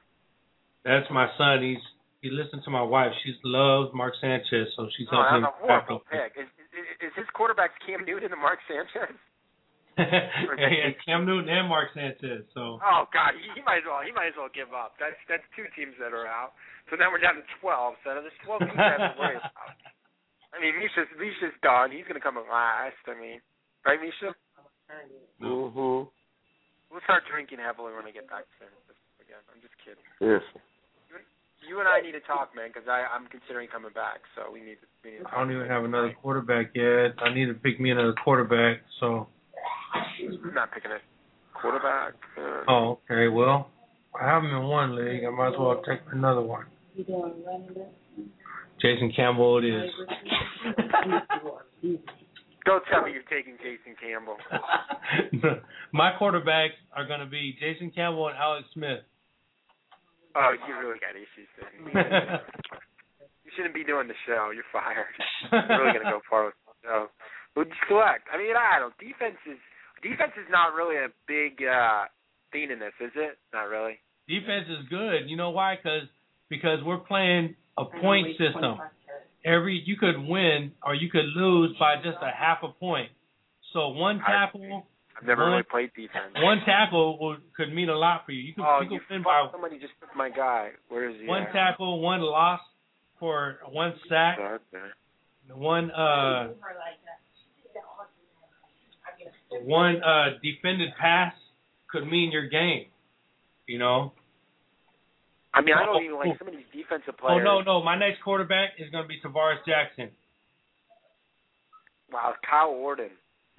That's 0.84 1.06
my 1.10 1.28
son. 1.38 1.62
He's 1.62 1.82
he 2.20 2.30
listens 2.30 2.64
to 2.64 2.70
my 2.70 2.82
wife. 2.82 3.12
She 3.24 3.34
loves 3.44 3.94
Mark 3.94 4.14
Sanchez, 4.20 4.68
so 4.76 4.88
she's 4.96 5.06
Oh, 5.12 5.22
helping 5.22 5.46
him 5.46 5.50
a 5.50 5.54
horrible 5.62 6.02
pick. 6.10 6.34
Is, 6.34 6.50
is, 6.74 7.10
is 7.10 7.12
his 7.14 7.28
quarterback 7.34 7.78
Cam 7.86 8.02
Newton 8.04 8.32
and 8.34 8.42
Mark 8.42 8.58
Sanchez? 8.66 9.14
yeah, 9.98 10.94
Cam 11.06 11.26
Newton 11.26 11.50
and 11.50 11.66
Mark 11.66 11.90
Sanchez. 11.94 12.46
So 12.54 12.78
Oh 12.82 13.02
God, 13.10 13.34
he, 13.34 13.46
he 13.58 13.62
might 13.66 13.82
as 13.82 13.86
well 13.86 14.02
he 14.02 14.10
might 14.14 14.30
as 14.30 14.38
well 14.38 14.50
give 14.50 14.70
up. 14.74 14.94
That's 14.98 15.18
that's 15.30 15.46
two 15.58 15.66
teams 15.74 15.94
that 15.98 16.14
are 16.14 16.26
out. 16.26 16.54
So 16.90 16.96
now 16.96 17.10
we're 17.10 17.22
down 17.22 17.36
to 17.38 17.46
twelve. 17.60 17.98
So 18.06 18.14
there's 18.14 18.34
twelve 18.46 18.62
teams 18.62 18.78
I 18.78 18.94
have 18.98 19.14
to 19.14 19.18
worry 19.18 19.36
about. 19.38 19.54
I 20.54 20.62
mean, 20.62 20.78
Misha's 20.80 21.10
Misha's 21.18 21.54
done. 21.60 21.90
He's 21.92 22.06
gonna 22.06 22.22
come 22.22 22.38
in 22.38 22.46
last. 22.48 22.98
I 23.10 23.14
mean, 23.18 23.42
right, 23.84 23.98
Misha? 24.00 24.32
Mhm. 25.40 26.08
We'll 26.90 27.00
start 27.04 27.24
drinking 27.30 27.58
heavily 27.58 27.92
when 27.94 28.06
I 28.06 28.10
get 28.10 28.28
back 28.28 28.44
to 28.44 28.50
San 28.58 28.68
Francisco 28.68 29.04
again. 29.20 29.42
I'm 29.52 29.60
just 29.60 29.74
kidding. 29.84 30.04
Yes. 30.20 30.42
you 31.66 31.80
and 31.80 31.88
I 31.88 32.00
need 32.00 32.12
to 32.12 32.20
talk, 32.20 32.54
man, 32.54 32.68
because 32.72 32.88
I 32.88 33.04
I'm 33.12 33.26
considering 33.26 33.68
coming 33.68 33.92
back. 33.92 34.20
So 34.34 34.50
we 34.50 34.60
need 34.60 34.80
to. 34.80 34.86
We 35.04 35.10
need 35.12 35.18
to 35.18 35.28
I 35.28 35.38
don't 35.38 35.52
even 35.52 35.66
have 35.68 35.84
another 35.84 36.12
quarterback 36.22 36.74
yet. 36.74 37.14
I 37.20 37.32
need 37.34 37.46
to 37.46 37.54
pick 37.54 37.78
me 37.80 37.90
another 37.90 38.14
quarterback. 38.24 38.80
So. 39.00 39.28
I'm 39.94 40.54
not 40.54 40.72
picking 40.72 40.92
a 40.92 40.98
quarterback. 41.54 42.14
Uh, 42.36 42.64
Oh, 42.68 42.98
okay. 43.04 43.28
Well, 43.28 43.70
I 44.18 44.24
have 44.24 44.42
him 44.44 44.50
in 44.54 44.62
one 44.64 44.94
league. 44.96 45.24
I 45.24 45.30
might 45.30 45.48
as 45.52 45.58
well 45.58 45.82
take 45.82 46.00
another 46.12 46.42
one. 46.42 46.66
You 46.94 47.04
doing 47.04 47.44
running 47.44 47.74
back? 47.74 47.92
Jason 48.80 49.12
Campbell 49.14 49.58
it 49.58 49.64
is. 49.64 49.90
Don't 52.68 52.84
tell 52.92 53.00
me 53.00 53.16
you're 53.16 53.24
taking 53.32 53.56
Jason 53.64 53.96
Campbell. 53.96 54.36
My 55.92 56.12
quarterbacks 56.20 56.76
are 56.92 57.08
going 57.08 57.24
to 57.24 57.30
be 57.30 57.56
Jason 57.56 57.88
Campbell 57.88 58.28
and 58.28 58.36
Alex 58.36 58.68
Smith. 58.76 59.08
Oh, 60.36 60.52
you 60.52 60.76
really 60.76 61.00
got 61.00 61.16
issues 61.16 61.48
then. 61.56 61.72
you 63.48 63.50
shouldn't 63.56 63.72
be 63.72 63.88
doing 63.88 64.06
the 64.06 64.18
show. 64.28 64.52
You're 64.52 64.68
fired. 64.68 65.08
You're 65.50 65.80
really 65.80 65.96
gonna 65.96 66.12
go 66.12 66.20
far 66.28 66.52
with 66.52 66.54
the 66.68 66.76
show. 66.84 67.06
Who'd 67.56 67.72
you 67.72 67.80
select? 67.88 68.28
I 68.28 68.36
mean, 68.36 68.52
I 68.52 68.78
don't. 68.78 68.92
Defense 69.00 69.40
is 69.48 69.58
defense 70.04 70.36
is 70.36 70.46
not 70.52 70.76
really 70.76 71.00
a 71.00 71.08
big 71.26 71.64
uh 71.64 72.04
thing 72.52 72.70
in 72.70 72.78
this, 72.78 72.94
is 73.00 73.10
it? 73.16 73.40
Not 73.52 73.72
really. 73.72 73.98
Defense 74.28 74.68
is 74.68 74.86
good. 74.92 75.26
You 75.26 75.36
know 75.36 75.50
why? 75.50 75.74
Because 75.74 76.06
because 76.52 76.84
we're 76.84 77.02
playing 77.02 77.56
a 77.78 77.86
point 77.86 78.36
system. 78.36 78.78
Every 79.48 79.82
you 79.86 79.96
could 79.96 80.18
win 80.18 80.72
or 80.84 80.94
you 80.94 81.10
could 81.10 81.24
lose 81.34 81.74
by 81.80 81.96
just 81.96 82.18
a 82.20 82.30
half 82.30 82.58
a 82.62 82.68
point. 82.68 83.08
So 83.72 83.88
one 83.88 84.18
tackle, 84.18 84.86
I've 85.16 85.26
never 85.26 85.42
one, 85.42 85.52
really 85.52 85.62
played 85.62 85.90
defense. 85.96 86.34
one 86.36 86.58
tackle 86.66 87.18
will, 87.18 87.36
could 87.56 87.72
mean 87.72 87.88
a 87.88 87.96
lot 87.96 88.22
for 88.26 88.32
you. 88.32 88.42
You 88.42 88.54
could 88.54 88.64
oh, 88.64 88.80
you 88.82 88.88
could 88.88 89.00
win 89.10 89.22
by 89.22 89.46
somebody 89.50 89.78
just 89.78 89.92
took 90.00 90.14
my 90.14 90.28
guy. 90.28 90.70
Where 90.88 91.08
is 91.08 91.16
he? 91.20 91.26
one 91.26 91.44
at? 91.44 91.52
tackle, 91.52 92.00
one 92.00 92.20
loss 92.20 92.60
for 93.18 93.58
one 93.70 93.94
sack, 94.08 94.38
one 95.50 95.90
uh 95.92 96.48
one 99.62 100.02
uh 100.02 100.38
defended 100.42 100.90
pass 101.00 101.32
could 101.90 102.06
mean 102.06 102.30
your 102.32 102.48
game. 102.48 102.86
You 103.66 103.78
know. 103.78 104.12
I 105.58 105.60
mean, 105.60 105.74
I 105.74 105.84
don't 105.84 105.96
Oh, 105.98 106.04
even 106.06 106.16
like 106.16 106.38
some 106.38 106.46
of 106.48 106.54
these 106.54 106.70
defensive 106.70 107.18
players. 107.18 107.42
Oh 107.42 107.44
no, 107.44 107.60
no, 107.60 107.82
my 107.82 107.98
next 107.98 108.22
quarterback 108.22 108.78
is 108.78 108.90
going 108.90 109.02
to 109.02 109.08
be 109.08 109.18
Tarvaris 109.18 109.58
Jackson. 109.66 110.10
Wow, 112.12 112.34
Kyle 112.48 112.70
Orton. 112.70 113.10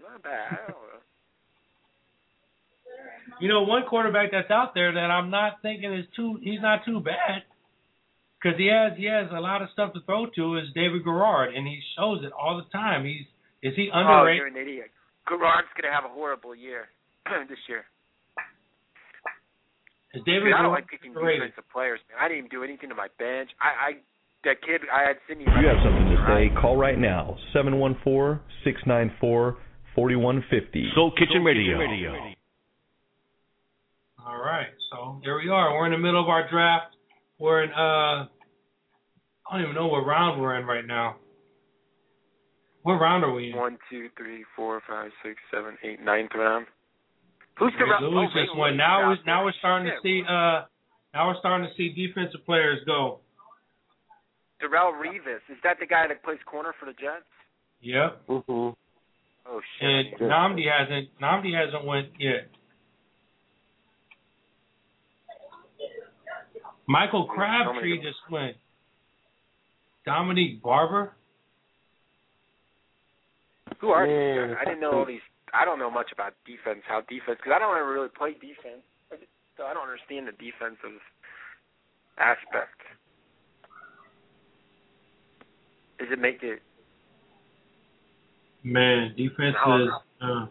Not 0.02 0.24
bad. 0.24 0.58
Know. 0.70 0.76
You 3.42 3.48
know, 3.48 3.62
one 3.64 3.84
quarterback 3.88 4.32
that's 4.32 4.50
out 4.50 4.74
there 4.74 4.92
that 4.94 5.12
I'm 5.12 5.30
not 5.30 5.62
thinking 5.62 5.94
is 5.94 6.06
too. 6.16 6.40
He's 6.42 6.62
not 6.62 6.84
too 6.86 7.00
bad 7.00 7.44
because 8.42 8.58
he 8.58 8.68
has 8.68 8.98
he 8.98 9.06
has 9.06 9.28
a 9.36 9.40
lot 9.40 9.62
of 9.62 9.70
stuff 9.74 9.94
to 9.94 10.00
throw 10.06 10.26
to. 10.36 10.58
Is 10.58 10.66
David 10.74 11.04
Garrard, 11.04 11.54
and 11.54 11.68
he 11.68 11.80
shows 11.98 12.24
it 12.24 12.32
all 12.32 12.58
the 12.58 12.68
time. 12.72 13.06
He's 13.06 13.26
is 13.62 13.76
he 13.76 13.90
underrated? 13.94 14.42
Oh, 14.42 14.46
you're 14.46 14.48
an 14.48 14.58
idiot. 14.58 14.92
Garrard's 15.28 15.68
gonna 15.80 15.94
have 15.94 16.06
a 16.06 16.14
horrible 16.14 16.56
year 16.56 16.88
this 17.50 17.60
year. 17.68 17.84
Is 20.14 20.24
David 20.26 20.46
Dude, 20.46 20.54
I 20.58 20.62
don't 20.64 20.72
like 20.72 20.88
picking 20.88 21.12
underrated? 21.12 21.42
defensive 21.54 21.70
players, 21.72 22.00
man. 22.10 22.18
I 22.20 22.28
didn't 22.28 22.40
even 22.46 22.50
do 22.50 22.64
anything 22.64 22.90
to 22.90 22.96
my 22.96 23.08
bench. 23.20 23.52
I, 23.62 23.92
I 23.94 23.98
that 24.44 24.58
kid 24.66 24.82
I 24.90 25.04
had 25.06 25.18
Sidney. 25.28 25.44
If 25.46 25.54
you 25.62 25.68
have 25.68 25.78
something 25.84 26.10
to 26.10 26.18
say, 26.26 26.50
call 26.60 26.78
right 26.78 26.98
now. 26.98 27.38
714-694-4150. 27.54 29.60
Soul 30.96 31.12
Kitchen 31.18 31.44
Radio. 31.44 31.78
All 34.26 34.38
right, 34.38 34.68
so 34.92 35.20
here 35.24 35.38
we 35.38 35.50
are. 35.50 35.74
We're 35.74 35.86
in 35.88 35.92
the 35.92 35.98
middle 35.98 36.22
of 36.22 36.30
our 36.30 36.50
draft. 36.50 36.96
We're 37.40 37.64
in 37.64 37.72
uh, 37.72 38.28
I 39.50 39.52
don't 39.52 39.62
even 39.62 39.76
know 39.76 39.88
what 39.88 40.06
round 40.06 40.42
we're 40.42 40.58
in 40.60 40.66
right 40.66 40.86
now. 40.86 41.16
What 42.84 42.94
round 42.94 43.24
are 43.24 43.34
we 43.34 43.52
in? 43.52 43.58
One, 43.58 43.78
two, 43.90 44.08
three, 44.18 44.46
four, 44.56 44.82
five, 44.88 45.12
six, 45.24 45.36
seven, 45.52 45.78
eight, 45.84 46.02
ninth 46.02 46.32
round. 46.36 46.66
Who's 47.60 47.74
the 47.78 47.84
Okay, 47.84 47.92
round? 47.92 48.06
Louis 48.08 48.28
oh, 48.32 48.40
just 48.42 48.58
won. 48.58 48.78
Now 48.78 49.10
we're 49.10 49.18
now 49.26 49.44
we're 49.44 49.54
starting 49.60 49.92
to 49.92 49.98
see 50.02 50.24
uh 50.24 50.64
now 51.14 51.28
we're 51.28 51.40
starting 51.40 51.68
to 51.68 51.74
see 51.76 51.90
defensive 51.94 52.46
players 52.46 52.80
go. 52.86 53.20
Darrelle 54.62 54.94
Revis. 54.94 55.44
Is 55.50 55.58
that 55.64 55.78
the 55.80 55.86
guy 55.86 56.08
that 56.08 56.24
plays 56.24 56.40
corner 56.46 56.74
for 56.80 56.86
the 56.86 56.94
Jets? 56.94 57.28
Yep. 57.82 58.28
Mhm. 58.28 58.76
Oh 59.46 59.62
shit. 59.80 60.20
And 60.20 60.32
Nnamdi 60.32 60.66
hasn't 60.72 61.10
Nnamdi 61.22 61.54
hasn't 61.54 61.86
went 61.86 62.10
yet. 62.18 62.50
Michael 66.88 67.28
Crabtree 67.28 68.02
just 68.02 68.18
went. 68.32 68.58
Dominique 70.06 70.62
Barber. 70.64 71.14
Who 73.80 73.90
are 73.90 74.08
Man, 74.08 74.48
these 74.48 74.56
guys? 74.56 74.58
I 74.62 74.66
didn't 74.66 74.82
know 74.82 74.92
all 74.94 75.06
these. 75.06 75.20
I 75.54 75.66
don't 75.66 75.80
know 75.80 75.90
much 75.90 76.12
about 76.14 76.34
defense. 76.46 76.84
How 76.88 77.02
defense? 77.02 77.38
Because 77.38 77.54
I 77.56 77.60
don't 77.60 77.76
ever 77.78 77.92
really 77.92 78.10
play 78.10 78.34
defense, 78.34 78.84
so 79.58 79.64
I 79.64 79.74
don't 79.74 79.88
understand 79.88 80.28
the 80.28 80.32
defensive 80.34 81.02
aspect. 82.18 82.80
Does 86.00 86.08
it 86.12 86.20
make 86.20 86.44
it? 86.44 86.62
Man, 88.64 89.14
defense 89.18 89.56
is 89.56 89.90
uh 90.22 90.46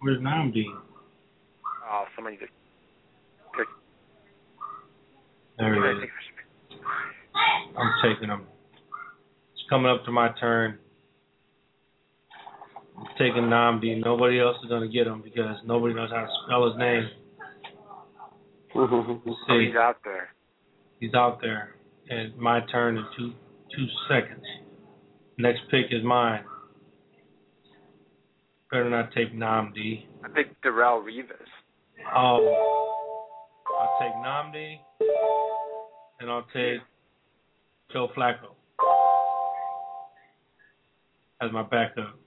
where's 0.00 0.20
Nnamdi? 0.20 0.64
Oh, 1.90 2.04
somebody 2.14 2.36
just. 2.36 2.52
There 5.58 5.74
he 5.74 6.04
is. 6.04 6.10
I'm 7.78 7.92
taking 8.02 8.28
him. 8.28 8.42
It's 9.52 9.62
coming 9.70 9.90
up 9.90 10.04
to 10.04 10.10
my 10.10 10.30
turn. 10.40 10.78
I'm 13.04 13.10
taking 13.18 13.44
Nnamdi. 13.44 14.02
Nobody 14.02 14.40
else 14.40 14.56
is 14.62 14.70
gonna 14.70 14.88
get 14.88 15.06
him 15.06 15.20
because 15.22 15.56
nobody 15.66 15.94
knows 15.94 16.10
how 16.10 16.22
to 16.22 16.28
spell 16.44 16.68
his 16.68 16.78
name. 16.78 17.10
Oh, 18.76 19.20
see. 19.48 19.66
he's 19.66 19.76
out 19.76 19.96
there. 20.04 20.28
He's 21.00 21.14
out 21.14 21.40
there. 21.40 21.76
And 22.08 22.36
my 22.38 22.60
turn 22.72 22.96
in 22.96 23.04
two 23.16 23.32
two 23.76 23.86
seconds. 24.08 24.44
Next 25.38 25.60
pick 25.70 25.86
is 25.90 26.02
mine. 26.02 26.44
Better 28.70 28.88
not 28.88 29.12
take 29.12 29.34
Nnamdi. 29.34 30.06
I 30.24 30.28
think 30.32 30.48
Darrelle 30.64 31.04
Revis. 31.04 31.34
Oh, 32.16 33.00
I'll 33.80 33.98
take 34.00 34.14
Nnamdi, 34.14 34.76
and 36.20 36.30
I'll 36.30 36.46
take 36.52 36.80
Joe 37.92 38.08
Flacco 38.16 38.54
as 41.40 41.52
my 41.52 41.62
backup. 41.62 42.18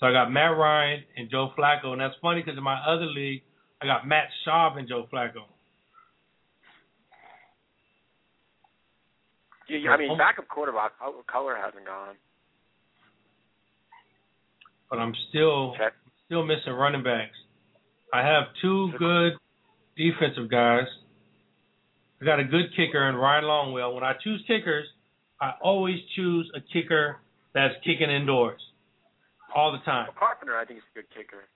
So 0.00 0.06
I 0.06 0.12
got 0.12 0.32
Matt 0.32 0.56
Ryan 0.56 1.04
and 1.16 1.30
Joe 1.30 1.50
Flacco, 1.56 1.88
and 1.88 2.00
that's 2.00 2.14
funny 2.22 2.40
because 2.40 2.56
in 2.56 2.64
my 2.64 2.80
other 2.86 3.04
league 3.04 3.42
I 3.82 3.86
got 3.86 4.08
Matt 4.08 4.28
Schaub 4.46 4.78
and 4.78 4.88
Joe 4.88 5.06
Flacco. 5.12 5.44
Yeah, 9.68 9.90
I 9.90 9.98
mean, 9.98 10.18
backup 10.18 10.48
quarterback 10.48 10.92
oh, 11.00 11.22
color 11.30 11.54
hasn't 11.54 11.86
gone. 11.86 12.16
but 14.88 14.98
I'm 14.98 15.14
still 15.28 15.76
still 16.26 16.44
missing 16.44 16.72
running 16.72 17.04
backs. 17.04 17.36
I 18.12 18.22
have 18.22 18.44
two 18.60 18.90
good 18.98 19.34
defensive 19.96 20.50
guys. 20.50 20.86
I 22.20 22.24
got 22.24 22.40
a 22.40 22.44
good 22.44 22.74
kicker 22.74 23.08
in 23.08 23.14
Ryan 23.14 23.44
Longwell. 23.44 23.94
When 23.94 24.02
I 24.02 24.14
choose 24.24 24.42
kickers, 24.48 24.86
I 25.40 25.52
always 25.62 25.98
choose 26.16 26.50
a 26.56 26.60
kicker 26.72 27.18
that's 27.54 27.74
kicking 27.84 28.10
indoors 28.10 28.60
all 29.54 29.72
the 29.72 29.82
time. 29.84 30.06
Well, 30.08 30.18
Carpenter, 30.18 30.56
I 30.56 30.64
think, 30.64 30.78
is 30.78 30.88
a 30.94 31.02
good 31.02 31.10
kicker. 31.10 31.48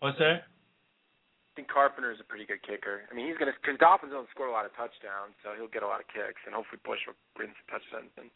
What's 0.00 0.18
that? 0.18 0.44
I 0.48 1.52
think 1.56 1.68
Carpenter 1.68 2.12
is 2.12 2.20
a 2.20 2.28
pretty 2.28 2.44
good 2.44 2.60
kicker. 2.60 3.08
I 3.10 3.14
mean, 3.14 3.26
he's 3.26 3.38
gonna 3.40 3.56
because 3.56 3.80
Dolphins 3.80 4.12
don't 4.12 4.28
score 4.30 4.46
a 4.48 4.52
lot 4.52 4.66
of 4.68 4.72
touchdowns, 4.76 5.32
so 5.40 5.56
he'll 5.56 5.72
get 5.72 5.82
a 5.82 5.88
lot 5.88 6.00
of 6.00 6.08
kicks, 6.12 6.40
and 6.44 6.52
hopefully 6.52 6.80
Bush 6.84 7.00
will 7.08 7.16
win 7.40 7.48
some 7.56 7.68
touchdowns. 7.80 8.12
And 8.20 8.28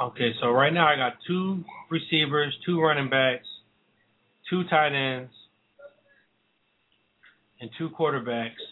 Okay, 0.00 0.32
so 0.40 0.50
right 0.50 0.72
now 0.72 0.88
I 0.88 0.96
got 0.96 1.14
two 1.26 1.64
receivers, 1.90 2.56
two 2.64 2.80
running 2.80 3.10
backs, 3.10 3.46
two 4.48 4.64
tight 4.64 4.94
ends, 4.94 5.30
and 7.60 7.70
two 7.78 7.90
quarterbacks. 7.90 8.62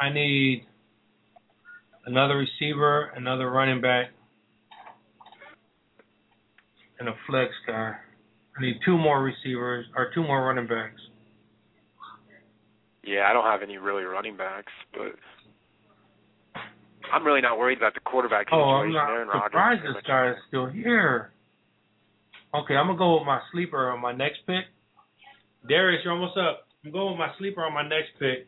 I 0.00 0.10
need 0.12 0.66
another 2.04 2.36
receiver, 2.36 3.12
another 3.16 3.50
running 3.50 3.80
back, 3.80 4.08
and 7.00 7.08
a 7.08 7.14
flex 7.26 7.50
guy. 7.66 7.94
I 8.56 8.60
need 8.62 8.76
two 8.84 8.96
more 8.96 9.22
receivers 9.22 9.86
or 9.96 10.10
two 10.14 10.22
more 10.22 10.44
running 10.46 10.66
backs. 10.66 11.00
yeah, 13.04 13.26
I 13.28 13.32
don't 13.32 13.44
have 13.46 13.62
any 13.62 13.78
really 13.78 14.02
running 14.04 14.36
backs, 14.36 14.72
but 14.92 15.16
I'm 17.12 17.24
really 17.24 17.40
not 17.40 17.58
worried 17.58 17.78
about 17.78 17.94
the 17.94 18.00
quarterback 18.00 18.46
Oh, 18.52 18.82
situation. 18.82 18.96
I'm 19.00 19.06
not 19.06 19.10
Aaron 19.10 19.28
surprised 19.46 19.82
this 19.82 20.02
guy 20.06 20.30
is 20.30 20.36
still 20.48 20.66
here. 20.66 21.32
Okay, 22.54 22.74
I'm 22.76 22.86
gonna 22.86 22.98
go 22.98 23.14
with 23.18 23.26
my 23.26 23.40
sleeper 23.52 23.90
on 23.90 24.00
my 24.00 24.12
next 24.12 24.40
pick. 24.46 24.64
Darius, 25.68 26.02
you're 26.04 26.12
almost 26.12 26.36
up. 26.36 26.66
I'm 26.84 26.92
going 26.92 27.10
with 27.12 27.18
my 27.18 27.32
sleeper 27.38 27.62
on 27.64 27.72
my 27.74 27.82
next 27.86 28.10
pick. 28.18 28.46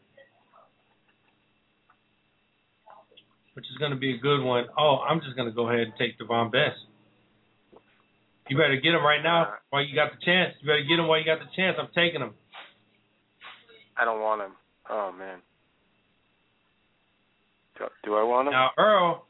which 3.55 3.67
is 3.71 3.77
going 3.77 3.91
to 3.91 3.99
be 3.99 4.15
a 4.15 4.19
good 4.19 4.43
one. 4.43 4.65
Oh, 4.79 5.05
I'm 5.07 5.21
just 5.21 5.37
going 5.37 5.47
to 5.47 5.55
go 5.55 5.69
ahead 5.69 5.81
and 5.81 5.93
take 5.99 6.19
Davone 6.19 6.51
Bess. 6.51 6.73
You 8.49 8.57
better 8.57 8.77
get 8.77 8.95
him 8.95 9.05
right 9.05 9.23
now 9.23 9.55
while 9.71 9.85
you 9.85 9.95
got 9.95 10.11
the 10.13 10.25
chance. 10.25 10.55
You 10.61 10.67
better 10.67 10.83
get 10.83 10.99
him 10.99 11.07
while 11.07 11.19
you 11.19 11.25
got 11.25 11.39
the 11.39 11.51
chance. 11.57 11.77
I'm 11.79 11.89
taking 11.95 12.21
him. 12.21 12.35
I 13.97 14.05
don't 14.05 14.21
want 14.21 14.43
him. 14.43 14.53
Oh 14.91 15.13
man. 15.17 15.39
Do, 17.79 17.87
do 18.05 18.15
I 18.17 18.23
want 18.23 18.49
him? 18.49 18.53
Now 18.53 18.71
Earl, 18.79 19.27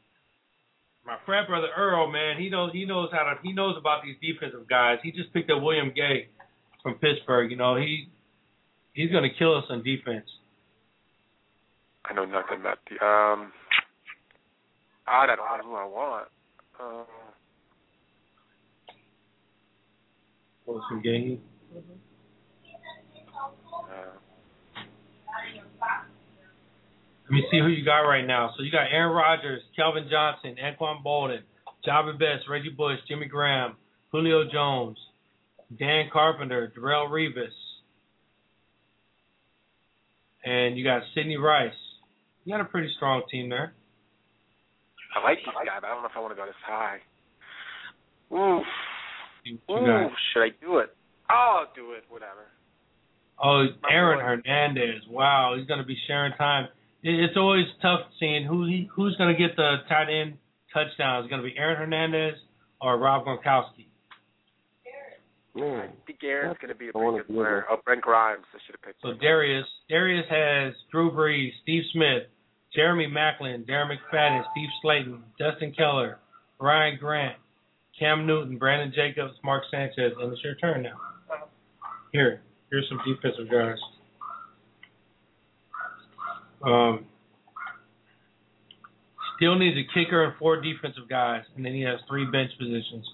my 1.05 1.17
frat 1.25 1.47
brother 1.47 1.67
Earl, 1.75 2.11
man, 2.11 2.37
he 2.39 2.49
knows 2.49 2.71
he 2.73 2.85
knows 2.85 3.09
how 3.11 3.23
to 3.23 3.35
he 3.43 3.53
knows 3.53 3.75
about 3.77 4.03
these 4.03 4.15
defensive 4.21 4.67
guys. 4.67 4.97
He 5.03 5.11
just 5.11 5.31
picked 5.33 5.51
up 5.51 5.61
William 5.61 5.91
Gay 5.95 6.27
from 6.81 6.95
Pittsburgh. 6.95 7.51
You 7.51 7.57
know 7.57 7.75
he 7.75 8.09
he's 8.93 9.11
going 9.11 9.23
to 9.23 9.37
kill 9.37 9.57
us 9.57 9.65
on 9.69 9.83
defense. 9.83 10.25
I 12.05 12.13
know 12.13 12.25
nothing 12.25 12.59
about 12.59 12.79
the 12.89 12.95
um. 13.05 13.51
I 15.05 15.27
don't 15.27 15.37
know 15.37 15.45
who 15.63 15.75
I 15.75 15.85
want. 15.85 16.27
Uh, 20.67 20.71
Wilson 20.71 21.01
Gay. 21.01 21.39
uh, 21.75 21.79
Let 27.25 27.31
me 27.31 27.45
see 27.51 27.59
who 27.59 27.67
you 27.67 27.85
got 27.85 28.01
right 28.01 28.25
now. 28.25 28.51
So 28.57 28.63
you 28.63 28.71
got 28.71 28.87
Aaron 28.91 29.15
Rodgers, 29.15 29.61
Calvin 29.75 30.07
Johnson, 30.09 30.55
Anquan 30.63 31.03
Boldin, 31.03 31.41
Jahvid 31.87 32.19
Best, 32.19 32.47
Reggie 32.49 32.69
Bush, 32.69 32.99
Jimmy 33.07 33.25
Graham, 33.25 33.75
Julio 34.11 34.43
Jones, 34.51 34.97
Dan 35.79 36.09
Carpenter, 36.11 36.71
Darrelle 36.77 37.09
Revis, 37.09 37.47
and 40.45 40.77
you 40.77 40.83
got 40.83 41.01
Sidney 41.15 41.37
Rice. 41.37 41.71
You 42.45 42.53
got 42.53 42.61
a 42.61 42.65
pretty 42.65 42.91
strong 42.97 43.23
team 43.31 43.49
there. 43.49 43.73
I 45.15 45.23
like 45.23 45.37
this 45.37 45.53
guy, 45.65 45.79
but 45.79 45.87
I 45.87 45.93
don't 45.93 46.03
know 46.03 46.09
if 46.09 46.17
I 46.17 46.19
want 46.19 46.33
to 46.33 46.35
go 46.35 46.45
this 46.45 46.55
high. 46.65 46.97
Oof. 48.35 48.65
You 49.43 49.55
Ooh, 49.69 49.85
got- 49.85 50.11
should 50.33 50.43
I 50.43 50.49
do 50.61 50.77
it? 50.79 50.95
I'll 51.29 51.67
do 51.75 51.93
it. 51.93 52.03
Whatever. 52.09 52.47
Oh, 53.41 53.65
My 53.81 53.89
Aaron 53.91 54.19
boy. 54.19 54.23
Hernandez. 54.25 55.01
Wow, 55.09 55.55
he's 55.57 55.65
going 55.67 55.79
to 55.79 55.85
be 55.85 55.97
sharing 56.07 56.33
time. 56.33 56.67
It's 57.01 57.35
always 57.35 57.65
tough 57.81 58.01
seeing 58.19 58.45
who 58.45 58.65
he, 58.65 58.87
who's 58.95 59.15
going 59.17 59.35
to 59.35 59.37
get 59.37 59.55
the 59.57 59.77
tight 59.89 60.07
end 60.09 60.37
touchdown. 60.73 61.19
Is 61.21 61.25
it 61.25 61.29
going 61.29 61.41
to 61.41 61.47
be 61.47 61.57
Aaron 61.57 61.77
Hernandez 61.77 62.35
or 62.81 62.97
Rob 62.97 63.25
Gronkowski? 63.25 63.87
Man, 65.55 65.89
I 65.89 66.05
think 66.07 66.19
Aaron's 66.23 66.57
going 66.59 66.69
to 66.69 66.75
be 66.75 66.85
a 66.87 66.89
I 66.89 66.91
pretty 66.93 67.17
good 67.17 67.27
player. 67.35 67.65
Oh, 67.69 67.77
Brent 67.85 68.01
Grimes. 68.01 68.43
I 68.53 68.57
should 68.65 68.73
have 68.75 68.81
picked 68.81 69.01
So 69.03 69.09
him. 69.09 69.19
Darius, 69.21 69.67
Darius 69.87 70.25
has 70.29 70.73
Drew 70.91 71.11
Brees, 71.11 71.51
Steve 71.61 71.83
Smith, 71.93 72.23
Jeremy 72.73 73.05
Maclin, 73.07 73.63
Darren 73.67 73.89
McFadden, 73.91 74.43
Steve 74.51 74.69
Slaton, 74.83 75.19
Dustin 75.37 75.71
Keller, 75.77 76.17
Ryan 76.59 76.97
Grant, 76.99 77.35
Cam 77.97 78.25
Newton, 78.25 78.57
Brandon 78.57 78.91
Jacobs, 78.95 79.33
Mark 79.43 79.63
Sanchez, 79.69 80.13
and 80.19 80.31
it's 80.31 80.43
your 80.43 80.55
turn 80.55 80.81
now. 80.83 80.97
Here, 82.11 82.41
here's 82.71 82.87
some 82.89 82.99
defensive 83.05 83.49
guys. 83.51 83.77
Um, 86.63 87.05
still 89.35 89.57
needs 89.57 89.77
a 89.77 89.93
kicker 89.93 90.23
and 90.23 90.33
four 90.39 90.61
defensive 90.61 91.09
guys, 91.09 91.43
and 91.55 91.65
then 91.65 91.73
he 91.73 91.81
has 91.81 91.99
three 92.09 92.25
bench 92.25 92.51
positions. 92.57 93.05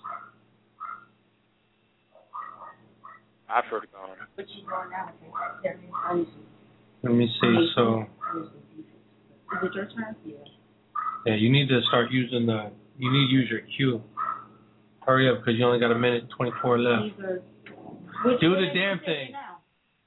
I've 3.50 3.66
heard 3.66 3.84
of 3.84 3.90
him. 3.90 4.28
But 4.36 4.46
you 4.50 4.62
going 4.62 4.94
out 4.96 5.14
there. 5.64 5.80
Let 6.08 6.16
me 6.16 6.26
see. 6.26 6.42
Let 7.02 7.14
me 7.14 7.28
see. 7.42 7.72
So, 7.76 8.06
Is 8.38 8.48
it 9.64 9.74
your 9.74 9.86
turn? 9.86 10.16
Yeah. 10.24 10.36
yeah, 11.26 11.36
you 11.36 11.52
need 11.52 11.68
to 11.70 11.82
start 11.88 12.12
using 12.12 12.46
the. 12.46 12.72
You 13.00 13.12
need 13.12 13.28
to 13.28 13.34
use 13.34 13.50
your 13.50 13.62
cue. 13.76 14.04
Hurry 15.10 15.28
up, 15.28 15.40
because 15.40 15.58
you 15.58 15.66
only 15.66 15.80
got 15.80 15.92
a 15.92 15.98
minute 15.98 16.30
24 16.38 16.78
left. 16.78 17.04
These 17.18 17.26
are- 17.26 17.42
which 18.26 18.40
Do 18.42 18.54
the 18.56 18.68
damn 18.76 19.00
thing. 19.00 19.34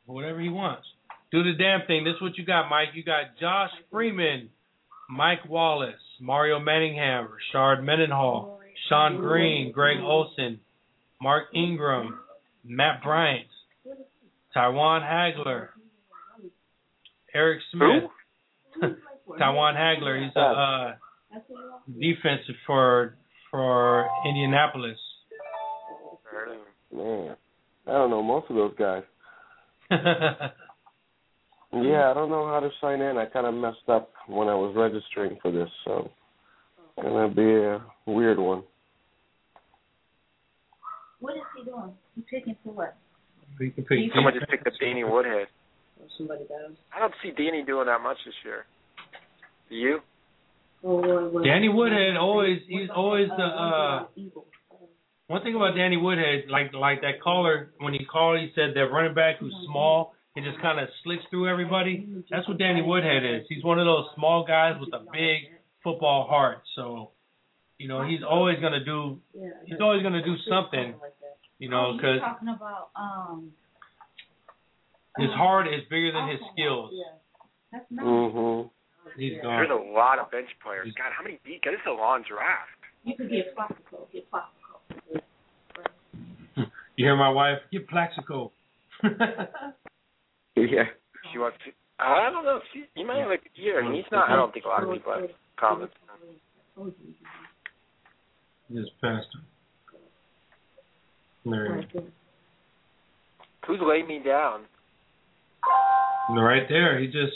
Whatever 0.06 0.38
he 0.38 0.48
wants. 0.48 0.86
Do 1.32 1.42
the 1.42 1.54
damn 1.54 1.84
thing. 1.86 2.04
This 2.04 2.14
is 2.14 2.20
what 2.22 2.38
you 2.38 2.44
got, 2.44 2.68
Mike. 2.70 2.90
You 2.94 3.02
got 3.02 3.36
Josh 3.40 3.72
Freeman, 3.90 4.50
Mike 5.10 5.48
Wallace, 5.48 6.00
Mario 6.20 6.60
Manningham, 6.60 7.26
Rashard 7.28 7.82
Mendenhall, 7.82 8.60
Shonn 8.88 9.18
Greene, 9.18 9.72
Greg 9.72 9.98
Olsen, 9.98 10.60
Mark 11.20 11.46
Ingram, 11.52 12.20
Matt 12.62 13.02
Bryant, 13.02 13.48
Tyjuan 14.54 15.02
Hagler, 15.02 15.70
Eric 17.34 17.60
Smith. 17.72 18.04
Tyjuan 19.28 19.74
Hagler. 19.74 20.22
He's 20.24 20.36
a 20.36 20.40
uh, 20.40 20.94
defensive 21.98 22.54
for 22.66 23.16
for 23.52 24.08
Indianapolis. 24.26 24.98
man, 26.92 27.36
I 27.86 27.92
don't 27.92 28.10
know 28.10 28.22
most 28.22 28.50
of 28.50 28.56
those 28.56 28.74
guys. 28.76 29.04
Yeah, 31.72 32.10
I 32.10 32.14
don't 32.14 32.28
know 32.28 32.46
how 32.48 32.60
to 32.60 32.68
sign 32.82 33.00
in. 33.00 33.16
I 33.16 33.24
kind 33.24 33.46
of 33.46 33.54
messed 33.54 33.88
up 33.88 34.12
when 34.28 34.48
I 34.48 34.54
was 34.54 34.74
registering 34.76 35.38
for 35.40 35.50
this, 35.50 35.70
so 35.86 36.10
it's 36.98 37.02
gonna 37.02 37.32
be 37.32 37.42
a 37.42 37.80
weird 38.04 38.38
one. 38.38 38.62
What 41.20 41.36
is 41.36 41.42
he 41.56 41.64
doing? 41.64 41.94
He 42.14 42.20
picking 42.28 42.56
for 42.62 42.74
what? 42.74 42.96
You 43.58 43.70
can 43.70 43.84
pick 43.84 43.98
Someone 44.14 44.34
just 44.34 44.50
picked 44.50 44.66
up 44.66 44.74
Danny 44.80 45.02
Woodhead. 45.02 45.46
Somebody 46.18 46.44
does. 46.44 46.76
I 46.94 47.00
don't 47.00 47.14
see 47.22 47.30
Danny 47.30 47.62
doing 47.64 47.86
that 47.86 48.02
much 48.02 48.18
this 48.26 48.34
year. 48.44 48.66
Do 49.70 49.74
you? 49.76 50.00
Or? 50.82 51.44
Danny 51.44 51.68
Woodhead 51.68 52.16
always 52.16 52.58
he's 52.66 52.90
always 52.94 53.28
the 53.28 53.44
uh 53.44 54.06
one 55.28 55.42
thing 55.42 55.54
about 55.54 55.76
Danny 55.76 55.96
Woodhead, 55.96 56.50
like 56.50 56.74
like 56.74 57.00
that 57.02 57.22
caller 57.22 57.70
when 57.78 57.92
he 57.92 58.04
called 58.04 58.40
he 58.40 58.50
said 58.54 58.74
that 58.74 58.86
running 58.92 59.14
back 59.14 59.38
who's 59.38 59.54
small 59.66 60.14
and 60.34 60.44
just 60.44 60.60
kinda 60.60 60.86
slicks 61.04 61.22
through 61.30 61.48
everybody. 61.48 62.24
That's 62.30 62.46
what 62.48 62.58
Danny 62.58 62.82
Woodhead 62.82 63.24
is. 63.24 63.46
He's 63.48 63.62
one 63.62 63.78
of 63.78 63.86
those 63.86 64.06
small 64.16 64.44
guys 64.44 64.74
with 64.80 64.92
a 64.92 65.04
big 65.12 65.52
football 65.84 66.26
heart. 66.26 66.62
So, 66.74 67.10
you 67.78 67.88
know, 67.88 68.04
he's 68.04 68.20
always 68.28 68.58
gonna 68.60 68.84
do 68.84 69.20
he's 69.64 69.80
always 69.80 70.02
gonna 70.02 70.24
do 70.24 70.34
something, 70.48 70.94
you 71.58 71.68
know, 71.68 71.92
oh, 71.92 71.96
because 71.96 72.20
talking 72.20 72.48
about 72.48 72.90
um. 72.96 73.52
his 75.16 75.30
heart 75.30 75.68
is 75.68 75.82
bigger 75.88 76.10
than 76.12 76.28
his 76.28 76.40
skills. 76.52 76.90
Yeah. 76.92 77.04
That's 77.72 77.86
nice. 77.90 78.66
He's 79.16 79.32
There's 79.42 79.68
gone. 79.68 79.70
a 79.70 79.92
lot 79.92 80.18
of 80.18 80.30
bench 80.30 80.48
players. 80.62 80.88
God, 80.96 81.12
how 81.16 81.22
many 81.22 81.38
beat? 81.44 81.62
God, 81.62 81.72
this 81.72 81.80
is 81.80 81.86
a 81.88 81.92
long 81.92 82.24
draft. 82.28 82.70
You 83.04 83.14
could 83.16 83.30
get 83.30 83.54
Plaxico. 83.54 84.08
Get 84.12 84.30
Plaxico. 84.30 84.58
You 86.94 87.06
hear 87.06 87.16
my 87.16 87.30
wife? 87.30 87.56
Get 87.72 87.88
Plaxico. 87.88 88.52
Yeah. 90.54 90.84
She 91.32 91.38
wants 91.38 91.56
to. 91.64 91.72
I 91.98 92.28
don't 92.30 92.44
know. 92.44 92.60
She, 92.72 92.84
he 92.94 93.04
might 93.04 93.18
have 93.18 93.30
a 93.30 93.38
good 93.38 93.50
year. 93.54 93.82
He's 93.92 94.04
not. 94.12 94.28
I 94.28 94.36
don't 94.36 94.52
think 94.52 94.64
a 94.64 94.68
lot 94.68 94.84
of 94.84 94.92
people 94.92 95.12
have 95.12 95.30
comments. 95.58 95.94
Just 98.72 98.90
passed 99.00 99.26
him. 99.34 99.42
There 101.50 101.80
he 101.80 101.98
is. 101.98 102.04
Who's 103.66 103.80
laid 103.82 104.06
me 104.06 104.20
down? 104.24 104.62
Right 106.30 106.68
there. 106.68 107.00
He 107.00 107.06
just 107.06 107.32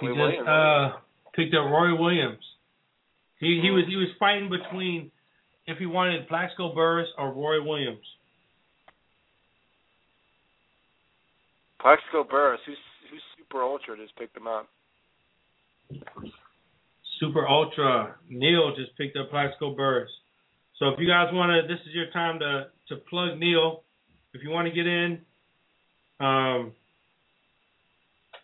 he 0.00 0.08
Roy 0.08 0.14
just 0.14 0.20
Williams. 0.20 0.48
uh 0.48 0.88
picked 1.34 1.54
up 1.54 1.66
Roy 1.70 1.94
Williams. 1.94 2.42
He 3.38 3.60
he 3.62 3.70
was 3.70 3.84
he 3.88 3.96
was 3.96 4.08
fighting 4.18 4.50
between 4.50 5.10
if 5.66 5.78
he 5.78 5.86
wanted 5.86 6.28
Plaxico 6.28 6.74
Burress 6.74 7.08
or 7.18 7.32
Roy 7.32 7.62
Williams. 7.62 8.04
Plaxico 11.80 12.24
Burress. 12.24 12.60
Who's 12.66 12.76
who's 13.10 13.22
super 13.38 13.62
ultra 13.62 13.96
just 13.96 14.16
picked 14.16 14.36
him 14.36 14.46
up. 14.46 14.68
Super 17.18 17.46
Ultra. 17.46 18.16
Neil 18.28 18.74
just 18.74 18.96
picked 18.96 19.16
up 19.16 19.30
Plaxico 19.30 19.74
Burress. 19.74 20.10
So 20.78 20.88
if 20.88 20.98
you 20.98 21.06
guys 21.06 21.28
want 21.32 21.50
to, 21.50 21.68
this 21.68 21.80
is 21.86 21.94
your 21.94 22.10
time 22.12 22.38
to 22.40 22.68
to 22.88 22.96
plug 23.08 23.38
Neil. 23.38 23.82
If 24.32 24.42
you 24.42 24.50
want 24.50 24.68
to 24.68 24.74
get 24.74 24.86
in, 24.86 25.20
um, 26.18 26.72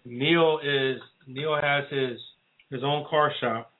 Neil 0.05 0.61
is 0.63 1.01
Neil 1.27 1.57
has 1.61 1.85
his 1.91 2.19
his 2.71 2.83
own 2.85 3.05
car 3.09 3.33
shop. 3.41 3.73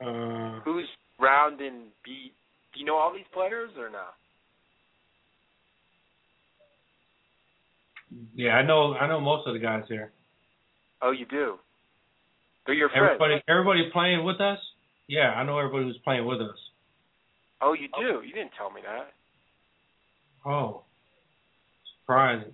Uh, 0.00 0.60
Who's 0.64 0.86
round 1.18 1.60
and 1.60 1.88
beat? 2.04 2.32
Do 2.72 2.80
you 2.80 2.86
know 2.86 2.96
all 2.96 3.12
these 3.12 3.26
players 3.32 3.70
or 3.78 3.90
not? 3.90 4.14
yeah, 8.34 8.50
I 8.50 8.62
know 8.62 8.94
I 8.94 9.06
know 9.06 9.20
most 9.20 9.46
of 9.46 9.54
the 9.54 9.60
guys 9.60 9.84
here. 9.88 10.12
Oh, 11.02 11.12
you 11.12 11.26
do. 11.26 11.56
They're 12.66 12.74
your 12.74 12.88
friends. 12.88 13.10
Everybody 13.14 13.42
everybody 13.48 13.90
playing 13.92 14.24
with 14.24 14.40
us? 14.40 14.58
Yeah, 15.08 15.30
I 15.30 15.44
know 15.44 15.58
everybody 15.58 15.84
who's 15.84 15.98
playing 16.04 16.26
with 16.26 16.40
us. 16.40 16.56
Oh, 17.62 17.74
you 17.74 17.88
do. 17.98 18.26
You 18.26 18.32
didn't 18.32 18.52
tell 18.56 18.70
me 18.70 18.80
that. 18.82 19.12
Oh. 20.48 20.82
Surprising. 22.02 22.52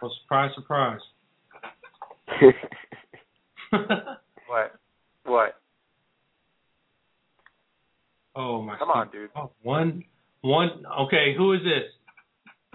Well, 0.00 0.12
surprise, 0.22 0.50
surprise. 0.54 1.00
what? 4.46 4.72
What? 5.24 5.54
Oh 8.34 8.62
my. 8.62 8.72
God. 8.74 8.78
Come 8.78 8.90
on, 8.90 9.10
dude. 9.10 9.30
Oh, 9.34 9.50
one, 9.62 10.04
one. 10.42 10.84
Okay, 11.02 11.34
who 11.36 11.52
is 11.54 11.60
this? 11.60 11.90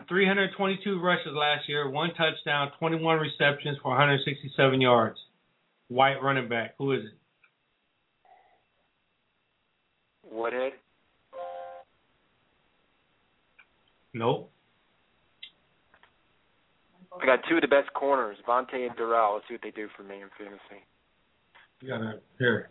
322 0.07 0.99
rushes 0.99 1.31
last 1.33 1.69
year, 1.69 1.89
one 1.89 2.09
touchdown, 2.15 2.71
21 2.79 3.19
receptions 3.19 3.77
for 3.81 3.89
167 3.89 4.81
yards. 4.81 5.17
White 5.87 6.21
running 6.21 6.49
back. 6.49 6.73
Who 6.77 6.93
is 6.93 7.01
it? 7.05 7.13
Woodhead. 10.29 10.73
Nope. 14.13 14.51
I 17.19 17.25
got 17.25 17.39
two 17.49 17.55
of 17.55 17.61
the 17.61 17.67
best 17.67 17.91
corners, 17.93 18.37
Vontae 18.47 18.87
and 18.87 18.95
Darrelle. 18.97 19.35
Let's 19.35 19.47
see 19.47 19.55
what 19.55 19.61
they 19.63 19.71
do 19.71 19.87
for 19.97 20.03
me 20.03 20.21
in 20.21 20.29
fantasy. 20.37 20.81
You 21.81 21.89
gotta 21.89 22.19
here. 22.39 22.69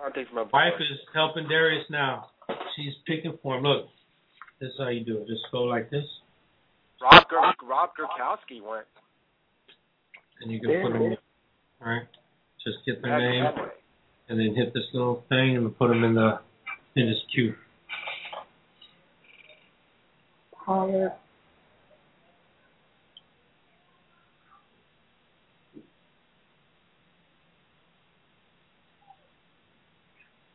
Vontae's 0.00 0.28
my 0.32 0.44
boy. 0.44 0.50
Wife 0.52 0.80
is 0.80 0.98
helping 1.14 1.48
Darius 1.48 1.84
now. 1.90 2.28
She's 2.76 2.94
picking 3.06 3.36
for 3.42 3.56
him. 3.56 3.64
Look, 3.64 3.86
this 4.60 4.68
is 4.68 4.74
how 4.78 4.88
you 4.88 5.04
do 5.04 5.18
it. 5.18 5.26
Just 5.26 5.42
go 5.52 5.62
like 5.64 5.90
this, 5.90 6.04
Rob, 7.02 7.28
Gur- 7.28 7.66
Rob 7.66 7.90
Gurkowski 7.98 8.62
went. 8.62 8.86
and 10.40 10.50
you 10.50 10.60
can 10.60 10.82
put 10.82 10.92
them. 10.92 11.02
In. 11.02 11.16
All 11.84 11.92
right. 11.92 12.06
Just 12.64 12.78
get 12.86 13.02
their 13.02 13.12
That's 13.12 13.22
name, 13.22 13.44
that 13.44 13.74
and 14.28 14.38
then 14.38 14.54
hit 14.54 14.74
this 14.74 14.84
little 14.92 15.24
thing, 15.28 15.56
and 15.56 15.78
put 15.78 15.88
them 15.88 16.04
in 16.04 16.14
the 16.14 16.40
in 16.96 17.06
this 17.06 17.22
queue. 17.34 17.54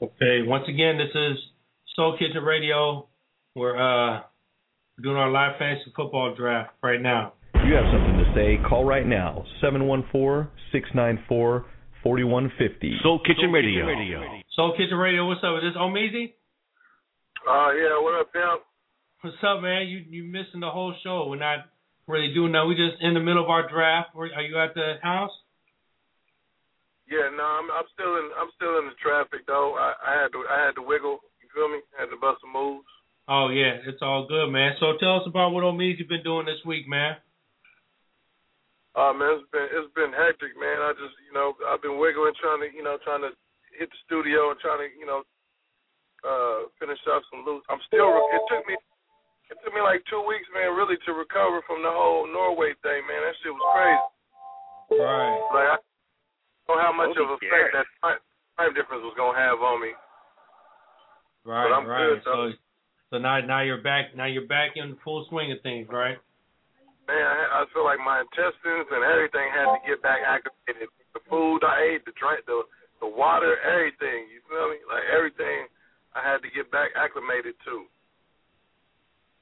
Okay, 0.04 0.44
once 0.44 0.68
again, 0.68 0.98
this 0.98 1.16
is 1.16 1.38
Soul 1.96 2.18
Kitchen 2.20 2.44
Radio. 2.44 3.08
We're 3.56 3.80
uh 3.80 4.20
doing 5.02 5.16
our 5.16 5.32
live 5.32 5.54
fantasy 5.58 5.94
football 5.96 6.36
draft 6.36 6.72
right 6.84 7.02
now. 7.02 7.32
If 7.56 7.62
you 7.66 7.74
have 7.76 7.86
something 7.86 8.18
to 8.18 8.26
say, 8.36 8.58
call 8.68 8.84
right 8.84 9.08
now. 9.08 9.46
714-694-4150. 9.64 11.64
Soul 13.02 13.22
Kitchen 13.26 13.54
Radio. 13.54 13.88
Soul 14.54 14.74
Kitchen 14.76 14.98
Radio, 14.98 15.26
what's 15.26 15.42
up? 15.42 15.56
Is 15.64 15.72
this 15.72 15.78
Omeezy? 15.80 16.34
Uh, 17.48 17.72
yeah, 17.72 17.96
what 18.04 18.20
up, 18.20 18.34
pimp? 18.34 18.62
What's 19.22 19.38
up, 19.42 19.62
man? 19.62 19.88
You 19.88 20.04
you 20.10 20.26
missing 20.26 20.60
the 20.60 20.70
whole 20.70 20.94
show. 21.02 21.28
We're 21.30 21.38
not 21.38 21.60
really 22.10 22.34
doing 22.34 22.52
that. 22.52 22.66
We 22.66 22.76
just 22.76 23.02
in 23.02 23.14
the 23.14 23.22
middle 23.22 23.42
of 23.42 23.50
our 23.50 23.70
draft. 23.70 24.10
Are 24.18 24.26
you 24.26 24.60
at 24.60 24.74
the 24.74 25.00
house? 25.02 25.32
Yeah, 27.14 27.30
no, 27.30 27.46
I'm, 27.46 27.70
I'm 27.70 27.86
still 27.94 28.18
in. 28.18 28.34
I'm 28.34 28.50
still 28.58 28.82
in 28.82 28.90
the 28.90 28.98
traffic 28.98 29.46
though. 29.46 29.78
I, 29.78 29.94
I 30.02 30.12
had 30.18 30.34
to. 30.34 30.42
I 30.50 30.58
had 30.66 30.74
to 30.82 30.84
wiggle. 30.84 31.22
You 31.46 31.48
feel 31.54 31.70
me? 31.70 31.86
I 31.94 32.10
had 32.10 32.10
to 32.10 32.18
bust 32.18 32.42
some 32.42 32.50
moves. 32.50 32.90
Oh 33.30 33.54
yeah, 33.54 33.78
it's 33.86 34.02
all 34.02 34.26
good, 34.26 34.50
man. 34.50 34.74
So 34.82 34.98
tell 34.98 35.22
us 35.22 35.30
about 35.30 35.54
what 35.54 35.62
Omeezy 35.62 36.10
been 36.10 36.26
doing 36.26 36.50
this 36.50 36.66
week, 36.66 36.90
man. 36.90 37.22
Uh, 38.98 39.14
man, 39.14 39.38
it's 39.38 39.46
been 39.54 39.70
it's 39.78 39.94
been 39.94 40.10
hectic, 40.10 40.58
man. 40.58 40.82
I 40.82 40.98
just, 40.98 41.14
you 41.22 41.38
know, 41.38 41.54
I've 41.70 41.86
been 41.86 42.02
wiggling, 42.02 42.34
trying 42.42 42.66
to, 42.66 42.70
you 42.74 42.82
know, 42.82 42.98
trying 43.06 43.22
to 43.22 43.30
hit 43.78 43.94
the 43.94 44.00
studio 44.10 44.50
and 44.50 44.58
trying 44.58 44.82
to, 44.82 44.90
you 44.98 45.06
know, 45.06 45.22
uh, 46.26 46.70
finish 46.82 47.02
up 47.14 47.22
some 47.30 47.46
loose. 47.46 47.62
I'm 47.70 47.82
still. 47.86 48.10
It 48.10 48.42
took 48.50 48.66
me. 48.66 48.74
It 49.54 49.62
took 49.62 49.74
me 49.78 49.86
like 49.86 50.02
two 50.10 50.26
weeks, 50.26 50.50
man, 50.50 50.74
really 50.74 50.98
to 51.06 51.14
recover 51.14 51.62
from 51.70 51.86
the 51.86 51.94
whole 51.94 52.26
Norway 52.26 52.74
thing, 52.82 53.06
man. 53.06 53.22
That 53.22 53.38
shit 53.46 53.54
was 53.54 53.66
crazy. 53.70 54.10
Right. 54.98 55.42
Like 55.54 55.70
I 55.74 55.83
know 56.68 56.80
how 56.80 56.94
much 56.94 57.16
of 57.18 57.28
effect 57.36 57.74
that 57.74 57.88
time, 58.02 58.20
time 58.58 58.74
difference 58.74 59.04
was 59.04 59.16
gonna 59.18 59.38
have 59.38 59.60
on 59.60 59.82
me. 59.82 59.92
Right, 61.44 61.68
But 61.68 61.76
I'm 61.76 61.88
right. 61.88 62.08
good, 62.08 62.20
so 62.24 62.52
so 63.12 63.16
now 63.20 63.40
now 63.42 63.62
you're 63.62 63.84
back 63.84 64.16
now 64.16 64.26
you're 64.26 64.48
back 64.48 64.74
in 64.76 64.96
full 65.04 65.26
swing 65.30 65.52
of 65.52 65.60
things, 65.62 65.88
right? 65.92 66.18
Man, 67.08 67.20
I, 67.20 67.62
I 67.62 67.66
feel 67.76 67.84
like 67.84 68.00
my 68.00 68.24
intestines 68.24 68.88
and 68.88 69.04
everything 69.04 69.44
had 69.52 69.76
to 69.76 69.80
get 69.84 70.00
back 70.02 70.24
activated. 70.24 70.88
The 71.14 71.20
food 71.30 71.62
I 71.62 71.94
ate, 71.94 72.06
the 72.06 72.16
drink, 72.16 72.48
the 72.48 72.64
the 73.04 73.08
water, 73.12 73.60
everything. 73.60 74.32
You 74.32 74.40
feel 74.48 74.72
me? 74.72 74.80
Like 74.88 75.04
everything, 75.12 75.68
I 76.16 76.24
had 76.24 76.40
to 76.42 76.50
get 76.56 76.72
back 76.72 76.96
acclimated 76.96 77.56
to. 77.68 77.86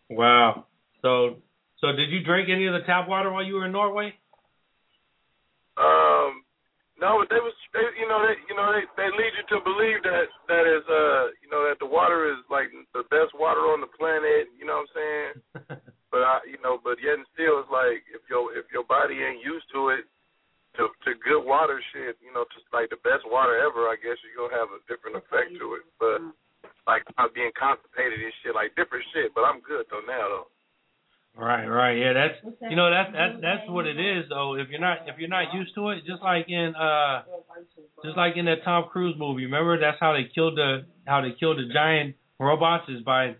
Wow. 0.10 0.65
So 1.02 1.38
so 1.80 1.93
did 1.93 2.10
you 2.10 2.23
drink 2.23 2.49
any 2.49 2.65
of 2.65 2.73
the 2.73 2.85
tap 2.85 3.07
water 3.07 3.31
while 3.31 3.45
you 3.45 3.56
were 3.56 3.65
in 3.65 3.72
Norway? 3.72 4.14
Um, 5.77 6.40
no, 7.02 7.18
but 7.18 7.34
they 7.34 7.41
was, 7.41 7.57
they, 7.73 7.82
you 7.98 8.06
know, 8.06 8.22
they, 8.22 8.38
you 8.45 8.53
know, 8.53 8.69
they, 8.69 8.86
they 8.94 9.10
lead 9.10 9.34
you 9.34 9.45
to 9.49 9.65
believe 9.65 10.06
that 10.06 10.30
that 10.45 10.65
is, 10.69 10.86
uh, 10.86 11.34
you 11.41 11.49
know, 11.49 11.65
that 11.65 11.82
the 11.82 11.90
water 11.90 12.30
is 12.30 12.38
like 12.53 12.69
the 12.94 13.02
best 13.10 13.34
water 13.34 13.73
on 13.73 13.82
the 13.82 13.90
planet. 13.98 14.53
You 14.53 14.69
know 14.69 14.86
what 14.86 14.94
I'm 14.94 14.94
saying? 14.94 15.32
but 16.14 16.22
I, 16.22 16.45
you 16.45 16.61
know, 16.61 16.78
but 16.78 17.02
yet 17.02 17.18
and 17.18 17.26
still, 17.34 17.57
it's 17.57 17.73
like 17.73 18.06
if 18.14 18.22
your 18.30 18.53
if 18.53 18.69
your 18.69 18.86
body 18.86 19.18
ain't 19.18 19.41
used 19.41 19.65
to 19.73 19.98
it, 19.98 20.06
to 20.78 20.94
to 21.10 21.18
good 21.26 21.41
water 21.41 21.82
shit, 21.90 22.22
you 22.22 22.30
know, 22.32 22.45
just 22.53 22.69
like 22.69 22.94
the 22.94 23.02
best 23.02 23.26
water 23.26 23.57
ever, 23.57 23.90
I 23.90 23.98
guess 23.98 24.22
you're 24.22 24.38
gonna 24.38 24.61
have 24.61 24.69
a 24.69 24.86
different 24.86 25.18
effect 25.18 25.57
to 25.57 25.82
it. 25.82 25.86
But 25.98 26.22
like 26.86 27.03
not 27.18 27.34
being 27.34 27.52
constipated 27.57 28.22
and 28.22 28.36
shit, 28.45 28.53
like 28.53 28.78
different 28.78 29.10
shit. 29.11 29.34
But 29.34 29.49
I'm 29.49 29.60
good 29.65 29.90
though 29.90 30.06
now 30.06 30.26
though. 30.30 30.49
Right, 31.36 31.66
right. 31.66 31.98
Yeah, 31.98 32.14
that's 32.14 32.56
you 32.70 32.76
know 32.76 32.91
that's 32.91 33.12
that's 33.14 33.41
that's 33.41 33.70
what 33.70 33.88
it 33.88 33.98
is 33.98 34.26
though. 34.30 34.56
If 34.56 34.68
you're 34.70 34.82
not 34.82 35.08
if 35.08 35.16
you're 35.18 35.30
not 35.30 35.53
used 35.53 35.74
to 35.76 35.90
it, 35.90 36.03
just 36.06 36.22
like 36.22 36.49
in 36.49 36.74
uh 36.76 37.24
just 38.03 38.18
like 38.18 38.36
in 38.36 38.45
that 38.45 38.64
Tom 38.66 38.86
Cruise 38.91 39.16
movie, 39.18 39.45
remember 39.45 39.80
that's 39.80 39.98
how 39.99 40.12
they 40.12 40.28
killed 40.36 40.58
the 40.58 40.86
how 41.08 41.22
they 41.22 41.32
killed 41.40 41.58
the 41.58 41.72
giant 41.74 42.16
robots 42.38 42.84
is 42.90 43.02
by 43.03 43.36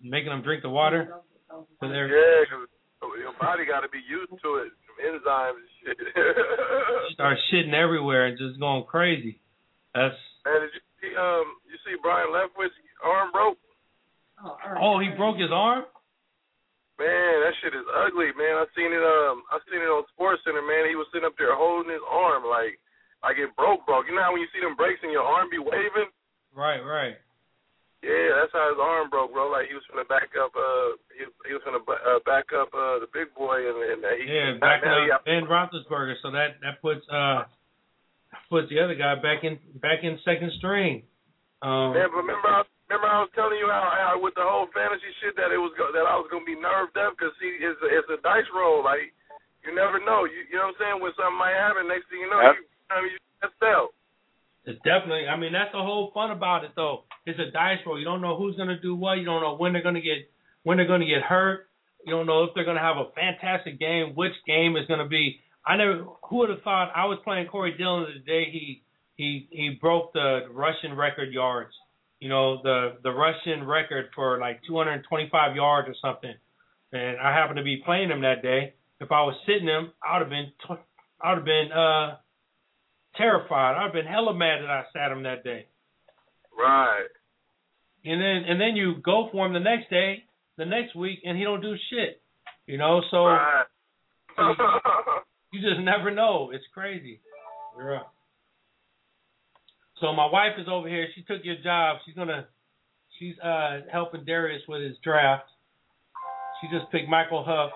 making 0.00 0.30
them 0.30 0.42
drink 0.42 0.62
the 0.62 0.70
water. 0.70 1.10
So 1.80 1.88
they're 1.88 2.06
Yeah, 2.06 2.44
'cause 2.46 2.68
your 3.18 3.32
body 3.40 3.66
got 3.66 3.80
to 3.80 3.88
be 3.88 4.00
used 4.08 4.30
to 4.42 4.56
it. 4.62 4.72
Enzymes 5.04 5.58
and 5.58 5.68
shit. 5.82 6.14
start 7.14 7.36
shitting 7.52 7.74
everywhere 7.74 8.26
and 8.26 8.38
just 8.38 8.60
going 8.60 8.84
crazy. 8.84 9.40
That's 9.92 10.14
Man, 10.46 10.60
did 10.60 10.70
you 10.72 10.80
see 11.02 11.16
um 11.16 11.58
you 11.66 11.76
see 11.84 11.98
Byron 12.00 12.30
Leftwich 12.30 12.70
arm 13.02 13.32
broke? 13.32 13.58
oh 14.80 15.00
he 15.00 15.08
broke 15.16 15.36
his 15.36 15.50
arm. 15.52 15.84
Man, 16.94 17.34
that 17.42 17.54
shit 17.58 17.74
is 17.74 17.86
ugly, 17.90 18.30
man. 18.38 18.54
I 18.54 18.66
seen 18.78 18.94
it 18.94 19.02
um 19.02 19.42
I 19.50 19.58
seen 19.66 19.82
it 19.82 19.90
on 19.90 20.06
Sports 20.14 20.46
Center, 20.46 20.62
man. 20.62 20.86
He 20.86 20.94
was 20.94 21.10
sitting 21.10 21.26
up 21.26 21.34
there 21.34 21.54
holding 21.58 21.90
his 21.90 22.04
arm 22.06 22.46
like 22.46 22.78
like 23.26 23.34
it 23.34 23.50
broke 23.58 23.82
broke. 23.82 24.06
You 24.06 24.14
know 24.14 24.22
how 24.22 24.30
when 24.30 24.46
you 24.46 24.50
see 24.54 24.62
them 24.62 24.78
breaks 24.78 25.02
and 25.02 25.10
your 25.10 25.26
arm 25.26 25.50
be 25.50 25.58
waving? 25.58 26.12
Right, 26.54 26.78
right. 26.78 27.18
Yeah, 28.04 28.38
that's 28.38 28.54
how 28.54 28.70
his 28.70 28.78
arm 28.78 29.10
broke, 29.10 29.34
bro. 29.34 29.50
Like 29.50 29.66
he 29.66 29.74
was 29.74 29.82
gonna 29.90 30.06
back 30.06 30.30
up 30.38 30.54
uh 30.54 30.94
he, 31.18 31.26
he 31.50 31.52
was 31.56 31.66
gonna 31.66 31.82
uh, 31.82 32.22
back 32.22 32.54
up 32.54 32.70
uh 32.70 33.02
the 33.02 33.10
big 33.10 33.34
boy 33.34 33.58
and, 33.58 33.78
and 33.80 34.00
uh, 34.04 34.14
he 34.14 34.30
Yeah, 34.30 34.62
backing 34.62 34.92
now 34.92 35.02
he 35.02 35.10
up 35.10 35.26
Ben 35.26 35.50
Roethlisberger, 35.50 36.14
so 36.22 36.30
that 36.30 36.62
that 36.62 36.78
puts 36.78 37.02
uh 37.10 37.48
puts 38.46 38.70
the 38.70 38.78
other 38.78 38.94
guy 38.94 39.18
back 39.18 39.42
in 39.42 39.58
back 39.82 40.06
in 40.06 40.22
second 40.22 40.54
string. 40.62 41.02
Um, 41.58 41.96
Man, 41.96 42.06
but 42.12 42.22
remember, 42.22 42.48
I, 42.54 42.62
remember 42.88 43.08
I 43.08 43.24
was 43.24 43.32
telling 43.32 43.56
you 43.58 43.68
how, 43.68 43.84
how 43.84 44.20
with 44.20 44.34
the 44.36 44.44
whole 44.44 44.68
fantasy 44.76 45.08
shit 45.20 45.34
that 45.40 45.50
it 45.52 45.60
was 45.60 45.72
go, 45.76 45.88
that 45.92 46.04
I 46.04 46.16
was 46.16 46.28
gonna 46.28 46.44
be 46.44 46.58
nerved 46.58 46.96
up 47.00 47.16
because 47.16 47.32
see, 47.40 47.58
it's 47.60 47.80
a, 47.80 47.88
it's 47.88 48.10
a 48.12 48.20
dice 48.20 48.48
roll. 48.52 48.84
Like 48.84 49.12
you 49.64 49.72
never 49.72 49.98
know. 50.04 50.24
You 50.28 50.44
you 50.48 50.56
know 50.60 50.68
what 50.72 50.76
I'm 50.76 50.80
saying? 50.80 50.98
When 51.00 51.12
something 51.16 51.40
might 51.40 51.56
happen, 51.56 51.88
next 51.88 52.08
thing 52.12 52.20
you 52.20 52.30
know, 52.30 52.40
Yep. 52.42 52.54
you, 52.60 52.64
I 52.92 52.94
mean, 53.00 53.12
you 53.16 53.20
messed 53.40 53.64
out. 53.64 53.90
It's 54.64 54.80
definitely. 54.80 55.28
I 55.28 55.36
mean, 55.36 55.52
that's 55.52 55.72
the 55.72 55.84
whole 55.84 56.08
fun 56.16 56.30
about 56.32 56.64
it, 56.64 56.72
though. 56.76 57.04
It's 57.26 57.38
a 57.38 57.50
dice 57.52 57.80
roll. 57.84 57.98
You 57.98 58.04
don't 58.04 58.20
know 58.20 58.36
who's 58.36 58.56
gonna 58.56 58.80
do 58.80 58.96
what. 58.96 59.18
You 59.20 59.24
don't 59.24 59.40
know 59.44 59.56
when 59.56 59.72
they're 59.72 59.82
gonna 59.84 60.00
get 60.00 60.28
when 60.62 60.76
they're 60.76 60.88
gonna 60.88 61.04
get 61.08 61.22
hurt. 61.22 61.68
You 62.04 62.12
don't 62.12 62.26
know 62.26 62.44
if 62.44 62.50
they're 62.54 62.64
gonna 62.64 62.80
have 62.80 62.96
a 62.96 63.12
fantastic 63.16 63.78
game. 63.80 64.12
Which 64.14 64.32
game 64.46 64.76
is 64.76 64.86
gonna 64.88 65.08
be? 65.08 65.40
I 65.66 65.76
never. 65.76 66.04
Who 66.28 66.36
would 66.44 66.50
have 66.50 66.62
thought? 66.62 66.92
I 66.94 67.06
was 67.06 67.18
playing 67.24 67.48
Corey 67.48 67.76
Dillon 67.76 68.06
the 68.12 68.20
day 68.20 68.44
he 68.50 68.82
he 69.16 69.48
he 69.50 69.78
broke 69.80 70.12
the 70.12 70.48
rushing 70.50 70.94
record 70.94 71.32
yards. 71.32 71.72
You 72.20 72.28
know 72.28 72.62
the 72.62 72.96
the 73.02 73.10
rushing 73.10 73.64
record 73.64 74.06
for 74.14 74.38
like 74.38 74.60
225 74.66 75.56
yards 75.56 75.88
or 75.88 75.94
something. 76.00 76.34
And 76.92 77.18
I 77.18 77.32
happened 77.32 77.56
to 77.58 77.64
be 77.64 77.82
playing 77.84 78.10
him 78.10 78.22
that 78.22 78.42
day. 78.42 78.74
If 79.00 79.10
I 79.12 79.22
was 79.22 79.34
sitting 79.46 79.66
him, 79.66 79.92
I 80.02 80.14
would 80.18 80.22
have 80.22 80.30
been 80.30 80.52
I 81.20 81.30
would 81.30 81.38
have 81.38 81.44
been 81.44 81.72
uh 81.72 82.16
terrified. 83.16 83.76
I'd 83.76 83.84
have 83.84 83.92
been 83.92 84.06
hella 84.06 84.34
mad 84.34 84.62
that 84.62 84.70
I 84.70 84.84
sat 84.92 85.12
him 85.12 85.24
that 85.24 85.44
day. 85.44 85.66
Right. 86.56 87.08
And 88.04 88.20
then 88.20 88.44
and 88.50 88.60
then 88.60 88.76
you 88.76 88.96
go 89.02 89.28
for 89.32 89.44
him 89.46 89.52
the 89.52 89.60
next 89.60 89.90
day, 89.90 90.24
the 90.56 90.64
next 90.66 90.94
week, 90.94 91.20
and 91.24 91.36
he 91.36 91.44
don't 91.44 91.60
do 91.60 91.74
shit. 91.90 92.22
You 92.66 92.78
know, 92.78 93.02
so 93.10 93.26
Right. 93.26 93.64
you 95.52 95.60
just 95.68 95.80
never 95.80 96.10
know. 96.10 96.50
It's 96.52 96.64
crazy. 96.72 97.20
Yeah. 97.78 98.00
So 100.04 100.12
my 100.12 100.26
wife 100.26 100.52
is 100.58 100.66
over 100.70 100.86
here. 100.86 101.08
She 101.14 101.22
took 101.22 101.42
your 101.44 101.56
job. 101.64 101.96
She's 102.04 102.14
gonna 102.14 102.46
she's 103.18 103.38
uh 103.38 103.80
helping 103.90 104.22
Darius 104.26 104.60
with 104.68 104.82
his 104.82 104.98
draft. 105.02 105.46
She 106.60 106.68
just 106.76 106.92
picked 106.92 107.08
Michael 107.08 107.42
Huff. 107.42 107.70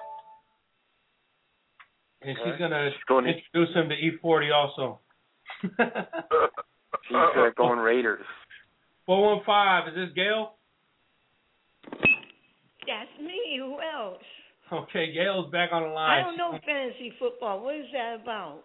and 2.20 2.36
she's 2.44 2.58
gonna 2.58 2.90
She's 2.92 3.04
going 3.08 3.24
to- 3.24 3.30
introduce 3.32 3.74
him 3.74 3.88
to 3.88 3.94
E40 4.26 4.54
also. 4.54 4.98
She's 5.62 7.16
uh, 7.16 7.48
going 7.56 7.78
Raiders. 7.78 8.26
Four 9.06 9.36
one 9.36 9.44
five. 9.46 9.88
Is 9.88 9.94
this 9.94 10.10
Gail? 10.14 10.52
That's 11.82 13.20
me. 13.22 13.56
Who 13.58 13.78
else? 13.80 14.22
Okay, 14.70 15.14
Gail's 15.14 15.50
back 15.50 15.70
on 15.72 15.82
the 15.82 15.88
line. 15.88 16.20
I 16.20 16.22
don't 16.22 16.36
know 16.36 16.58
fantasy 16.66 17.14
football. 17.18 17.64
What 17.64 17.76
is 17.76 17.86
that 17.94 18.18
about? 18.22 18.64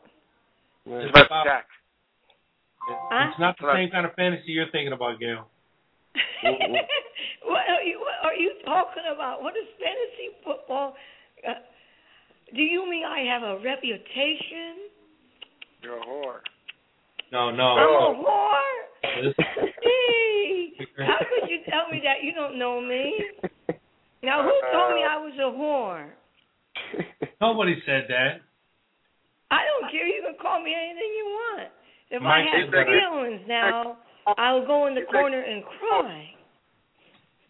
It's 0.86 1.10
about 1.12 1.26
about- 1.28 1.64
Jack. 2.88 3.00
Huh? 3.10 3.30
It's 3.32 3.40
not 3.40 3.56
the 3.60 3.72
same 3.74 3.90
kind 3.90 4.06
of 4.06 4.14
fantasy 4.14 4.52
you're 4.52 4.70
thinking 4.72 4.94
about, 4.94 5.20
Gail. 5.20 5.48
what 7.46 7.64
are 7.70 7.84
you 7.84 8.00
What 8.00 8.16
are 8.24 8.36
you 8.36 8.54
talking 8.66 9.04
about? 9.14 9.42
What 9.42 9.56
is 9.56 9.66
fantasy 9.80 10.38
football? 10.44 10.96
Uh, 11.48 11.54
do 12.56 12.62
you 12.62 12.90
mean 12.90 13.04
I 13.06 13.26
have 13.34 13.44
a 13.44 13.56
reputation? 13.64 14.92
You're 15.82 15.98
a 15.98 16.06
whore. 16.06 16.40
No, 17.32 17.50
no. 17.50 17.76
I'm 17.76 18.16
a 18.16 18.24
whore. 18.24 19.24
This- 19.24 19.46
Hey, 19.84 20.72
how 21.06 21.18
could 21.20 21.50
you 21.50 21.60
tell 21.70 21.90
me 21.92 22.02
that? 22.04 22.24
You 22.24 22.34
don't 22.34 22.58
know 22.58 22.80
me. 22.80 23.14
Now, 24.24 24.44
who 24.44 24.54
told 24.72 24.96
me 24.96 25.04
I 25.04 25.18
was 25.20 25.34
a 25.36 25.52
whore? 25.52 26.10
Nobody 27.42 27.76
said 27.86 28.06
that. 28.08 28.40
I 29.52 29.62
don't 29.68 29.92
care. 29.92 30.08
You 30.08 30.24
can 30.26 30.36
call 30.42 30.64
me 30.64 30.74
anything 30.74 31.12
you 31.18 31.26
want. 31.26 31.70
If 32.12 32.22
Mike 32.22 32.46
I 32.52 32.60
have 32.60 32.70
said 32.70 32.74
that. 32.74 32.88
feelings 32.88 33.42
now, 33.48 33.98
I'll 34.38 34.66
go 34.66 34.88
in 34.88 34.96
the 34.96 35.06
corner 35.12 35.42
and 35.42 35.64
cry. 35.80 36.30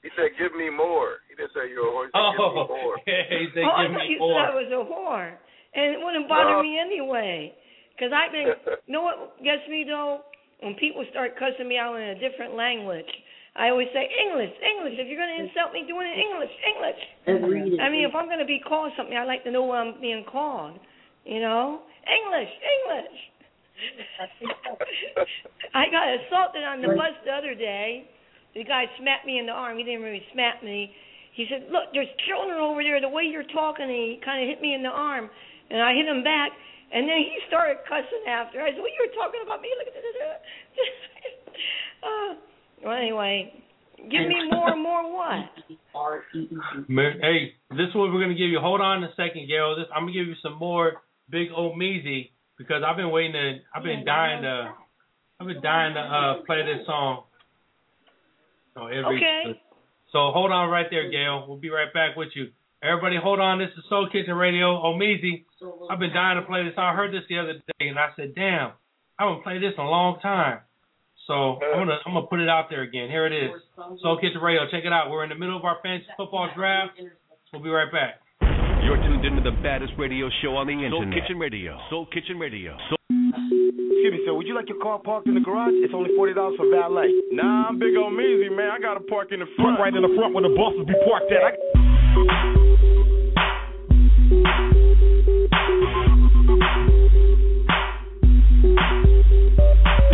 He 0.04 0.10
said, 0.20 0.36
"Give 0.38 0.52
me 0.56 0.70
more." 0.70 1.24
He 1.30 1.36
didn't 1.36 1.54
say 1.56 1.72
you're 1.72 1.88
a 1.88 1.92
whore. 1.92 2.06
He 2.08 2.12
said, 2.12 2.20
Oh, 2.20 2.32
"Give 2.36 2.44
me 2.44 2.60
oh, 2.60 2.68
more." 2.68 2.96
yeah, 3.08 3.24
he 3.40 3.48
said, 3.56 3.64
oh, 3.64 3.72
I 3.72 3.88
give 3.88 3.96
thought 3.96 4.04
me 4.04 4.12
you 4.12 4.20
more. 4.20 4.36
said 4.36 4.52
I 4.52 4.56
was 4.56 4.70
a 4.72 4.82
whore, 4.84 5.32
and 5.76 5.86
it 5.96 6.00
wouldn't 6.04 6.28
bother 6.28 6.60
No. 6.60 6.64
me 6.64 6.80
anyway. 6.80 7.54
Because 7.96 8.12
I 8.12 8.28
think, 8.34 8.50
you 8.88 8.92
know 8.94 9.04
what 9.06 9.38
gets 9.44 9.64
me 9.70 9.86
though? 9.88 10.26
When 10.60 10.76
people 10.76 11.06
start 11.12 11.36
cussing 11.38 11.68
me 11.68 11.78
out 11.78 11.96
in 11.96 12.16
a 12.16 12.18
different 12.20 12.56
language, 12.56 13.08
I 13.56 13.70
always 13.70 13.88
say 13.94 14.08
English, 14.10 14.50
English. 14.64 14.96
If 14.98 15.08
you're 15.08 15.20
going 15.20 15.30
to 15.38 15.42
insult 15.46 15.76
me, 15.76 15.86
do 15.86 16.00
it 16.02 16.08
in 16.10 16.18
English, 16.18 16.54
English. 16.66 17.02
Agreed. 17.28 17.80
I 17.80 17.92
mean, 17.92 18.04
if 18.08 18.16
I'm 18.16 18.26
going 18.26 18.42
to 18.42 18.50
be 18.50 18.58
called 18.60 18.92
something, 18.98 19.16
I 19.16 19.26
like 19.26 19.44
to 19.44 19.52
know 19.52 19.64
what 19.64 19.78
I'm 19.78 20.02
being 20.02 20.26
called. 20.26 20.80
You 21.24 21.40
know, 21.40 21.86
English, 22.08 22.50
English. 22.50 23.16
I 25.74 25.90
got 25.90 26.06
assaulted 26.20 26.64
on 26.64 26.82
the 26.82 26.94
bus 26.96 27.16
the 27.26 27.32
other 27.32 27.56
day. 27.56 28.08
The 28.56 28.64
guy 28.64 28.86
smacked 29.00 29.26
me 29.26 29.40
in 29.40 29.46
the 29.46 29.52
arm. 29.52 29.78
He 29.78 29.84
didn't 29.84 30.04
really 30.04 30.24
smack 30.32 30.64
me. 30.64 30.94
He 31.34 31.48
said, 31.50 31.68
"Look, 31.72 31.90
there's 31.94 32.10
children 32.30 32.60
over 32.62 32.84
there. 32.84 33.02
The 33.02 33.10
way 33.10 33.24
you're 33.24 33.50
talking," 33.50 33.90
and 33.90 33.94
he 33.94 34.22
kind 34.24 34.44
of 34.44 34.48
hit 34.48 34.62
me 34.62 34.76
in 34.76 34.84
the 34.84 34.94
arm, 34.94 35.30
and 35.70 35.82
I 35.82 35.94
hit 35.94 36.06
him 36.06 36.24
back. 36.24 36.52
And 36.94 37.10
then 37.10 37.18
he 37.26 37.42
started 37.48 37.82
cussing 37.90 38.30
after. 38.30 38.62
I 38.62 38.70
said, 38.70 38.78
"Well, 38.78 38.94
you 38.94 39.02
were 39.02 39.16
talking 39.18 39.42
about 39.42 39.62
me." 39.62 39.74
Look 39.82 39.90
at 39.90 39.98
that. 39.98 40.40
uh, 42.06 42.32
well, 42.86 42.98
anyway, 42.98 43.50
give 43.98 44.30
me 44.30 44.46
more, 44.52 44.76
more 44.76 45.02
what? 45.10 45.50
Ma- 46.88 47.18
Hey, 47.22 47.58
this 47.72 47.90
is 47.90 47.96
what 47.96 48.14
we're 48.14 48.22
gonna 48.22 48.38
give 48.38 48.54
you. 48.54 48.60
Hold 48.60 48.82
on 48.82 49.04
a 49.04 49.10
second, 49.16 49.48
Gail. 49.48 49.76
This 49.76 49.86
I'm 49.90 50.04
gonna 50.04 50.14
give 50.14 50.28
you 50.28 50.36
some 50.44 50.60
more 50.60 51.02
Big 51.30 51.48
old 51.56 51.80
Meezy 51.80 52.33
because 52.58 52.84
I've 52.86 52.98
been 52.98 53.12
waiting 53.12 53.34
to. 53.34 53.60
I've 53.76 53.84
been 53.84 54.06
dying 54.06 54.42
to. 54.44 54.74
I've 55.40 55.48
been 55.48 55.62
dying 55.62 55.94
to 55.96 56.00
uh 56.00 56.34
play 56.46 56.64
this 56.64 56.86
song. 56.86 57.24
So 58.76 58.88
every. 58.88 59.18
Okay. 59.18 59.60
So 60.12 60.32
hold 60.32 60.52
on 60.52 60.70
right 60.70 60.88
there, 60.90 61.10
Gail. 61.10 61.46
We'll 61.48 61.58
be 61.58 61.70
right 61.70 61.92
back 61.94 62.16
with 62.16 62.30
you. 62.36 62.50
Everybody, 62.84 63.16
hold 63.16 63.40
on. 63.40 63.60
This 63.60 63.70
is 63.78 63.84
Soul 63.90 64.10
Kitchen 64.12 64.36
Radio. 64.36 64.76
Omeezy. 64.84 65.46
I've 65.90 66.00
been 66.00 66.14
dying 66.14 66.40
to 66.40 66.46
play 66.46 66.64
this. 66.64 66.74
I 66.78 66.94
heard 66.94 67.14
this 67.14 67.24
the 67.30 67.40
other 67.40 67.54
day, 67.54 67.88
and 67.88 67.98
I 67.98 68.10
said, 68.16 68.36
"Damn, 68.36 68.74
I 69.18 69.26
haven't 69.26 69.44
played 69.44 69.62
this 69.64 69.74
in 69.78 69.84
a 69.84 69.90
long 69.90 70.20
time." 70.20 70.60
So 71.28 71.60
I'm 71.64 71.88
gonna 71.88 72.00
I'm 72.06 72.14
gonna 72.14 72.28
put 72.28 72.42
it 72.42 72.50
out 72.50 72.70
there 72.70 72.82
again. 72.82 73.10
Here 73.10 73.26
it 73.26 73.32
is. 73.32 73.52
Soul 74.02 74.20
Kitchen 74.20 74.42
Radio. 74.42 74.68
Check 74.70 74.84
it 74.84 74.92
out. 74.92 75.10
We're 75.10 75.24
in 75.24 75.30
the 75.30 75.40
middle 75.40 75.56
of 75.56 75.64
our 75.64 75.78
fantasy 75.82 76.12
football 76.18 76.50
draft. 76.56 77.00
We'll 77.54 77.64
be 77.64 77.70
right 77.70 77.92
back. 77.92 78.20
You're 78.84 78.98
tuned 78.98 79.26
into 79.26 79.42
the 79.42 79.56
baddest 79.64 79.94
radio 79.98 80.30
show 80.42 80.56
on 80.58 80.68
the 80.68 80.74
internet. 80.74 80.92
Soul 80.92 81.22
Kitchen 81.22 81.38
Radio. 81.40 81.72
Soul 81.90 82.06
Kitchen 82.12 82.38
Radio. 82.38 82.76
Soul- 82.90 82.98
Excuse 83.10 84.12
me, 84.12 84.20
sir. 84.26 84.34
Would 84.34 84.48
you 84.48 84.56
like 84.56 84.68
your 84.68 84.80
car 84.84 85.00
parked 85.00 85.28
in 85.28 85.36
the 85.36 85.40
garage? 85.40 85.72
It's 85.80 85.94
only 85.96 86.10
forty 86.18 86.34
dollars 86.34 86.56
for 86.58 86.68
valet. 86.70 87.08
Nah, 87.32 87.70
I'm 87.70 87.80
big 87.80 87.96
on 87.96 88.12
Meezy, 88.14 88.52
man. 88.56 88.72
I 88.72 88.80
got 88.80 88.96
to 88.96 89.00
park 89.08 89.32
in 89.32 89.40
the 89.40 89.48
front, 89.56 89.80
right 89.80 89.94
in 89.96 90.02
the 90.02 90.14
front 90.20 90.34
where 90.34 90.44
the 90.44 90.54
bosses 90.56 90.86
be 90.86 90.94
parked 91.08 91.32
at. 91.32 91.44
I... 91.44 92.64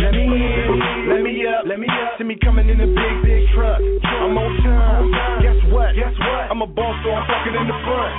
Let 0.00 0.12
me 0.12 0.24
in, 0.24 1.08
let 1.08 1.22
me 1.22 1.44
up, 1.46 1.64
let 1.66 1.78
me 1.78 1.86
up. 1.86 2.18
See 2.18 2.24
me 2.24 2.36
coming 2.42 2.68
in 2.68 2.80
a 2.80 2.86
big, 2.86 3.22
big 3.22 3.48
truck. 3.54 3.80
I'm 3.80 4.36
on 4.38 4.62
time. 4.64 5.49
Guess 5.90 6.06
what? 6.06 6.14
Guess 6.14 6.16
what? 6.22 6.44
I'm 6.54 6.62
a 6.62 6.70
boss, 6.70 6.94
so 7.02 7.10
I'm 7.10 7.26
fucking 7.26 7.54
in 7.54 7.66
the 7.66 7.78
front. 7.82 8.12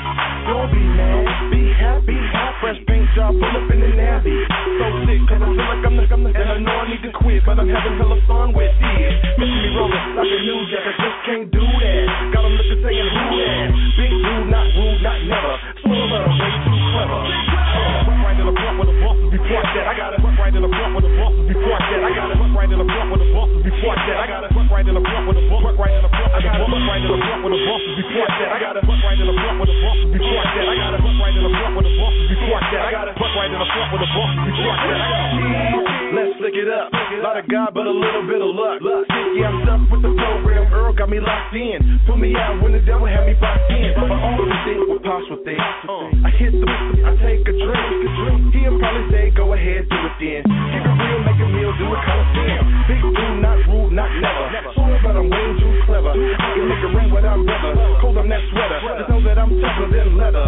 Don't 0.52 0.70
be 0.76 0.84
mad, 0.84 1.52
be 1.52 1.64
happy. 1.72 2.20
Fresh 2.60 2.78
paint 2.86 3.08
job, 3.16 3.32
pull 3.32 3.48
up 3.48 3.72
in 3.72 3.80
the 3.80 3.92
navy. 3.96 4.38
So 4.78 4.86
sick, 5.08 5.22
cause 5.26 5.40
I 5.40 5.48
feel 5.50 5.66
like 5.66 5.84
I'm 5.88 5.96
the, 5.96 6.04
I'm 6.12 6.22
the, 6.28 6.30
and 6.36 6.50
I 6.52 6.58
know 6.60 6.78
I 6.78 6.86
need 6.92 7.02
to 7.08 7.12
quit, 7.16 7.42
but 7.48 7.58
I'm 7.58 7.70
having 7.72 7.96
hella 7.98 8.20
fun 8.28 8.52
with 8.54 8.70
it. 8.70 9.12
Mission 9.40 9.60
me 9.64 9.70
rolling 9.72 10.04
like 10.20 10.30
a 10.30 10.40
new 10.46 10.60
jack, 10.68 10.84
I 10.84 10.94
just 11.00 11.18
can't 11.26 11.48
do 11.50 11.64
that. 11.64 12.06
Got 12.36 12.44
Got 12.44 12.52
'em 12.52 12.54
looking 12.60 12.80
saying 12.84 13.08
who 13.08 13.24
that? 13.40 13.68
Big 13.98 14.12
dude, 14.20 14.48
not 14.52 14.68
rude, 14.76 15.02
not 15.02 15.20
never. 15.26 15.56
Full 15.82 15.96
of 15.96 16.24
way 16.28 16.52
too 16.68 16.78
clever. 16.92 17.22
Uh, 17.24 18.20
right 18.20 18.36
in 18.36 18.46
the 18.46 18.56
front 18.60 18.76
where 18.78 18.90
the 18.92 18.98
bosses 19.00 19.28
be 19.32 19.40
parked 19.48 19.74
at. 19.80 19.86
I 19.88 19.94
got 19.96 20.14
it 20.14 20.31
right 20.52 20.60
in 20.60 20.68
the 20.68 20.76
front 20.76 20.92
where 20.92 21.06
the 21.08 21.14
bosses 21.16 21.48
be 21.48 21.56
parked 21.56 21.92
at. 21.96 22.04
I 22.04 22.12
got 22.12 22.28
it 22.28 22.36
right 22.52 22.68
in 22.68 22.76
the 22.76 22.84
front 22.84 23.08
where 23.08 23.22
the 23.24 23.30
bosses 23.32 23.64
be 23.64 23.72
parked 23.80 24.04
at. 24.04 24.18
I 24.20 24.28
got 24.28 24.44
it 24.44 24.52
right 24.52 24.84
in 24.84 24.96
the 25.00 25.04
front 25.08 25.24
where 25.24 25.38
the 25.40 25.48
bosses 25.48 25.80
right 25.80 25.96
in 25.96 26.04
the 26.04 26.12
front. 26.12 26.32
I 26.36 26.40
got 26.44 26.60
it 26.60 26.68
right 26.68 27.00
in 27.00 27.08
the 27.08 27.20
front 27.24 27.40
where 27.40 27.56
the 27.56 27.62
bosses 27.64 27.94
be 27.96 28.04
parked 28.12 28.36
at. 28.36 28.50
I 28.52 28.60
got 28.60 28.76
it 28.76 28.84
right 28.84 29.16
in 29.16 29.28
the 29.32 29.38
front 29.40 29.56
where 29.64 29.72
the 29.72 29.80
bosses 29.80 30.08
be 30.12 30.20
parked 30.20 30.56
at. 30.60 30.68
I 30.68 30.76
got 30.76 30.92
it 30.92 31.08
right 31.08 31.36
in 31.40 31.44
the 31.48 31.54
front 31.56 31.72
where 31.72 31.88
the 31.88 31.96
bosses 31.96 32.26
be 32.28 32.36
parked 32.36 32.74
at. 32.76 32.84
I 32.84 32.92
got 32.92 33.08
it 33.08 33.16
right 33.16 33.48
in 33.48 33.60
the 33.64 33.70
front 33.72 33.88
where 33.96 34.02
the 34.04 34.12
bosses 34.12 34.42
be 34.44 34.52
parked 34.60 34.92
at. 34.92 35.92
Let's 36.12 36.36
flick 36.36 36.56
it 36.60 36.68
up. 36.68 36.92
Lot 37.24 37.40
of 37.40 37.48
God, 37.48 37.72
but 37.72 37.88
a 37.88 37.96
little 37.96 38.28
bit 38.28 38.44
of 38.44 38.52
luck. 38.52 38.84
Yeah, 38.84 39.48
I'm 39.48 39.64
stuck 39.64 39.88
with 39.88 40.04
the 40.04 40.12
program. 40.12 40.68
Earl 40.68 40.92
got 40.92 41.08
me 41.08 41.24
locked 41.24 41.56
in. 41.56 41.80
Put 42.04 42.20
me 42.20 42.36
out 42.36 42.60
when 42.60 42.76
the 42.76 42.84
devil 42.84 43.08
had 43.08 43.24
me 43.24 43.40
boxed 43.40 43.72
in. 43.72 43.96
But 43.96 44.12
all 44.12 44.36
of 44.36 44.44
the 44.44 44.60
things 44.68 44.84
were 44.92 45.00
possible 45.00 45.40
things. 45.48 45.64
Uh, 45.88 46.28
I 46.28 46.30
hit 46.36 46.52
the, 46.52 46.68
I 47.08 47.16
take 47.24 47.48
a 47.48 47.56
drink. 47.56 48.52
He'll 48.52 48.76
probably 48.76 49.08
say, 49.08 49.32
go 49.32 49.54
ahead, 49.56 49.88
do 49.88 49.98
it 50.04 50.16
then. 50.20 50.41
Keep 50.46 50.84
it 50.84 50.96
real, 50.98 51.20
make 51.22 51.42
a 51.42 51.48
meal, 51.48 51.72
do 51.78 51.86
it 51.94 52.02
Coliseum. 52.02 52.66
Big 52.88 53.02
dude, 53.02 53.42
not 53.42 53.58
rude, 53.70 53.94
not 53.94 54.10
never. 54.18 54.46
Fool, 54.74 54.98
but 55.04 55.14
I'm 55.18 55.30
way 55.30 55.48
too 55.62 55.74
clever. 55.86 56.12
I 56.12 56.48
can 56.58 56.66
make 56.66 56.82
it 56.82 56.92
rain 56.96 57.10
without 57.14 57.40
weather. 57.40 57.74
Cold, 58.02 58.18
I'm 58.18 58.28
that 58.30 58.44
sweater. 58.50 58.80
Just 58.82 59.10
know 59.10 59.22
that 59.24 59.38
I'm 59.38 59.52
tougher 59.62 59.88
than 59.92 60.18
leather. 60.18 60.46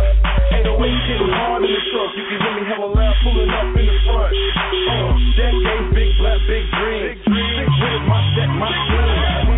808 0.53 1.09
hitting 1.09 1.33
hard 1.33 1.61
in 1.63 1.71
the 1.71 1.81
truck. 1.93 2.09
You 2.17 2.25
can 2.25 2.37
hear 2.41 2.53
me 2.57 2.63
hella 2.65 2.89
loud 2.89 3.15
pulling 3.21 3.51
up 3.53 3.69
in 3.77 3.85
the 3.85 3.97
front. 4.05 4.33
Uh, 4.33 5.13
decades, 5.37 5.87
big 5.93 6.11
black, 6.17 6.39
big 6.49 6.65
dreams. 6.73 7.17
Six 7.23 7.69
with 7.69 8.03
my 8.09 8.21
set, 8.33 8.49
my 8.57 8.69
team. 8.89 9.52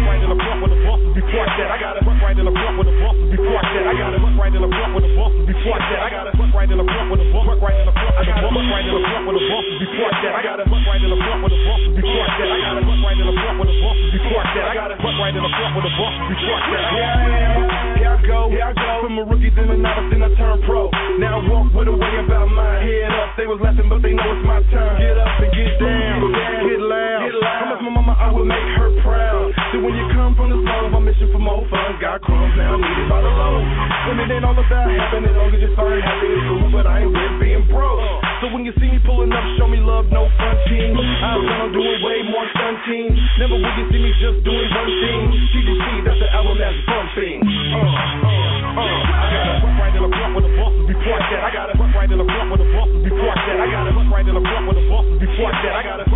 Where 1.16 1.24
the 1.24 1.24
bosses 1.24 1.24
be 1.24 1.24
parked 1.32 1.56
at. 1.64 1.72
I 1.72 1.80
got 1.80 1.96
it 1.96 2.04
right 2.04 2.36
in 2.36 2.46
the 2.46 2.52
front 2.52 2.76
where 2.76 2.88
the 2.88 2.96
bosses 3.00 3.28
be 3.32 3.38
parked 3.40 3.72
at. 3.72 3.88
I 3.88 3.96
got 3.96 4.12
it 4.12 4.20
right 4.36 4.52
in 4.52 4.62
the 4.62 4.68
front 4.68 4.92
where 4.92 5.04
the 5.04 5.12
bosses 5.16 5.44
be 5.48 5.56
parked 5.64 5.88
at. 5.88 6.00
I 6.04 6.10
got 6.12 6.28
it 6.28 6.36
right 6.36 6.70
in 6.72 6.78
the 6.78 6.88
front 6.88 7.08
where 7.08 7.20
the 7.20 7.30
bosses 7.32 7.60
right 7.64 7.80
in 7.80 7.86
the 7.88 7.96
front. 7.96 8.14
I 8.16 8.24
got 8.26 8.44
it 8.44 8.52
right 8.52 8.84
in 8.84 8.94
the 8.96 9.04
front 9.08 9.24
where 9.24 9.36
the 9.36 9.46
bosses 9.48 9.76
be 9.80 9.88
parked 9.96 10.24
at. 10.26 10.34
I 10.36 10.42
got 10.44 10.60
it 10.60 10.68
right 10.68 11.04
in 11.04 11.12
the 11.12 11.20
front 11.24 11.40
where 11.40 11.54
the 11.56 11.62
bosses 11.64 11.92
be 11.96 12.04
parked 12.04 12.36
at. 12.36 12.48
I 12.52 12.58
got 12.60 12.76
it 12.76 12.86
right 13.00 13.16
in 13.16 13.28
the 13.28 13.36
front 13.40 13.56
where 13.56 13.70
the 13.72 13.78
bosses 13.80 14.10
be 14.12 14.20
parked 14.28 14.56
at. 14.60 14.66
I 14.68 14.76
got 14.76 14.92
it 14.92 15.00
right 15.00 15.36
in 15.36 15.44
the 15.44 15.54
front 15.56 15.72
where 15.76 15.86
the 15.88 15.94
bosses 15.96 16.26
be 16.28 16.36
parked 16.36 16.68
at. 16.68 16.84
Yeah, 16.84 17.16
yeah, 17.16 17.40
here 17.40 17.56
I 17.56 17.95
go, 18.28 18.50
here 18.50 18.66
I 18.66 18.74
go. 18.74 19.06
From 19.06 19.18
a 19.22 19.24
rookie, 19.26 19.54
then 19.54 19.70
a 19.70 19.78
novice, 19.78 20.10
then 20.12 20.22
I 20.26 20.30
turn 20.36 20.62
pro. 20.66 20.90
Now 21.22 21.40
I 21.40 21.50
walk 21.50 21.74
with 21.74 21.88
a 21.90 21.96
way 21.96 22.14
about 22.26 22.50
my 22.50 22.76
Head 22.86 23.10
up, 23.18 23.34
they 23.34 23.50
was 23.50 23.58
laughing, 23.66 23.90
but 23.90 24.06
they 24.06 24.14
know 24.14 24.30
it's 24.36 24.46
my 24.46 24.62
time. 24.70 25.02
Get 25.02 25.18
up 25.18 25.42
and 25.42 25.50
get 25.50 25.74
down, 25.82 26.22
get 26.70 26.82
loud. 26.86 27.22
Get 27.26 27.34
loud. 27.34 27.60
Promise 27.66 27.82
my 27.82 27.92
mama 27.98 28.14
I 28.14 28.30
will 28.30 28.46
make 28.46 28.70
her 28.78 28.94
proud. 29.02 29.50
So 29.74 29.82
when 29.82 29.98
you 29.98 30.06
come 30.14 30.38
from 30.38 30.54
the 30.54 30.60
slow, 30.62 30.94
my 30.94 31.02
mission 31.02 31.34
for 31.34 31.42
more 31.42 31.66
fun. 31.72 31.98
Got 31.98 32.22
crumbs 32.22 32.54
now, 32.58 32.78
needed 32.78 33.10
by 33.10 33.26
the 33.26 33.32
low. 33.32 33.58
And 34.06 34.22
it 34.22 34.30
ain't 34.38 34.46
all 34.46 34.54
about 34.54 34.70
having 34.70 35.26
it, 35.26 35.34
long 35.34 35.50
as 35.50 35.62
you 35.66 35.74
start 35.74 35.98
happy, 35.98 36.30
it's 36.30 36.46
cool. 36.46 36.70
But 36.70 36.86
I 36.86 37.02
ain't 37.06 37.10
with 37.10 37.36
being 37.42 37.66
broke. 37.74 38.06
So 38.44 38.54
when 38.54 38.68
you 38.68 38.74
see 38.78 38.92
me 38.92 39.00
pulling 39.02 39.34
up, 39.34 39.46
show 39.58 39.66
me 39.66 39.82
love, 39.82 40.12
no 40.14 40.30
fronting. 40.38 40.94
I 40.94 41.42
plan 41.42 41.60
on 41.66 41.72
doing 41.74 41.98
way 42.06 42.22
more 42.30 42.46
stunting. 42.54 43.18
Never 43.42 43.58
will 43.58 43.76
you 43.82 43.86
see 43.90 43.98
me 43.98 44.12
just 44.22 44.46
doing 44.46 44.68
one 44.76 44.92
thing. 45.02 45.22
TGC, 45.56 45.86
that's 46.06 46.22
the 46.22 46.30
album 46.36 46.62
that's 46.62 46.78
bumping. 46.86 47.42
Uh, 47.42 48.15
I 48.16 49.34
got 49.36 49.48
it 49.52 49.64
right 49.76 49.96
in 49.96 50.04
the 50.04 50.12
front 50.12 50.32
where 50.36 50.46
the 50.46 50.54
bosses 50.56 50.84
be 50.88 50.96
parked 51.04 51.32
at. 51.32 51.42
I 51.42 51.52
got 51.52 51.68
it 51.70 51.78
right 51.80 52.12
in 52.12 52.18
the 52.18 52.26
front 52.26 52.48
where 52.50 52.62
the 52.62 52.70
bosses 52.72 53.02
be 53.04 53.12
parked. 53.12 53.46
I 53.46 53.68
got 53.72 53.88
it 53.88 53.96
right 54.10 54.28
in 54.28 54.36
the 54.36 54.44
front 54.46 54.64
where 54.66 54.78
the 54.78 54.86
bosses 54.90 55.18
be 55.20 55.28
parked. 55.36 55.64
I 55.66 55.84
got. 55.84 56.00
I 56.00 56.06
got 56.06 56.08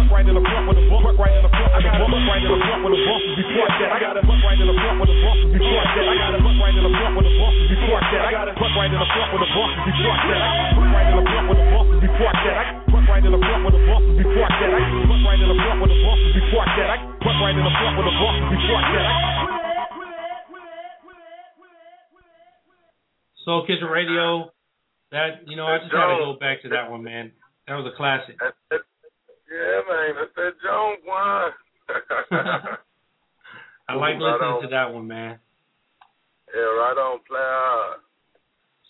right 1.19 1.35
in 2.39 2.47
the 2.47 2.59
front 2.63 2.83
where 2.83 2.93
the 2.93 3.03
bosses 3.07 3.29
be 3.35 3.43
parked. 3.43 3.83
I 3.83 3.99
got. 3.99 3.99
I 3.99 3.99
got 3.99 4.15
right 4.39 4.59
in 4.59 4.67
the 4.67 4.77
front 4.79 4.95
where 4.99 5.09
the 5.09 5.17
bosses 5.23 5.49
be 5.51 5.59
parked. 5.59 5.93
I 5.93 6.11
got. 6.15 6.39
I 8.19 8.31
got 8.31 8.47
right 8.75 8.91
in 8.91 8.99
the 8.99 9.09
front 9.09 9.29
before. 11.99 12.33
I 12.39 13.19
with 13.59 13.75
the 13.75 13.83
bosses 13.87 14.15
before. 14.15 14.47
I 14.47 14.95
put 15.05 15.19
right 15.25 15.39
in 15.39 15.47
the 15.49 15.57
front 15.59 15.77
with 15.81 15.91
the 15.91 15.99
bosses 16.03 16.31
before 16.35 16.65
that. 16.65 16.89
I 16.89 16.95
put 17.19 17.35
right 17.39 17.55
in 17.55 17.63
the 17.63 17.73
front 17.79 17.93
with 17.99 18.07
the 18.07 18.15
bosses 18.19 18.47
before 18.49 18.81
that. 18.81 19.68
Soul 23.49 23.65
Kitchen 23.65 23.87
Radio. 23.89 24.51
That 25.11 25.41
you 25.47 25.55
know, 25.57 25.65
I 25.65 25.79
just 25.79 25.89
had 25.91 26.05
to 26.13 26.21
go 26.21 26.37
back 26.39 26.61
to 26.61 26.69
that 26.69 26.91
one, 26.91 27.03
man. 27.03 27.31
That 27.67 27.73
was 27.81 27.91
a 27.91 27.97
classic. 27.97 28.35
Yeah, 28.69 29.81
man, 29.89 30.13
that's 30.21 30.35
that 30.37 30.53
Jones 30.61 31.01
one. 31.03 31.51
I 33.89 33.95
like 33.95 34.01
Right 34.01 34.21
listening 34.21 34.53
on. 34.53 34.61
to 34.61 34.67
that 34.69 34.93
one, 34.93 35.07
man. 35.07 35.39
yeah, 36.53 36.61
right 36.61 36.93
on, 36.93 37.19
player. 37.27 37.97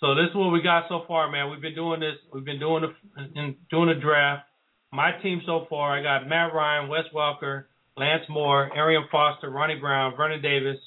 So 0.02 0.14
this 0.15 0.27
is 0.30 0.36
what 0.36 0.52
we 0.52 0.61
got 0.61 0.90
so 0.90 1.03
far, 1.07 1.31
man. 1.31 1.49
We've 1.49 1.61
been 1.61 1.76
doing 1.76 2.02
this. 2.02 2.15
We've 2.34 2.44
been 2.44 2.60
doing 2.60 2.84
the 2.84 3.56
doing 3.72 3.88
the 3.88 3.95
draft. 4.02 4.44
My 4.91 5.11
team 5.23 5.41
so 5.45 5.68
far, 5.69 5.98
I 5.98 6.03
got 6.03 6.27
Matt 6.27 6.53
Ryan, 6.53 6.90
Wes 6.90 7.06
Welker, 7.15 7.65
Lance 7.95 8.23
Moore, 8.27 8.69
Arian 8.76 9.06
Foster, 9.10 9.49
Ronnie 9.49 9.76
Brown, 9.80 10.15
Vernon 10.18 10.41
Davis, 10.41 10.80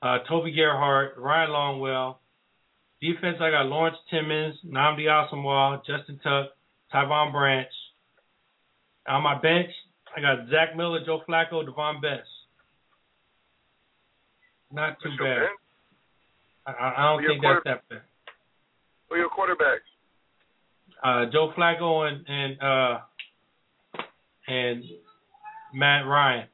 uh, 0.00 0.18
Toby 0.28 0.52
Gerhart, 0.52 1.14
Ryan 1.18 1.50
Longwell. 1.50 2.16
Defense, 3.04 3.36
I 3.40 3.50
got 3.50 3.66
Lawrence 3.66 3.96
Timmons, 4.10 4.54
Nnamdi 4.66 5.06
Asomugha, 5.06 5.80
Justin 5.86 6.18
Tuck, 6.22 6.46
Tyvon 6.92 7.32
Branch. 7.32 7.68
On 9.08 9.22
my 9.22 9.38
bench, 9.40 9.70
I 10.16 10.20
got 10.20 10.48
Zach 10.48 10.76
Miller, 10.76 11.00
Joe 11.04 11.20
Flacco, 11.28 11.62
Davone 11.68 12.00
Bess. 12.00 12.24
Not 14.72 14.96
too 15.02 15.10
bad. 15.18 15.48
I, 16.66 16.94
I 16.96 17.02
don't 17.02 17.22
Who 17.22 17.28
think 17.28 17.42
that's 17.42 17.60
that 17.64 17.88
bad. 17.90 18.00
Who 19.10 19.16
your 19.16 19.28
quarterbacks? 19.28 19.84
uh, 21.04 21.26
Joe 21.30 21.52
Flacco 21.56 22.08
and 22.08 22.24
and 22.26 22.62
uh, 22.62 22.98
and 24.48 24.84
Matt 25.74 26.06
Ryan. 26.06 26.48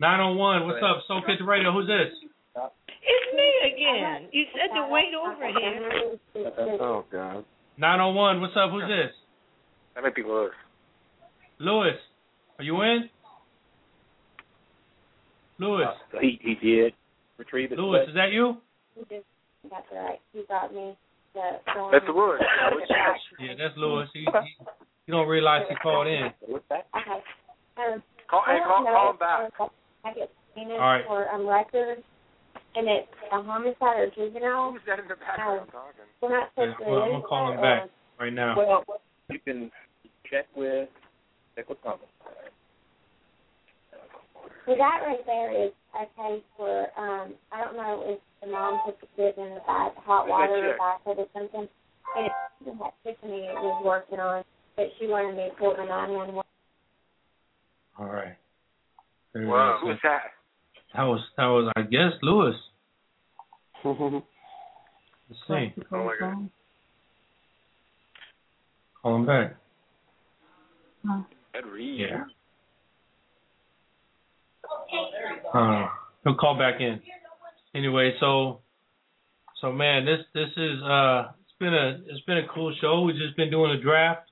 Nine 0.00 0.20
on 0.20 0.36
one. 0.36 0.66
What's 0.66 0.82
up, 0.82 1.02
Soul 1.06 1.22
Kitchen 1.26 1.46
Radio? 1.46 1.72
Who's 1.72 1.86
this? 1.86 2.30
It's 3.02 3.36
me 3.36 3.74
again. 3.74 4.28
You 4.32 4.44
said 4.52 4.74
to 4.74 4.88
wait 4.88 5.12
over 5.14 5.46
here. 5.46 6.18
Oh 6.80 7.04
God. 7.10 7.44
Nine 7.76 8.00
oh 8.00 8.10
one. 8.10 8.40
What's 8.40 8.54
up? 8.56 8.70
Who's 8.70 8.84
this? 8.84 9.12
That 9.94 10.04
might 10.04 10.14
be 10.14 10.22
Lewis. 10.22 10.52
Lewis. 11.58 11.96
Are 12.58 12.64
you 12.64 12.80
in? 12.82 13.08
Lewis. 15.58 15.88
he 16.20 16.38
he 16.42 16.54
did 16.54 16.92
retrieve 17.38 17.70
his 17.70 17.78
Lewis, 17.78 18.08
is 18.08 18.14
that 18.14 18.32
you? 18.32 18.56
That's 19.70 19.86
right. 19.92 20.20
You 20.32 20.44
got 20.48 20.74
me. 20.74 20.96
The, 21.34 21.40
That's 21.92 22.04
Lewis. 22.08 22.40
Yeah, 23.40 23.54
that's 23.58 23.74
Lewis. 23.76 24.08
He, 24.12 24.20
he, 24.20 24.66
you 25.06 25.14
don't 25.14 25.26
realize 25.26 25.62
he 25.68 25.74
called 25.76 26.06
in. 26.06 26.28
Um, 26.52 28.02
Call, 28.28 28.42
hey, 28.46 28.60
I 28.62 28.66
call, 28.66 28.84
call 28.84 29.10
him 29.10 29.18
back. 29.18 29.50
I 30.04 30.12
get 30.14 30.30
subpoenaed 30.54 30.72
All 30.72 30.78
right. 30.78 31.04
for 31.06 31.28
um, 31.30 31.46
records, 31.46 32.02
and 32.74 32.88
it's 32.88 33.08
a 33.32 33.42
homicide 33.42 33.98
or 33.98 34.10
juvenile. 34.14 34.72
Who's 34.72 34.80
that 34.86 34.98
in 34.98 35.08
the 35.08 35.16
background 35.16 35.68
talking? 35.70 36.08
We're 36.20 36.30
not 36.30 36.50
Yeah, 36.56 36.74
to. 36.74 36.90
well, 36.90 37.02
I'm 37.02 37.10
gonna 37.12 37.24
call 37.24 37.52
him 37.52 37.60
back 37.60 37.90
right 38.18 38.32
now. 38.32 38.54
Well, 38.56 38.84
you 39.30 39.38
can 39.40 39.70
check 40.30 40.46
with 40.56 40.88
check 41.56 41.68
with 41.68 41.82
Thomas. 41.82 42.00
So 44.66 44.76
that 44.76 45.00
right 45.04 45.26
there 45.26 45.52
is 45.52 45.72
a 45.94 46.06
case 46.16 46.42
where 46.56 46.88
um 46.98 47.34
I 47.50 47.64
don't 47.64 47.76
know 47.76 48.02
if 48.06 48.20
the 48.40 48.50
mom 48.50 48.80
put 48.84 49.00
the 49.00 49.06
kid 49.16 49.34
in 49.36 49.54
the 49.54 49.60
bath, 49.66 49.92
hot 50.04 50.28
water 50.28 50.54
or 50.54 50.70
check? 50.70 50.78
bathtub 50.78 51.18
or 51.18 51.26
something. 51.32 51.68
And 52.16 52.26
it's 52.26 52.34
something 52.64 52.90
Tiffany 53.04 53.48
was 53.54 53.82
working 53.84 54.20
on, 54.20 54.44
but 54.76 54.86
she 54.98 55.06
wanted 55.06 55.36
me 55.36 55.48
to 55.50 55.56
pull 55.56 55.74
the 55.76 55.84
nine 55.84 56.12
one 56.12 56.34
one. 56.34 56.44
All 57.98 58.06
right. 58.06 58.36
There 59.32 59.42
it 59.42 59.46
Wow. 59.46 59.76
is. 59.76 59.80
Who's 59.82 59.98
that? 60.04 60.32
That 60.94 61.04
was 61.04 61.20
that 61.36 61.46
was 61.46 61.72
I 61.76 61.82
guess 61.82 62.12
Lewis. 62.22 62.54
Let's 63.84 65.40
see. 65.48 65.82
Oh 65.90 66.04
my 66.04 66.16
God. 66.20 66.50
Call 69.02 69.16
him 69.16 69.26
back. 69.26 69.56
Ed 71.54 71.66
Reed. 71.66 72.00
Yeah. 72.00 72.24
Uh, 75.52 75.88
he'll 76.24 76.34
call 76.36 76.56
back 76.56 76.80
in. 76.80 77.00
Anyway, 77.74 78.12
so 78.20 78.60
so 79.60 79.72
man, 79.72 80.04
this 80.04 80.20
this 80.34 80.48
is 80.56 80.82
uh 80.82 81.30
it's 81.42 81.58
been 81.58 81.74
a 81.74 81.98
it's 82.06 82.24
been 82.26 82.38
a 82.38 82.46
cool 82.54 82.74
show. 82.80 83.00
We've 83.00 83.16
just 83.16 83.36
been 83.36 83.50
doing 83.50 83.72
a 83.72 83.82
draft. 83.82 84.30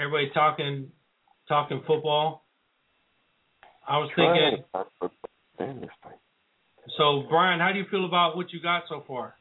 Everybody 0.00 0.30
talking 0.32 0.90
talking 1.48 1.82
football. 1.86 2.44
I 3.86 3.98
was 3.98 4.10
thinking 4.16 4.64
so 6.96 7.24
Brian, 7.28 7.60
how 7.60 7.72
do 7.72 7.78
you 7.78 7.86
feel 7.90 8.04
about 8.04 8.36
what 8.36 8.52
you 8.52 8.60
got 8.60 8.84
so 8.88 9.04
far? 9.06 9.34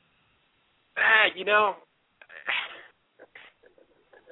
Ah, 0.97 1.29
you 1.35 1.45
know, 1.45 1.75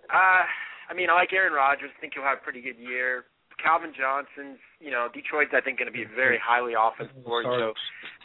uh, 0.09 0.43
I 0.89 0.93
mean, 0.93 1.09
I 1.09 1.13
like 1.13 1.33
Aaron 1.33 1.53
Rodgers. 1.53 1.91
I 1.95 2.01
think 2.01 2.13
he'll 2.13 2.23
have 2.23 2.39
a 2.41 2.43
pretty 2.43 2.61
good 2.61 2.77
year. 2.77 3.25
Calvin 3.61 3.93
Johnson's, 3.95 4.59
you 4.83 4.91
know, 4.91 5.07
Detroit's 5.13 5.55
I 5.55 5.61
think 5.61 5.79
going 5.79 5.87
to 5.87 5.95
be 5.95 6.03
a 6.03 6.11
very 6.11 6.37
highly 6.37 6.73
offensive 6.75 7.23
board. 7.23 7.45
So 7.47 7.71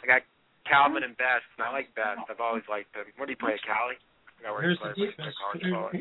I 0.03 0.05
got 0.05 0.21
Calvin 0.67 1.07
and 1.07 1.15
Best, 1.15 1.47
and 1.57 1.63
I 1.65 1.71
like 1.71 1.95
Best. 1.95 2.27
I've 2.29 2.43
always 2.43 2.67
liked 2.67 2.93
him. 2.93 3.07
Where 3.15 3.25
do 3.25 3.33
you 3.33 3.39
play 3.39 3.55
at 3.55 3.63
Cali? 3.63 3.95
I 4.41 4.49
where 4.49 4.65
Here's 4.65 4.81
the 4.81 4.89
plays. 4.97 5.13
defense. 5.13 5.37
College 5.37 5.69
ball. 5.69 5.93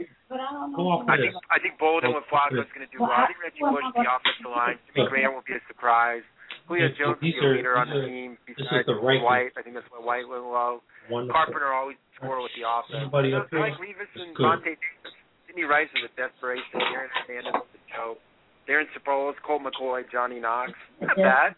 Go 0.73 1.05
I 1.09 1.21
think 1.21 1.37
this. 1.37 1.45
I 1.53 1.61
think 1.61 1.77
Boldin 1.77 2.17
with 2.17 2.25
Flacco 2.33 2.57
is 2.57 2.73
going 2.73 2.89
to 2.89 2.93
do 2.93 3.05
well. 3.05 3.13
I 3.13 3.29
think 3.29 3.37
Reggie 3.41 3.61
Bush, 3.61 3.85
the 3.93 4.09
offensive 4.09 4.49
line, 4.49 4.81
Jimmy 4.97 5.13
Graham 5.13 5.37
will 5.37 5.45
be 5.45 5.61
a 5.61 5.63
surprise. 5.69 6.25
Julio 6.71 6.87
These- 6.89 6.99
Jones 7.03 7.19
will 7.19 7.21
be 7.21 7.33
these 7.35 7.43
a 7.43 7.47
are- 7.51 7.55
leader 7.59 7.75
on 7.77 7.91
the 7.91 7.99
are- 7.99 8.07
team. 8.07 8.39
this 8.47 8.55
is 8.57 8.63
Besides 8.63 8.87
the 8.87 8.95
ranking. 8.95 9.25
White, 9.27 9.51
I 9.59 9.63
think 9.67 9.75
that's 9.75 9.91
why 9.91 9.99
White 9.99 10.29
went 10.31 10.45
low. 10.47 10.83
Wonderful. 11.11 11.35
Carpenter 11.35 11.73
always 11.75 11.97
score 12.15 12.39
with 12.41 12.53
the 12.55 12.63
offense. 12.63 12.95
Anybody 13.11 13.35
I 13.35 13.39
up 13.43 13.51
here? 13.51 13.59
like 13.59 13.75
Revis 13.75 14.07
and 14.15 14.31
It's 14.31 14.37
good. 14.39 14.47
Vontae 14.47 14.79
Davis. 14.79 15.15
Sidney 15.51 15.65
Rice 15.67 15.91
is 15.99 16.05
a 16.07 16.09
desperation. 16.15 16.79
Aaron 16.81 17.11
Hernandez 17.27 17.55
is 17.59 17.75
a 17.75 17.97
joke. 17.97 18.21
Darren 18.69 18.87
Sproles, 18.95 19.35
Colt 19.43 19.63
McCoy, 19.67 20.09
Johnny 20.13 20.39
Knox. 20.39 20.71
Not 21.01 21.17
bad. 21.17 21.57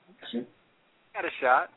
Got 1.13 1.25
a 1.27 1.31
shot. 1.43 1.69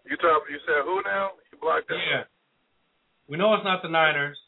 You 0.04 0.16
talk. 0.22 0.42
You 0.46 0.58
said 0.62 0.84
who 0.84 1.02
now? 1.02 1.34
You 1.50 1.58
blocked 1.58 1.88
that. 1.88 1.98
Yeah. 1.98 2.24
We 3.26 3.36
know 3.36 3.54
it's 3.54 3.64
not 3.64 3.82
the 3.82 3.88
Niners. 3.88 4.38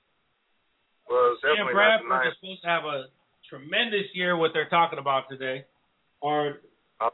Well, 1.10 1.34
it's 1.34 1.42
Sam 1.42 1.66
definitely 1.66 1.74
not 1.74 2.04
the 2.04 2.06
Bradford 2.06 2.12
Niners. 2.14 2.30
is 2.30 2.38
supposed 2.38 2.62
to 2.62 2.70
have 2.70 2.84
a 2.86 2.98
tremendous 3.50 4.06
year. 4.14 4.36
What 4.36 4.52
they're 4.54 4.70
talking 4.70 5.00
about 5.00 5.26
today, 5.26 5.64
or 6.20 6.62
uh, 7.02 7.10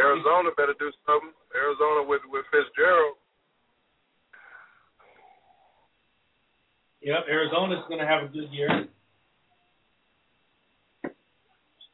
Arizona 0.00 0.48
better 0.56 0.72
do 0.78 0.88
something. 1.04 1.34
Arizona 1.52 2.08
with 2.08 2.24
with 2.32 2.46
Fitzgerald. 2.48 3.20
Yep, 7.04 7.26
Arizona's 7.30 7.84
going 7.88 8.00
to 8.00 8.06
have 8.06 8.24
a 8.24 8.28
good 8.28 8.48
year. 8.50 8.88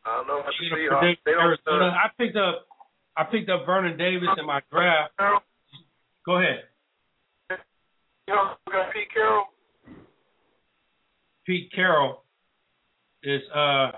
I 0.07 0.17
don't 0.17 0.27
know 0.29 0.37
what 0.39 0.55
You 0.61 0.71
the 0.71 0.77
Seahawks. 0.77 1.17
They 1.25 1.33
don't. 1.33 1.43
Arizona. 1.43 1.87
I 1.93 2.09
picked 2.17 2.37
up, 2.37 2.67
I 3.17 3.25
picked 3.25 3.51
up 3.51 3.67
Vernon 3.67 3.99
Davis 3.99 4.29
in 4.39 4.47
my 4.47 4.61
draft. 4.71 5.13
Go 6.25 6.37
ahead, 6.39 6.65
you 8.29 8.35
know, 8.35 8.53
got 8.71 8.93
Pete 8.93 9.09
Carroll. 9.13 9.45
Pete 11.47 11.73
Carroll 11.75 12.23
is 13.25 13.41
uh 13.55 13.91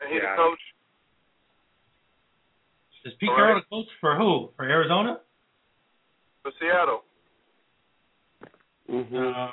And 0.00 0.10
he's 0.12 0.20
Yeah. 0.22 0.36
the 0.36 0.42
coach. 0.42 0.58
is 3.06 3.12
Pete 3.18 3.28
All 3.30 3.36
Carroll 3.36 3.54
right. 3.54 3.64
the 3.68 3.76
coach 3.76 3.88
for 4.00 4.16
who? 4.16 4.50
For 4.56 4.64
Arizona? 4.64 5.20
for 6.42 6.52
Seattle. 6.60 7.02
Mm-hmm. 8.90 9.16
Uh, 9.16 9.50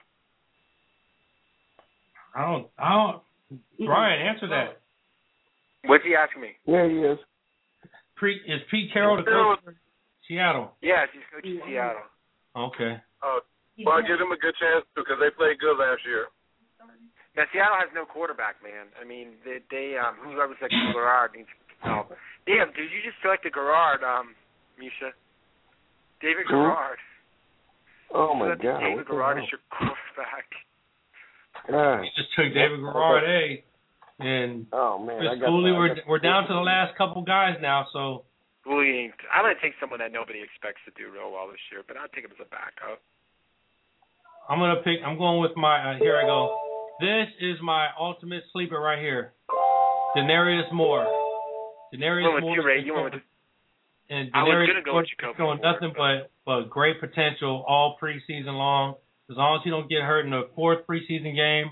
I 2.36 2.46
don't, 2.46 2.68
I 2.78 2.90
don't. 2.94 3.22
Brian, 3.86 4.22
answer 4.22 4.48
that. 4.48 4.78
What's 5.86 6.04
he 6.04 6.14
asking 6.14 6.42
me? 6.42 6.52
Yeah, 6.66 6.88
he 6.88 7.00
is. 7.00 7.18
Pre, 8.16 8.36
is 8.36 8.62
Pete 8.70 8.92
Carroll 8.92 9.18
the 9.18 9.24
coach 9.24 9.64
for 9.64 9.76
Seattle? 10.28 10.76
Yeah, 10.82 11.08
he's 11.12 11.24
coaching 11.32 11.60
Seattle. 11.66 12.04
Okay. 12.56 13.00
Uh, 13.24 13.40
well, 13.86 13.96
I 13.96 14.02
give 14.04 14.20
them 14.20 14.36
a 14.36 14.38
good 14.38 14.54
chance 14.60 14.84
because 14.92 15.16
they 15.24 15.32
played 15.32 15.58
good 15.64 15.80
last 15.80 16.04
year. 16.04 16.28
Now 17.38 17.48
Seattle 17.56 17.80
has 17.80 17.88
no 17.96 18.04
quarterback, 18.04 18.60
man. 18.60 18.92
I 19.00 19.08
mean, 19.08 19.40
they, 19.48 19.64
they 19.72 19.96
um, 19.96 20.20
whoever 20.20 20.52
said 20.60 20.70
Garrard 20.92 21.32
needs 21.32 21.48
help. 21.80 22.12
Damn, 22.44 22.76
dude, 22.76 22.92
you 22.92 23.00
just 23.00 23.16
selected 23.24 23.56
Garrard, 23.56 24.04
um, 24.04 24.36
Misha. 24.76 25.16
David 26.20 26.52
Who? 26.52 26.60
Garrard. 26.60 27.00
Oh 28.12 28.34
my 28.36 28.52
Selected 28.52 28.68
God! 28.68 28.80
David 28.84 28.98
What 28.98 29.08
Garrard 29.08 29.38
is 29.40 29.48
your 29.48 29.64
quarterback. 29.72 30.50
God. 31.70 32.04
He 32.04 32.10
just 32.16 32.30
took 32.36 32.54
David 32.54 32.80
Garrard, 32.80 33.24
A, 33.24 33.64
and 34.20 34.66
Oh 34.72 35.00
man, 35.00 35.18
I 35.26 35.36
Chris 35.36 35.40
got. 35.42 35.48
Cooley. 35.48 35.72
I 35.72 35.78
We're 35.78 35.96
got- 35.96 36.08
we're 36.08 36.20
down 36.20 36.48
to 36.48 36.54
the 36.54 36.60
last 36.62 36.96
couple 36.98 37.22
guys 37.24 37.58
now, 37.62 37.88
so 37.94 38.26
Bullying. 38.66 39.12
I'm 39.34 39.44
gonna 39.44 39.56
take 39.62 39.74
someone 39.80 40.00
that 40.00 40.12
nobody 40.12 40.42
expects 40.42 40.82
to 40.86 40.92
do 40.96 41.10
real 41.12 41.32
well 41.32 41.48
this 41.50 41.60
year, 41.72 41.82
but 41.88 41.98
I'll 41.98 42.08
take 42.10 42.26
him 42.26 42.32
as 42.32 42.40
a 42.46 42.50
backup. 42.50 43.02
I'm 44.50 44.60
gonna 44.60 44.82
pick. 44.84 45.00
I'm 45.06 45.18
going 45.18 45.40
with 45.42 45.56
my. 45.56 45.94
Uh, 45.94 45.98
here 45.98 46.18
I 46.18 46.24
go. 46.24 46.58
This 47.00 47.28
is 47.40 47.56
my 47.62 47.88
ultimate 48.00 48.44
sleeper 48.52 48.80
right 48.80 49.00
here. 49.00 49.34
Denarius 50.16 50.66
Moore. 50.74 51.06
Denarius 51.94 52.26
You 52.28 52.34
went 52.34 52.42
Moore. 52.46 52.56
you, 52.56 52.64
Ray. 52.64 52.80
is 52.80 52.86
You 52.86 52.94
went 52.94 53.14
with 53.14 53.24
and 54.10 54.30
I 54.34 54.44
was 54.44 54.68
gonna 54.68 54.82
go 54.82 54.92
Moore 54.94 55.02
with 55.02 55.10
Jacoby 55.10 55.32
is 55.32 55.38
showing 55.38 55.58
Moore, 55.62 55.72
nothing 55.74 55.94
but 55.96 56.32
but 56.46 56.70
great 56.70 57.00
potential 57.00 57.64
all 57.68 57.98
preseason 58.02 58.58
long. 58.58 58.96
As 59.30 59.38
long 59.38 59.58
as 59.58 59.64
he 59.64 59.70
don't 59.70 59.88
get 59.88 60.02
hurt 60.02 60.26
in 60.26 60.32
the 60.32 60.50
fourth 60.56 60.88
preseason 60.88 61.36
game, 61.36 61.72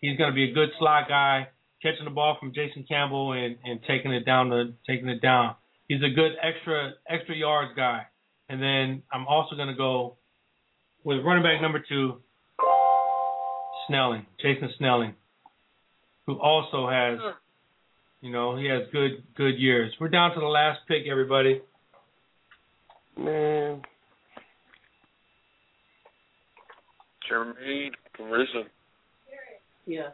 he's 0.00 0.18
gonna 0.18 0.34
be 0.34 0.50
a 0.50 0.52
good 0.52 0.68
slot 0.78 1.08
guy, 1.08 1.48
catching 1.82 2.04
the 2.04 2.10
ball 2.10 2.36
from 2.38 2.52
Jason 2.52 2.84
Campbell 2.88 3.32
and 3.32 3.56
and 3.64 3.80
taking 3.86 4.12
it 4.12 4.26
down 4.26 4.50
the 4.50 4.74
taking 4.86 5.08
it 5.08 5.22
down. 5.22 5.54
He's 5.88 6.02
a 6.02 6.10
good 6.10 6.32
extra 6.42 6.92
extra 7.08 7.34
yards 7.34 7.72
guy. 7.76 8.06
And 8.48 8.60
then 8.62 9.02
I'm 9.12 9.26
also 9.26 9.56
gonna 9.56 9.74
go 9.76 10.16
with 11.02 11.24
running 11.24 11.42
back 11.42 11.62
number 11.62 11.82
two, 11.88 12.20
Snelling, 13.88 14.26
Jason 14.40 14.70
Snelling, 14.78 15.14
who 16.26 16.38
also 16.38 16.88
has, 16.88 17.18
you 18.20 18.32
know, 18.32 18.56
he 18.56 18.66
has 18.66 18.82
good 18.92 19.22
good 19.34 19.58
years. 19.58 19.92
We're 20.00 20.08
down 20.08 20.34
to 20.34 20.40
the 20.40 20.46
last 20.46 20.80
pick, 20.88 21.06
everybody. 21.10 21.62
Man, 23.16 23.82
Jermaine 27.30 27.90
Gresham. 28.16 28.68
Yeah. 29.86 30.10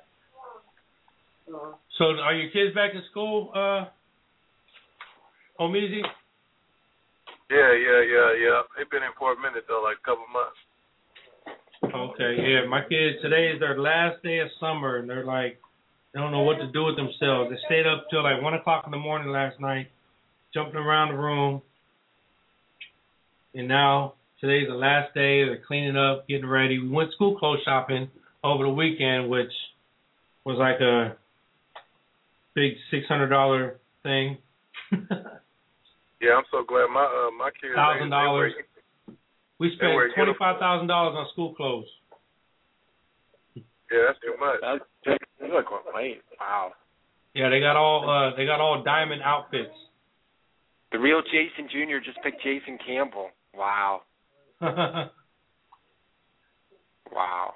So, 1.99 2.05
are 2.05 2.35
your 2.35 2.51
kids 2.51 2.75
back 2.75 2.93
in 2.95 3.03
school, 3.11 3.51
uh, 3.55 3.85
Omeezy? 5.61 6.03
Yeah, 7.51 7.73
yeah, 7.77 8.01
yeah, 8.01 8.31
yeah. 8.41 8.63
They've 8.77 8.89
been 8.91 9.03
in 9.03 9.13
for 9.19 9.33
a 9.33 9.37
minute 9.37 9.65
though, 9.69 9.83
like 9.85 9.99
a 10.01 10.05
couple 10.05 10.25
months. 10.33 10.57
Okay, 11.85 12.41
yeah. 12.41 12.67
My 12.69 12.81
kids 12.81 13.21
today 13.21 13.53
is 13.53 13.61
their 13.61 13.79
last 13.79 14.23
day 14.23 14.39
of 14.39 14.49
summer, 14.59 14.97
and 14.97 15.09
they're 15.09 15.27
like, 15.27 15.59
they 16.15 16.21
don't 16.21 16.33
know 16.33 16.43
what 16.43 16.59
to 16.59 16.71
do 16.73 16.85
with 16.85 16.97
themselves. 16.97 17.51
They 17.51 17.59
stayed 17.67 17.87
up 17.87 18.07
till 18.11 18.23
like 18.23 18.41
one 18.43 18.55
o'clock 18.55 18.85
in 18.87 18.91
the 18.91 18.99
morning 18.99 19.29
last 19.29 19.61
night, 19.61 19.89
jumping 20.55 20.77
around 20.77 21.09
the 21.11 21.19
room, 21.19 21.61
and 23.55 23.69
now 23.69 24.15
today's 24.43 24.69
the 24.69 24.75
last 24.75 25.15
day. 25.15 25.45
They're 25.47 25.63
cleaning 25.67 25.97
up, 25.97 26.29
getting 26.29 26.47
ready. 26.47 26.79
We 26.79 26.91
went 26.91 27.13
school 27.13 27.39
clothes 27.39 27.61
shopping 27.65 28.11
over 28.45 28.65
the 28.65 28.71
weekend, 28.71 29.31
which 29.31 29.53
was 30.45 30.59
like 30.59 30.81
a 30.81 31.17
big 32.55 32.73
six 32.91 33.07
hundred 33.09 33.29
dollar 33.29 33.79
thing. 34.03 34.37
Yeah, 36.23 36.39
I'm 36.39 36.47
so 36.53 36.63
glad 36.63 36.87
my 36.87 37.03
uh 37.03 37.35
my 37.35 37.51
kids. 37.51 37.75
thousand 37.75 38.11
dollars. 38.11 38.53
We 39.59 39.75
spent 39.75 39.91
twenty 40.15 40.33
five 40.39 40.61
thousand 40.61 40.87
dollars 40.87 41.15
on 41.19 41.27
school 41.33 41.53
clothes. 41.55 41.91
Yeah, 43.91 44.07
that's 44.07 44.21
too 44.23 44.39
much. 44.39 44.63
You 45.43 45.53
look 45.53 45.67
great. 45.93 46.23
Wow. 46.39 46.73
Yeah, 47.35 47.51
they 47.51 47.59
got 47.59 47.75
all 47.75 48.09
uh 48.09 48.37
they 48.37 48.47
got 48.47 48.61
all 48.61 48.85
diamond 48.85 49.23
outfits. 49.23 49.75
The 50.93 51.01
real 51.01 51.23
Jason 51.23 51.69
Jr. 51.69 51.99
just 52.05 52.23
picked 52.23 52.41
Jason 52.45 52.79
Campbell. 52.87 53.31
Wow. 53.53 54.03
Wow. 57.15 57.55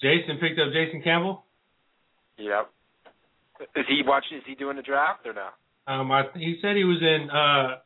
Jason 0.00 0.38
picked 0.40 0.58
up 0.58 0.72
Jason 0.72 1.00
Campbell. 1.02 1.44
Yep. 2.38 2.70
Is 3.76 3.84
he 3.88 4.02
watching? 4.04 4.38
Is 4.38 4.42
he 4.46 4.56
doing 4.56 4.76
the 4.76 4.82
draft 4.82 5.24
or 5.26 5.32
no? 5.32 5.46
Um, 5.86 6.10
I, 6.10 6.24
he 6.34 6.58
said 6.60 6.74
he 6.76 6.82
was 6.84 7.00
in. 7.00 7.30
uh 7.30 7.76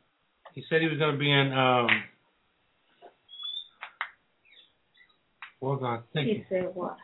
He 0.54 0.64
said 0.70 0.80
he 0.80 0.88
was 0.88 0.98
going 0.98 1.12
to 1.12 1.18
be 1.18 1.30
in. 1.30 1.52
um 1.52 1.88
What 5.60 5.80
was 5.82 6.00
I 6.00 6.12
thinking? 6.14 6.36
he 6.36 6.44
said 6.48 6.70
what? 6.74 6.96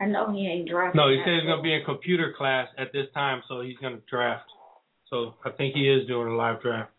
I 0.00 0.06
know 0.06 0.30
he 0.30 0.46
ain't 0.46 0.68
driving. 0.68 0.92
No, 0.96 1.08
he 1.10 1.22
said 1.24 1.34
he's 1.34 1.44
going 1.46 1.58
to 1.58 1.62
be 1.62 1.72
in 1.72 1.84
computer 1.86 2.34
class 2.36 2.68
at 2.76 2.92
this 2.92 3.06
time, 3.14 3.42
so 3.48 3.62
he's 3.62 3.78
going 3.78 3.94
to 3.96 4.02
draft. 4.10 4.44
So 5.08 5.34
I 5.44 5.50
think 5.50 5.74
he 5.74 5.88
is 5.88 6.06
doing 6.06 6.28
a 6.28 6.36
live 6.36 6.60
draft. 6.60 6.90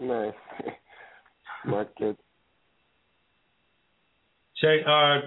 nice. 0.00 0.34
Smart 1.64 1.94
kid. 1.96 2.16
Check. 4.60 4.80
Uh, 4.86 5.20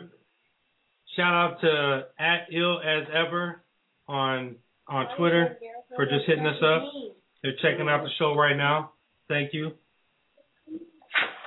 shout 1.15 1.34
out 1.34 1.57
to 1.61 2.03
at 2.19 2.47
ill 2.51 2.80
as 2.80 3.07
ever 3.14 3.61
on 4.07 4.56
on 4.88 5.06
Twitter 5.18 5.57
for 5.95 6.06
just 6.06 6.26
hitting 6.26 6.45
us 6.45 6.61
up. 6.64 6.84
They're 7.43 7.53
checking 7.61 7.88
out 7.88 8.03
the 8.03 8.10
show 8.18 8.35
right 8.35 8.56
now. 8.56 8.91
Thank 9.27 9.53
you. 9.53 9.72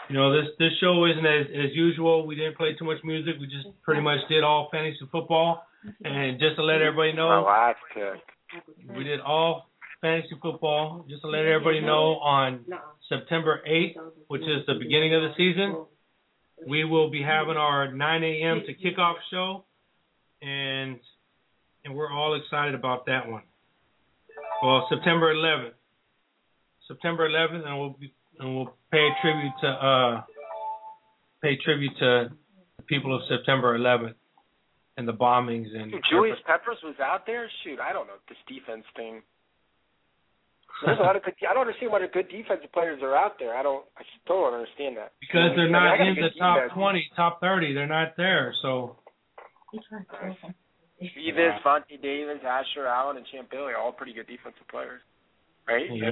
You 0.09 0.19
know 0.19 0.33
this 0.33 0.51
this 0.59 0.71
show 0.81 1.05
isn't 1.07 1.27
as 1.27 1.47
as 1.49 1.75
usual. 1.75 2.27
We 2.27 2.37
didn't 2.37 2.57
play 2.57 2.75
too 2.79 2.85
much 2.85 2.99
music. 3.05 3.35
We 3.41 3.47
just 3.47 3.69
pretty 3.83 4.01
much 4.01 4.19
did 4.29 4.45
all 4.45 4.69
fantasy 4.71 4.99
football. 5.11 5.65
And 6.05 6.39
just 6.39 6.57
to 6.57 6.63
let 6.63 6.81
everybody 6.81 7.13
know, 7.13 7.43
last 7.43 7.79
pick. 7.93 8.95
we 8.97 9.03
did 9.03 9.21
all 9.21 9.72
fantasy 10.03 10.37
football. 10.43 11.07
Just 11.09 11.23
to 11.23 11.29
let 11.29 11.47
everybody 11.47 11.81
know, 11.81 12.19
on 12.21 12.67
September 13.09 13.63
8th, 13.67 13.95
which 14.27 14.43
is 14.43 14.67
the 14.67 14.75
beginning 14.75 15.15
of 15.15 15.23
the 15.23 15.33
season, 15.39 15.87
we 16.69 16.85
will 16.85 17.11
be 17.11 17.23
having 17.23 17.57
our 17.57 17.91
9 17.91 18.25
a.m. 18.25 18.63
to 18.67 18.75
kickoff 18.75 19.15
show, 19.31 19.65
and 20.43 20.99
and 21.85 21.95
we're 21.95 22.13
all 22.13 22.35
excited 22.35 22.75
about 22.75 23.07
that 23.07 23.29
one. 23.29 23.43
Well, 24.63 24.87
September 24.91 25.35
11th, 25.35 25.73
September 26.87 27.29
11th, 27.29 27.67
and 27.67 27.81
we'll 27.81 27.97
be 27.99 28.13
and 28.39 28.57
we'll 28.57 28.75
pay 28.91 29.09
tribute 29.23 29.53
to 29.63 29.69
uh 29.69 30.23
pay 31.43 31.57
tribute 31.65 31.93
to 31.99 32.29
the 32.77 32.83
people 32.85 33.15
of 33.15 33.23
September 33.29 33.77
11th 33.79 34.15
and 34.97 35.09
the 35.09 35.13
bombings 35.13 35.75
and 35.75 35.91
Dude, 35.91 36.03
Julius 36.11 36.39
Peppers 36.47 36.79
was 36.85 36.95
out 37.03 37.27
there. 37.27 37.51
Shoot, 37.65 37.81
I 37.81 37.93
don't 37.93 38.07
know 38.07 38.21
this 38.29 38.39
defense 38.47 38.85
thing. 38.97 39.23
There's 40.85 40.99
a 40.99 41.03
lot 41.03 41.17
of 41.17 41.23
good. 41.23 41.35
I 41.49 41.55
don't 41.55 41.63
understand 41.67 41.93
why 41.93 42.01
the 42.01 42.11
good 42.11 42.29
defensive 42.29 42.73
players 42.73 43.01
are 43.03 43.15
out 43.15 43.39
there. 43.39 43.55
I 43.55 43.63
don't. 43.63 43.85
I 43.97 44.03
still 44.25 44.43
don't 44.43 44.55
understand 44.55 44.97
that. 44.97 45.13
because 45.21 45.55
they're 45.55 45.71
I 45.71 45.73
mean, 45.73 45.77
I 45.77 45.97
not 45.97 46.09
in 46.09 46.15
the 46.17 46.31
top 46.39 46.57
defense. 46.59 46.73
20, 46.75 47.11
top 47.17 47.41
30. 47.41 47.75
They're 47.75 47.87
not 47.87 48.17
there. 48.17 48.55
So 48.63 48.97
Davis, 51.01 51.59
Vontae 51.65 52.01
Davis, 52.01 52.39
Asher 52.47 52.87
Allen, 52.87 53.17
and 53.17 53.27
Champ 53.33 53.51
Bailey 53.51 53.73
are 53.73 53.79
all 53.79 53.93
pretty 53.93 54.13
good 54.13 54.27
defensive 54.27 54.67
players, 54.71 55.01
right? 55.67 55.87
Yeah. 55.91 56.11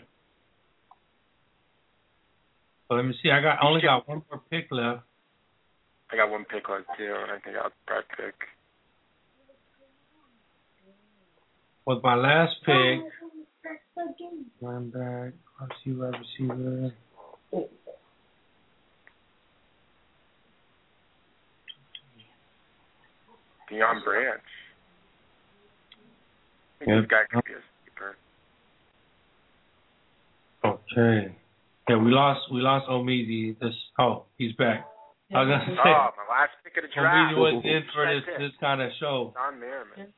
But 2.88 2.96
let 2.96 3.04
me 3.04 3.14
see. 3.22 3.30
I 3.30 3.40
got 3.40 3.62
I 3.62 3.66
only 3.68 3.82
got 3.82 4.08
one 4.08 4.22
more 4.30 4.42
pick 4.50 4.66
left. 4.70 5.02
I 6.12 6.16
got 6.16 6.30
one 6.30 6.44
pick 6.44 6.68
left 6.68 6.86
too, 6.98 7.14
and 7.22 7.30
I 7.30 7.38
think 7.38 7.56
I'll 7.56 7.70
Brett 7.86 8.04
pick. 8.16 8.34
With 11.86 12.02
my 12.02 12.14
last 12.14 12.54
pick, 12.66 13.00
running 14.60 14.90
back, 14.90 15.32
RC 15.60 15.98
wide 15.98 16.14
receiver. 16.20 16.92
Deion 23.70 24.04
Branch. 24.04 24.40
I 26.80 26.84
think 26.84 26.88
Yeah. 26.88 27.00
this 27.00 27.06
guy 27.08 27.24
could 27.30 27.44
be 27.44 27.52
a 27.52 27.62
sleeper. 27.84 28.16
Okay. 30.64 31.34
Yeah, 31.88 31.96
we 31.96 32.10
lost 32.10 32.50
we 32.50 32.60
lost 32.60 32.88
Omeezy. 32.88 33.58
This 33.58 33.74
oh, 33.98 34.26
he's 34.38 34.54
back. 34.54 34.86
I 35.34 35.42
was 35.42 35.48
gonna 35.48 35.76
say 35.76 35.90
Oh, 35.90 36.10
my 36.16 36.34
last 36.34 36.52
pick 36.64 36.76
of 36.76 36.82
the 36.82 36.88
draft. 36.88 37.34
Omeezy 37.34 37.38
wasn't 37.38 37.64
in 37.66 37.82
for 37.94 38.06
this 38.06 38.24
this 38.38 38.52
kind 38.60 38.80
of 38.82 38.90
show. 38.98 39.32
Don 39.34 39.60
Merriman. 39.60 40.12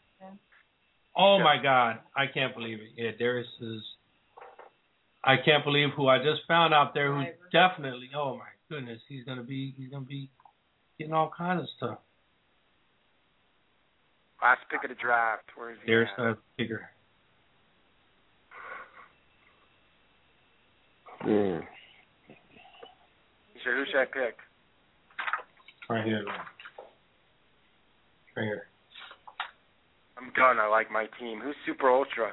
Oh 1.16 1.38
my 1.38 1.62
God, 1.62 1.98
I 2.16 2.26
can't 2.26 2.54
believe 2.54 2.78
it. 2.78 2.88
Yeah, 2.96 3.10
Darius 3.18 3.46
is. 3.60 3.82
I 5.24 5.36
can't 5.44 5.64
believe 5.64 5.90
who 5.96 6.08
I 6.08 6.18
just 6.18 6.40
found 6.48 6.72
out 6.72 6.94
there. 6.94 7.14
Who 7.14 7.24
definitely. 7.52 8.10
Oh 8.16 8.36
my 8.36 8.50
goodness, 8.68 9.00
he's 9.08 9.24
gonna 9.24 9.42
be. 9.42 9.74
He's 9.76 9.90
gonna 9.90 10.04
be 10.04 10.30
getting 10.98 11.12
all 11.12 11.30
kind 11.36 11.60
of 11.60 11.66
stuff. 11.76 11.98
Last 14.42 14.60
pick 14.70 14.82
of 14.82 14.88
the 14.88 15.00
draft. 15.00 15.44
Where 15.54 15.70
is 15.70 15.78
he? 15.84 15.90
Darius 15.90 16.10
at? 16.18 16.24
uh, 16.24 16.34
figure. 16.56 16.90
Yeah. 21.26 21.60
Sure, 23.62 23.76
who 23.76 23.84
should 23.86 24.00
I 24.00 24.06
pick? 24.06 24.36
Right 25.88 26.04
here. 26.04 26.24
Right 28.36 28.44
here. 28.44 28.66
I'm 30.16 30.32
done. 30.34 30.58
I 30.58 30.68
like 30.68 30.90
my 30.90 31.06
team. 31.18 31.40
Who's 31.42 31.56
Super 31.66 31.90
Ultra? 31.90 32.32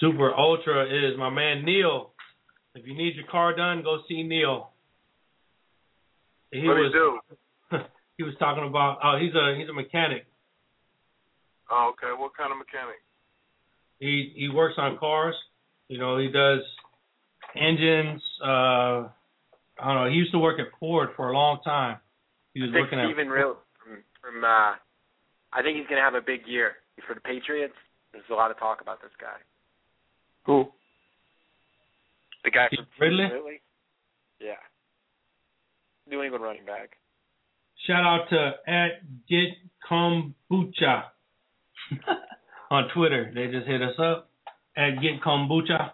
Super 0.00 0.34
Ultra 0.34 0.84
is 0.84 1.18
my 1.18 1.30
man 1.30 1.64
Neil. 1.64 2.12
If 2.74 2.86
you 2.86 2.94
need 2.94 3.14
your 3.16 3.26
car 3.26 3.56
done, 3.56 3.82
go 3.82 3.98
see 4.08 4.22
Neil. 4.22 4.70
He 6.52 6.66
what 6.66 6.74
do 6.74 6.82
was 6.82 6.92
you 6.92 7.20
do? 7.70 7.78
he 8.18 8.22
was 8.22 8.34
talking 8.38 8.66
about 8.66 8.98
oh 9.02 9.18
he's 9.18 9.34
a 9.34 9.56
he's 9.58 9.68
a 9.68 9.72
mechanic. 9.72 10.26
Oh, 11.70 11.92
okay. 11.92 12.12
What 12.16 12.36
kind 12.36 12.52
of 12.52 12.58
mechanic? 12.58 13.00
He 13.98 14.32
he 14.36 14.48
works 14.48 14.74
on 14.78 14.98
cars. 14.98 15.34
You 15.88 15.98
know, 15.98 16.18
he 16.18 16.28
does 16.28 16.60
engines, 17.54 18.22
uh 18.44 19.08
I 19.78 19.84
don't 19.84 19.94
know, 19.94 20.08
he 20.10 20.16
used 20.16 20.32
to 20.32 20.38
work 20.38 20.58
at 20.60 20.66
Ford 20.78 21.10
for 21.16 21.30
a 21.30 21.34
long 21.34 21.58
time. 21.64 21.98
He 22.54 22.60
was 22.60 22.70
I 22.70 22.72
think 22.72 22.84
working 22.84 23.00
at 23.00 23.06
Steven 23.06 23.28
Real 23.28 23.56
from, 23.82 24.02
from 24.20 24.44
uh 24.44 24.74
I 25.56 25.62
think 25.62 25.78
he's 25.78 25.86
gonna 25.88 26.02
have 26.04 26.14
a 26.14 26.20
big 26.20 26.46
year 26.46 26.76
for 27.08 27.14
the 27.14 27.20
Patriots. 27.20 27.74
There's 28.12 28.24
a 28.30 28.34
lot 28.34 28.50
of 28.50 28.58
talk 28.58 28.80
about 28.82 29.00
this 29.00 29.10
guy. 29.20 29.40
Who? 30.44 30.68
The 32.44 32.50
guy 32.50 32.68
from 32.74 32.86
Ridley? 33.00 33.24
Ridley? 33.32 33.60
Yeah. 34.40 34.60
New 36.08 36.22
England 36.22 36.44
running 36.44 36.64
back. 36.64 36.90
Shout 37.86 38.04
out 38.04 38.28
to 38.30 38.52
at 38.70 39.00
Get 39.28 39.56
Kombucha 39.90 41.04
on 42.70 42.88
Twitter. 42.94 43.32
They 43.34 43.46
just 43.46 43.66
hit 43.66 43.80
us 43.82 43.98
up 43.98 44.28
at 44.76 45.00
Get 45.00 45.22
Kombucha. 45.24 45.90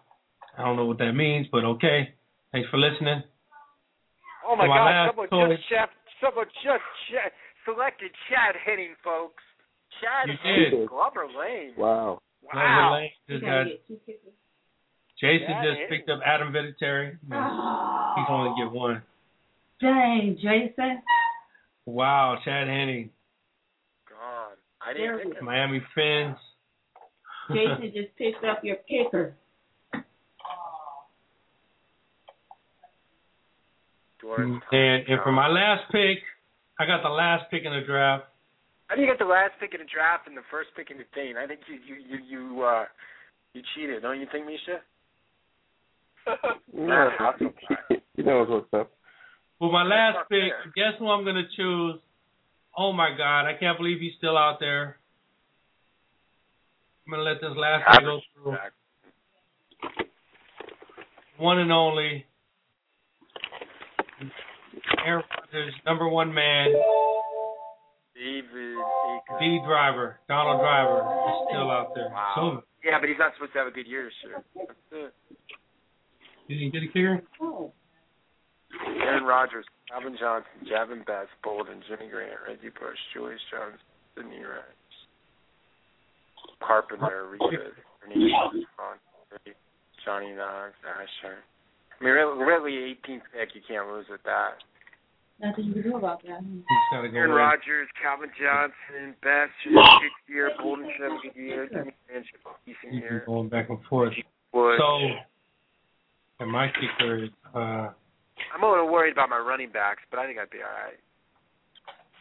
I 0.59 0.64
don't 0.64 0.76
know 0.76 0.86
what 0.86 0.98
that 0.98 1.12
means, 1.12 1.47
but 1.51 1.64
okay. 1.64 2.14
Thanks 2.51 2.68
for 2.68 2.78
listening. 2.78 3.22
Oh 4.47 4.56
my 4.56 4.66
my 4.66 4.76
God! 4.76 5.09
Someone 5.09 5.28
choice- 5.30 5.56
just 5.59 5.68
chef, 5.70 5.89
someone 6.20 6.47
just 6.62 6.84
ch- 7.09 7.32
selected 7.64 8.10
Chad 8.28 8.55
Henne, 8.66 8.97
folks. 9.02 9.43
Chad 10.02 10.28
You 10.28 10.70
did. 10.80 10.88
Clubber 10.88 11.26
Lang. 11.38 11.72
Wow. 11.76 12.20
Wow. 12.52 12.94
Lane 12.94 13.10
just 13.28 13.44
got 13.44 13.66
Jason 15.20 15.46
Yeah, 15.48 15.62
just 15.62 15.80
it 15.82 15.88
picked 15.90 16.10
up 16.10 16.18
Adam 16.26 16.52
Vinatieri. 16.52 17.16
Oh. 17.32 18.12
He's 18.16 18.26
only 18.28 18.50
get 18.60 18.72
one. 18.72 19.02
Dang, 19.80 20.36
Jason. 20.36 21.02
Wow, 21.86 22.38
Chad 22.44 22.68
Henne, 22.68 23.10
Gone. 24.08 24.56
I 24.84 24.92
didn't 24.92 25.32
pick. 25.32 25.42
Miami 25.42 25.80
Fins. 25.94 26.36
Jason 27.52 27.92
just 27.94 28.14
picked 28.18 28.44
up 28.44 28.62
your 28.62 28.76
picker. 28.88 29.34
Doris. 34.20 34.60
and 34.70 35.08
and 35.08 35.20
for 35.24 35.32
my 35.32 35.48
last 35.48 35.90
pick, 35.90 36.18
I 36.78 36.86
got 36.86 37.02
the 37.02 37.08
last 37.08 37.50
pick 37.50 37.64
in 37.64 37.72
the 37.72 37.80
draft. 37.84 38.24
How 38.93 38.97
do 38.97 39.01
you 39.01 39.09
get 39.09 39.19
the 39.19 39.24
last 39.24 39.52
pick 39.59 39.73
in 39.73 39.81
the 39.81 39.86
draft 39.89 40.28
and 40.28 40.36
the 40.36 40.44
first 40.51 40.69
pick 40.77 40.90
in 40.90 40.98
the 40.98 41.09
thing? 41.14 41.32
I 41.43 41.47
think 41.47 41.60
you 41.66 41.77
you 41.81 41.97
you 42.05 42.19
you 42.28 42.62
uh 42.62 42.85
you 43.55 43.62
cheated, 43.74 44.02
don't 44.02 44.20
you 44.20 44.27
think, 44.31 44.44
Misha? 44.44 44.85
Yeah. 46.77 47.09
he 48.14 48.23
knows 48.23 48.48
what's 48.51 48.66
up. 48.74 48.93
For 49.59 49.73
my 49.73 49.82
last 49.82 50.28
pick, 50.28 50.52
fair. 50.52 50.73
guess 50.77 50.98
who 50.98 51.09
I'm 51.09 51.24
gonna 51.24 51.48
choose? 51.56 52.01
Oh 52.77 52.93
my 52.93 53.16
God, 53.16 53.47
I 53.47 53.55
can't 53.59 53.78
believe 53.78 53.98
he's 53.98 54.12
still 54.19 54.36
out 54.36 54.59
there. 54.60 54.98
I'm 57.06 57.12
gonna 57.12 57.23
let 57.23 57.40
this 57.40 57.56
last 57.56 57.86
guy 57.86 58.02
go 58.02 58.20
through. 58.35 58.56
One 61.39 61.60
and 61.60 61.73
only 61.73 62.27
Aaron 65.06 65.24
Rodgers, 65.31 65.73
number 65.86 66.06
one 66.06 66.35
man, 66.35 66.74
David 68.22 68.78
D 69.40 69.58
driver, 69.66 70.22
Donald 70.28 70.60
Driver, 70.62 71.02
is 71.02 71.36
still 71.50 71.70
out 71.74 71.90
there. 71.94 72.06
Wow. 72.14 72.62
Yeah, 72.84 73.02
but 73.02 73.08
he's 73.08 73.18
not 73.18 73.34
supposed 73.34 73.52
to 73.54 73.58
have 73.58 73.66
a 73.66 73.74
good 73.74 73.86
year 73.86 74.06
this 74.06 74.14
year. 74.22 74.38
So 74.90 75.10
you 76.46 76.54
didn't 76.54 76.72
get 76.72 76.86
a 76.86 76.90
kicker? 76.94 77.18
Aaron 79.02 79.24
Rodgers, 79.24 79.66
Calvin 79.90 80.16
Johnson, 80.18 80.70
Jahvid 80.70 81.04
Best, 81.04 81.34
Boldin, 81.44 81.82
Jimmy 81.90 82.08
Graham, 82.10 82.38
Reggie 82.46 82.70
Bush, 82.70 82.98
Julius 83.12 83.42
Jones, 83.50 83.78
Sidney 84.14 84.38
Rice, 84.38 84.96
Carpenter, 86.62 87.34
Hernandez, 87.38 87.74
Johnny 90.04 90.32
Knox, 90.32 90.74
Asher. 90.86 91.42
I 92.00 92.04
mean, 92.04 92.14
really, 92.14 92.38
really 92.38 92.96
18th 93.06 93.26
pick, 93.34 93.54
you 93.54 93.62
can't 93.66 93.86
lose 93.88 94.06
with 94.10 94.22
that. 94.24 94.62
Nothing 95.43 95.64
you 95.66 95.74
can 95.74 95.82
do 95.82 95.97
about 95.97 96.23
that. 96.23 96.39
He's 96.40 96.62
gotta 96.93 97.09
go 97.09 97.16
Aaron. 97.16 97.32
Rodgers, 97.32 97.89
Calvin 98.01 98.31
Johnson, 98.39 99.14
Best, 99.23 99.51
should 99.62 99.74
have 99.74 99.82
a 99.82 100.06
good 100.06 100.32
year, 100.32 100.51
Boldin 100.55 100.86
should 100.94 101.10
have 101.10 101.19
a 101.19 101.23
good 101.23 101.35
year, 101.35 101.66
Jimmy 101.66 101.94
Graham 102.06 102.23
should 102.23 102.40
have 102.47 102.62
He's 102.64 103.27
going 103.27 103.48
back 103.48 103.69
and 103.69 103.82
forth. 103.90 104.14
Bush. 104.52 104.78
So, 104.78 104.98
and 106.39 106.51
my 106.51 106.69
kicker 106.69 107.24
is 107.24 107.31
uh, 107.55 107.90
I'm 108.55 108.62
a 108.62 108.69
little 108.69 108.90
worried 108.90 109.12
about 109.12 109.31
my 109.31 109.39
running 109.39 109.70
backs, 109.70 110.02
but 110.10 110.20
I 110.20 110.27
think 110.27 110.39
I'd 110.39 110.51
be 110.51 110.59
all 110.59 110.70
right. 110.70 110.98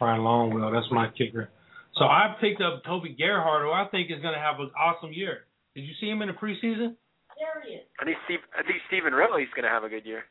Ryan 0.00 0.20
Longwell. 0.26 0.72
That's 0.74 0.90
my 0.90 1.06
kicker. 1.16 1.48
So 1.94 2.04
I 2.04 2.34
picked 2.40 2.60
up 2.60 2.82
Toby 2.84 3.14
Gerhart, 3.14 3.62
who 3.62 3.70
I 3.70 3.86
think 3.90 4.10
is 4.10 4.20
going 4.20 4.34
to 4.34 4.40
have 4.40 4.58
an 4.58 4.70
awesome 4.74 5.12
year. 5.12 5.46
Did 5.76 5.82
you 5.84 5.94
see 6.00 6.10
him 6.10 6.22
in 6.22 6.28
the 6.28 6.34
preseason? 6.34 6.98
There 7.38 7.62
he 7.62 7.78
is. 7.78 7.86
I 8.00 8.04
think 8.04 8.16
Steve, 8.24 8.42
I 8.58 8.66
think 8.66 8.82
Stevan 8.88 9.12
Ridley's 9.12 9.52
going 9.54 9.62
to 9.62 9.70
have 9.70 9.84
a 9.84 9.88
good 9.88 10.04
year. 10.04 10.24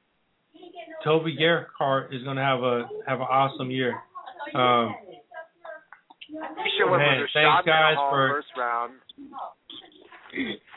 Toby 1.03 1.35
Gerhart 1.37 2.13
is 2.13 2.23
going 2.23 2.37
to 2.37 2.43
have 2.43 2.61
a 2.61 2.87
have 3.07 3.19
an 3.19 3.27
awesome 3.29 3.71
year. 3.71 3.95
Um, 4.55 4.95
Misha 6.31 6.87
went 6.87 7.03
Man, 7.03 7.19
with 7.21 7.29
thanks, 7.33 7.65
guys, 7.65 7.95
for- 7.97 8.29
first 8.29 8.47
round. 8.57 8.93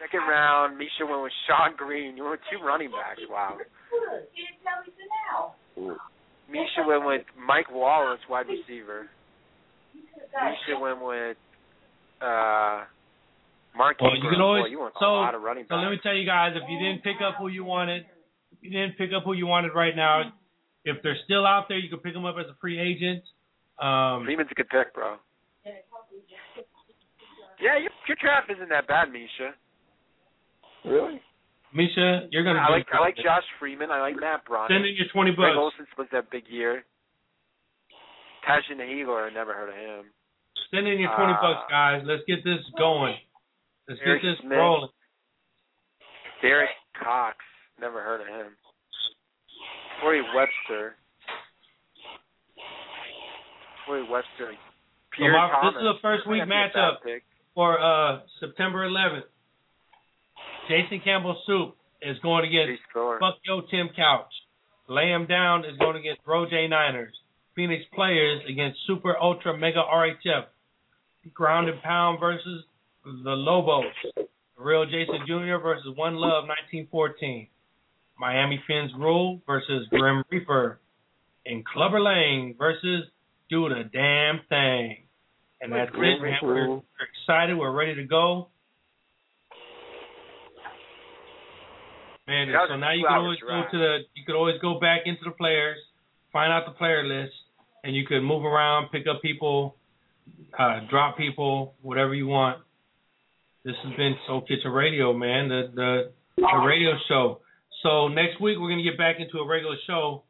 Second 0.01 0.26
round, 0.28 0.76
Misha 0.78 1.06
went 1.06 1.22
with 1.22 1.32
Shonn 1.48 1.76
Greene. 1.76 2.16
You 2.16 2.24
went 2.24 2.40
with 2.40 2.46
two 2.51 2.64
running 2.66 2.90
backs. 2.90 3.20
Wow. 3.30 3.59
Misha 6.51 6.82
went 6.86 7.06
with 7.06 7.22
Mike 7.38 7.70
Wallace, 7.70 8.20
wide 8.28 8.46
receiver. 8.48 9.09
Misha 9.94 10.80
went 10.80 11.01
with 11.02 11.36
uh 12.20 12.84
Mark 13.76 14.01
well, 14.01 14.14
you 14.14 14.30
can 14.30 14.40
always 14.40 14.64
Boy, 14.64 14.68
you 14.70 14.88
so 14.98 15.06
a 15.06 15.26
lot 15.26 15.34
of 15.34 15.42
running 15.42 15.66
so 15.68 15.74
let 15.74 15.90
me 15.90 15.98
tell 16.02 16.14
you 16.14 16.24
guys, 16.24 16.52
if 16.55 16.62
you 16.68 16.78
didn't 16.78 17.02
pick 17.02 17.16
up 17.22 17.34
who 17.38 17.48
you 17.48 17.64
wanted, 17.64 18.06
you 18.65 18.70
didn't 18.70 18.97
pick 18.97 19.11
up 19.16 19.24
who 19.24 19.35
you 19.35 19.47
wanted 19.47 19.74
right 19.74 19.95
now, 19.95 20.32
if 20.85 20.97
they're 21.03 21.16
still 21.24 21.47
out 21.47 21.66
there, 21.69 21.78
you 21.78 21.89
can 21.89 21.99
pick 22.01 22.15
them 22.15 22.24
up 22.24 22.36
as 22.39 22.47
a 22.47 22.57
free 22.61 22.81
agent. 22.81 23.23
Um, 23.78 24.24
Freeman's 24.24 24.49
a 24.51 24.55
good 24.55 24.69
pick, 24.69 24.95
bro. 24.95 25.16
Yeah, 27.61 27.78
your, 27.78 27.91
your 28.09 28.16
draft 28.20 28.51
isn't 28.51 28.69
that 28.69 28.86
bad, 28.89 29.11
Misha. 29.12 29.55
Really? 30.85 31.20
Misha, 31.73 32.28
you're 32.31 32.45
gonna. 32.45 32.61
I 32.61 32.70
like 32.70 32.86
I 32.93 33.01
like. 33.01 33.16
Josh 33.16 33.43
Freeman. 33.59 33.91
I 33.91 34.01
like 34.01 34.15
Matt 34.20 34.45
Bryant. 34.45 34.70
Send 34.70 34.85
in 34.86 34.95
your 34.95 35.07
twenty 35.12 35.32
Greg 35.35 35.55
bucks. 35.55 35.59
Olsen's 35.59 35.89
supposed 35.91 36.11
to 36.11 36.16
have 36.16 36.27
a 36.27 36.31
big 36.31 36.45
year. 36.49 36.85
Tyjuan 38.47 38.78
Hagler, 38.78 39.31
I 39.31 39.32
never 39.35 39.55
heard 39.55 39.70
of 39.70 39.74
him. 39.74 40.12
Send 40.70 40.86
in 40.86 41.01
your 41.01 41.11
twenty 41.16 41.32
Uh, 41.32 41.41
bucks, 41.43 41.65
guys. 41.70 42.03
Let's 42.05 42.23
get 42.28 42.45
this 42.45 42.61
going. 42.78 43.16
Let's 43.89 44.01
Eric 44.05 44.23
get 44.23 44.28
this 44.28 44.39
Smith. 44.43 44.59
rolling. 44.59 44.91
Derek 46.43 46.70
Cox, 47.03 47.39
never 47.80 48.02
heard 48.02 48.20
of 48.20 48.26
him. 48.28 48.52
Corey 50.01 50.22
Webster. 50.34 50.96
Corey 53.86 54.02
Webster. 54.09 54.52
So 54.52 54.56
Pierre 55.16 55.32
my- 55.32 55.51
Thomas. 55.51 55.74
this 55.74 55.82
is 55.82 55.88
a 55.88 56.01
first 56.02 56.26
week 56.26 56.40
That'd 56.40 56.48
be 56.51 56.55
a 56.55 56.72
bad 56.72 56.74
matchup 56.74 57.20
for 57.55 57.80
uh 57.80 58.20
September 58.40 58.86
11th. 58.88 59.24
Jason 60.68 61.01
Campbell 61.05 61.40
Soup 61.46 61.76
is 62.02 62.18
going 62.20 62.46
against. 62.46 62.82
Fuck 62.92 63.36
Yo 63.44 63.60
Tim 63.70 63.88
Couch. 63.94 64.32
Lay 64.88 65.10
him 65.12 65.26
down 65.26 65.64
is 65.64 65.76
going 65.78 65.96
against 65.96 66.24
Bro 66.24 66.51
J 66.51 66.66
Niners. 66.68 67.14
Phoenix 67.55 67.84
players 67.94 68.42
against 68.48 68.78
Super 68.86 69.16
Ultra 69.16 69.56
Mega 69.56 69.82
RHF. 69.82 70.46
Ground 71.32 71.68
and 71.68 71.80
Pound 71.82 72.18
versus 72.20 72.64
the 73.05 73.30
Lobos. 73.30 73.84
Real 74.56 74.84
Jason 74.84 75.20
Jr. 75.26 75.56
versus 75.62 75.96
One 75.96 76.16
Love 76.16 76.44
1914. 76.48 77.48
Miami 78.19 78.62
Fins 78.66 78.91
Rule 78.99 79.41
versus 79.47 79.86
Grim 79.91 80.23
Reaper. 80.31 80.81
And 81.47 81.65
Clubber 81.65 82.01
Lang 82.01 82.55
versus 82.59 83.05
Do 83.51 83.69
the 83.69 83.85
Damn 83.93 84.41
Thing. 84.49 85.05
And 85.61 85.73
that's 85.73 85.91
it, 85.95 86.23
man. 86.23 86.39
We're, 86.43 86.69
we're 86.69 86.82
excited. 87.27 87.57
We're 87.57 87.73
ready 87.73 87.95
to 87.97 88.05
go. 88.05 88.49
Man, 92.27 92.49
so 92.69 92.77
now 92.77 92.93
you 92.93 93.05
can 93.07 93.19
always 93.19 93.39
go 93.41 93.62
to 93.70 93.78
the 93.78 93.99
you 94.15 94.24
could 94.24 94.35
always 94.35 94.59
go 94.62 94.81
back 94.81 95.03
into 95.05 95.20
the 95.27 95.31
players, 95.32 95.77
find 96.32 96.51
out 96.51 96.65
the 96.65 96.73
player 96.73 97.05
list, 97.05 97.35
and 97.82 97.95
you 97.95 98.07
can 98.07 98.24
move 98.24 98.45
around, 98.45 98.89
pick 98.91 99.05
up 99.07 99.20
people, 99.20 99.77
uh, 100.59 100.81
drop 100.89 101.19
people, 101.19 101.74
whatever 101.82 102.15
you 102.15 102.27
want. 102.27 102.61
This 103.62 103.74
has 103.85 103.95
been 103.97 104.15
Soul 104.27 104.41
Kitchen 104.41 104.70
Radio, 104.70 105.12
man, 105.12 105.49
the 105.49 105.70
the, 105.74 106.12
the 106.36 106.65
radio 106.66 106.93
show. 107.09 107.41
So 107.85 108.09
next 108.09 108.40
week 108.40 108.56
we're 108.59 108.70
gonna 108.73 108.82
get 108.82 108.97
back 108.97 109.16
into 109.20 109.39
a 109.39 109.47
regular 109.47 109.77
show. 109.86 110.24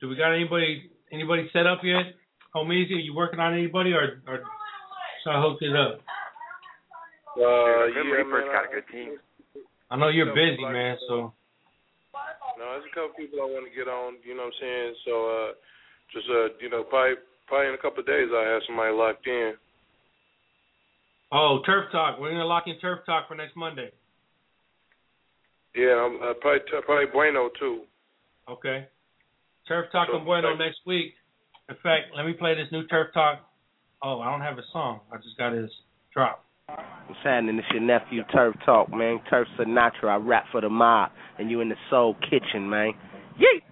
Do 0.00 0.08
we 0.08 0.14
got 0.14 0.36
anybody 0.36 0.92
anybody 1.10 1.48
set 1.54 1.66
up 1.66 1.80
yet? 1.82 2.12
Homies, 2.54 2.92
are 2.92 3.00
you 3.00 3.14
working 3.16 3.40
on 3.40 3.54
anybody 3.54 3.92
or 3.92 4.20
or 4.28 4.44
should 5.24 5.32
I 5.32 5.40
hook 5.40 5.56
it 5.62 5.74
up? 5.74 6.04
Uh, 7.32 7.88
Grim 7.96 8.08
yeah, 8.08 8.12
Reaper's 8.12 8.44
man, 8.44 8.52
got 8.52 8.68
a 8.68 8.74
good 8.76 8.88
team. 8.92 9.16
I 9.90 9.96
know 9.96 10.08
you're 10.08 10.34
busy, 10.36 10.60
like- 10.60 10.72
man, 10.72 10.98
so 11.08 11.32
No, 12.58 12.76
there's 12.76 12.84
a 12.84 12.94
couple 12.94 13.16
people 13.16 13.40
I 13.40 13.48
want 13.48 13.64
to 13.64 13.72
get 13.72 13.88
on. 13.88 14.20
You 14.22 14.36
know 14.36 14.52
what 14.52 14.52
I'm 14.52 14.60
saying? 14.60 14.94
So, 15.08 15.12
uh, 15.32 15.50
just 16.12 16.28
uh, 16.28 16.52
you 16.60 16.68
know, 16.68 16.84
probably 16.84 17.16
probably 17.48 17.68
in 17.68 17.74
a 17.74 17.80
couple 17.80 18.00
of 18.00 18.06
days 18.06 18.28
I 18.36 18.44
have 18.52 18.60
somebody 18.66 18.92
locked 18.92 19.26
in. 19.26 19.54
Oh, 21.32 21.62
Turf 21.64 21.90
Talk. 21.90 22.20
We're 22.20 22.36
gonna 22.36 22.44
lock 22.44 22.64
in 22.66 22.78
Turf 22.80 23.00
Talk 23.06 23.28
for 23.28 23.34
next 23.34 23.56
Monday. 23.56 23.92
Yeah, 25.74 26.06
I'm 26.06 26.16
uh, 26.22 26.34
probably 26.40 26.60
probably 26.84 27.06
Bueno 27.12 27.50
too. 27.58 27.82
Okay. 28.48 28.86
Turf 29.68 29.86
Talk 29.92 30.08
So, 30.10 30.16
and 30.16 30.24
Bueno 30.26 30.50
like- 30.50 30.58
next 30.58 30.80
week. 30.86 31.14
In 31.68 31.76
fact, 31.84 32.06
let 32.16 32.26
me 32.26 32.32
play 32.32 32.54
this 32.56 32.66
new 32.72 32.84
Turf 32.88 33.08
Talk. 33.14 33.38
Oh, 34.02 34.20
I 34.20 34.30
don't 34.30 34.40
have 34.40 34.58
a 34.58 34.66
song. 34.72 35.00
I 35.12 35.16
just 35.18 35.38
got 35.38 35.52
his 35.52 35.70
drop. 36.12 36.44
What's 37.06 37.20
happening? 37.22 37.58
It's 37.58 37.68
your 37.70 37.80
nephew 37.82 38.22
Turf 38.32 38.56
Talk, 38.64 38.90
man. 38.90 39.20
Turf 39.30 39.46
Sinatra. 39.58 40.08
I 40.08 40.16
rap 40.16 40.46
for 40.50 40.60
the 40.60 40.68
mob, 40.68 41.10
and 41.38 41.50
you 41.50 41.60
in 41.60 41.68
the 41.68 41.76
Soul 41.90 42.16
Kitchen, 42.28 42.68
man. 42.68 42.92
Yeet. 43.38 43.62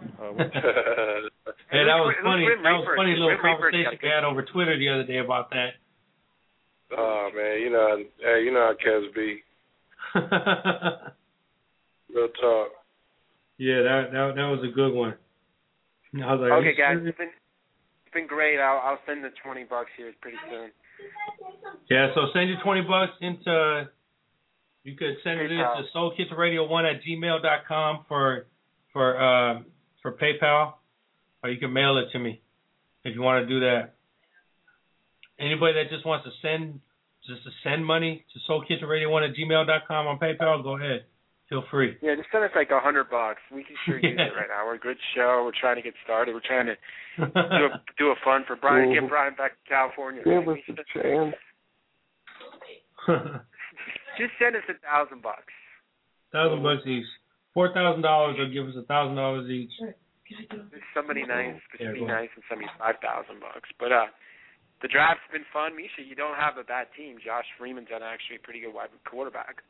Hey, 1.70 1.84
that 1.86 2.02
was 2.02 2.14
funny. 2.24 2.48
That 2.62 2.72
was 2.72 2.88
funny 2.96 3.14
little 3.14 3.38
conversation 3.40 3.84
got 3.84 4.02
we 4.02 4.08
had 4.08 4.24
over 4.24 4.42
Twitter 4.42 4.76
the 4.76 4.88
other 4.88 5.04
day 5.04 5.18
about 5.18 5.50
that. 5.50 5.78
Oh 6.96 7.30
man, 7.34 7.60
you 7.60 7.70
know, 7.70 7.96
hey, 8.18 8.42
you 8.42 8.50
know 8.52 8.72
how 8.72 8.74
cats 8.74 9.06
be. 9.14 9.42
Real 12.14 12.28
talk. 12.40 12.68
yeah, 13.58 13.82
that 13.82 14.02
that 14.12 14.32
that 14.36 14.48
was 14.50 14.60
a 14.64 14.72
good 14.74 14.92
one. 14.94 15.14
I 16.14 16.34
was 16.34 16.40
like, 16.42 16.52
Okay, 16.60 16.74
guys, 16.76 16.98
it's 17.04 17.16
been 17.18 17.28
it's 17.30 18.14
been 18.14 18.26
great. 18.26 18.58
I'll 18.58 18.78
I'll 18.78 18.98
send 19.06 19.22
the 19.24 19.30
twenty 19.44 19.64
bucks 19.64 19.90
here 19.96 20.12
pretty 20.20 20.38
soon. 20.50 20.70
Yeah, 21.88 22.08
so 22.14 22.26
send 22.34 22.48
your 22.50 22.58
twenty 22.62 22.82
bucks 22.82 23.12
into 23.20 23.88
you 24.82 24.96
could 24.96 25.16
send 25.22 25.40
it 25.40 25.50
PayPal. 25.50 25.78
into 25.78 25.88
soulkitchenradio1 25.94 26.94
at 26.94 27.00
gmail 27.04 27.42
dot 27.42 27.60
com 27.68 28.04
for 28.08 28.46
for 28.92 29.16
uh 29.20 29.60
for 30.02 30.12
PayPal. 30.12 30.74
Or 31.42 31.48
you 31.50 31.58
can 31.58 31.72
mail 31.72 31.96
it 31.98 32.12
to 32.12 32.18
me 32.18 32.42
if 33.04 33.14
you 33.14 33.22
want 33.22 33.46
to 33.46 33.48
do 33.48 33.60
that. 33.60 33.94
Anybody 35.38 35.72
that 35.74 35.88
just 35.90 36.04
wants 36.04 36.26
to 36.26 36.32
send 36.42 36.80
just 37.26 37.42
to 37.44 37.50
send 37.64 37.84
money 37.86 38.24
to 38.34 38.52
soulkitchenradio1 38.52 39.30
at 39.30 39.36
gmail 39.36 39.66
dot 39.66 39.82
com 39.88 40.06
on 40.06 40.18
PayPal, 40.18 40.62
go 40.62 40.76
ahead. 40.76 41.04
Feel 41.50 41.64
free. 41.68 41.98
Yeah, 42.00 42.14
just 42.14 42.30
send 42.30 42.44
us 42.46 42.54
like 42.54 42.70
a 42.70 42.78
hundred 42.78 43.10
bucks. 43.10 43.42
We 43.50 43.66
can 43.66 43.74
sure 43.84 43.98
use 44.02 44.14
it 44.14 44.32
right 44.38 44.46
now. 44.46 44.64
We're 44.64 44.78
a 44.78 44.78
good 44.78 44.96
show. 45.18 45.42
We're 45.44 45.58
trying 45.58 45.76
to 45.76 45.82
get 45.82 45.94
started. 46.06 46.32
We're 46.32 46.46
trying 46.46 46.70
to 46.70 46.78
do 47.18 47.64
a 47.66 47.82
do 47.98 48.06
a 48.14 48.18
fun 48.24 48.46
for 48.46 48.54
Brian. 48.54 48.94
Get. 48.94 49.08
Brian 49.10 49.34
back 49.34 49.58
to 49.58 49.64
California. 49.68 50.22
Give 50.22 50.46
us 50.46 50.62
a 50.70 50.86
chance. 50.94 51.34
Just 54.18 54.32
send 54.38 54.54
us 54.54 54.62
a 54.70 54.78
thousand 54.78 55.22
bucks. 55.26 55.50
thousand 56.30 56.62
bucks 56.62 56.86
each. 56.86 57.06
Four 57.52 57.74
thousand 57.74 58.02
dollars 58.06 58.38
will 58.38 58.52
give 58.52 58.70
us 58.70 58.78
a 58.78 58.86
thousand 58.86 59.16
dollars 59.16 59.50
each. 59.50 59.74
There's 59.82 60.86
somebody 60.94 61.26
nice, 61.26 61.58
Yeah, 61.82 61.90
just 61.90 61.98
be 61.98 62.06
nice 62.06 62.30
and 62.38 62.44
send 62.46 62.62
me 62.62 62.70
five 62.78 63.02
thousand 63.02 63.42
bucks. 63.42 63.66
But 63.82 63.90
uh, 63.90 64.06
the 64.82 64.86
draft's 64.86 65.26
been 65.34 65.42
fun, 65.50 65.74
Misha. 65.74 66.06
You 66.06 66.14
don't 66.14 66.38
have 66.38 66.54
a 66.54 66.62
bad 66.62 66.86
team. 66.94 67.18
Josh 67.18 67.50
Freeman's 67.58 67.90
an 67.90 68.06
actually 68.06 68.38
a 68.38 68.44
pretty 68.46 68.62
good 68.62 68.70
wide 68.70 68.94
quarterback. 69.02 69.66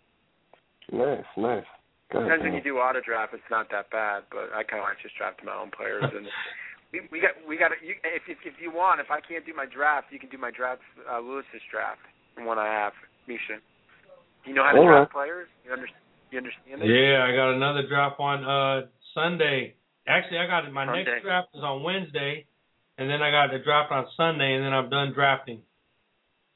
Nice, 0.92 1.24
nice. 1.36 1.64
God 2.12 2.26
Sometimes 2.26 2.42
when 2.42 2.54
you 2.54 2.62
do 2.62 2.78
auto 2.78 3.00
draft, 3.00 3.34
it's 3.34 3.46
not 3.50 3.70
that 3.70 3.90
bad. 3.90 4.24
But 4.30 4.50
I 4.50 4.62
kind 4.66 4.82
of 4.82 4.88
like 4.90 4.98
just 5.02 5.14
drafting 5.16 5.46
my 5.46 5.54
own 5.54 5.70
players. 5.70 6.02
And 6.02 6.26
we 6.92 7.00
we 7.12 7.18
got 7.22 7.38
we 7.46 7.54
got 7.56 7.70
you, 7.78 7.94
if, 8.02 8.26
if 8.26 8.38
if 8.42 8.54
you 8.58 8.74
want, 8.74 8.98
if 9.00 9.10
I 9.10 9.20
can't 9.22 9.46
do 9.46 9.54
my 9.54 9.66
draft, 9.66 10.10
you 10.10 10.18
can 10.18 10.28
do 10.28 10.38
my 10.38 10.50
draft, 10.50 10.82
uh, 11.06 11.20
Lewis's 11.22 11.62
draft, 11.70 12.02
the 12.36 12.42
one 12.42 12.58
I 12.58 12.66
have, 12.66 12.92
Misha. 13.30 13.62
Do 14.42 14.50
you 14.50 14.54
know 14.58 14.64
how 14.66 14.72
to 14.74 14.78
All 14.82 14.86
draft 14.90 15.14
right. 15.14 15.28
players? 15.30 15.46
You 15.62 15.70
understand? 15.72 16.02
You 16.34 16.38
understand 16.42 16.82
it? 16.82 16.90
Yeah, 16.90 17.22
I 17.26 17.30
got 17.34 17.54
another 17.54 17.86
draft 17.86 18.18
on 18.18 18.42
uh 18.42 18.86
Sunday. 19.14 19.74
Actually, 20.08 20.38
I 20.42 20.46
got 20.50 20.66
my 20.72 20.86
Sunday. 20.86 21.04
next 21.06 21.22
draft 21.22 21.48
is 21.54 21.62
on 21.62 21.82
Wednesday, 21.86 22.46
and 22.98 23.06
then 23.06 23.22
I 23.22 23.30
got 23.30 23.54
the 23.54 23.62
draft 23.62 23.92
on 23.94 24.06
Sunday, 24.16 24.58
and 24.58 24.64
then 24.66 24.74
I'm 24.74 24.90
done 24.90 25.12
drafting. 25.14 25.62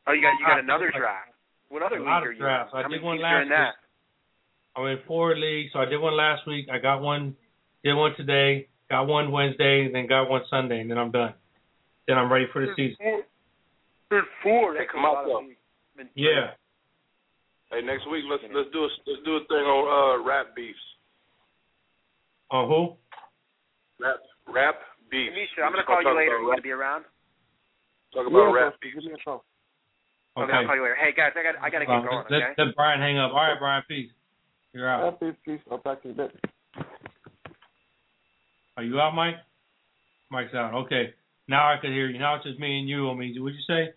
Oh, 0.07 0.13
you 0.13 0.23
got 0.23 0.35
you 0.43 0.47
got 0.47 0.59
another 0.59 0.91
like 0.91 0.99
draft. 0.99 1.31
What 1.71 1.83
other 1.87 1.97
a 1.97 1.99
league 2.03 2.09
lot 2.11 2.27
are 2.27 2.33
you 2.33 2.39
drafts. 2.43 2.73
in? 2.75 2.79
I 2.79 2.83
How 2.83 2.89
did 2.89 2.99
many 2.99 3.07
one 3.07 3.23
last 3.23 3.43
in 3.43 3.49
that? 3.55 3.75
Week. 4.77 4.83
I'm 4.83 4.99
in 4.99 5.05
four 5.07 5.37
leagues, 5.37 5.71
so 5.73 5.79
I 5.81 5.85
did 5.87 6.01
one 6.01 6.17
last 6.17 6.47
week. 6.47 6.67
I 6.73 6.79
got 6.79 7.01
one, 7.01 7.37
did 7.83 7.95
one 7.95 8.15
today, 8.17 8.69
got 8.91 9.07
one 9.07 9.31
Wednesday, 9.31 9.91
then 9.93 10.07
got 10.07 10.29
one 10.29 10.43
Sunday, 10.51 10.81
and 10.81 10.91
then 10.91 10.99
I'm 10.99 11.11
done. 11.11 11.35
Then 12.07 12.19
I'm 12.19 12.31
ready 12.31 12.47
for 12.53 12.61
the 12.65 12.73
season. 12.77 13.23
There's 14.11 14.25
four. 14.43 14.73
Hey, 14.75 14.81
That's 14.81 14.91
a 14.91 14.93
come 14.93 15.05
out 15.05 15.25
though. 15.27 15.43
Yeah. 16.15 16.53
Hey, 17.73 17.81
next 17.81 18.09
week 18.11 18.25
let's 18.31 18.43
let's 18.55 18.69
do 18.73 18.85
a 18.85 18.89
let's 19.09 19.23
do 19.25 19.37
a 19.37 19.41
thing 19.49 19.65
on 19.65 19.83
uh 19.89 20.23
rap 20.23 20.55
beefs. 20.55 20.79
On 22.51 22.69
who? 22.69 22.95
Rap 24.05 24.17
rap 24.53 24.75
beefs. 25.11 25.33
Misha, 25.33 25.65
I'm 25.65 25.73
gonna 25.73 25.83
call 25.89 26.03
you 26.03 26.13
later. 26.15 26.39
You 26.39 26.51
rap- 26.51 26.61
gonna 26.61 26.63
be 26.63 26.77
around? 26.77 27.05
Talk 28.13 28.27
about 28.29 28.37
Yeah, 28.39 28.53
rap 28.53 28.75
bro, 28.77 28.79
beefs. 28.83 28.95
give 29.01 29.05
me 29.11 29.17
a 29.19 29.25
call. 29.25 29.45
Okay, 30.37 30.53
I'll 30.53 30.67
call 30.67 30.77
you 30.77 30.83
later. 30.83 30.99
Hey 31.01 31.13
guys, 31.17 31.33
I 31.35 31.43
got 31.43 31.57
I 31.59 31.71
gotta 31.71 31.87
get 31.87 31.95
Uh, 31.95 32.05
going. 32.05 32.27
let, 32.29 32.43
Okay. 32.53 32.55
let 32.59 32.77
Brian 32.77 33.01
hang 33.01 33.17
up. 33.19 33.33
All 33.33 33.39
right, 33.41 33.59
Brian, 33.59 33.83
peace. 33.89 34.13
You're 34.75 34.89
out. 34.91 35.13
Happy 35.21 35.37
peace. 35.45 35.61
I'll 35.71 35.79
talk 35.79 36.03
to 36.03 36.09
you 36.09 36.15
in 36.15 36.21
a 36.21 36.23
bit. 36.27 36.37
Are 38.77 38.83
you 38.83 39.01
out, 39.01 39.15
Mike? 39.15 39.37
Mike's 40.33 40.53
out. 40.53 40.75
Okay. 40.75 41.15
Now 41.47 41.73
I 41.73 41.77
can 41.81 41.93
hear 41.93 42.09
you. 42.09 42.19
Now 42.19 42.35
it's 42.35 42.45
just 42.45 42.59
me 42.59 42.81
and 42.81 42.89
you. 42.89 43.09
I 43.09 43.15
mean, 43.15 43.37
what'd 43.41 43.55
you 43.57 43.65
say? 43.69 43.95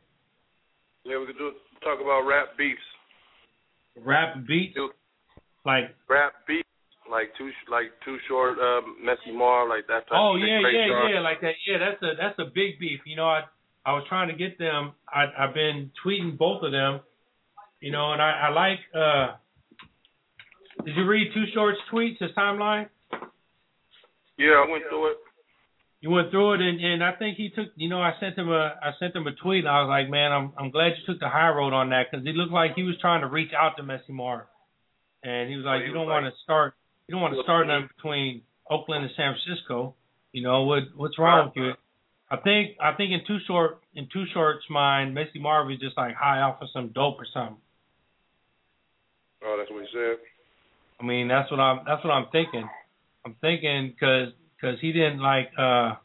Yeah, 1.04 1.20
we 1.20 1.26
could 1.26 1.38
do 1.40 1.52
talk 1.84 2.00
about 2.00 2.28
rap 2.28 2.56
beefs. 2.58 2.80
Rap 4.06 4.36
beats? 4.48 4.78
Like, 5.66 5.96
Rap 6.08 6.34
beefs, 6.48 6.68
like 7.10 7.34
too 7.38 7.50
like 7.72 7.88
too 8.06 8.18
short, 8.28 8.60
um, 8.60 8.98
messy 9.04 9.36
Mar, 9.36 9.68
like 9.68 9.88
that 9.88 10.06
type. 10.08 10.14
oh 10.14 10.36
of 10.36 10.42
thing. 10.42 10.48
yeah, 10.48 10.70
yeah, 10.70 10.88
Sharp. 10.88 11.12
yeah, 11.12 11.20
like 11.22 11.42
that. 11.42 11.54
Yeah, 11.66 11.78
that's 11.80 12.04
a 12.04 12.12
that's 12.22 12.40
a 12.40 12.46
big 12.54 12.80
beef. 12.80 13.00
You 13.08 13.16
know, 13.16 13.26
I 13.28 13.42
I 13.86 13.94
was 13.94 14.06
trying 14.08 14.28
to 14.28 14.36
get 14.36 14.60
them. 14.60 14.92
I 15.10 15.26
I've 15.40 15.56
been 15.56 15.90
tweeting 16.06 16.38
both 16.38 16.62
of 16.62 16.72
them. 16.72 17.00
You 17.82 17.92
know, 17.92 18.14
and 18.14 18.22
I 18.22 18.48
I 18.48 18.50
like. 18.50 18.80
uh 18.94 19.38
Did 20.88 20.96
you 20.96 21.06
read 21.06 21.34
Too 21.34 21.44
Short's 21.54 21.80
tweets? 21.92 22.16
His 22.22 22.32
timeline. 22.32 22.88
Yeah, 24.38 24.64
I 24.64 24.72
went 24.72 24.84
through 24.88 25.12
it. 25.12 25.18
You 26.00 26.12
went 26.12 26.32
through 26.32 26.54
it, 26.54 26.62
and, 26.62 26.80
and 26.80 27.04
I 27.04 27.12
think 27.12 27.36
he 27.36 27.50
took. 27.50 27.68
You 27.76 27.90
know, 27.90 28.00
I 28.00 28.14
sent 28.22 28.38
him 28.38 28.48
a 28.48 28.72
I 28.82 28.92
sent 28.98 29.14
him 29.14 29.28
a 29.28 29.36
tweet, 29.36 29.66
and 29.66 29.68
I 29.68 29.82
was 29.82 29.90
like, 29.90 30.10
man, 30.10 30.32
I'm 30.32 30.54
I'm 30.58 30.72
glad 30.72 30.94
you 30.96 31.04
took 31.06 31.20
the 31.20 31.28
high 31.28 31.50
road 31.50 31.74
on 31.74 31.90
that 31.90 32.06
because 32.10 32.26
he 32.26 32.32
looked 32.32 32.54
like 32.54 32.72
he 32.76 32.84
was 32.84 32.96
trying 33.02 33.20
to 33.20 33.28
reach 33.28 33.52
out 33.52 33.76
to 33.76 33.84
Messi 33.84 34.12
Mar, 34.12 34.48
and 35.24 35.50
he 35.50 35.58
was 35.58 35.66
like, 35.66 35.82
he 35.82 35.88
you 35.88 35.94
don't 35.94 36.08
want 36.08 36.24
to 36.24 36.32
start 36.46 36.74
you 37.10 37.16
don't 37.16 37.22
want 37.22 37.34
to 37.34 37.44
start 37.44 37.68
nothing 37.68 37.90
between 37.98 38.42
Oakland 38.72 39.04
and 39.04 39.12
San 39.18 39.36
Francisco. 39.36 39.94
You 40.32 40.44
know 40.44 40.64
what 40.64 40.84
what's 40.96 41.20
wrong 41.20 41.52
with 41.54 41.58
you? 41.58 41.74
I 42.32 42.38
think 42.38 42.78
I 42.80 42.94
think 42.94 43.12
in 43.12 43.28
Too 43.28 43.44
Short 43.46 43.84
in 43.94 44.08
Too 44.14 44.24
Short's 44.34 44.64
mind, 44.70 45.14
Messy 45.14 45.40
Marv 45.40 45.70
is 45.70 45.80
just 45.80 45.98
like 45.98 46.16
high 46.16 46.40
off 46.40 46.62
of 46.62 46.70
some 46.72 46.94
dope 46.96 47.20
or 47.20 47.28
something. 47.34 47.58
Oh, 49.44 49.58
that's 49.60 49.70
what 49.70 49.84
he 49.84 49.90
said. 49.92 50.37
I 51.00 51.06
mean, 51.06 51.28
that's 51.28 51.50
what 51.52 51.60
I'm 51.60 51.80
that's 51.86 52.04
what 52.04 52.12
I'm 52.12 52.28
thinking. 52.32 52.68
I'm 53.26 53.36
thinking 53.42 53.94
because 53.94 54.34
cause 54.60 54.78
he 54.82 54.92
didn't 54.92 55.20
like 55.20 55.50
uh 55.58 55.96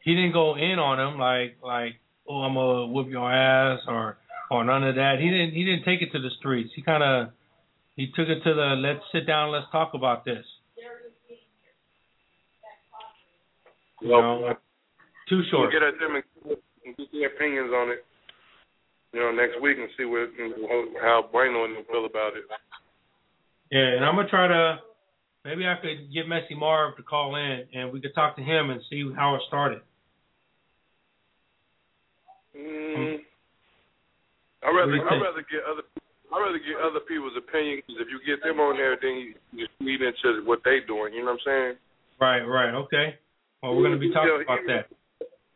he 0.00 0.14
didn't 0.14 0.32
go 0.32 0.56
in 0.56 0.78
on 0.78 0.98
him 0.98 1.18
like 1.18 1.56
like 1.62 2.00
oh 2.28 2.42
I'm 2.42 2.54
gonna 2.54 2.86
whoop 2.86 3.08
your 3.08 3.30
ass 3.30 3.80
or 3.86 4.18
or 4.50 4.64
none 4.64 4.84
of 4.84 4.96
that. 4.96 5.16
He 5.20 5.30
didn't 5.30 5.52
he 5.52 5.64
didn't 5.64 5.84
take 5.84 6.02
it 6.02 6.10
to 6.12 6.20
the 6.20 6.30
streets. 6.38 6.70
He 6.74 6.82
kind 6.82 7.02
of 7.02 7.28
he 7.96 8.06
took 8.08 8.28
it 8.28 8.42
to 8.42 8.54
the 8.54 8.74
let's 8.78 9.04
sit 9.12 9.26
down 9.26 9.52
let's 9.52 9.66
talk 9.70 9.92
about 9.94 10.24
this. 10.24 10.44
You 14.00 14.10
know, 14.10 14.54
too 15.28 15.42
short. 15.50 15.72
We'll 15.72 15.80
get 15.80 15.82
at 15.82 15.98
them 15.98 16.16
and 16.16 16.56
get 16.98 17.12
their 17.12 17.28
opinions 17.28 17.72
on 17.72 17.90
it. 17.90 18.04
You 19.14 19.20
know, 19.20 19.30
next 19.30 19.62
week 19.62 19.78
and 19.78 19.88
see 19.96 20.04
what 20.04 20.34
how 21.00 21.30
Bueno 21.30 21.64
and 21.64 21.76
them 21.76 21.84
feel 21.86 22.04
about 22.04 22.34
it. 22.34 22.42
Yeah, 23.70 23.94
and 23.94 24.04
I'm 24.04 24.16
gonna 24.16 24.28
try 24.28 24.48
to 24.48 24.82
maybe 25.44 25.62
I 25.62 25.78
could 25.78 26.12
get 26.12 26.26
Messy 26.26 26.58
Marv 26.58 26.96
to 26.96 27.02
call 27.04 27.36
in 27.36 27.62
and 27.72 27.92
we 27.92 28.00
could 28.00 28.14
talk 28.14 28.34
to 28.36 28.42
him 28.42 28.70
and 28.70 28.82
see 28.90 29.06
how 29.14 29.36
it 29.36 29.42
started. 29.46 29.82
Mm, 32.58 33.22
I 34.62 34.74
rather 34.74 34.98
What 34.98 35.06
do 35.10 35.14
you 35.14 35.22
I 35.22 35.22
rather 35.22 35.46
get 35.46 35.62
other 35.62 35.86
I 36.34 36.40
rather 36.42 36.58
get 36.58 36.82
other 36.82 37.00
people's 37.06 37.38
opinions. 37.38 37.86
If 37.86 38.10
you 38.10 38.18
get 38.26 38.42
them 38.42 38.58
on 38.58 38.76
there, 38.76 38.98
then 39.00 39.14
you 39.14 39.34
just 39.54 39.78
feed 39.78 40.02
into 40.02 40.42
what 40.42 40.58
they 40.64 40.82
doing. 40.88 41.14
You 41.14 41.22
know 41.22 41.38
what 41.38 41.46
I'm 41.46 41.46
saying? 41.46 41.74
Right, 42.18 42.42
right, 42.42 42.74
okay. 42.74 43.14
Well, 43.62 43.76
we're 43.76 43.86
gonna 43.86 44.02
be 44.02 44.12
talking 44.12 44.42
about 44.42 44.58
that. 44.66 44.90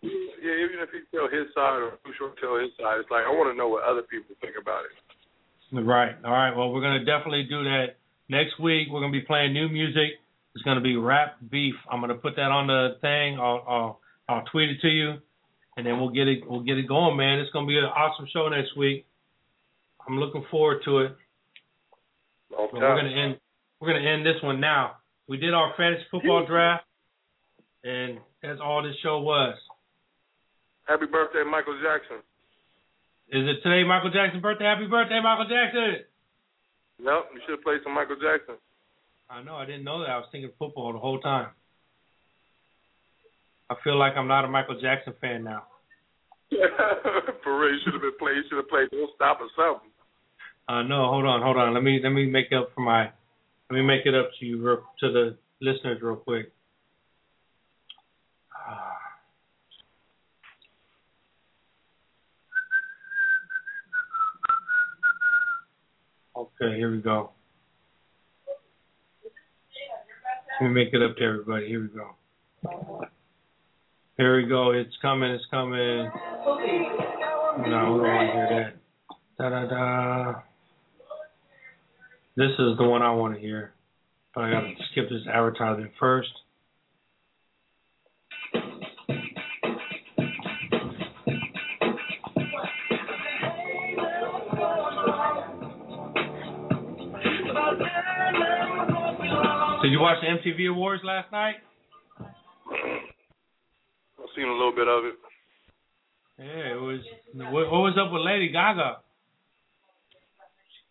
Yeah, 0.03 0.55
even 0.63 0.79
if 0.79 0.91
he 0.95 1.03
tell 1.11 1.27
his 1.27 1.51
side 1.55 1.83
or 1.83 1.99
short 2.19 2.39
tell 2.39 2.57
his 2.57 2.71
side, 2.79 3.03
it's 3.03 3.11
like 3.11 3.27
I 3.27 3.35
want 3.35 3.51
to 3.53 3.59
know 3.59 3.69
what 3.69 3.83
other 3.83 4.03
people 4.03 4.35
think 4.41 4.55
about 4.61 4.85
it. 4.87 4.95
Right. 5.73 6.15
All 6.25 6.33
right. 6.33 6.55
Well, 6.55 6.71
we're 6.73 6.81
gonna 6.81 7.05
definitely 7.05 7.45
do 7.51 7.65
that 7.65 7.99
next 8.29 8.59
week. 8.61 8.89
We're 8.91 9.01
gonna 9.01 9.13
be 9.13 9.27
playing 9.27 9.53
new 9.53 9.69
music. 9.69 10.23
It's 10.55 10.63
gonna 10.65 10.81
be 10.81 10.97
rap 10.97 11.37
beef. 11.51 11.75
I'm 11.91 12.01
gonna 12.01 12.15
put 12.15 12.37
that 12.37 12.51
on 12.51 12.69
the 12.69 12.97
thing. 13.01 13.39
I'll 13.39 13.65
I'll, 13.67 14.01
I'll 14.29 14.45
tweet 14.53 14.71
it 14.71 14.81
to 14.83 14.89
you, 14.89 15.15
and 15.77 15.85
then 15.85 15.99
we'll 15.99 16.11
get 16.11 16.29
it 16.29 16.49
we'll 16.49 16.63
get 16.63 16.79
it 16.79 16.89
going, 16.89 17.17
man. 17.17 17.41
It's 17.41 17.51
gonna 17.53 17.67
be 17.67 17.77
an 17.77 17.85
awesome 17.85 18.27
show 18.33 18.49
next 18.49 18.77
week. 18.77 19.05
I'm 20.07 20.19
looking 20.19 20.45
forward 20.51 20.83
to 20.85 20.99
it. 21.01 21.17
But 22.51 22.73
we're 22.73 22.81
gonna 22.81 23.11
end 23.11 23.39
we're 23.81 23.93
gonna 23.93 24.09
end 24.09 24.25
this 24.25 24.43
one 24.43 24.61
now. 24.61 24.97
We 25.29 25.37
did 25.37 25.53
our 25.53 25.75
fantasy 25.77 26.05
football 26.11 26.47
draft, 26.47 26.85
and 27.85 28.19
that's 28.43 28.61
all 28.63 28.83
this 28.83 28.97
show 29.03 29.21
was. 29.21 29.55
Happy 30.89 31.05
birthday, 31.05 31.45
Michael 31.45 31.77
Jackson. 31.85 32.25
Is 33.29 33.45
it 33.45 33.61
today 33.63 33.85
Michael 33.85 34.11
Jackson's 34.11 34.41
birthday? 34.41 34.65
Happy 34.65 34.89
birthday, 34.89 35.21
Michael 35.23 35.45
Jackson! 35.45 36.01
Yep, 37.05 37.23
you 37.37 37.41
should 37.45 37.61
have 37.61 37.63
played 37.63 37.85
some 37.85 37.93
Michael 37.93 38.17
Jackson. 38.17 38.57
I 39.29 39.43
know. 39.43 39.57
I 39.57 39.67
didn't 39.67 39.85
know 39.85 40.01
that. 40.01 40.09
I 40.09 40.17
was 40.17 40.29
thinking 40.33 40.51
football 40.59 40.95
the 40.95 40.99
whole 40.99 41.21
time. 41.21 41.49
I 43.69 43.77
feel 43.85 43.99
like 43.99 44.15
I'm 44.17 44.29
not 44.29 44.47
a 44.47 44.49
Michael 44.49 44.81
Jackson 44.81 45.13
fan 45.21 45.45
now. 45.45 45.65
For 47.45 47.61
real, 47.61 47.75
you 47.75 47.81
should 47.85 47.93
have 47.93 48.01
been 48.01 48.17
played. 48.19 48.37
You 48.37 48.45
should 48.49 48.57
have 48.57 48.69
played 48.69 48.89
Don't 48.91 49.11
Stop 49.15 49.41
or 49.45 49.53
something. 49.55 49.93
Uh, 50.67 50.83
no, 50.83 51.09
hold 51.13 51.27
on, 51.27 51.43
hold 51.43 51.59
on. 51.59 51.75
Let 51.75 51.83
me 51.83 52.01
let 52.03 52.11
me 52.11 52.25
make 52.25 52.53
up 52.57 52.71
for 52.75 52.81
my 52.81 53.05
let 53.69 53.77
me 53.77 53.83
make 53.83 54.07
it 54.07 54.15
up 54.15 54.31
to 54.41 54.47
you 54.47 54.61
real, 54.61 54.83
to 55.01 55.13
the 55.13 55.37
listeners 55.61 56.01
real 56.01 56.17
quick. 56.17 56.51
Ah. 58.57 59.08
Okay, 66.39 66.77
here 66.77 66.93
we 66.93 66.99
go. 66.99 67.33
Let 70.61 70.69
me 70.69 70.73
make 70.73 70.95
it 70.95 71.03
up 71.03 71.17
to 71.17 71.25
everybody. 71.25 71.67
Here 71.67 71.83
we 71.83 71.89
go. 71.89 73.09
Here 74.17 74.37
we 74.37 74.49
go. 74.49 74.71
It's 74.71 74.95
coming. 75.03 75.33
It's 75.33 75.45
coming. 75.51 76.05
No, 76.05 76.59
we 77.59 77.71
don't 77.71 77.99
want 77.99 78.29
to 78.29 78.33
hear 78.33 78.49
that. 78.51 78.73
Da 79.37 79.49
da 79.49 79.67
da. 79.67 80.41
This 82.37 82.53
is 82.53 82.79
the 82.79 82.85
one 82.85 83.03
I 83.03 83.11
want 83.11 83.35
to 83.35 83.41
hear, 83.41 83.73
but 84.33 84.45
I 84.45 84.51
gotta 84.53 84.75
skip 84.93 85.09
this 85.09 85.27
advertising 85.33 85.91
first. 85.99 86.31
Did 99.83 99.93
you 99.93 100.01
watch 100.01 100.19
the 100.21 100.29
MTV 100.29 100.71
Awards 100.71 101.03
last 101.05 101.31
night? 101.33 101.57
I've 102.21 102.27
seen 104.35 104.47
a 104.47 104.53
little 104.53 104.75
bit 104.75 104.89
of 104.89 105.05
it. 105.05 105.15
Yeah, 106.39 106.75
it 106.75 106.81
was. 106.81 107.01
What, 107.35 107.71
what 107.71 107.81
was 107.81 107.99
up 107.99 108.13
with 108.13 108.23
Lady 108.23 108.49
Gaga? 108.53 108.99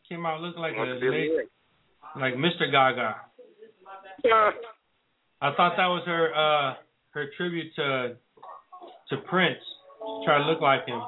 She 0.07 0.15
came 0.15 0.25
out 0.25 0.41
looking 0.41 0.61
like 0.61 0.73
a 0.75 0.81
lady, 0.81 1.31
like 2.19 2.35
Mr. 2.35 2.71
Gaga. 2.71 3.15
I 5.41 5.53
thought 5.55 5.73
that 5.77 5.87
was 5.87 6.03
her 6.05 6.33
uh 6.33 6.75
her 7.11 7.25
tribute 7.37 7.73
to 7.75 8.15
to 9.09 9.17
Prince. 9.29 9.59
Try 10.25 10.39
to 10.39 10.45
look 10.45 10.61
like 10.61 10.85
him. 10.85 11.01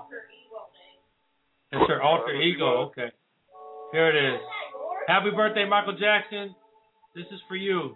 It's 1.71 1.87
her 1.87 2.01
alter 2.01 2.33
ego. 2.33 2.89
Okay. 2.91 3.09
Here 3.91 4.09
it 4.09 4.35
is. 4.35 4.39
Happy 5.09 5.31
birthday, 5.31 5.65
Michael 5.67 5.97
Jackson. 5.97 6.53
This 7.15 7.25
is 7.31 7.41
for 7.47 7.55
you. 7.55 7.95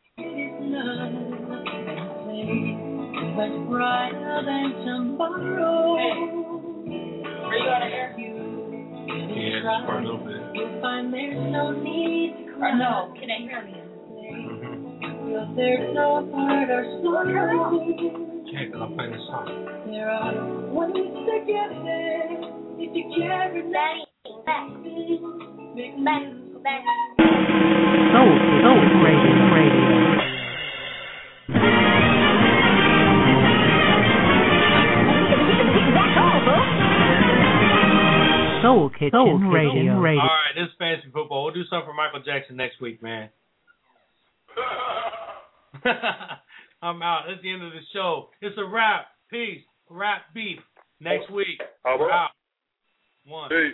And 2.41 2.49
a 2.49 3.21
place 3.21 3.37
much 3.37 3.69
brighter 3.69 4.41
than 4.45 4.73
tomorrow. 4.81 5.93
Are 6.81 7.55
you 7.55 7.69
out 7.69 7.85
of 7.85 7.89
here? 7.93 8.15
Yeah, 8.17 9.61
just 9.61 9.85
for 9.85 9.99
a 9.99 10.01
little 10.01 10.17
bit. 10.25 10.41
You'll 10.55 10.81
find 10.81 11.13
there's 11.13 11.37
no 11.37 11.69
need 11.71 12.33
to 12.33 12.57
cry. 12.57 12.73
no, 12.77 13.13
can 13.13 13.29
I 13.29 13.37
hear 13.45 13.61
me? 13.61 13.77
Mm-hmm. 13.77 15.27
Because 15.27 15.53
there's 15.55 15.93
no 15.93 16.25
hurt 16.33 16.69
or 16.73 16.83
sorrow. 17.05 17.77
Okay, 17.77 18.73
I'll 18.73 18.89
play 18.89 19.05
the 19.05 19.21
song. 19.29 19.45
There 19.85 20.09
are 20.09 20.33
ways 20.73 21.13
together 21.29 22.41
if 22.81 22.89
you 22.89 23.05
care 23.21 23.53
enough. 23.53 24.09
Back, 24.45 24.65
back, 26.03 26.25
back. 26.63 26.83
Soul, 28.11 28.33
soul 28.65 28.81
radio, 28.81 29.05
radio. 29.05 29.20
Kitchen, 39.01 39.17
Soul 39.17 39.39
Kitchen 39.39 39.49
radio. 39.49 39.93
All 39.95 40.03
right, 40.03 40.53
this 40.53 40.69
is 40.69 40.77
fantasy 40.77 41.09
football. 41.11 41.45
We'll 41.45 41.55
do 41.55 41.65
something 41.71 41.89
for 41.89 41.93
Michael 41.93 42.21
Jackson 42.21 42.55
next 42.55 42.79
week, 42.79 43.01
man. 43.01 43.29
I'm 46.83 47.01
out. 47.01 47.23
That's 47.27 47.41
the 47.41 47.51
end 47.51 47.63
of 47.63 47.71
the 47.71 47.79
show. 47.93 48.29
It's 48.41 48.55
a 48.59 48.63
wrap. 48.65 49.07
Peace. 49.31 49.63
Rap 49.89 50.25
beef. 50.35 50.59
Next 50.99 51.31
week. 51.31 51.59
All 51.83 52.11
out. 52.11 52.29
One. 53.25 53.49
Peace. 53.49 53.73